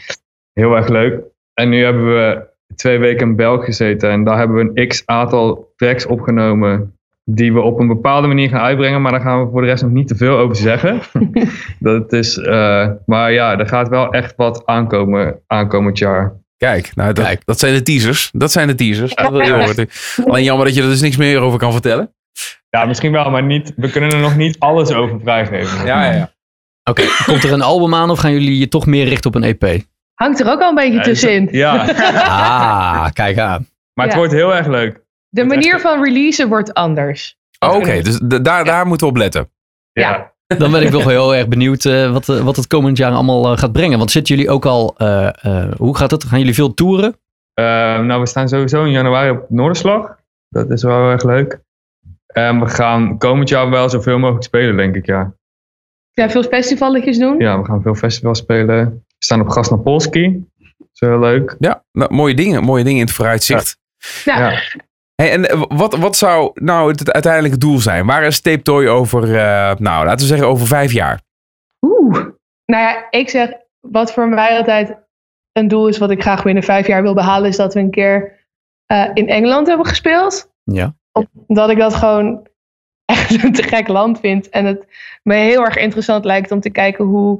Heel 0.53 0.75
erg 0.75 0.87
leuk. 0.87 1.19
En 1.53 1.69
nu 1.69 1.83
hebben 1.83 2.05
we 2.05 2.49
twee 2.75 2.97
weken 2.99 3.27
in 3.27 3.35
België 3.35 3.65
gezeten. 3.65 4.09
En 4.09 4.23
daar 4.23 4.37
hebben 4.37 4.57
we 4.57 4.71
een 4.73 4.87
x 4.87 5.03
aantal 5.05 5.73
tracks 5.75 6.05
opgenomen. 6.05 6.95
die 7.23 7.53
we 7.53 7.59
op 7.61 7.79
een 7.79 7.87
bepaalde 7.87 8.27
manier 8.27 8.49
gaan 8.49 8.61
uitbrengen. 8.61 9.01
Maar 9.01 9.11
daar 9.11 9.21
gaan 9.21 9.43
we 9.45 9.51
voor 9.51 9.61
de 9.61 9.67
rest 9.67 9.83
nog 9.83 9.91
niet 9.91 10.07
te 10.07 10.15
veel 10.15 10.37
over 10.37 10.55
zeggen. 10.55 10.99
dat 11.79 12.13
is, 12.13 12.37
eh, 12.37 12.89
maar 13.05 13.31
ja, 13.31 13.59
er 13.59 13.67
gaat 13.67 13.89
wel 13.89 14.11
echt 14.13 14.33
wat 14.35 14.65
aankomen 14.65 15.39
aankomend 15.47 15.97
jaar. 15.97 16.33
Kijk, 16.57 16.91
nou, 16.95 17.13
dat, 17.13 17.25
Kijk. 17.25 17.41
dat 17.45 17.59
zijn 17.59 17.73
de 17.73 17.81
teasers. 17.81 18.29
Dat 18.33 18.51
zijn 18.51 18.67
de 18.67 18.75
teasers. 18.75 19.15
Alleen 19.15 20.43
jammer 20.43 20.65
dat 20.65 20.75
je 20.75 20.81
er 20.81 20.87
dus 20.89 21.01
niks 21.01 21.17
meer 21.17 21.39
over 21.39 21.59
kan 21.59 21.71
vertellen. 21.71 22.13
Ja, 22.77 22.85
misschien 22.85 23.11
wel, 23.11 23.29
maar 23.29 23.43
niet, 23.43 23.73
we 23.75 23.91
kunnen 23.91 24.11
er 24.11 24.19
nog 24.19 24.35
niet 24.35 24.59
alles 24.59 24.91
over 24.99 25.19
vrijgeven. 25.19 25.85
Ja, 25.85 26.05
ja, 26.05 26.11
ja. 26.13 26.31
Oké, 26.89 27.03
komt 27.25 27.43
er 27.43 27.51
een 27.53 27.61
album 27.61 27.93
aan 27.95 28.09
of 28.09 28.19
gaan 28.19 28.31
jullie 28.31 28.57
je 28.59 28.67
toch 28.67 28.85
meer 28.85 29.05
richten 29.07 29.29
op 29.29 29.35
een 29.35 29.43
EP? 29.57 29.83
Hangt 30.13 30.39
er 30.39 30.51
ook 30.51 30.61
al 30.61 30.69
een 30.69 30.75
beetje 30.75 30.93
Ja, 30.97 31.01
tussenin. 31.03 31.47
Ja, 31.51 31.85
Ah, 33.05 33.11
kijk 33.13 33.37
aan. 33.39 33.67
maar 33.93 34.05
het 34.05 34.13
Ja. 34.13 34.19
wordt 34.19 34.33
heel 34.33 34.55
erg 34.55 34.67
leuk. 34.67 35.01
De 35.29 35.43
manier 35.45 35.79
van 35.79 36.03
releasen 36.03 36.49
wordt 36.49 36.73
anders. 36.73 37.37
Oh, 37.59 37.75
Oké, 37.75 38.01
dus 38.01 38.19
daar, 38.23 38.65
daar 38.65 38.85
moeten 38.87 39.07
we 39.07 39.13
op 39.13 39.19
letten. 39.19 39.49
Ja. 39.91 40.31
Dan 40.57 40.71
ben 40.71 40.81
ik 40.81 40.89
wel 40.89 41.07
heel 41.07 41.35
erg 41.35 41.47
benieuwd 41.47 41.85
eh, 41.85 42.11
wat, 42.11 42.29
eh, 42.29 42.39
wat 42.39 42.55
het 42.55 42.67
komend 42.67 42.97
jaar 42.97 43.11
allemaal 43.11 43.51
eh, 43.51 43.57
gaat 43.57 43.71
brengen. 43.71 43.97
Want 43.97 44.11
zitten 44.11 44.35
jullie 44.35 44.49
ook 44.51 44.65
al, 44.65 44.95
eh, 44.97 45.27
eh, 45.45 45.71
hoe 45.77 45.97
gaat 45.97 46.11
het? 46.11 46.23
Gaan 46.23 46.39
jullie 46.39 46.53
veel 46.53 46.73
toeren? 46.73 47.15
Eh, 47.53 47.65
nou, 47.99 48.19
we 48.19 48.27
staan 48.27 48.49
sowieso 48.49 48.83
in 48.83 48.91
januari 48.91 49.29
op 49.29 49.45
Noorderslag. 49.49 50.15
Dat 50.49 50.69
is 50.69 50.83
wel 50.83 50.97
heel 51.01 51.09
erg 51.11 51.23
leuk. 51.23 51.59
En 52.33 52.59
we 52.59 52.67
gaan 52.67 53.17
komend 53.17 53.49
jaar 53.49 53.69
wel 53.69 53.89
zoveel 53.89 54.19
mogelijk 54.19 54.43
spelen, 54.43 54.77
denk 54.77 54.95
ik, 54.95 55.05
ja. 55.05 55.33
Ja, 56.11 56.29
veel 56.29 56.43
festivalletjes 56.43 57.17
doen. 57.17 57.39
Ja, 57.39 57.59
we 57.59 57.65
gaan 57.65 57.81
veel 57.81 57.95
festivals 57.95 58.37
spelen. 58.37 58.85
We 59.07 59.15
staan 59.17 59.41
op 59.41 59.49
Gasnapolski. 59.49 60.45
Dat 60.57 60.87
is 60.93 60.99
heel 60.99 61.19
leuk. 61.19 61.55
Ja, 61.59 61.83
nou, 61.91 62.13
mooie 62.13 62.33
dingen. 62.33 62.63
Mooie 62.63 62.83
dingen 62.83 62.99
in 62.99 63.05
het 63.05 63.15
vooruitzicht. 63.15 63.77
Ja. 64.23 64.39
Ja. 64.39 64.59
Hey, 65.15 65.31
en 65.31 65.49
eh, 65.49 65.63
wat, 65.67 65.95
wat 65.95 66.15
zou 66.15 66.51
nou 66.53 66.89
het, 66.89 66.99
het 66.99 67.11
uiteindelijke 67.11 67.57
doel 67.57 67.79
zijn? 67.79 68.05
Waar 68.05 68.23
is 68.23 68.41
Tape 68.41 68.61
Toy 68.61 68.87
over, 68.87 69.23
eh, 69.23 69.75
nou, 69.75 70.05
laten 70.05 70.19
we 70.19 70.25
zeggen 70.25 70.47
over 70.47 70.67
vijf 70.67 70.91
jaar? 70.91 71.21
Oeh. 71.81 72.17
Nou 72.65 72.83
ja, 72.83 73.07
ik 73.09 73.29
zeg, 73.29 73.49
wat 73.79 74.13
voor 74.13 74.29
mij 74.29 74.57
altijd 74.57 74.97
een 75.51 75.67
doel 75.67 75.87
is 75.87 75.97
wat 75.97 76.11
ik 76.11 76.21
graag 76.21 76.43
binnen 76.43 76.63
vijf 76.63 76.87
jaar 76.87 77.01
wil 77.01 77.13
behalen, 77.13 77.49
is 77.49 77.55
dat 77.55 77.73
we 77.73 77.79
een 77.79 77.91
keer 77.91 78.45
eh, 78.85 79.09
in 79.13 79.29
Engeland 79.29 79.67
hebben 79.67 79.85
gespeeld. 79.85 80.51
Ja. 80.63 80.95
Omdat 81.47 81.69
ik 81.69 81.77
dat 81.77 81.95
gewoon 81.95 82.47
echt 83.05 83.43
een 83.43 83.53
te 83.53 83.63
gek 83.63 83.87
land 83.87 84.19
vind. 84.19 84.49
En 84.49 84.65
het 84.65 84.87
me 85.23 85.35
heel 85.35 85.65
erg 85.65 85.75
interessant 85.77 86.25
lijkt 86.25 86.51
om 86.51 86.59
te 86.59 86.69
kijken 86.69 87.05
hoe, 87.05 87.39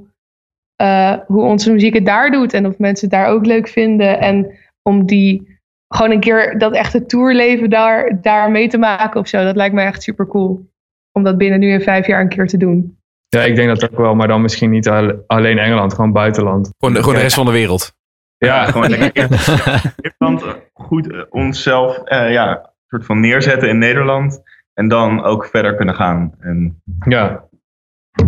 eh, 0.76 1.18
hoe 1.28 1.44
onze 1.44 1.72
muziek 1.72 1.94
het 1.94 2.06
daar 2.06 2.32
doet. 2.32 2.54
En 2.54 2.66
of 2.66 2.78
mensen 2.78 3.10
het 3.10 3.18
daar 3.20 3.28
ook 3.28 3.46
leuk 3.46 3.68
vinden. 3.68 4.20
En 4.20 4.58
om 4.82 5.06
die 5.06 5.60
gewoon 5.88 6.12
een 6.12 6.20
keer 6.20 6.58
dat 6.58 6.74
echte 6.74 7.06
tourleven 7.06 7.70
daar, 7.70 8.22
daar 8.22 8.52
mee 8.52 8.68
te 8.68 8.78
maken 8.78 9.20
of 9.20 9.28
zo. 9.28 9.44
Dat 9.44 9.56
lijkt 9.56 9.76
me 9.76 9.82
echt 9.82 10.04
super 10.04 10.28
cool. 10.28 10.70
Om 11.12 11.24
dat 11.24 11.38
binnen 11.38 11.60
nu 11.60 11.72
in 11.72 11.82
vijf 11.82 12.08
jaar 12.08 12.22
een 12.22 12.30
keer 12.30 12.48
te 12.48 12.58
doen. 12.58 12.98
ja, 13.28 13.42
ik 13.44 13.56
denk 13.56 13.68
dat 13.80 13.92
ook 13.92 13.98
wel. 13.98 14.16
Maar 14.16 14.28
dan 14.28 14.42
misschien 14.42 14.70
niet 14.70 14.90
al- 14.90 15.24
alleen 15.28 15.58
Engeland, 15.58 15.94
gewoon 15.94 16.12
buitenland. 16.12 16.70
Gewoon, 16.80 16.94
de- 16.94 17.00
gewoon 17.00 17.16
de 17.16 17.22
rest 17.22 17.36
van 17.36 17.46
de 17.46 17.52
wereld. 17.52 17.94
Ja, 18.38 18.66
gewoon 18.66 18.90
lekker 18.90 19.30
Nederland 20.02 20.44
goed 20.74 21.12
eh, 21.12 21.22
onszelf 21.30 21.98
eh, 21.98 22.32
ja, 22.32 22.71
soort 22.92 23.06
van 23.06 23.20
neerzetten 23.20 23.70
in 23.70 23.78
Nederland. 23.78 24.42
En 24.74 24.88
dan 24.88 25.24
ook 25.24 25.46
verder 25.46 25.76
kunnen 25.76 25.96
gaan. 25.96 26.34
En 26.40 26.82
Ja, 27.08 27.44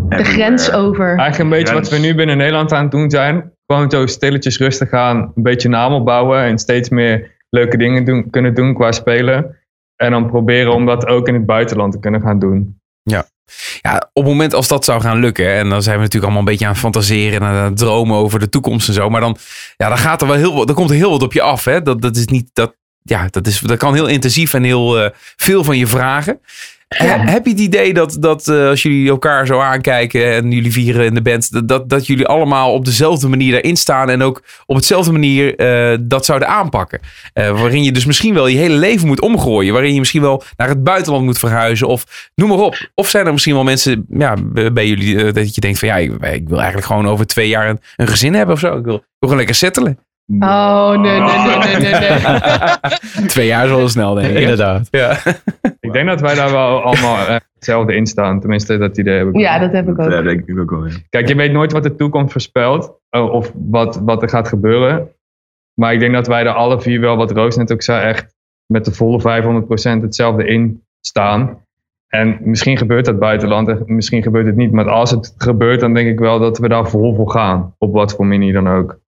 De 0.10 0.24
grens 0.24 0.72
over. 0.72 1.08
eigenlijk 1.08 1.38
een 1.40 1.50
beetje 1.50 1.74
wat 1.74 1.90
we 1.90 1.98
nu 1.98 2.16
binnen 2.16 2.38
Nederland 2.38 2.72
aan 2.72 2.82
het 2.82 2.92
doen 2.92 3.10
zijn. 3.10 3.52
Gewoon 3.66 3.92
zo 3.92 4.06
stilletjes 4.06 4.58
rustig 4.58 4.90
gaan, 4.90 5.32
een 5.36 5.44
beetje 5.44 5.70
naam 5.70 5.94
opbouwen 5.94 6.40
en 6.40 6.58
steeds 6.58 6.90
meer 6.90 7.32
leuke 7.50 7.78
dingen 7.78 8.06
doen, 8.06 8.30
kunnen 8.30 8.54
doen 8.54 8.74
qua 8.74 8.92
spelen. 8.92 9.58
En 9.96 10.12
dan 10.12 10.28
proberen 10.30 10.74
om 10.74 10.86
dat 10.86 11.08
ook 11.08 11.28
in 11.28 11.34
het 11.34 11.46
buitenland 11.46 11.94
te 11.94 12.00
kunnen 12.00 12.22
gaan 12.22 12.40
doen. 12.40 12.82
Ja, 13.82 14.10
op 14.14 14.24
het 14.24 14.32
moment 14.34 14.54
als 14.54 14.68
dat 14.68 14.86
zou 14.86 15.02
gaan 15.02 15.20
lukken, 15.20 15.54
en 15.54 15.70
dan 15.70 15.82
zijn 15.82 15.96
we 15.96 16.02
natuurlijk 16.02 16.24
allemaal 16.24 16.40
een 16.40 16.52
beetje 16.52 16.66
aan 16.66 16.72
het 16.72 16.82
fantaseren 16.82 17.42
en 17.42 17.48
aan 17.48 17.64
het 17.64 17.78
dromen 17.78 18.18
over 18.18 18.40
de 18.40 18.50
toekomst 18.50 18.88
en 18.88 18.94
zo, 18.94 19.10
maar 19.10 19.22
dan, 19.22 19.38
ja, 19.78 19.88
dan 19.88 19.98
gaat 19.98 20.22
er 20.22 20.28
wel 20.28 20.36
heel 20.36 20.56
wat, 20.56 20.68
dan 20.68 20.76
komt 20.76 20.90
er 20.90 20.96
heel 20.96 21.10
wat 21.10 21.22
op 21.24 21.34
je 21.34 21.42
af, 21.42 21.66
hè? 21.66 21.82
Dat, 21.82 22.02
dat 22.02 22.16
is 22.16 22.26
niet, 22.26 22.50
dat, 22.54 22.76
ja, 23.04 23.28
dat, 23.30 23.48
is, 23.48 23.60
dat 23.60 23.78
kan 23.78 23.94
heel 23.94 24.08
intensief 24.08 24.54
en 24.54 24.64
heel 24.64 25.00
eh, 25.00 25.10
veel 25.36 25.64
van 25.64 25.78
je 25.78 25.88
vragen. 25.88 26.40
He- 26.88 27.08
heb 27.32 27.46
je 27.46 27.52
het 27.52 27.60
idee 27.60 27.94
dat, 27.94 28.18
dat 28.20 28.48
eh, 28.48 28.68
als 28.68 28.82
jullie 28.82 29.10
elkaar 29.10 29.46
zo 29.46 29.60
aankijken 29.60 30.34
en 30.34 30.52
jullie 30.52 30.72
vieren 30.72 31.06
in 31.06 31.14
de 31.14 31.22
band, 31.22 31.68
dat, 31.68 31.90
dat, 31.90 32.08
jullie 32.08 32.26
allemaal 32.28 32.74
op 32.74 32.86
dezelfde 32.86 33.28
manier 33.28 33.52
daarin 33.52 33.76
staan 33.78 34.10
en 34.10 34.22
ook 34.22 34.44
op 34.66 34.76
hetzelfde 34.76 35.12
manier 35.12 35.56
eh, 35.56 35.98
dat 36.02 36.26
zouden 36.26 36.48
aanpakken? 36.48 37.00
Waarin 37.34 37.84
je 37.84 37.92
dus 37.92 38.06
misschien 38.06 38.34
wel 38.34 38.48
je 38.48 38.58
hele 38.58 38.76
leven 38.76 39.08
moet 39.08 39.22
omgooien, 39.22 39.74
waarin 39.74 39.94
je 39.94 40.00
misschien 40.00 40.22
wel 40.22 40.44
naar 40.58 40.70
het 40.70 40.84
buitenland 40.84 41.26
moet 41.26 41.40
verhuizen 41.40 41.88
of 41.88 42.30
noem 42.36 42.50
maar 42.50 42.58
op. 42.58 42.90
Of 42.96 43.10
zijn 43.10 43.26
er 43.26 43.32
misschien 43.32 43.54
wel 43.54 43.64
mensen 43.64 44.06
ja, 44.10 44.36
bij 44.74 44.88
jullie 44.88 45.32
dat 45.32 45.56
je 45.56 45.62
denkt 45.62 45.80
van 45.80 45.88
ja, 45.88 45.98
ik, 45.98 46.12
ik 46.12 46.48
wil 46.48 46.58
eigenlijk 46.58 46.88
gewoon 46.88 47.08
over 47.08 47.26
twee 47.28 47.48
jaar 47.48 47.70
een, 47.70 47.80
een 47.96 48.08
gezin 48.08 48.34
hebben 48.34 48.56
of 48.56 48.60
zo. 48.62 48.78
Ik 48.78 48.86
wil, 48.86 48.96
ik 48.96 49.02
wil 49.02 49.06
gewoon 49.20 49.38
lekker 49.38 49.56
settelen. 49.56 50.00
Oh, 50.40 50.90
nee, 50.90 51.20
nee, 51.20 51.58
nee, 51.58 51.76
nee, 51.78 51.92
nee. 51.92 52.00
nee. 53.18 53.28
twee 53.28 53.48
jaar 53.48 53.66
is 53.66 53.70
wel 53.72 53.90
snel, 53.90 54.14
denk 54.14 54.28
ik. 54.34 54.40
Inderdaad. 54.40 54.88
Ja. 54.92 55.18
Ik 55.80 55.94
denk 55.94 56.08
dat 56.08 56.22
wij 56.22 56.36
daar 56.36 56.52
wel 56.52 56.82
allemaal 56.82 57.18
eh, 57.28 57.36
hetzelfde 57.54 57.96
in 57.96 58.06
staan. 58.08 58.40
Tenminste, 58.40 58.78
dat 58.78 58.98
idee 58.98 59.18
heb 59.18 59.28
ik. 59.28 59.38
Ja, 59.38 59.60
dat 59.60 59.72
heb 59.72 59.88
ik 59.88 60.00
ook. 60.00 60.12
Ja, 60.12 60.22
denk 60.22 60.48
ik 60.48 60.60
ook 60.60 60.70
wel. 60.70 60.86
Ja. 60.86 60.94
Kijk, 61.10 61.28
je 61.28 61.36
weet 61.36 61.52
nooit 61.52 61.72
wat 61.72 61.84
de 61.84 61.96
toekomst 61.96 62.32
voorspelt. 62.32 63.00
eh, 63.10 63.30
of 63.32 63.52
wat, 63.56 64.00
wat 64.04 64.22
er 64.22 64.30
gaat 64.30 64.48
gebeuren. 64.48 65.10
Maar 65.74 65.94
ik 65.94 66.00
denk 66.00 66.14
dat 66.14 66.28
wij 66.28 66.42
er 66.46 66.54
alle 66.54 66.82
vier 66.82 67.00
wel, 67.00 67.16
wat 67.18 67.32
Roos 67.32 67.56
net 67.56 67.72
ook 67.74 67.82
zei, 67.82 68.04
echt 68.08 68.36
met 68.74 68.86
de 68.86 68.92
volle 68.94 69.22
500% 69.22 70.02
hetzelfde 70.02 70.48
in 70.48 70.84
staan. 71.02 71.62
En 72.08 72.38
misschien 72.42 72.78
gebeurt 72.78 73.06
dat 73.06 73.20
buitenland 73.20 73.68
en 73.68 73.84
misschien 73.86 74.24
gebeurt 74.24 74.46
het 74.46 74.56
niet. 74.56 74.72
Maar 74.72 74.90
als 74.90 75.12
het 75.12 75.34
gebeurt, 75.38 75.80
dan 75.80 75.94
denk 75.94 76.08
ik 76.10 76.20
wel 76.20 76.40
dat 76.40 76.58
we 76.58 76.68
daar 76.70 76.90
vol 76.90 77.16
voor 77.16 77.30
gaan. 77.32 77.76
Op 77.78 77.94
wat 77.94 78.16
voor 78.16 78.26
manier 78.26 78.54
dan 78.54 78.68
ook. 78.68 79.02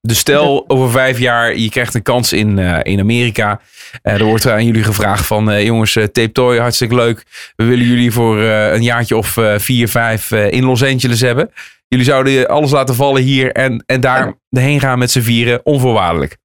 Dus 0.00 0.18
stel 0.18 0.64
over 0.68 0.90
vijf 0.90 1.18
jaar, 1.18 1.56
je 1.56 1.70
krijgt 1.70 1.94
een 1.94 2.02
kans 2.02 2.32
in, 2.32 2.58
eh, 2.58 2.78
in 2.82 3.00
Amerika. 3.00 3.60
Eh, 4.02 4.14
er 4.14 4.24
wordt 4.24 4.48
aan 4.48 4.64
jullie 4.66 4.82
gevraagd 4.84 5.26
van 5.26 5.50
eh, 5.50 5.64
jongens, 5.64 5.96
eh, 5.96 6.04
Tape 6.04 6.32
Toy, 6.32 6.58
hartstikke 6.58 6.94
leuk. 6.94 7.24
We 7.56 7.64
willen 7.64 7.86
jullie 7.86 8.12
voor 8.12 8.40
eh, 8.40 8.72
een 8.72 8.82
jaartje 8.82 9.16
of 9.16 9.36
eh, 9.36 9.58
vier, 9.58 9.88
vijf 9.88 10.30
eh, 10.30 10.50
in 10.50 10.64
Los 10.64 10.84
Angeles 10.84 11.20
hebben. 11.20 11.50
Jullie 11.88 12.04
zouden 12.04 12.48
alles 12.48 12.70
laten 12.70 12.94
vallen 12.94 13.22
hier 13.22 13.52
en, 13.52 13.82
en 13.86 14.00
daar 14.00 14.34
heen 14.50 14.80
gaan 14.80 14.98
met 14.98 15.10
z'n 15.10 15.20
vieren, 15.20 15.60
onvoorwaardelijk. 15.64 16.36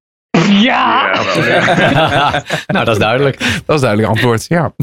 Ja, 0.49 1.11
nou, 2.67 2.86
dat 2.86 2.88
is 2.88 2.97
duidelijk. 2.97 3.38
Dat 3.65 3.76
is 3.76 3.82
duidelijk 3.82 4.09
antwoord, 4.09 4.45
ja. 4.47 4.73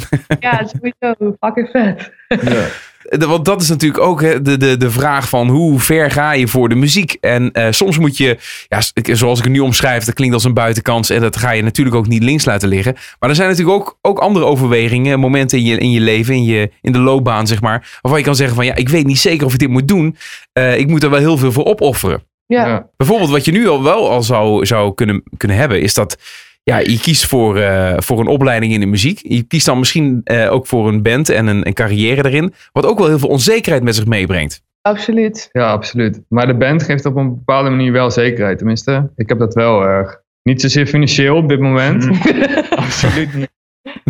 ja, 0.41 0.67
sowieso. 0.67 1.37
Fucking 1.41 1.69
vet. 1.73 2.11
De- 2.29 2.91
Want 3.03 3.45
dat 3.45 3.63
is 3.63 3.69
natuurlijk 3.69 4.03
ook 4.03 4.21
hè, 4.21 4.43
de, 4.43 4.57
de, 4.57 4.77
de 4.77 4.91
vraag 4.91 5.29
van 5.29 5.49
hoe 5.49 5.81
ver 5.81 6.11
ga 6.11 6.33
je 6.33 6.49
voor 6.49 6.69
de 6.69 6.75
muziek. 6.75 7.17
En 7.21 7.53
eh, 7.53 7.67
soms 7.71 7.99
moet 7.99 8.17
je, 8.17 8.39
ja, 8.69 8.81
zoals 9.15 9.39
ik 9.39 9.45
het 9.45 9.53
nu 9.53 9.61
omschrijf, 9.61 10.05
dat 10.05 10.15
klinkt 10.15 10.35
als 10.35 10.45
een 10.45 10.55
buitenkans. 10.55 11.11
En 11.11 11.21
dat 11.21 11.37
ga 11.37 11.51
je 11.51 11.63
natuurlijk 11.63 11.97
ook 11.97 12.09
niet 12.09 12.23
links 12.23 12.45
laten 12.45 12.69
liggen. 12.69 12.97
Maar 13.19 13.29
er 13.31 13.37
zijn 13.37 13.49
natuurlijk 13.49 13.77
ook, 13.77 13.99
ook 14.01 14.19
andere 14.19 14.45
overwegingen, 14.45 15.21
momenten 15.21 15.59
in 15.59 15.65
je, 15.65 15.79
in 15.79 15.91
je 15.91 16.01
leven, 16.01 16.35
in, 16.35 16.45
je, 16.45 16.71
in 16.81 16.93
de 16.93 16.99
loopbaan, 16.99 17.47
zeg 17.47 17.61
maar. 17.61 17.99
Waarvan 18.01 18.21
je 18.21 18.27
kan 18.27 18.37
zeggen 18.37 18.57
van 18.57 18.65
ja, 18.65 18.75
ik 18.75 18.89
weet 18.89 19.07
niet 19.07 19.19
zeker 19.19 19.47
of 19.47 19.53
ik 19.53 19.59
dit 19.59 19.69
moet 19.69 19.89
doen. 19.89 20.17
Eh, 20.53 20.79
ik 20.79 20.89
moet 20.89 21.03
er 21.03 21.11
wel 21.11 21.19
heel 21.19 21.39
veel 21.39 21.53
voor 21.53 21.65
opofferen. 21.65 22.23
Ja. 22.47 22.67
Ja. 22.67 22.87
Bijvoorbeeld 22.97 23.31
wat 23.31 23.45
je 23.45 23.53
nu 23.53 23.69
al 23.69 23.83
wel 23.83 24.11
al 24.11 24.23
zou, 24.23 24.67
zou 24.67 24.95
kunnen, 24.95 25.23
kunnen 25.37 25.57
hebben, 25.57 25.81
is 25.81 25.95
dat 25.95 26.19
ja, 26.63 26.79
je 26.79 26.99
kiest 27.01 27.27
voor, 27.27 27.57
eh, 27.57 27.95
voor 27.97 28.21
een 28.21 28.27
opleiding 28.27 28.73
in 28.73 28.81
de 28.81 28.87
muziek. 28.87 29.21
Je 29.23 29.43
kiest 29.43 29.67
dan 29.67 29.79
misschien 29.79 30.21
eh, 30.25 30.53
ook 30.53 30.67
voor 30.67 30.89
een 30.89 31.03
band 31.03 31.29
en 31.29 31.47
een, 31.47 31.67
een 31.67 31.75
carrière 31.75 32.29
erin. 32.29 32.55
Wat 32.73 32.87
ook 32.87 32.99
wel 32.99 33.09
heel 33.09 33.19
veel 33.19 33.29
onzekerheid 33.29 33.85
met 33.85 33.95
zich 33.95 34.07
meebrengt. 34.07 34.63
Absoluut. 34.81 35.49
Ja, 35.53 35.71
absoluut. 35.71 36.21
Maar 36.29 36.47
de 36.47 36.57
band 36.57 36.83
geeft 36.83 37.07
op 37.07 37.17
een 37.17 37.29
bepaalde 37.29 37.71
manier 37.71 37.93
wel 37.93 38.11
zekerheid. 38.11 38.59
Tenminste, 38.59 39.13
ik 39.17 39.29
heb 39.29 39.39
dat 39.39 39.55
wel 39.55 39.83
erg. 39.83 40.21
Niet 40.43 40.61
zozeer 40.61 40.87
financieel 40.87 41.37
op 41.37 41.49
dit 41.49 41.61
moment. 41.61 42.09
absoluut 42.71 43.35
niet. 43.35 43.51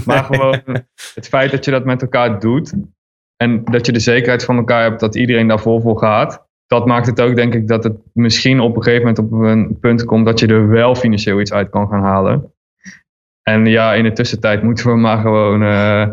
Maar 0.04 0.24
gewoon 0.24 0.60
het 1.14 1.28
feit 1.28 1.50
dat 1.50 1.64
je 1.64 1.70
dat 1.70 1.84
met 1.84 2.02
elkaar 2.02 2.40
doet. 2.40 2.72
En 3.36 3.64
dat 3.64 3.86
je 3.86 3.92
de 3.92 4.00
zekerheid 4.00 4.44
van 4.44 4.56
elkaar 4.56 4.82
hebt 4.82 5.00
dat 5.00 5.14
iedereen 5.14 5.46
daar 5.46 5.60
vol 5.60 5.80
voor 5.80 5.98
gaat. 5.98 6.46
Dat 6.72 6.86
maakt 6.86 7.06
het 7.06 7.20
ook, 7.20 7.36
denk 7.36 7.54
ik, 7.54 7.68
dat 7.68 7.84
het 7.84 7.96
misschien 8.12 8.60
op 8.60 8.76
een 8.76 8.82
gegeven 8.82 9.06
moment 9.06 9.18
op 9.18 9.32
een 9.32 9.78
punt 9.80 10.04
komt 10.04 10.26
dat 10.26 10.40
je 10.40 10.46
er 10.46 10.68
wel 10.68 10.94
financieel 10.94 11.40
iets 11.40 11.52
uit 11.52 11.70
kan 11.70 11.88
gaan 11.88 12.02
halen. 12.02 12.52
En 13.42 13.66
ja, 13.66 13.94
in 13.94 14.04
de 14.04 14.12
tussentijd 14.12 14.62
moeten 14.62 14.86
we 14.86 14.96
maar 14.96 15.20
gewoon 15.20 15.62
eh, 15.62 16.08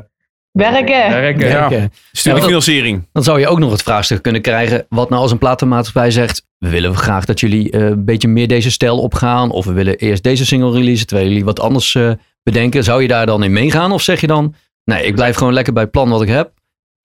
Werken. 0.51 1.09
werken. 1.09 1.47
Ja. 1.47 1.65
Oké. 1.65 1.89
Studiefinanciering. 2.11 3.07
Dan 3.11 3.23
zou 3.23 3.39
je 3.39 3.47
ook 3.47 3.59
nog 3.59 3.71
het 3.71 3.83
vraagstuk 3.83 4.21
kunnen 4.21 4.41
krijgen. 4.41 4.85
Wat 4.89 5.09
nou 5.09 5.21
als 5.21 5.31
een 5.31 5.37
platenmaatschappij 5.37 6.11
zegt. 6.11 6.45
We 6.57 6.69
willen 6.69 6.95
graag 6.95 7.25
dat 7.25 7.39
jullie 7.39 7.71
eh, 7.71 7.85
een 7.85 8.05
beetje 8.05 8.27
meer 8.27 8.47
deze 8.47 8.71
stijl 8.71 8.99
opgaan. 8.99 9.51
Of 9.51 9.65
we 9.65 9.73
willen 9.73 9.97
eerst 9.97 10.23
deze 10.23 10.45
single 10.45 10.71
releasen. 10.71 11.07
Terwijl 11.07 11.29
jullie 11.29 11.45
wat 11.45 11.59
anders 11.59 11.95
eh, 11.95 12.11
bedenken. 12.43 12.83
Zou 12.83 13.01
je 13.01 13.07
daar 13.07 13.25
dan 13.25 13.43
in 13.43 13.51
meegaan? 13.51 13.91
Of 13.91 14.01
zeg 14.01 14.21
je 14.21 14.27
dan. 14.27 14.55
Nee, 14.83 15.05
ik 15.05 15.15
blijf 15.15 15.35
gewoon 15.35 15.53
lekker 15.53 15.73
bij 15.73 15.83
het 15.83 15.91
plan 15.91 16.09
wat 16.09 16.21
ik 16.21 16.27
heb. 16.27 16.51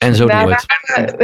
En 0.04 0.14
zo 0.14 0.26
Nou, 0.26 0.48
doen 0.48 0.48
we 0.48 1.00
het. 1.00 1.16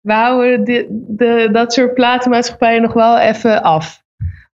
we 0.00 0.12
houden 0.22 0.64
de, 0.64 0.86
de, 0.90 1.48
dat 1.52 1.72
soort 1.72 1.94
platenmaatschappijen 1.94 2.82
nog 2.82 2.92
wel 2.92 3.18
even 3.18 3.62
af. 3.62 4.02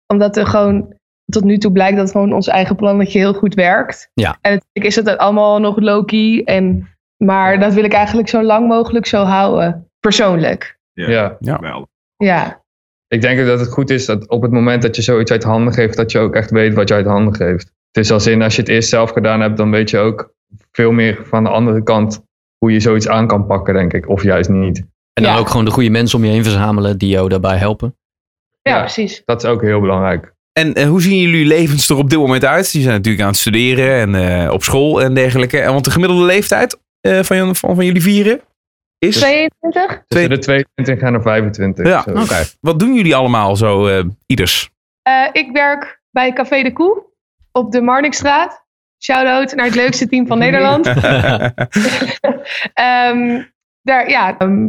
Omdat 0.06 0.36
er 0.36 0.46
gewoon 0.46 0.94
tot 1.26 1.44
nu 1.44 1.58
toe 1.58 1.72
blijkt 1.72 1.96
dat 1.96 2.10
gewoon 2.10 2.32
ons 2.32 2.48
eigen 2.48 2.76
plannetje 2.76 3.18
heel 3.18 3.34
goed 3.34 3.54
werkt. 3.54 4.10
Ja. 4.14 4.38
En 4.40 4.52
natuurlijk 4.52 4.86
is 4.86 4.96
het 4.96 5.18
allemaal 5.18 5.60
nog 5.60 5.80
low-key. 5.80 6.42
En, 6.44 6.88
maar 7.16 7.60
dat 7.60 7.74
wil 7.74 7.84
ik 7.84 7.92
eigenlijk 7.92 8.28
zo 8.28 8.42
lang 8.42 8.68
mogelijk 8.68 9.06
zo 9.06 9.22
houden. 9.22 9.88
Persoonlijk. 10.00 10.78
Ja. 10.92 11.36
Ja. 11.40 11.58
Wel. 11.60 11.88
Ja. 12.16 12.62
Ik 13.08 13.20
denk 13.20 13.46
dat 13.46 13.60
het 13.60 13.68
goed 13.68 13.90
is 13.90 14.06
dat 14.06 14.28
op 14.28 14.42
het 14.42 14.50
moment 14.50 14.82
dat 14.82 14.96
je 14.96 15.02
zoiets 15.02 15.30
uit 15.30 15.42
handen 15.42 15.72
geeft, 15.72 15.96
dat 15.96 16.12
je 16.12 16.18
ook 16.18 16.34
echt 16.34 16.50
weet 16.50 16.74
wat 16.74 16.88
je 16.88 16.94
uit 16.94 17.06
handen 17.06 17.34
geeft. 17.34 17.72
Het 17.90 18.04
is 18.04 18.10
als 18.10 18.26
in, 18.26 18.42
als 18.42 18.54
je 18.54 18.60
het 18.60 18.70
eerst 18.70 18.88
zelf 18.88 19.10
gedaan 19.10 19.40
hebt, 19.40 19.56
dan 19.56 19.70
weet 19.70 19.90
je 19.90 19.98
ook 19.98 20.34
veel 20.72 20.92
meer 20.92 21.24
van 21.24 21.44
de 21.44 21.50
andere 21.50 21.82
kant 21.82 22.22
hoe 22.64 22.72
je 22.72 22.80
zoiets 22.80 23.08
aan 23.08 23.26
kan 23.26 23.46
pakken, 23.46 23.74
denk 23.74 23.92
ik. 23.92 24.08
Of 24.08 24.22
juist 24.22 24.48
niet. 24.50 24.78
En 25.12 25.22
dan 25.22 25.32
Ja. 25.32 25.38
ook 25.38 25.48
gewoon 25.48 25.64
de 25.64 25.70
goede 25.70 25.90
mensen 25.90 26.18
om 26.18 26.24
je 26.24 26.30
heen 26.30 26.42
verzamelen 26.42 26.98
die 26.98 27.08
jou 27.08 27.28
daarbij 27.28 27.56
helpen. 27.56 27.96
Ja, 28.62 28.74
Ja. 28.74 28.80
precies. 28.80 29.22
Dat 29.24 29.42
is 29.42 29.48
ook 29.50 29.62
heel 29.62 29.80
belangrijk. 29.80 30.32
En 30.52 30.74
eh, 30.74 30.86
hoe 30.86 31.02
zien 31.02 31.18
jullie 31.20 31.46
levens 31.46 31.88
er 31.88 31.96
op 31.96 32.10
dit 32.10 32.18
moment 32.18 32.44
uit? 32.44 32.72
Die 32.72 32.82
zijn 32.82 32.94
natuurlijk 32.94 33.22
aan 33.22 33.28
het 33.30 33.38
studeren 33.38 34.14
en 34.14 34.42
eh, 34.44 34.52
op 34.52 34.62
school 34.62 35.02
en 35.02 35.14
dergelijke. 35.14 35.60
En 35.60 35.72
want 35.72 35.84
de 35.84 35.90
gemiddelde 35.90 36.24
leeftijd 36.24 36.78
eh, 37.00 37.22
van, 37.22 37.56
van, 37.56 37.74
van 37.74 37.84
jullie 37.84 38.02
vieren 38.02 38.40
is? 38.98 39.16
22? 39.16 40.02
Tussen 40.08 40.30
de 40.30 40.38
22 40.38 40.98
en 41.06 41.12
de 41.12 41.20
25. 41.20 41.86
Ja, 41.86 42.04
oké. 42.08 42.44
Wat 42.60 42.78
doen 42.78 42.94
jullie 42.94 43.14
allemaal 43.16 43.56
zo, 43.56 43.86
eh, 43.86 44.04
ieders? 44.26 44.70
Eh, 45.02 45.28
ik 45.32 45.50
werk 45.52 46.00
bij 46.10 46.32
Café 46.32 46.62
de 46.62 46.72
Koe 46.72 47.02
op 47.52 47.72
de 47.72 47.80
Marnixstraat. 47.80 48.63
Shout-out 49.04 49.54
naar 49.54 49.64
het 49.64 49.74
leukste 49.74 50.08
team 50.08 50.26
van 50.26 50.38
Nederland. 50.38 50.86
Ehm, 52.74 53.42
daar, 53.82 54.08
ja, 54.08 54.38
ehm, 54.38 54.68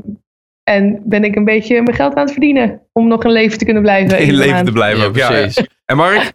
en 0.64 1.02
ben 1.04 1.24
ik 1.24 1.36
een 1.36 1.46
beetje 1.46 1.82
mijn 1.82 1.96
geld 1.96 2.16
aan 2.16 2.24
het 2.24 2.32
verdienen 2.32 2.82
om 2.92 3.08
nog 3.08 3.24
een 3.24 3.32
leven 3.32 3.58
te 3.58 3.66
kunnen 3.66 3.82
blijven. 3.84 4.20
In 4.20 4.34
leven 4.34 4.54
maand. 4.54 4.66
te 4.66 4.72
blijven 4.72 5.02
Ja, 5.02 5.06
ook. 5.08 5.16
Ja, 5.16 5.28
precies. 5.28 5.56
ja. 5.56 5.66
En 5.86 5.98
Mark? 5.98 6.34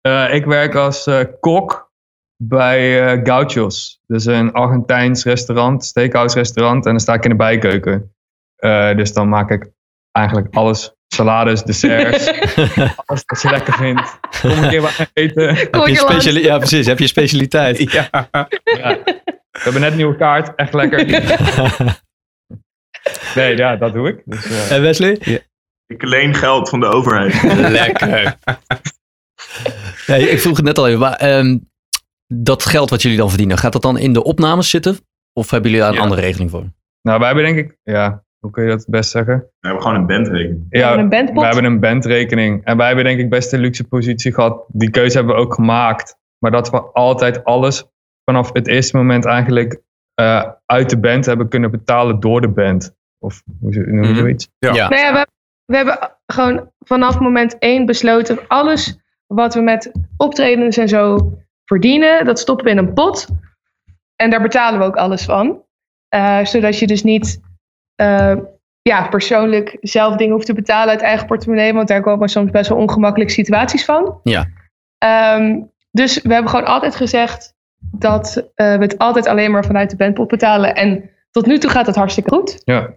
Eh, 0.00 0.34
ik 0.34 0.44
werk 0.44 0.74
als 0.74 1.06
eh, 1.06 1.20
kok 1.40 1.92
bij 2.36 3.10
eh 3.12 3.20
Gauchos. 3.22 4.00
Dus 4.06 4.24
een 4.24 4.52
Argentijns 4.52 5.24
restaurant, 5.24 5.84
steakhouse 5.84 6.36
restaurant. 6.36 6.84
En 6.84 6.90
dan 6.90 7.00
sta 7.00 7.14
ik 7.14 7.24
in 7.24 7.30
de 7.30 7.36
bijkeuken. 7.36 8.14
Eh, 8.56 8.96
dus 8.96 9.12
dan 9.12 9.28
maak 9.28 9.50
ik 9.50 9.70
eigenlijk 10.12 10.54
alles. 10.54 10.94
Salades, 11.14 11.62
desserts, 11.62 12.26
alles 13.06 13.22
wat 13.26 13.42
je 13.42 13.50
lekker 13.50 13.74
vindt. 13.74 14.18
Kom 14.40 14.50
een 14.50 14.68
keer 14.68 14.80
wat 14.80 15.10
eten. 15.12 15.54
Heb 15.54 15.86
je 15.86 15.96
speciali- 15.96 16.42
ja, 16.44 16.58
precies. 16.58 16.86
Heb 16.86 16.98
je 16.98 17.06
specialiteit. 17.06 17.78
Ja. 17.92 18.08
Ja. 18.64 18.98
We 19.50 19.60
hebben 19.60 19.80
net 19.80 19.90
een 19.90 19.96
nieuwe 19.96 20.16
kaart, 20.16 20.54
echt 20.54 20.74
lekker. 20.74 21.06
Nee, 23.34 23.56
ja, 23.56 23.76
dat 23.76 23.92
doe 23.92 24.08
ik. 24.08 24.22
Dus, 24.24 24.44
eh, 24.44 24.72
En 24.76 24.82
Wesley? 24.82 25.42
Ik 25.86 26.02
leen 26.02 26.34
geld 26.34 26.68
van 26.68 26.80
de 26.80 26.86
overheid. 26.86 27.42
Lekker. 27.70 28.36
Nee, 30.06 30.28
ik 30.30 30.40
vroeg 30.40 30.56
het 30.56 30.64
net 30.66 30.78
al 30.78 30.86
even. 30.88 30.98
Maar, 31.00 31.14
ehm, 31.14 31.58
dat 32.26 32.64
geld 32.64 32.90
wat 32.90 33.02
jullie 33.02 33.16
dan 33.18 33.28
verdienen, 33.28 33.58
gaat 33.58 33.72
dat 33.72 33.82
dan 33.82 33.98
in 33.98 34.12
de 34.12 34.22
opnames 34.24 34.70
zitten? 34.70 34.98
Of 35.32 35.50
hebben 35.50 35.70
jullie 35.70 35.84
daar 35.84 35.92
een 35.94 35.98
Ja. 35.98 36.02
andere 36.04 36.20
regeling 36.20 36.50
voor? 36.50 36.64
nou, 37.02 37.18
wij 37.18 37.26
hebben 37.26 37.44
denk 37.54 37.58
ik, 37.58 37.76
ja, 37.82 38.24
hoe 38.40 38.50
kun 38.50 38.62
je 38.64 38.68
dat 38.70 38.78
het 38.80 38.88
best 38.90 39.10
zeggen? 39.10 39.38
We 39.38 39.66
hebben 39.68 39.82
gewoon 39.82 39.96
een 40.00 40.06
bandrekening. 40.06 40.66
We 40.70 40.78
Ja, 40.78 40.86
hebben 40.86 41.04
een 41.04 41.10
bandpot. 41.10 41.38
we 41.40 41.44
hebben 41.44 41.64
een 41.64 41.80
bandrekening. 41.80 42.64
En 42.64 42.76
wij 42.76 42.86
hebben 42.86 43.04
denk 43.04 43.18
ik 43.20 43.30
best 43.30 43.52
een 43.52 43.60
luxe 43.60 43.84
positie 43.88 44.34
gehad. 44.34 44.64
Die 44.68 44.90
keuze 44.90 45.16
hebben 45.16 45.34
we 45.34 45.40
ook 45.40 45.54
gemaakt. 45.54 46.18
Maar 46.38 46.50
dat 46.50 46.70
we 46.70 46.80
altijd 46.82 47.44
alles 47.44 47.84
vanaf 48.24 48.52
het 48.52 48.66
eerste 48.66 48.96
moment 48.96 49.24
eigenlijk 49.24 49.80
eh, 50.14 50.50
uit 50.66 50.90
de 50.90 50.98
band 50.98 51.26
hebben 51.26 51.48
kunnen 51.48 51.70
betalen 51.70 52.20
door 52.20 52.40
de 52.40 52.48
band. 52.48 52.94
Of 53.18 53.42
hoe 53.60 53.72
ze- 53.72 53.80
noem 53.80 54.02
je 54.02 54.08
Mhm. 54.10 54.18
zoiets? 54.18 54.48
Ja. 54.58 54.74
Ja. 54.74 54.88
Nou 54.88 55.00
ja, 55.02 55.12
we, 55.12 55.26
we 55.64 55.76
hebben 55.76 55.98
gewoon 56.26 56.70
vanaf 56.78 57.18
moment 57.20 57.58
één 57.58 57.86
besloten. 57.86 58.38
Alles 58.48 58.98
wat 59.26 59.54
we 59.54 59.60
met 59.60 59.92
optredens 60.16 60.76
en 60.76 60.88
zo 60.88 61.32
verdienen, 61.64 62.24
dat 62.24 62.38
stoppen 62.38 62.64
we 62.64 62.70
in 62.70 62.78
een 62.78 62.92
pot. 62.94 63.26
En 64.16 64.30
daar 64.30 64.42
betalen 64.42 64.78
we 64.80 64.84
ook 64.86 64.96
alles 64.96 65.24
van. 65.24 65.62
Eh, 66.08 66.44
zodat 66.44 66.78
je 66.78 66.86
dus 66.86 67.02
niet 67.02 67.40
eh, 68.00 68.36
ja, 68.82 69.08
persoonlijk 69.08 69.76
zelf 69.80 70.16
dingen 70.16 70.34
hoeft 70.34 70.46
te 70.46 70.54
betalen 70.54 70.88
uit 70.88 71.00
eigen 71.00 71.26
portemonnee. 71.26 71.72
Want 71.74 71.88
daar 71.88 72.02
komen 72.02 72.28
soms 72.28 72.50
best 72.50 72.68
wel 72.68 72.78
ongemakkelijke 72.78 73.32
situaties 73.32 73.84
van. 73.84 74.20
Ja. 74.22 74.46
Ehm, 74.98 75.58
dus 75.90 76.22
we 76.22 76.32
hebben 76.32 76.50
gewoon 76.50 76.66
altijd 76.66 76.96
gezegd 76.96 77.54
dat 77.90 78.36
eh, 78.54 78.74
we 78.76 78.82
het 78.82 78.98
altijd 78.98 79.26
alleen 79.26 79.50
maar 79.50 79.64
vanuit 79.64 79.90
de 79.90 79.96
bandpot 79.96 80.28
betalen. 80.28 80.74
En 80.74 81.10
tot 81.30 81.46
nu 81.46 81.58
toe 81.58 81.70
gaat 81.70 81.86
het 81.86 81.96
hartstikke 81.96 82.30
goed 82.34 82.60
Ja. 82.64 82.88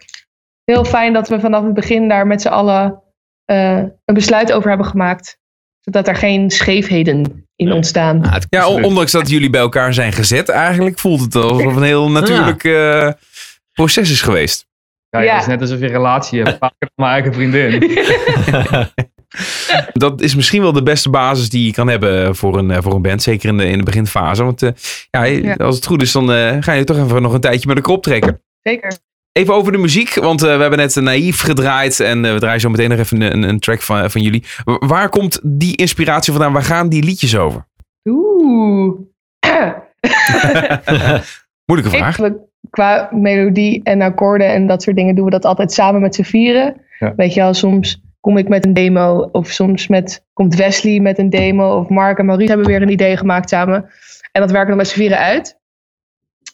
heel 0.63 0.85
fijn 0.85 1.13
dat 1.13 1.27
we 1.29 1.39
vanaf 1.39 1.63
het 1.63 1.73
begin 1.73 2.07
daar 2.07 2.27
met 2.27 2.41
z'n 2.41 2.47
allen 2.47 3.01
eh, 3.45 3.77
een 3.77 4.13
besluit 4.13 4.51
over 4.53 4.69
hebben 4.69 4.87
gemaakt. 4.87 5.37
Zodat 5.79 6.07
er 6.07 6.15
geen 6.15 6.49
scheefheden 6.51 7.47
in 7.55 7.71
ontstaan. 7.71 8.27
Het- 8.27 8.47
Ja, 8.49 8.67
on- 8.67 8.83
ondanks 8.83 9.11
dat 9.11 9.29
jullie 9.29 9.49
bij 9.49 9.61
elkaar 9.61 9.93
zijn 9.93 10.11
gezet, 10.13 10.49
eigenlijk 10.49 10.99
voelt 10.99 11.19
het 11.21 11.35
alsof 11.35 11.75
een 11.75 11.83
heel 11.83 12.11
natuurlijk 12.11 12.63
eh, 12.63 13.11
proces 13.73 14.11
is 14.11 14.21
geweest. 14.21 14.65
Ja, 15.21 15.21
Ja. 15.21 15.31
Het 15.33 15.41
is 15.41 15.47
net 15.47 15.61
alsof 15.61 15.79
je 15.79 15.85
een 15.85 15.91
relatie 15.91 16.41
hebt. 16.43 16.57
Vaker 16.59 16.75
dan 16.79 16.89
mijn 16.95 17.11
eigen 17.11 17.33
vriendin. 17.33 17.81
Dat 19.93 20.21
is 20.21 20.35
misschien 20.35 20.61
wel 20.61 20.73
de 20.73 20.83
beste 20.83 21.09
basis 21.09 21.49
die 21.49 21.65
je 21.65 21.71
kan 21.73 21.87
hebben 21.87 22.35
voor 22.35 22.57
een, 22.57 22.71
eh, 22.71 22.81
voor 22.81 22.93
een 22.93 23.01
band. 23.01 23.21
Zeker 23.21 23.49
in 23.49 23.57
de, 23.57 23.65
in 23.65 23.77
de 23.77 23.83
beginfase. 23.83 24.43
Want 24.43 24.61
eh, 24.61 24.69
ja, 25.09 25.23
Ja. 25.23 25.53
als 25.53 25.75
het 25.75 25.85
goed 25.85 26.01
is, 26.01 26.11
dan 26.11 26.31
eh, 26.31 26.57
ga 26.59 26.71
je 26.71 26.83
toch 26.83 26.97
even 26.97 27.21
nog 27.21 27.33
een 27.33 27.39
tijdje 27.41 27.67
met 27.67 27.75
elkaar 27.77 27.93
optrekken. 27.95 28.41
Zeker. 28.61 28.93
Even 29.31 29.53
over 29.53 29.71
de 29.71 29.77
muziek, 29.77 30.13
want 30.15 30.43
eh, 30.43 30.55
we 30.55 30.61
hebben 30.61 30.79
net 30.79 30.95
Naïef 30.95 31.41
gedraaid. 31.41 31.99
En 31.99 32.25
eh, 32.25 32.33
we 32.33 32.39
draaien 32.39 32.59
zo 32.59 32.69
meteen 32.69 32.89
nog 32.89 32.99
even 32.99 33.21
een, 33.21 33.43
een 33.43 33.59
track 33.59 33.81
van, 33.81 34.11
van 34.11 34.21
jullie. 34.21 34.43
Wa- 34.63 34.77
Waar 34.87 35.09
komt 35.09 35.39
die 35.43 35.75
inspiratie 35.75 36.33
vandaan? 36.33 36.53
Waar 36.53 36.63
gaan 36.63 36.89
die 36.89 37.03
liedjes 37.03 37.37
over? 37.37 37.67
Oeh. 38.09 38.95
Moeilijke 41.65 41.97
vraag. 41.97 42.19
Ik, 42.19 42.33
qua 42.73 43.09
melodie 43.11 43.81
en 43.83 44.01
akkoorden 44.01 44.47
en 44.47 44.67
dat 44.67 44.83
soort 44.83 44.95
dingen 44.95 45.15
doen 45.15 45.25
we 45.25 45.31
dat 45.31 45.45
altijd 45.45 45.71
samen 45.71 46.01
met 46.01 46.15
z'n 46.15 46.21
vieren. 46.23 46.75
Ja. 46.99 47.13
Weet 47.15 47.33
je 47.33 47.39
wel, 47.39 47.53
soms 47.53 48.01
kom 48.19 48.37
ik 48.37 48.47
met 48.47 48.65
een 48.65 48.73
demo 48.73 49.29
of 49.31 49.47
soms 49.47 49.87
met, 49.87 50.25
komt 50.33 50.55
Wesley 50.55 50.99
met 50.99 51.17
een 51.17 51.29
demo 51.29 51.77
of 51.77 51.89
Mark 51.89 52.17
en 52.17 52.25
Maurice 52.25 52.49
hebben 52.49 52.67
weer 52.67 52.81
een 52.81 52.89
idee 52.89 53.17
gemaakt 53.17 53.49
samen. 53.49 53.89
En 54.31 54.41
dat 54.41 54.51
werken 54.51 54.71
we 54.71 54.77
met 54.77 54.87
z'n 54.87 54.97
vieren 54.97 55.17
uit. 55.17 55.59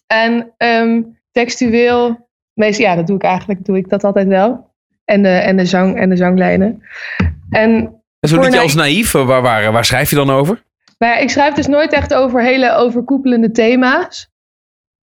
En 0.08 0.54
ehm, 0.58 1.02
textueel, 1.32 2.28
meest, 2.54 2.80
ja, 2.80 2.96
dat 2.96 3.08
doe 3.08 3.16
ik 3.16 3.24
eigenlijk, 3.24 3.66
doe 3.66 3.78
ik 3.78 3.90
dat 3.90 4.04
altijd 4.04 4.28
wel. 4.28 4.68
En 5.06 5.22
de, 5.24 5.30
en 5.30 5.58
de, 5.58 5.66
zang, 5.66 5.98
en 5.98 6.10
de 6.10 6.16
zanglijnen. 6.16 6.84
En 7.50 7.70
Zo'n 8.20 8.30
voor 8.30 8.38
liedje 8.38 8.50
Naïef- 8.50 8.64
als 8.64 8.76
Naïef, 8.76 9.14
eh, 9.14 9.26
waar, 9.26 9.42
waar, 9.42 9.72
waar 9.72 9.86
schrijf 9.86 10.10
je 10.10 10.16
dan 10.16 10.30
over? 10.30 10.64
Maar 10.98 11.10
ja, 11.10 11.18
ik 11.18 11.30
schrijf 11.30 11.54
dus 11.54 11.68
nooit 11.68 11.94
echt 11.94 12.14
over 12.14 12.44
hele 12.44 12.76
overkoepelende 12.76 13.52
thema's. 13.52 14.30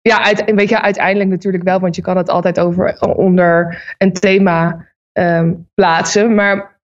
Ja, 0.07 0.23
uit, 0.23 0.51
weet 0.55 0.69
je, 0.69 0.81
uiteindelijk 0.81 1.29
natuurlijk 1.29 1.63
wel, 1.63 1.79
want 1.79 1.95
je 1.95 2.01
kan 2.01 2.17
het 2.17 2.29
altijd 2.29 2.59
over 2.59 2.99
onder 3.15 3.83
een 3.97 4.13
thema 4.13 4.87
ehm, 5.11 5.53
plaatsen. 5.73 6.35
Maar 6.35 6.79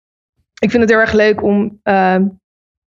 ik 0.60 0.70
vind 0.70 0.82
het 0.82 0.92
heel 0.92 1.00
erg 1.00 1.14
leuk 1.14 1.44
om 1.44 1.80
ehm, 1.84 2.26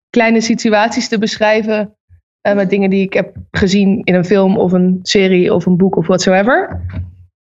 kleine 0.09 0.41
situaties 0.41 1.07
te 1.07 1.17
beschrijven 1.17 1.97
eh, 2.41 2.55
met 2.55 2.69
dingen 2.69 2.89
die 2.89 3.03
ik 3.03 3.13
heb 3.13 3.35
gezien 3.51 4.01
in 4.03 4.13
een 4.13 4.25
film 4.25 4.57
of 4.57 4.71
een 4.71 4.99
serie 5.03 5.53
of 5.53 5.65
een 5.65 5.77
boek 5.77 5.95
of 5.95 6.07
whatsoever. 6.07 6.81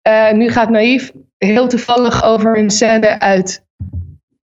Eh, 0.02 0.32
nu 0.32 0.50
gaat 0.50 0.70
Naïef 0.70 1.12
heel 1.38 1.68
toevallig 1.68 2.24
over 2.24 2.58
een 2.58 2.70
scène 2.70 3.20
uit 3.20 3.66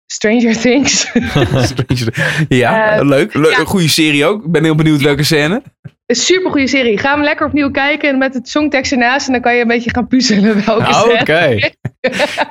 Stranger 0.07 0.57
Things. 0.57 1.13
ja, 2.49 2.97
Eh, 2.99 3.07
leuk. 3.07 3.35
leuk. 3.35 3.51
ja. 3.51 3.59
Een 3.59 3.67
goede 3.67 3.89
serie 3.89 4.25
ook. 4.25 4.45
Ik 4.45 4.53
ben 4.53 4.65
heel 4.65 4.75
benieuwd 4.75 5.01
welke 5.01 5.23
scène. 5.23 5.63
Een 6.07 6.17
supergoeie 6.17 6.67
serie. 6.67 6.99
Ga 6.99 7.15
hem 7.15 7.23
lekker 7.23 7.47
opnieuw 7.47 7.71
kijken 7.71 8.09
en 8.09 8.19
met 8.19 8.35
het 8.35 8.49
songtekst 8.49 8.93
ernaast. 8.93 9.27
En 9.27 9.33
dan 9.33 9.43
kan 9.43 9.55
je 9.55 9.61
een 9.61 9.69
beetje 9.69 9.91
gaan 9.91 10.07
puzzelen 10.07 10.65
welke 10.65 10.93
scène. 10.93 11.21
Oké. 11.21 11.59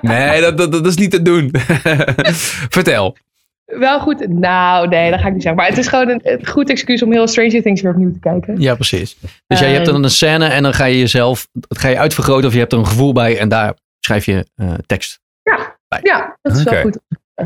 Nee, 0.01 0.41
dat, 0.41 0.57
dat, 0.57 0.71
dat 0.71 0.85
is 0.85 0.95
niet 0.95 1.11
te 1.11 1.21
doen. 1.21 1.49
Vertel. 2.75 3.17
Wel 3.65 3.99
goed. 3.99 4.27
Nou, 4.27 4.87
nee, 4.87 5.11
dat 5.11 5.19
ga 5.19 5.27
ik 5.27 5.33
niet 5.33 5.41
zeggen. 5.41 5.61
Maar 5.61 5.69
het 5.69 5.79
is 5.79 5.87
gewoon 5.87 6.09
een, 6.09 6.19
een 6.23 6.47
goed 6.47 6.69
excuus 6.69 7.03
om 7.03 7.11
heel 7.11 7.27
Stranger 7.27 7.61
Things 7.61 7.81
weer 7.81 7.91
opnieuw 7.91 8.11
te 8.11 8.19
kijken. 8.19 8.61
Ja, 8.61 8.75
precies. 8.75 9.17
Dus 9.47 9.59
jij 9.59 9.71
hebt 9.71 9.85
dan 9.85 10.03
een 10.03 10.09
scène 10.09 10.47
en 10.47 10.63
dan 10.63 10.73
ga 10.73 10.85
je 10.85 10.99
jezelf, 10.99 11.47
dat 11.51 11.77
ga 11.77 11.87
je 11.87 11.97
uitvergroten 11.97 12.47
of 12.47 12.53
je 12.53 12.59
hebt 12.59 12.71
er 12.71 12.79
een 12.79 12.87
gevoel 12.87 13.13
bij 13.13 13.39
en 13.39 13.49
daar 13.49 13.73
schrijf 13.99 14.25
je 14.25 14.45
eh, 14.55 14.73
tekst. 14.85 15.19
Ja, 16.01 16.37
dat 16.41 16.57
is 16.57 16.63
wel 16.63 16.81
goed. 16.81 16.99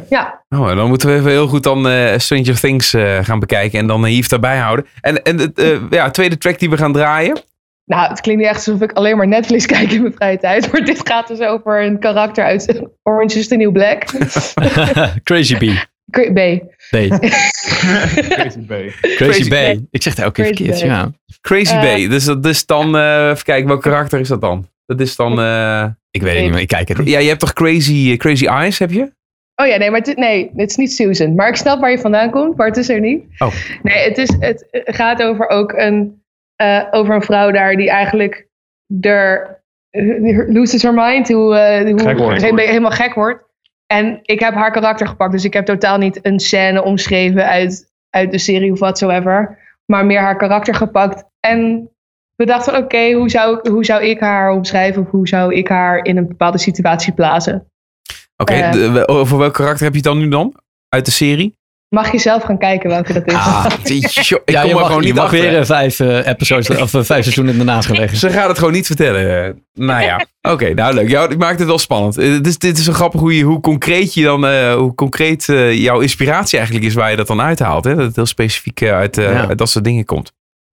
Ja, 0.10 0.44
Oh, 0.50 0.76
dan 0.76 0.88
moeten 0.88 1.10
we 1.10 1.16
even 1.16 1.30
heel 1.32 1.48
goed 1.48 1.64
dan 1.64 1.88
eh, 1.90 2.18
Stranger 2.18 2.60
Things 2.60 2.94
eh, 2.94 3.18
gaan 3.24 3.40
bekijken 3.40 3.80
en 3.80 3.88
dan 3.88 4.02
Naïef 4.02 4.28
daarbij 4.28 4.58
houden. 4.58 4.86
En, 5.02 5.24
en 5.24 5.38
het 5.40 5.60
eh, 5.60 5.78
ja, 5.90 6.10
tweede 6.12 6.38
track 6.38 6.60
die 6.60 6.70
we 6.70 6.78
gaan 6.78 6.94
draaien. 6.94 7.38
nou, 7.86 8.10
het 8.10 8.22
klinkt 8.22 8.42
niet 8.42 8.52
echt 8.52 8.68
alsof 8.68 8.82
ik 8.82 8.92
alleen 8.92 9.18
maar 9.18 9.28
Netflix 9.28 9.66
kijk 9.76 9.92
in 9.92 10.02
mijn 10.02 10.14
vrije 10.14 10.38
tijd. 10.38 10.72
Maar 10.72 10.86
dit 10.86 11.02
gaat 11.10 11.28
dus 11.28 11.40
over 11.40 11.84
een 11.84 12.00
karakter 12.00 12.44
uit 12.46 12.82
Orange 13.10 13.40
is 13.40 13.48
the 13.48 13.56
New 13.56 13.72
Black. 13.72 14.04
Crazy 15.24 15.56
B. 15.58 15.88
B. 16.12 16.16
B. 16.34 16.68
Crazy 16.90 18.60
B. 18.68 18.74
Crazy 19.16 19.50
B. 19.50 19.54
Ik 19.92 20.02
zeg 20.02 20.16
het 20.16 20.24
elke 20.24 20.42
keer 20.42 20.54
Crazy 20.54 20.64
verkeerd, 20.64 20.80
B. 20.80 20.86
ja. 20.86 21.12
Crazy 21.42 21.74
Eh. 21.74 21.82
Bay. 21.82 22.08
Dus 22.08 22.24
dat 22.26 22.46
is 22.46 22.66
dan, 22.66 22.98
eh, 22.98 23.30
even 23.30 23.44
kijken, 23.44 23.68
welk 23.68 23.82
karakter 23.82 24.20
is 24.20 24.28
dat 24.28 24.42
dan? 24.42 24.68
Dat 24.86 25.00
is 25.00 25.16
dan, 25.16 25.40
eh, 25.40 25.86
Ik 26.12 26.22
weet 26.22 26.34
het 26.34 26.42
niet 26.44 26.52
meer, 26.52 26.62
ik 26.62 26.68
kijk 26.68 26.88
het 26.88 26.98
niet. 26.98 27.08
ja, 27.10 27.20
je 27.20 27.28
hebt 27.28 27.40
toch 27.40 27.54
Crazy, 27.54 28.18
Crazy 28.18 28.46
Eyes, 28.46 28.80
heb 28.80 28.92
je? 28.92 29.12
Oh 29.62 29.68
ja, 29.68 29.78
nee, 29.78 29.92
maar 29.92 30.00
het, 30.00 30.18
nee, 30.18 30.52
het 30.56 30.70
is 30.70 30.76
niet 30.76 30.92
Susan. 30.94 31.36
Maar 31.36 31.48
ik 31.48 31.56
snap 31.56 31.80
waar 31.80 31.92
je 31.92 32.00
vandaan 32.00 32.30
komt, 32.30 32.58
maar 32.58 32.68
het 32.68 32.78
is 32.78 32.90
er 32.90 33.00
niet. 33.00 33.24
Oh. 33.40 33.54
Nee, 33.84 34.08
het, 34.08 34.18
is, 34.18 34.36
het 34.40 34.66
gaat 34.72 35.24
over 35.24 35.50
ook 35.50 35.74
een, 35.74 36.22
eh, 36.56 36.84
over 36.92 37.16
een 37.16 37.22
vrouw 37.22 37.52
daar 37.52 37.76
die 37.76 37.90
eigenlijk 37.90 38.48
er 39.02 39.58
loses 40.48 40.84
her 40.84 40.94
mind, 40.94 41.28
hoe, 41.28 41.56
eh, 41.56 41.92
hoe 41.92 42.00
Gek 42.00 42.18
wordt. 42.18 42.42
helemaal 42.42 42.92
gek 42.92 43.14
wordt. 43.14 43.44
En 43.88 44.20
ik 44.22 44.40
heb 44.40 44.54
haar 44.54 44.72
karakter 44.72 45.08
gepakt, 45.08 45.32
dus 45.32 45.44
ik 45.44 45.54
heb 45.54 45.66
totaal 45.66 45.98
niet 45.98 46.20
een 46.22 46.40
scène 46.40 46.84
omschreven 46.84 47.46
uit, 47.46 47.92
uit 48.10 48.32
de 48.32 48.38
serie 48.38 48.72
of 48.72 48.80
whatsoever, 48.80 49.58
maar 49.86 50.06
meer 50.06 50.20
haar 50.20 50.38
karakter 50.38 50.76
gepakt. 50.76 51.24
En 51.40 51.90
we 52.36 52.46
dachten, 52.46 52.78
oké, 52.78 53.12
hoe, 53.12 53.30
zou, 53.30 53.70
hoe 53.70 53.86
zou 53.86 54.04
ik 54.04 54.20
haar 54.20 54.52
omschrijven 54.52 55.02
of 55.02 55.10
hoe 55.10 55.28
zou 55.28 55.54
ik 55.54 55.68
haar 55.68 56.06
in 56.06 56.18
een 56.18 56.28
bepaalde 56.28 56.58
situatie 56.58 57.14
plaatsen? 57.14 57.68
Oké, 58.42 58.54
Eh. 58.54 58.72
de- 58.72 59.08
over 59.08 59.38
welk 59.38 59.54
karakter 59.54 59.84
heb 59.84 59.92
je 59.92 60.00
het 60.00 60.08
dan 60.08 60.18
nu 60.18 60.28
dan? 60.30 60.54
Uit 60.90 61.06
de 61.06 61.12
serie? 61.12 61.58
Mag 61.96 62.12
je 62.12 62.18
zelf 62.20 62.44
gaan 62.44 62.58
kijken 62.58 62.90
welke 62.90 63.14
dat 63.14 63.28
is? 63.28 63.34
Ah, 63.34 63.66
ik 63.84 64.08
ja, 64.12 64.32
kom 64.34 64.44
je 64.46 64.58
er 64.58 64.74
mag, 64.74 64.86
gewoon 64.86 65.02
je 65.02 65.08
niet 65.08 65.16
mag 65.16 65.24
achter. 65.24 65.40
weer 65.42 65.60
eh, 65.60 65.66
vijf 65.66 66.00
eh, 66.00 66.28
episodes 66.28 66.70
of 66.82 66.94
eh, 66.94 67.02
vijf 67.04 67.24
seizoenen 67.24 67.60
ernaast 67.60 67.88
gaan 67.88 67.98
leggen. 67.98 68.18
Ze 68.18 68.30
gaat 68.30 68.48
het 68.48 68.58
gewoon 68.58 68.74
niet 68.74 68.86
vertellen. 68.86 69.46
Eh, 69.46 69.54
Nou 69.74 70.02
ja, 70.04 70.26
oké, 70.42 70.74
nou 70.74 70.94
leuk. 70.94 71.10
Jou, 71.10 71.38
maakt 71.38 71.60
het 71.60 71.68
wel 71.68 71.78
spannend. 71.80 72.18
Eh, 72.18 72.32
Dit 72.32 72.48
is, 72.48 72.58
dit 72.58 72.78
is 72.78 72.88
een 72.88 72.94
grappig 72.94 73.20
hoe, 73.20 73.38
je, 73.38 73.44
hoe 73.44 73.60
concreet, 73.62 74.14
je 74.14 74.24
dan, 74.24 74.46
eh, 74.46 74.74
hoe 74.74 74.96
concreet 74.96 75.50
eh, 75.50 75.74
jouw 75.84 76.00
inspiratie 76.00 76.58
eigenlijk 76.58 76.88
is 76.88 76.94
waar 76.94 77.10
je 77.12 77.18
dat 77.18 77.28
dan 77.28 77.42
uithaalt. 77.42 77.84
Hè? 77.84 77.96
Dat 77.96 78.06
het 78.06 78.16
heel 78.16 78.26
specifiek 78.26 78.82
eh, 78.82 78.92
uit, 78.94 79.18
eh, 79.18 79.32
Ja. 79.34 79.48
uit 79.48 79.58
dat 79.58 79.70
soort 79.70 79.84
dingen 79.86 80.06
komt. 80.06 80.32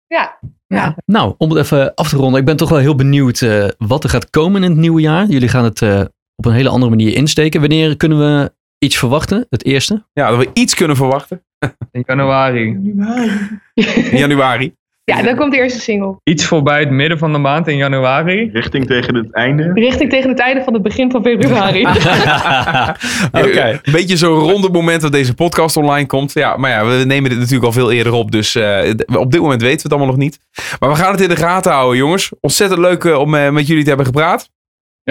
Ja, 0.07 0.38
ja. 0.68 0.95
Nou, 1.05 1.34
om 1.38 1.49
het 1.49 1.59
even 1.59 1.93
af 1.93 2.09
te 2.09 2.16
ronden. 2.18 2.39
Ik 2.39 2.45
ben 2.45 2.57
toch 2.57 2.70
wel 2.70 2.80
heel 2.80 2.95
benieuwd 2.95 3.41
eh, 3.41 3.66
wat 3.78 4.03
er 4.03 4.09
gaat 4.09 4.30
komen 4.30 4.63
in 4.63 4.70
het 4.70 4.80
nieuwe 4.80 5.01
jaar. 5.01 5.26
Jullie 5.26 5.49
gaan 5.49 5.63
het 5.63 5.82
eh, 5.82 6.01
op 6.36 6.45
een 6.45 6.53
hele 6.53 6.69
andere 6.69 6.89
manier 6.89 7.15
insteken. 7.15 7.59
Wanneer 7.59 7.97
kunnen 7.97 8.17
we 8.17 8.51
iets 8.77 8.97
verwachten? 8.97 9.45
Het 9.49 9.65
eerste? 9.65 10.03
Ja, 10.13 10.29
dat 10.29 10.38
we 10.38 10.49
iets 10.53 10.75
kunnen 10.75 10.95
verwachten 10.95 11.43
In 11.91 12.03
januari. 12.05 12.61
in 14.11 14.17
januari. 14.17 14.73
ja, 15.03 15.21
dan 15.21 15.36
komt 15.36 15.51
de 15.51 15.57
eerste 15.57 15.79
single. 15.79 16.15
Iets 16.23 16.45
voorbij 16.45 16.79
het 16.79 16.89
midden 16.89 17.17
van 17.17 17.31
de 17.31 17.38
maand 17.38 17.67
in 17.67 17.77
januari. 17.77 18.49
Richting 18.53 18.86
tegen 18.86 19.15
het 19.15 19.31
einde. 19.31 19.71
Richting 19.73 20.09
tegen 20.09 20.29
het 20.29 20.39
einde 20.39 20.63
van 20.63 20.73
het 20.73 20.81
begin 20.81 21.11
van 21.11 21.23
februari. 21.23 21.86
Oké. 23.45 23.79
Een 23.83 23.91
beetje 23.91 24.17
zo'n 24.17 24.39
ronde 24.39 24.69
moment 24.69 25.01
dat 25.01 25.11
deze 25.11 25.33
podcast 25.33 25.77
online 25.77 26.07
komt. 26.07 26.33
Ja, 26.33 26.57
maar 26.57 26.71
ja, 26.71 26.86
we 26.86 27.03
nemen 27.05 27.29
dit 27.29 27.39
natuurlijk 27.39 27.65
al 27.65 27.71
veel 27.71 27.91
eerder 27.91 28.13
op. 28.13 28.31
Dus 28.31 28.55
eh, 28.55 28.93
op 29.13 29.31
dit 29.31 29.41
moment 29.41 29.61
weten 29.61 29.77
we 29.77 29.83
het 29.83 29.91
allemaal 29.91 30.09
nog 30.09 30.17
niet. 30.17 30.39
Maar 30.79 30.89
we 30.89 30.95
gaan 30.95 31.11
het 31.11 31.21
in 31.21 31.29
de 31.29 31.36
gaten 31.36 31.71
houden, 31.71 31.97
jongens. 31.97 32.31
Ontzettend 32.39 32.79
leuk 32.79 33.03
eh, 33.03 33.19
om 33.19 33.36
eh, 33.36 33.49
met 33.49 33.67
jullie 33.67 33.81
te 33.83 33.88
hebben 33.88 34.05
gepraat. 34.05 34.49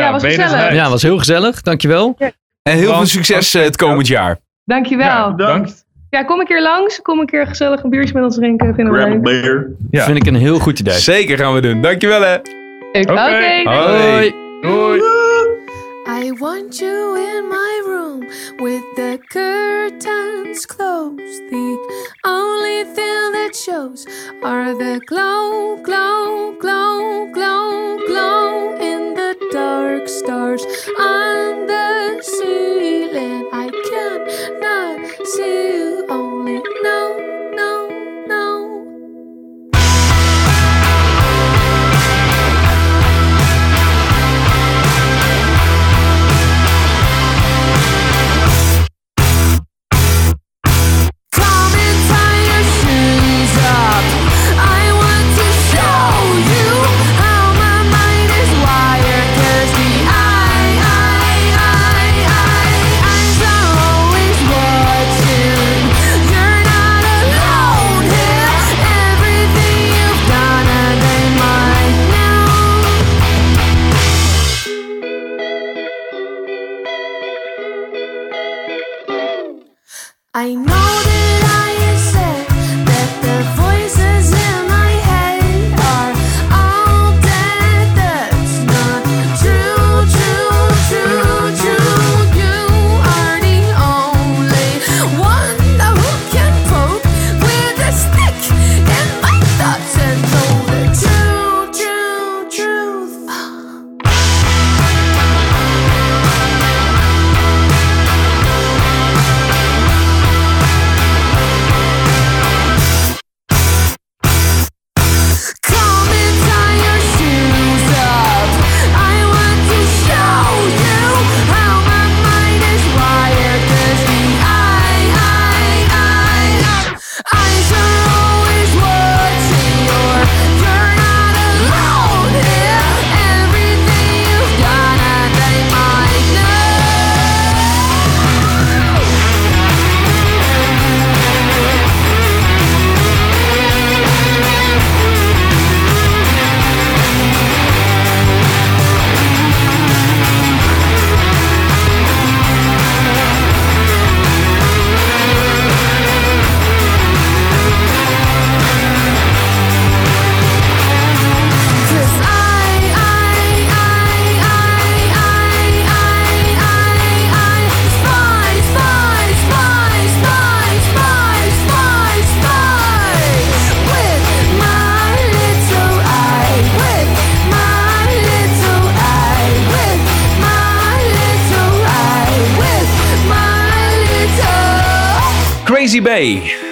Ja, 0.03 0.13
was 0.13 0.23
gezellig. 0.25 0.73
Ja, 0.73 0.91
was 0.91 1.03
heel 1.03 1.19
gezellig. 1.19 1.61
Dankjewel. 1.63 2.17
En 2.63 2.77
heel 2.77 2.95
veel 2.95 3.07
succes 3.07 3.55
eh, 3.55 3.63
het 3.63 3.77
komend 3.77 4.07
jaar. 4.07 4.39
Dankjewel. 4.65 5.07
Ja, 5.07 5.15
Ja, 5.17 5.35
bedankt. 5.35 5.85
kom 6.27 6.41
een 6.41 6.47
keer 6.47 6.63
langs. 6.63 7.03
Kom 7.03 7.19
een 7.19 7.27
keer 7.27 7.47
gezellig 7.47 7.83
een 7.83 7.91
biertje 7.91 8.15
met 8.15 8.23
ons 8.25 8.35
drinken. 8.37 8.75
Vinden 8.75 8.93
we 8.95 8.99
Grab 9.01 9.11
a 9.11 9.15
leuk. 9.15 9.23
beer. 9.23 9.71
Ja. 9.91 10.05
Vind 10.05 10.17
ik 10.17 10.27
een 10.27 10.35
heel 10.35 10.59
goed 10.59 10.79
idee. 10.81 10.95
Zeker 10.99 11.39
gaan 11.39 11.55
we 11.55 11.61
doen. 11.61 11.81
Dankjewel 11.83 12.21
hè. 12.23 12.35
Oké. 12.35 13.13
Oké. 13.13 13.63
Hoi. 13.65 14.35
Doei. 14.63 15.01
I 16.25 16.33
want 16.39 16.79
you 16.79 17.19
in 17.19 17.45
my 17.49 17.83
room 17.87 18.19
with 18.57 18.85
the 18.95 19.19
curtains 19.27 20.67
closed. 20.67 21.43
The 21.51 21.67
only 22.23 22.85
thing 22.95 23.33
that 23.33 23.57
shows 23.57 24.07
are 24.43 24.73
the 24.77 25.01
glow, 25.05 25.79
glow, 25.83 26.14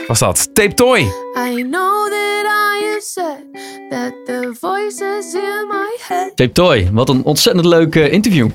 was 0.06 0.18
dat. 0.18 0.48
Tape 0.52 0.74
Toy. 0.74 0.98
I 1.00 1.62
know 1.62 2.08
that 2.08 2.44
I 2.46 2.84
have 2.92 3.02
said 3.02 3.44
that 3.90 4.12
the 4.26 4.54
voices 4.60 5.34
in 5.34 5.68
my 5.68 5.96
head. 6.08 6.36
Tape 6.36 6.52
Toy, 6.52 6.88
wat 6.92 7.08
een 7.08 7.24
ontzettend 7.24 7.66
leuk 7.66 7.96
eh, 7.96 8.12
interview. 8.12 8.48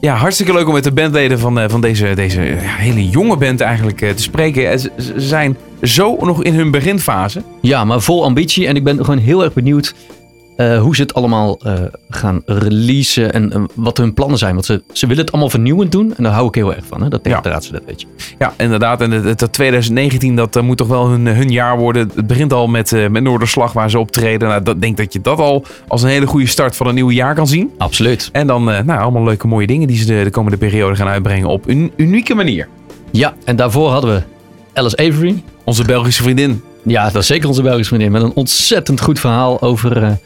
Ja, 0.00 0.14
hartstikke 0.14 0.52
leuk 0.52 0.66
om 0.66 0.72
met 0.72 0.84
de 0.84 0.92
bandleden 0.92 1.38
van, 1.38 1.58
eh, 1.58 1.68
van 1.68 1.80
deze, 1.80 2.14
deze 2.14 2.42
ja, 2.42 2.56
hele 2.58 3.08
jonge 3.08 3.36
band 3.36 3.60
eigenlijk 3.60 4.00
eh, 4.00 4.10
te 4.10 4.22
spreken. 4.22 4.78
Ze, 4.78 4.90
ze 4.96 5.12
zijn 5.16 5.56
zo 5.82 6.16
nog 6.20 6.42
in 6.42 6.54
hun 6.54 6.70
beginfase. 6.70 7.42
Ja, 7.60 7.84
maar 7.84 8.00
vol 8.00 8.24
ambitie. 8.24 8.66
En 8.66 8.76
ik 8.76 8.84
ben 8.84 8.96
gewoon 9.04 9.18
heel 9.18 9.44
erg 9.44 9.52
benieuwd 9.52 9.94
eh, 10.60 10.80
hoe 10.80 10.96
ze 10.96 11.02
het 11.02 11.14
allemaal 11.14 11.58
eh, 11.62 11.74
gaan 12.08 12.42
releasen 12.46 13.32
en 13.32 13.52
eh, 13.52 13.62
wat 13.74 13.96
hun 13.96 14.14
plannen 14.14 14.38
zijn. 14.38 14.54
Want 14.54 14.64
ze, 14.64 14.82
ze 14.92 15.06
willen 15.06 15.22
het 15.22 15.32
allemaal 15.32 15.50
vernieuwend 15.50 15.92
doen 15.92 16.14
en 16.16 16.22
daar 16.22 16.32
hou 16.32 16.48
ik 16.48 16.54
heel 16.54 16.74
erg 16.74 16.84
van. 16.86 17.02
Hè? 17.02 17.08
Dat 17.08 17.22
tegendraadse, 17.22 17.72
dat 17.72 17.82
weet 17.86 18.00
je. 18.00 18.06
Ja, 18.38 18.52
inderdaad. 18.56 19.00
En 19.00 19.22
dat 19.36 19.52
2019, 19.52 20.36
dat 20.36 20.62
moet 20.62 20.76
toch 20.76 20.88
wel 20.88 21.08
hun, 21.08 21.26
hun 21.26 21.50
jaar 21.50 21.78
worden. 21.78 22.10
Het 22.14 22.26
begint 22.26 22.52
al 22.52 22.66
met, 22.66 22.90
met 23.10 23.22
Noorderslag, 23.22 23.72
waar 23.72 23.90
ze 23.90 23.98
optreden. 23.98 24.48
Nou, 24.48 24.62
dat, 24.62 24.80
denk 24.80 24.96
dat 24.96 25.12
je 25.12 25.20
dat 25.20 25.38
al 25.38 25.64
als 25.88 26.02
een 26.02 26.08
hele 26.08 26.26
goede 26.26 26.46
start 26.46 26.76
van 26.76 26.86
een 26.86 26.94
nieuw 26.94 27.10
jaar 27.10 27.34
kan 27.34 27.46
zien. 27.46 27.70
Absoluut. 27.78 28.28
En 28.32 28.46
dan 28.46 28.64
nou, 28.64 29.00
allemaal 29.00 29.24
leuke 29.24 29.46
mooie 29.46 29.66
dingen 29.66 29.88
die 29.88 29.96
ze 29.96 30.06
de, 30.06 30.24
de 30.24 30.30
komende 30.30 30.58
periode 30.58 30.96
gaan 30.96 31.08
uitbrengen 31.08 31.48
op 31.48 31.68
een 31.68 31.92
unieke 31.96 32.34
manier. 32.34 32.68
Ja, 33.10 33.34
en 33.44 33.56
daarvoor 33.56 33.90
hadden 33.90 34.14
we 34.14 34.22
Alice 34.72 34.96
Avery. 34.96 35.42
Onze 35.64 35.84
Belgische 35.84 36.22
vriendin. 36.22 36.62
Ja, 36.84 37.04
dat 37.10 37.22
is 37.22 37.26
zeker 37.26 37.48
onze 37.48 37.62
Belgische 37.62 37.94
vriendin. 37.94 38.12
Met 38.12 38.22
een 38.22 38.34
ontzettend 38.34 39.00
goed 39.00 39.20
verhaal 39.20 39.60
over 39.60 40.18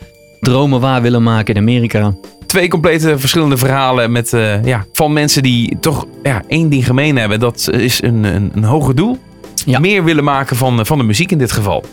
dromen 0.44 0.80
waar 0.80 1.02
willen 1.02 1.22
maken 1.22 1.54
in 1.54 1.60
Amerika. 1.60 2.14
Twee 2.46 2.68
complete 2.68 3.18
verschillende 3.18 3.56
verhalen 3.56 4.12
met, 4.12 4.32
eh, 4.32 4.64
ja, 4.64 4.86
van 4.92 5.12
mensen 5.12 5.42
die 5.42 5.76
toch 5.80 6.06
ja, 6.22 6.42
één 6.46 6.68
ding 6.68 6.86
gemeen 6.86 7.16
hebben. 7.16 7.40
Dat 7.40 7.68
is 7.72 8.02
een, 8.02 8.24
een, 8.24 8.50
een 8.54 8.64
hoger 8.64 8.94
doel. 8.94 9.18
Ja. 9.64 9.78
Meer 9.78 10.04
willen 10.04 10.24
maken 10.24 10.56
van, 10.56 10.86
van 10.86 10.98
de 10.98 11.04
muziek 11.04 11.30
in 11.30 11.38
dit 11.38 11.52
geval. 11.52 11.84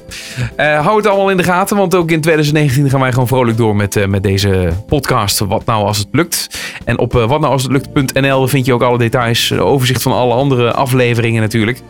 Eh, 0.55 0.85
hou 0.85 0.97
het 0.97 1.07
allemaal 1.07 1.29
in 1.29 1.37
de 1.37 1.43
gaten, 1.43 1.77
want 1.77 1.95
ook 1.95 2.11
in 2.11 2.21
2019 2.21 2.89
gaan 2.89 2.99
wij 2.99 3.11
gewoon 3.11 3.27
vrolijk 3.27 3.57
door 3.57 3.75
met, 3.75 3.95
eh, 3.95 4.05
met 4.05 4.23
deze 4.23 4.69
podcast. 4.87 5.39
Wat 5.39 5.65
nou 5.65 5.85
als 5.85 5.97
het 5.97 6.07
lukt. 6.11 6.49
En 6.85 6.97
op 6.97 7.15
eh, 7.15 7.27
watnoualshetlukt.nl 7.27 8.47
vind 8.47 8.65
je 8.65 8.73
ook 8.73 8.81
alle 8.81 8.97
details, 8.97 9.49
een 9.49 9.59
overzicht 9.59 10.01
van 10.01 10.11
alle 10.11 10.33
andere 10.33 10.73
afleveringen 10.73 11.41
natuurlijk. 11.41 11.81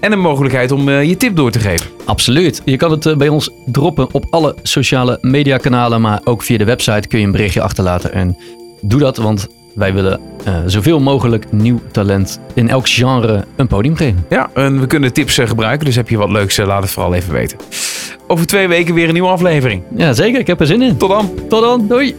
En 0.00 0.12
een 0.12 0.20
mogelijkheid 0.20 0.70
om 0.70 0.88
eh, 0.88 1.04
je 1.04 1.16
tip 1.16 1.36
door 1.36 1.50
te 1.50 1.58
geven. 1.58 1.86
Absoluut. 2.04 2.62
Je 2.64 2.76
kan 2.76 2.90
het 2.90 3.06
eh, 3.06 3.16
bij 3.16 3.28
ons 3.28 3.50
droppen 3.66 4.08
op 4.12 4.26
alle 4.30 4.54
sociale 4.62 5.18
mediakanalen, 5.20 6.00
maar 6.00 6.20
ook 6.24 6.42
via 6.42 6.58
de 6.58 6.64
website 6.64 7.08
kun 7.08 7.18
je 7.18 7.24
een 7.24 7.32
berichtje 7.32 7.62
achterlaten. 7.62 8.12
En 8.12 8.36
doe 8.80 9.00
dat, 9.00 9.16
want 9.16 9.48
wij 9.74 9.94
willen 9.94 10.20
eh, 10.44 10.54
zoveel 10.66 11.00
mogelijk 11.00 11.52
nieuw 11.52 11.80
talent 11.90 12.40
in 12.54 12.68
elk 12.68 12.88
genre 12.88 13.44
een 13.56 13.66
podium 13.66 13.96
geven. 13.96 14.26
Ja, 14.28 14.50
en 14.54 14.80
we 14.80 14.86
kunnen 14.86 15.12
tips 15.12 15.38
eh, 15.38 15.48
gebruiken, 15.48 15.86
dus 15.86 15.96
heb 15.96 16.08
je 16.08 16.16
wat 16.16 16.30
leuks, 16.30 16.58
eh, 16.58 16.66
laat 16.66 16.82
het 16.82 16.90
vooral 16.90 17.14
even 17.14 17.32
weten. 17.32 17.58
Over 18.26 18.46
twee 18.46 18.68
weken 18.68 18.94
weer 18.94 19.06
een 19.06 19.12
nieuwe 19.12 19.28
aflevering. 19.28 19.82
Ja, 19.96 20.12
zeker. 20.12 20.40
Ik 20.40 20.46
heb 20.46 20.60
er 20.60 20.66
zin 20.66 20.82
in. 20.82 20.96
Tot 20.96 21.08
dan! 21.08 21.30
Tot 21.48 21.60
dan. 21.60 21.86
Doei. 21.88 22.16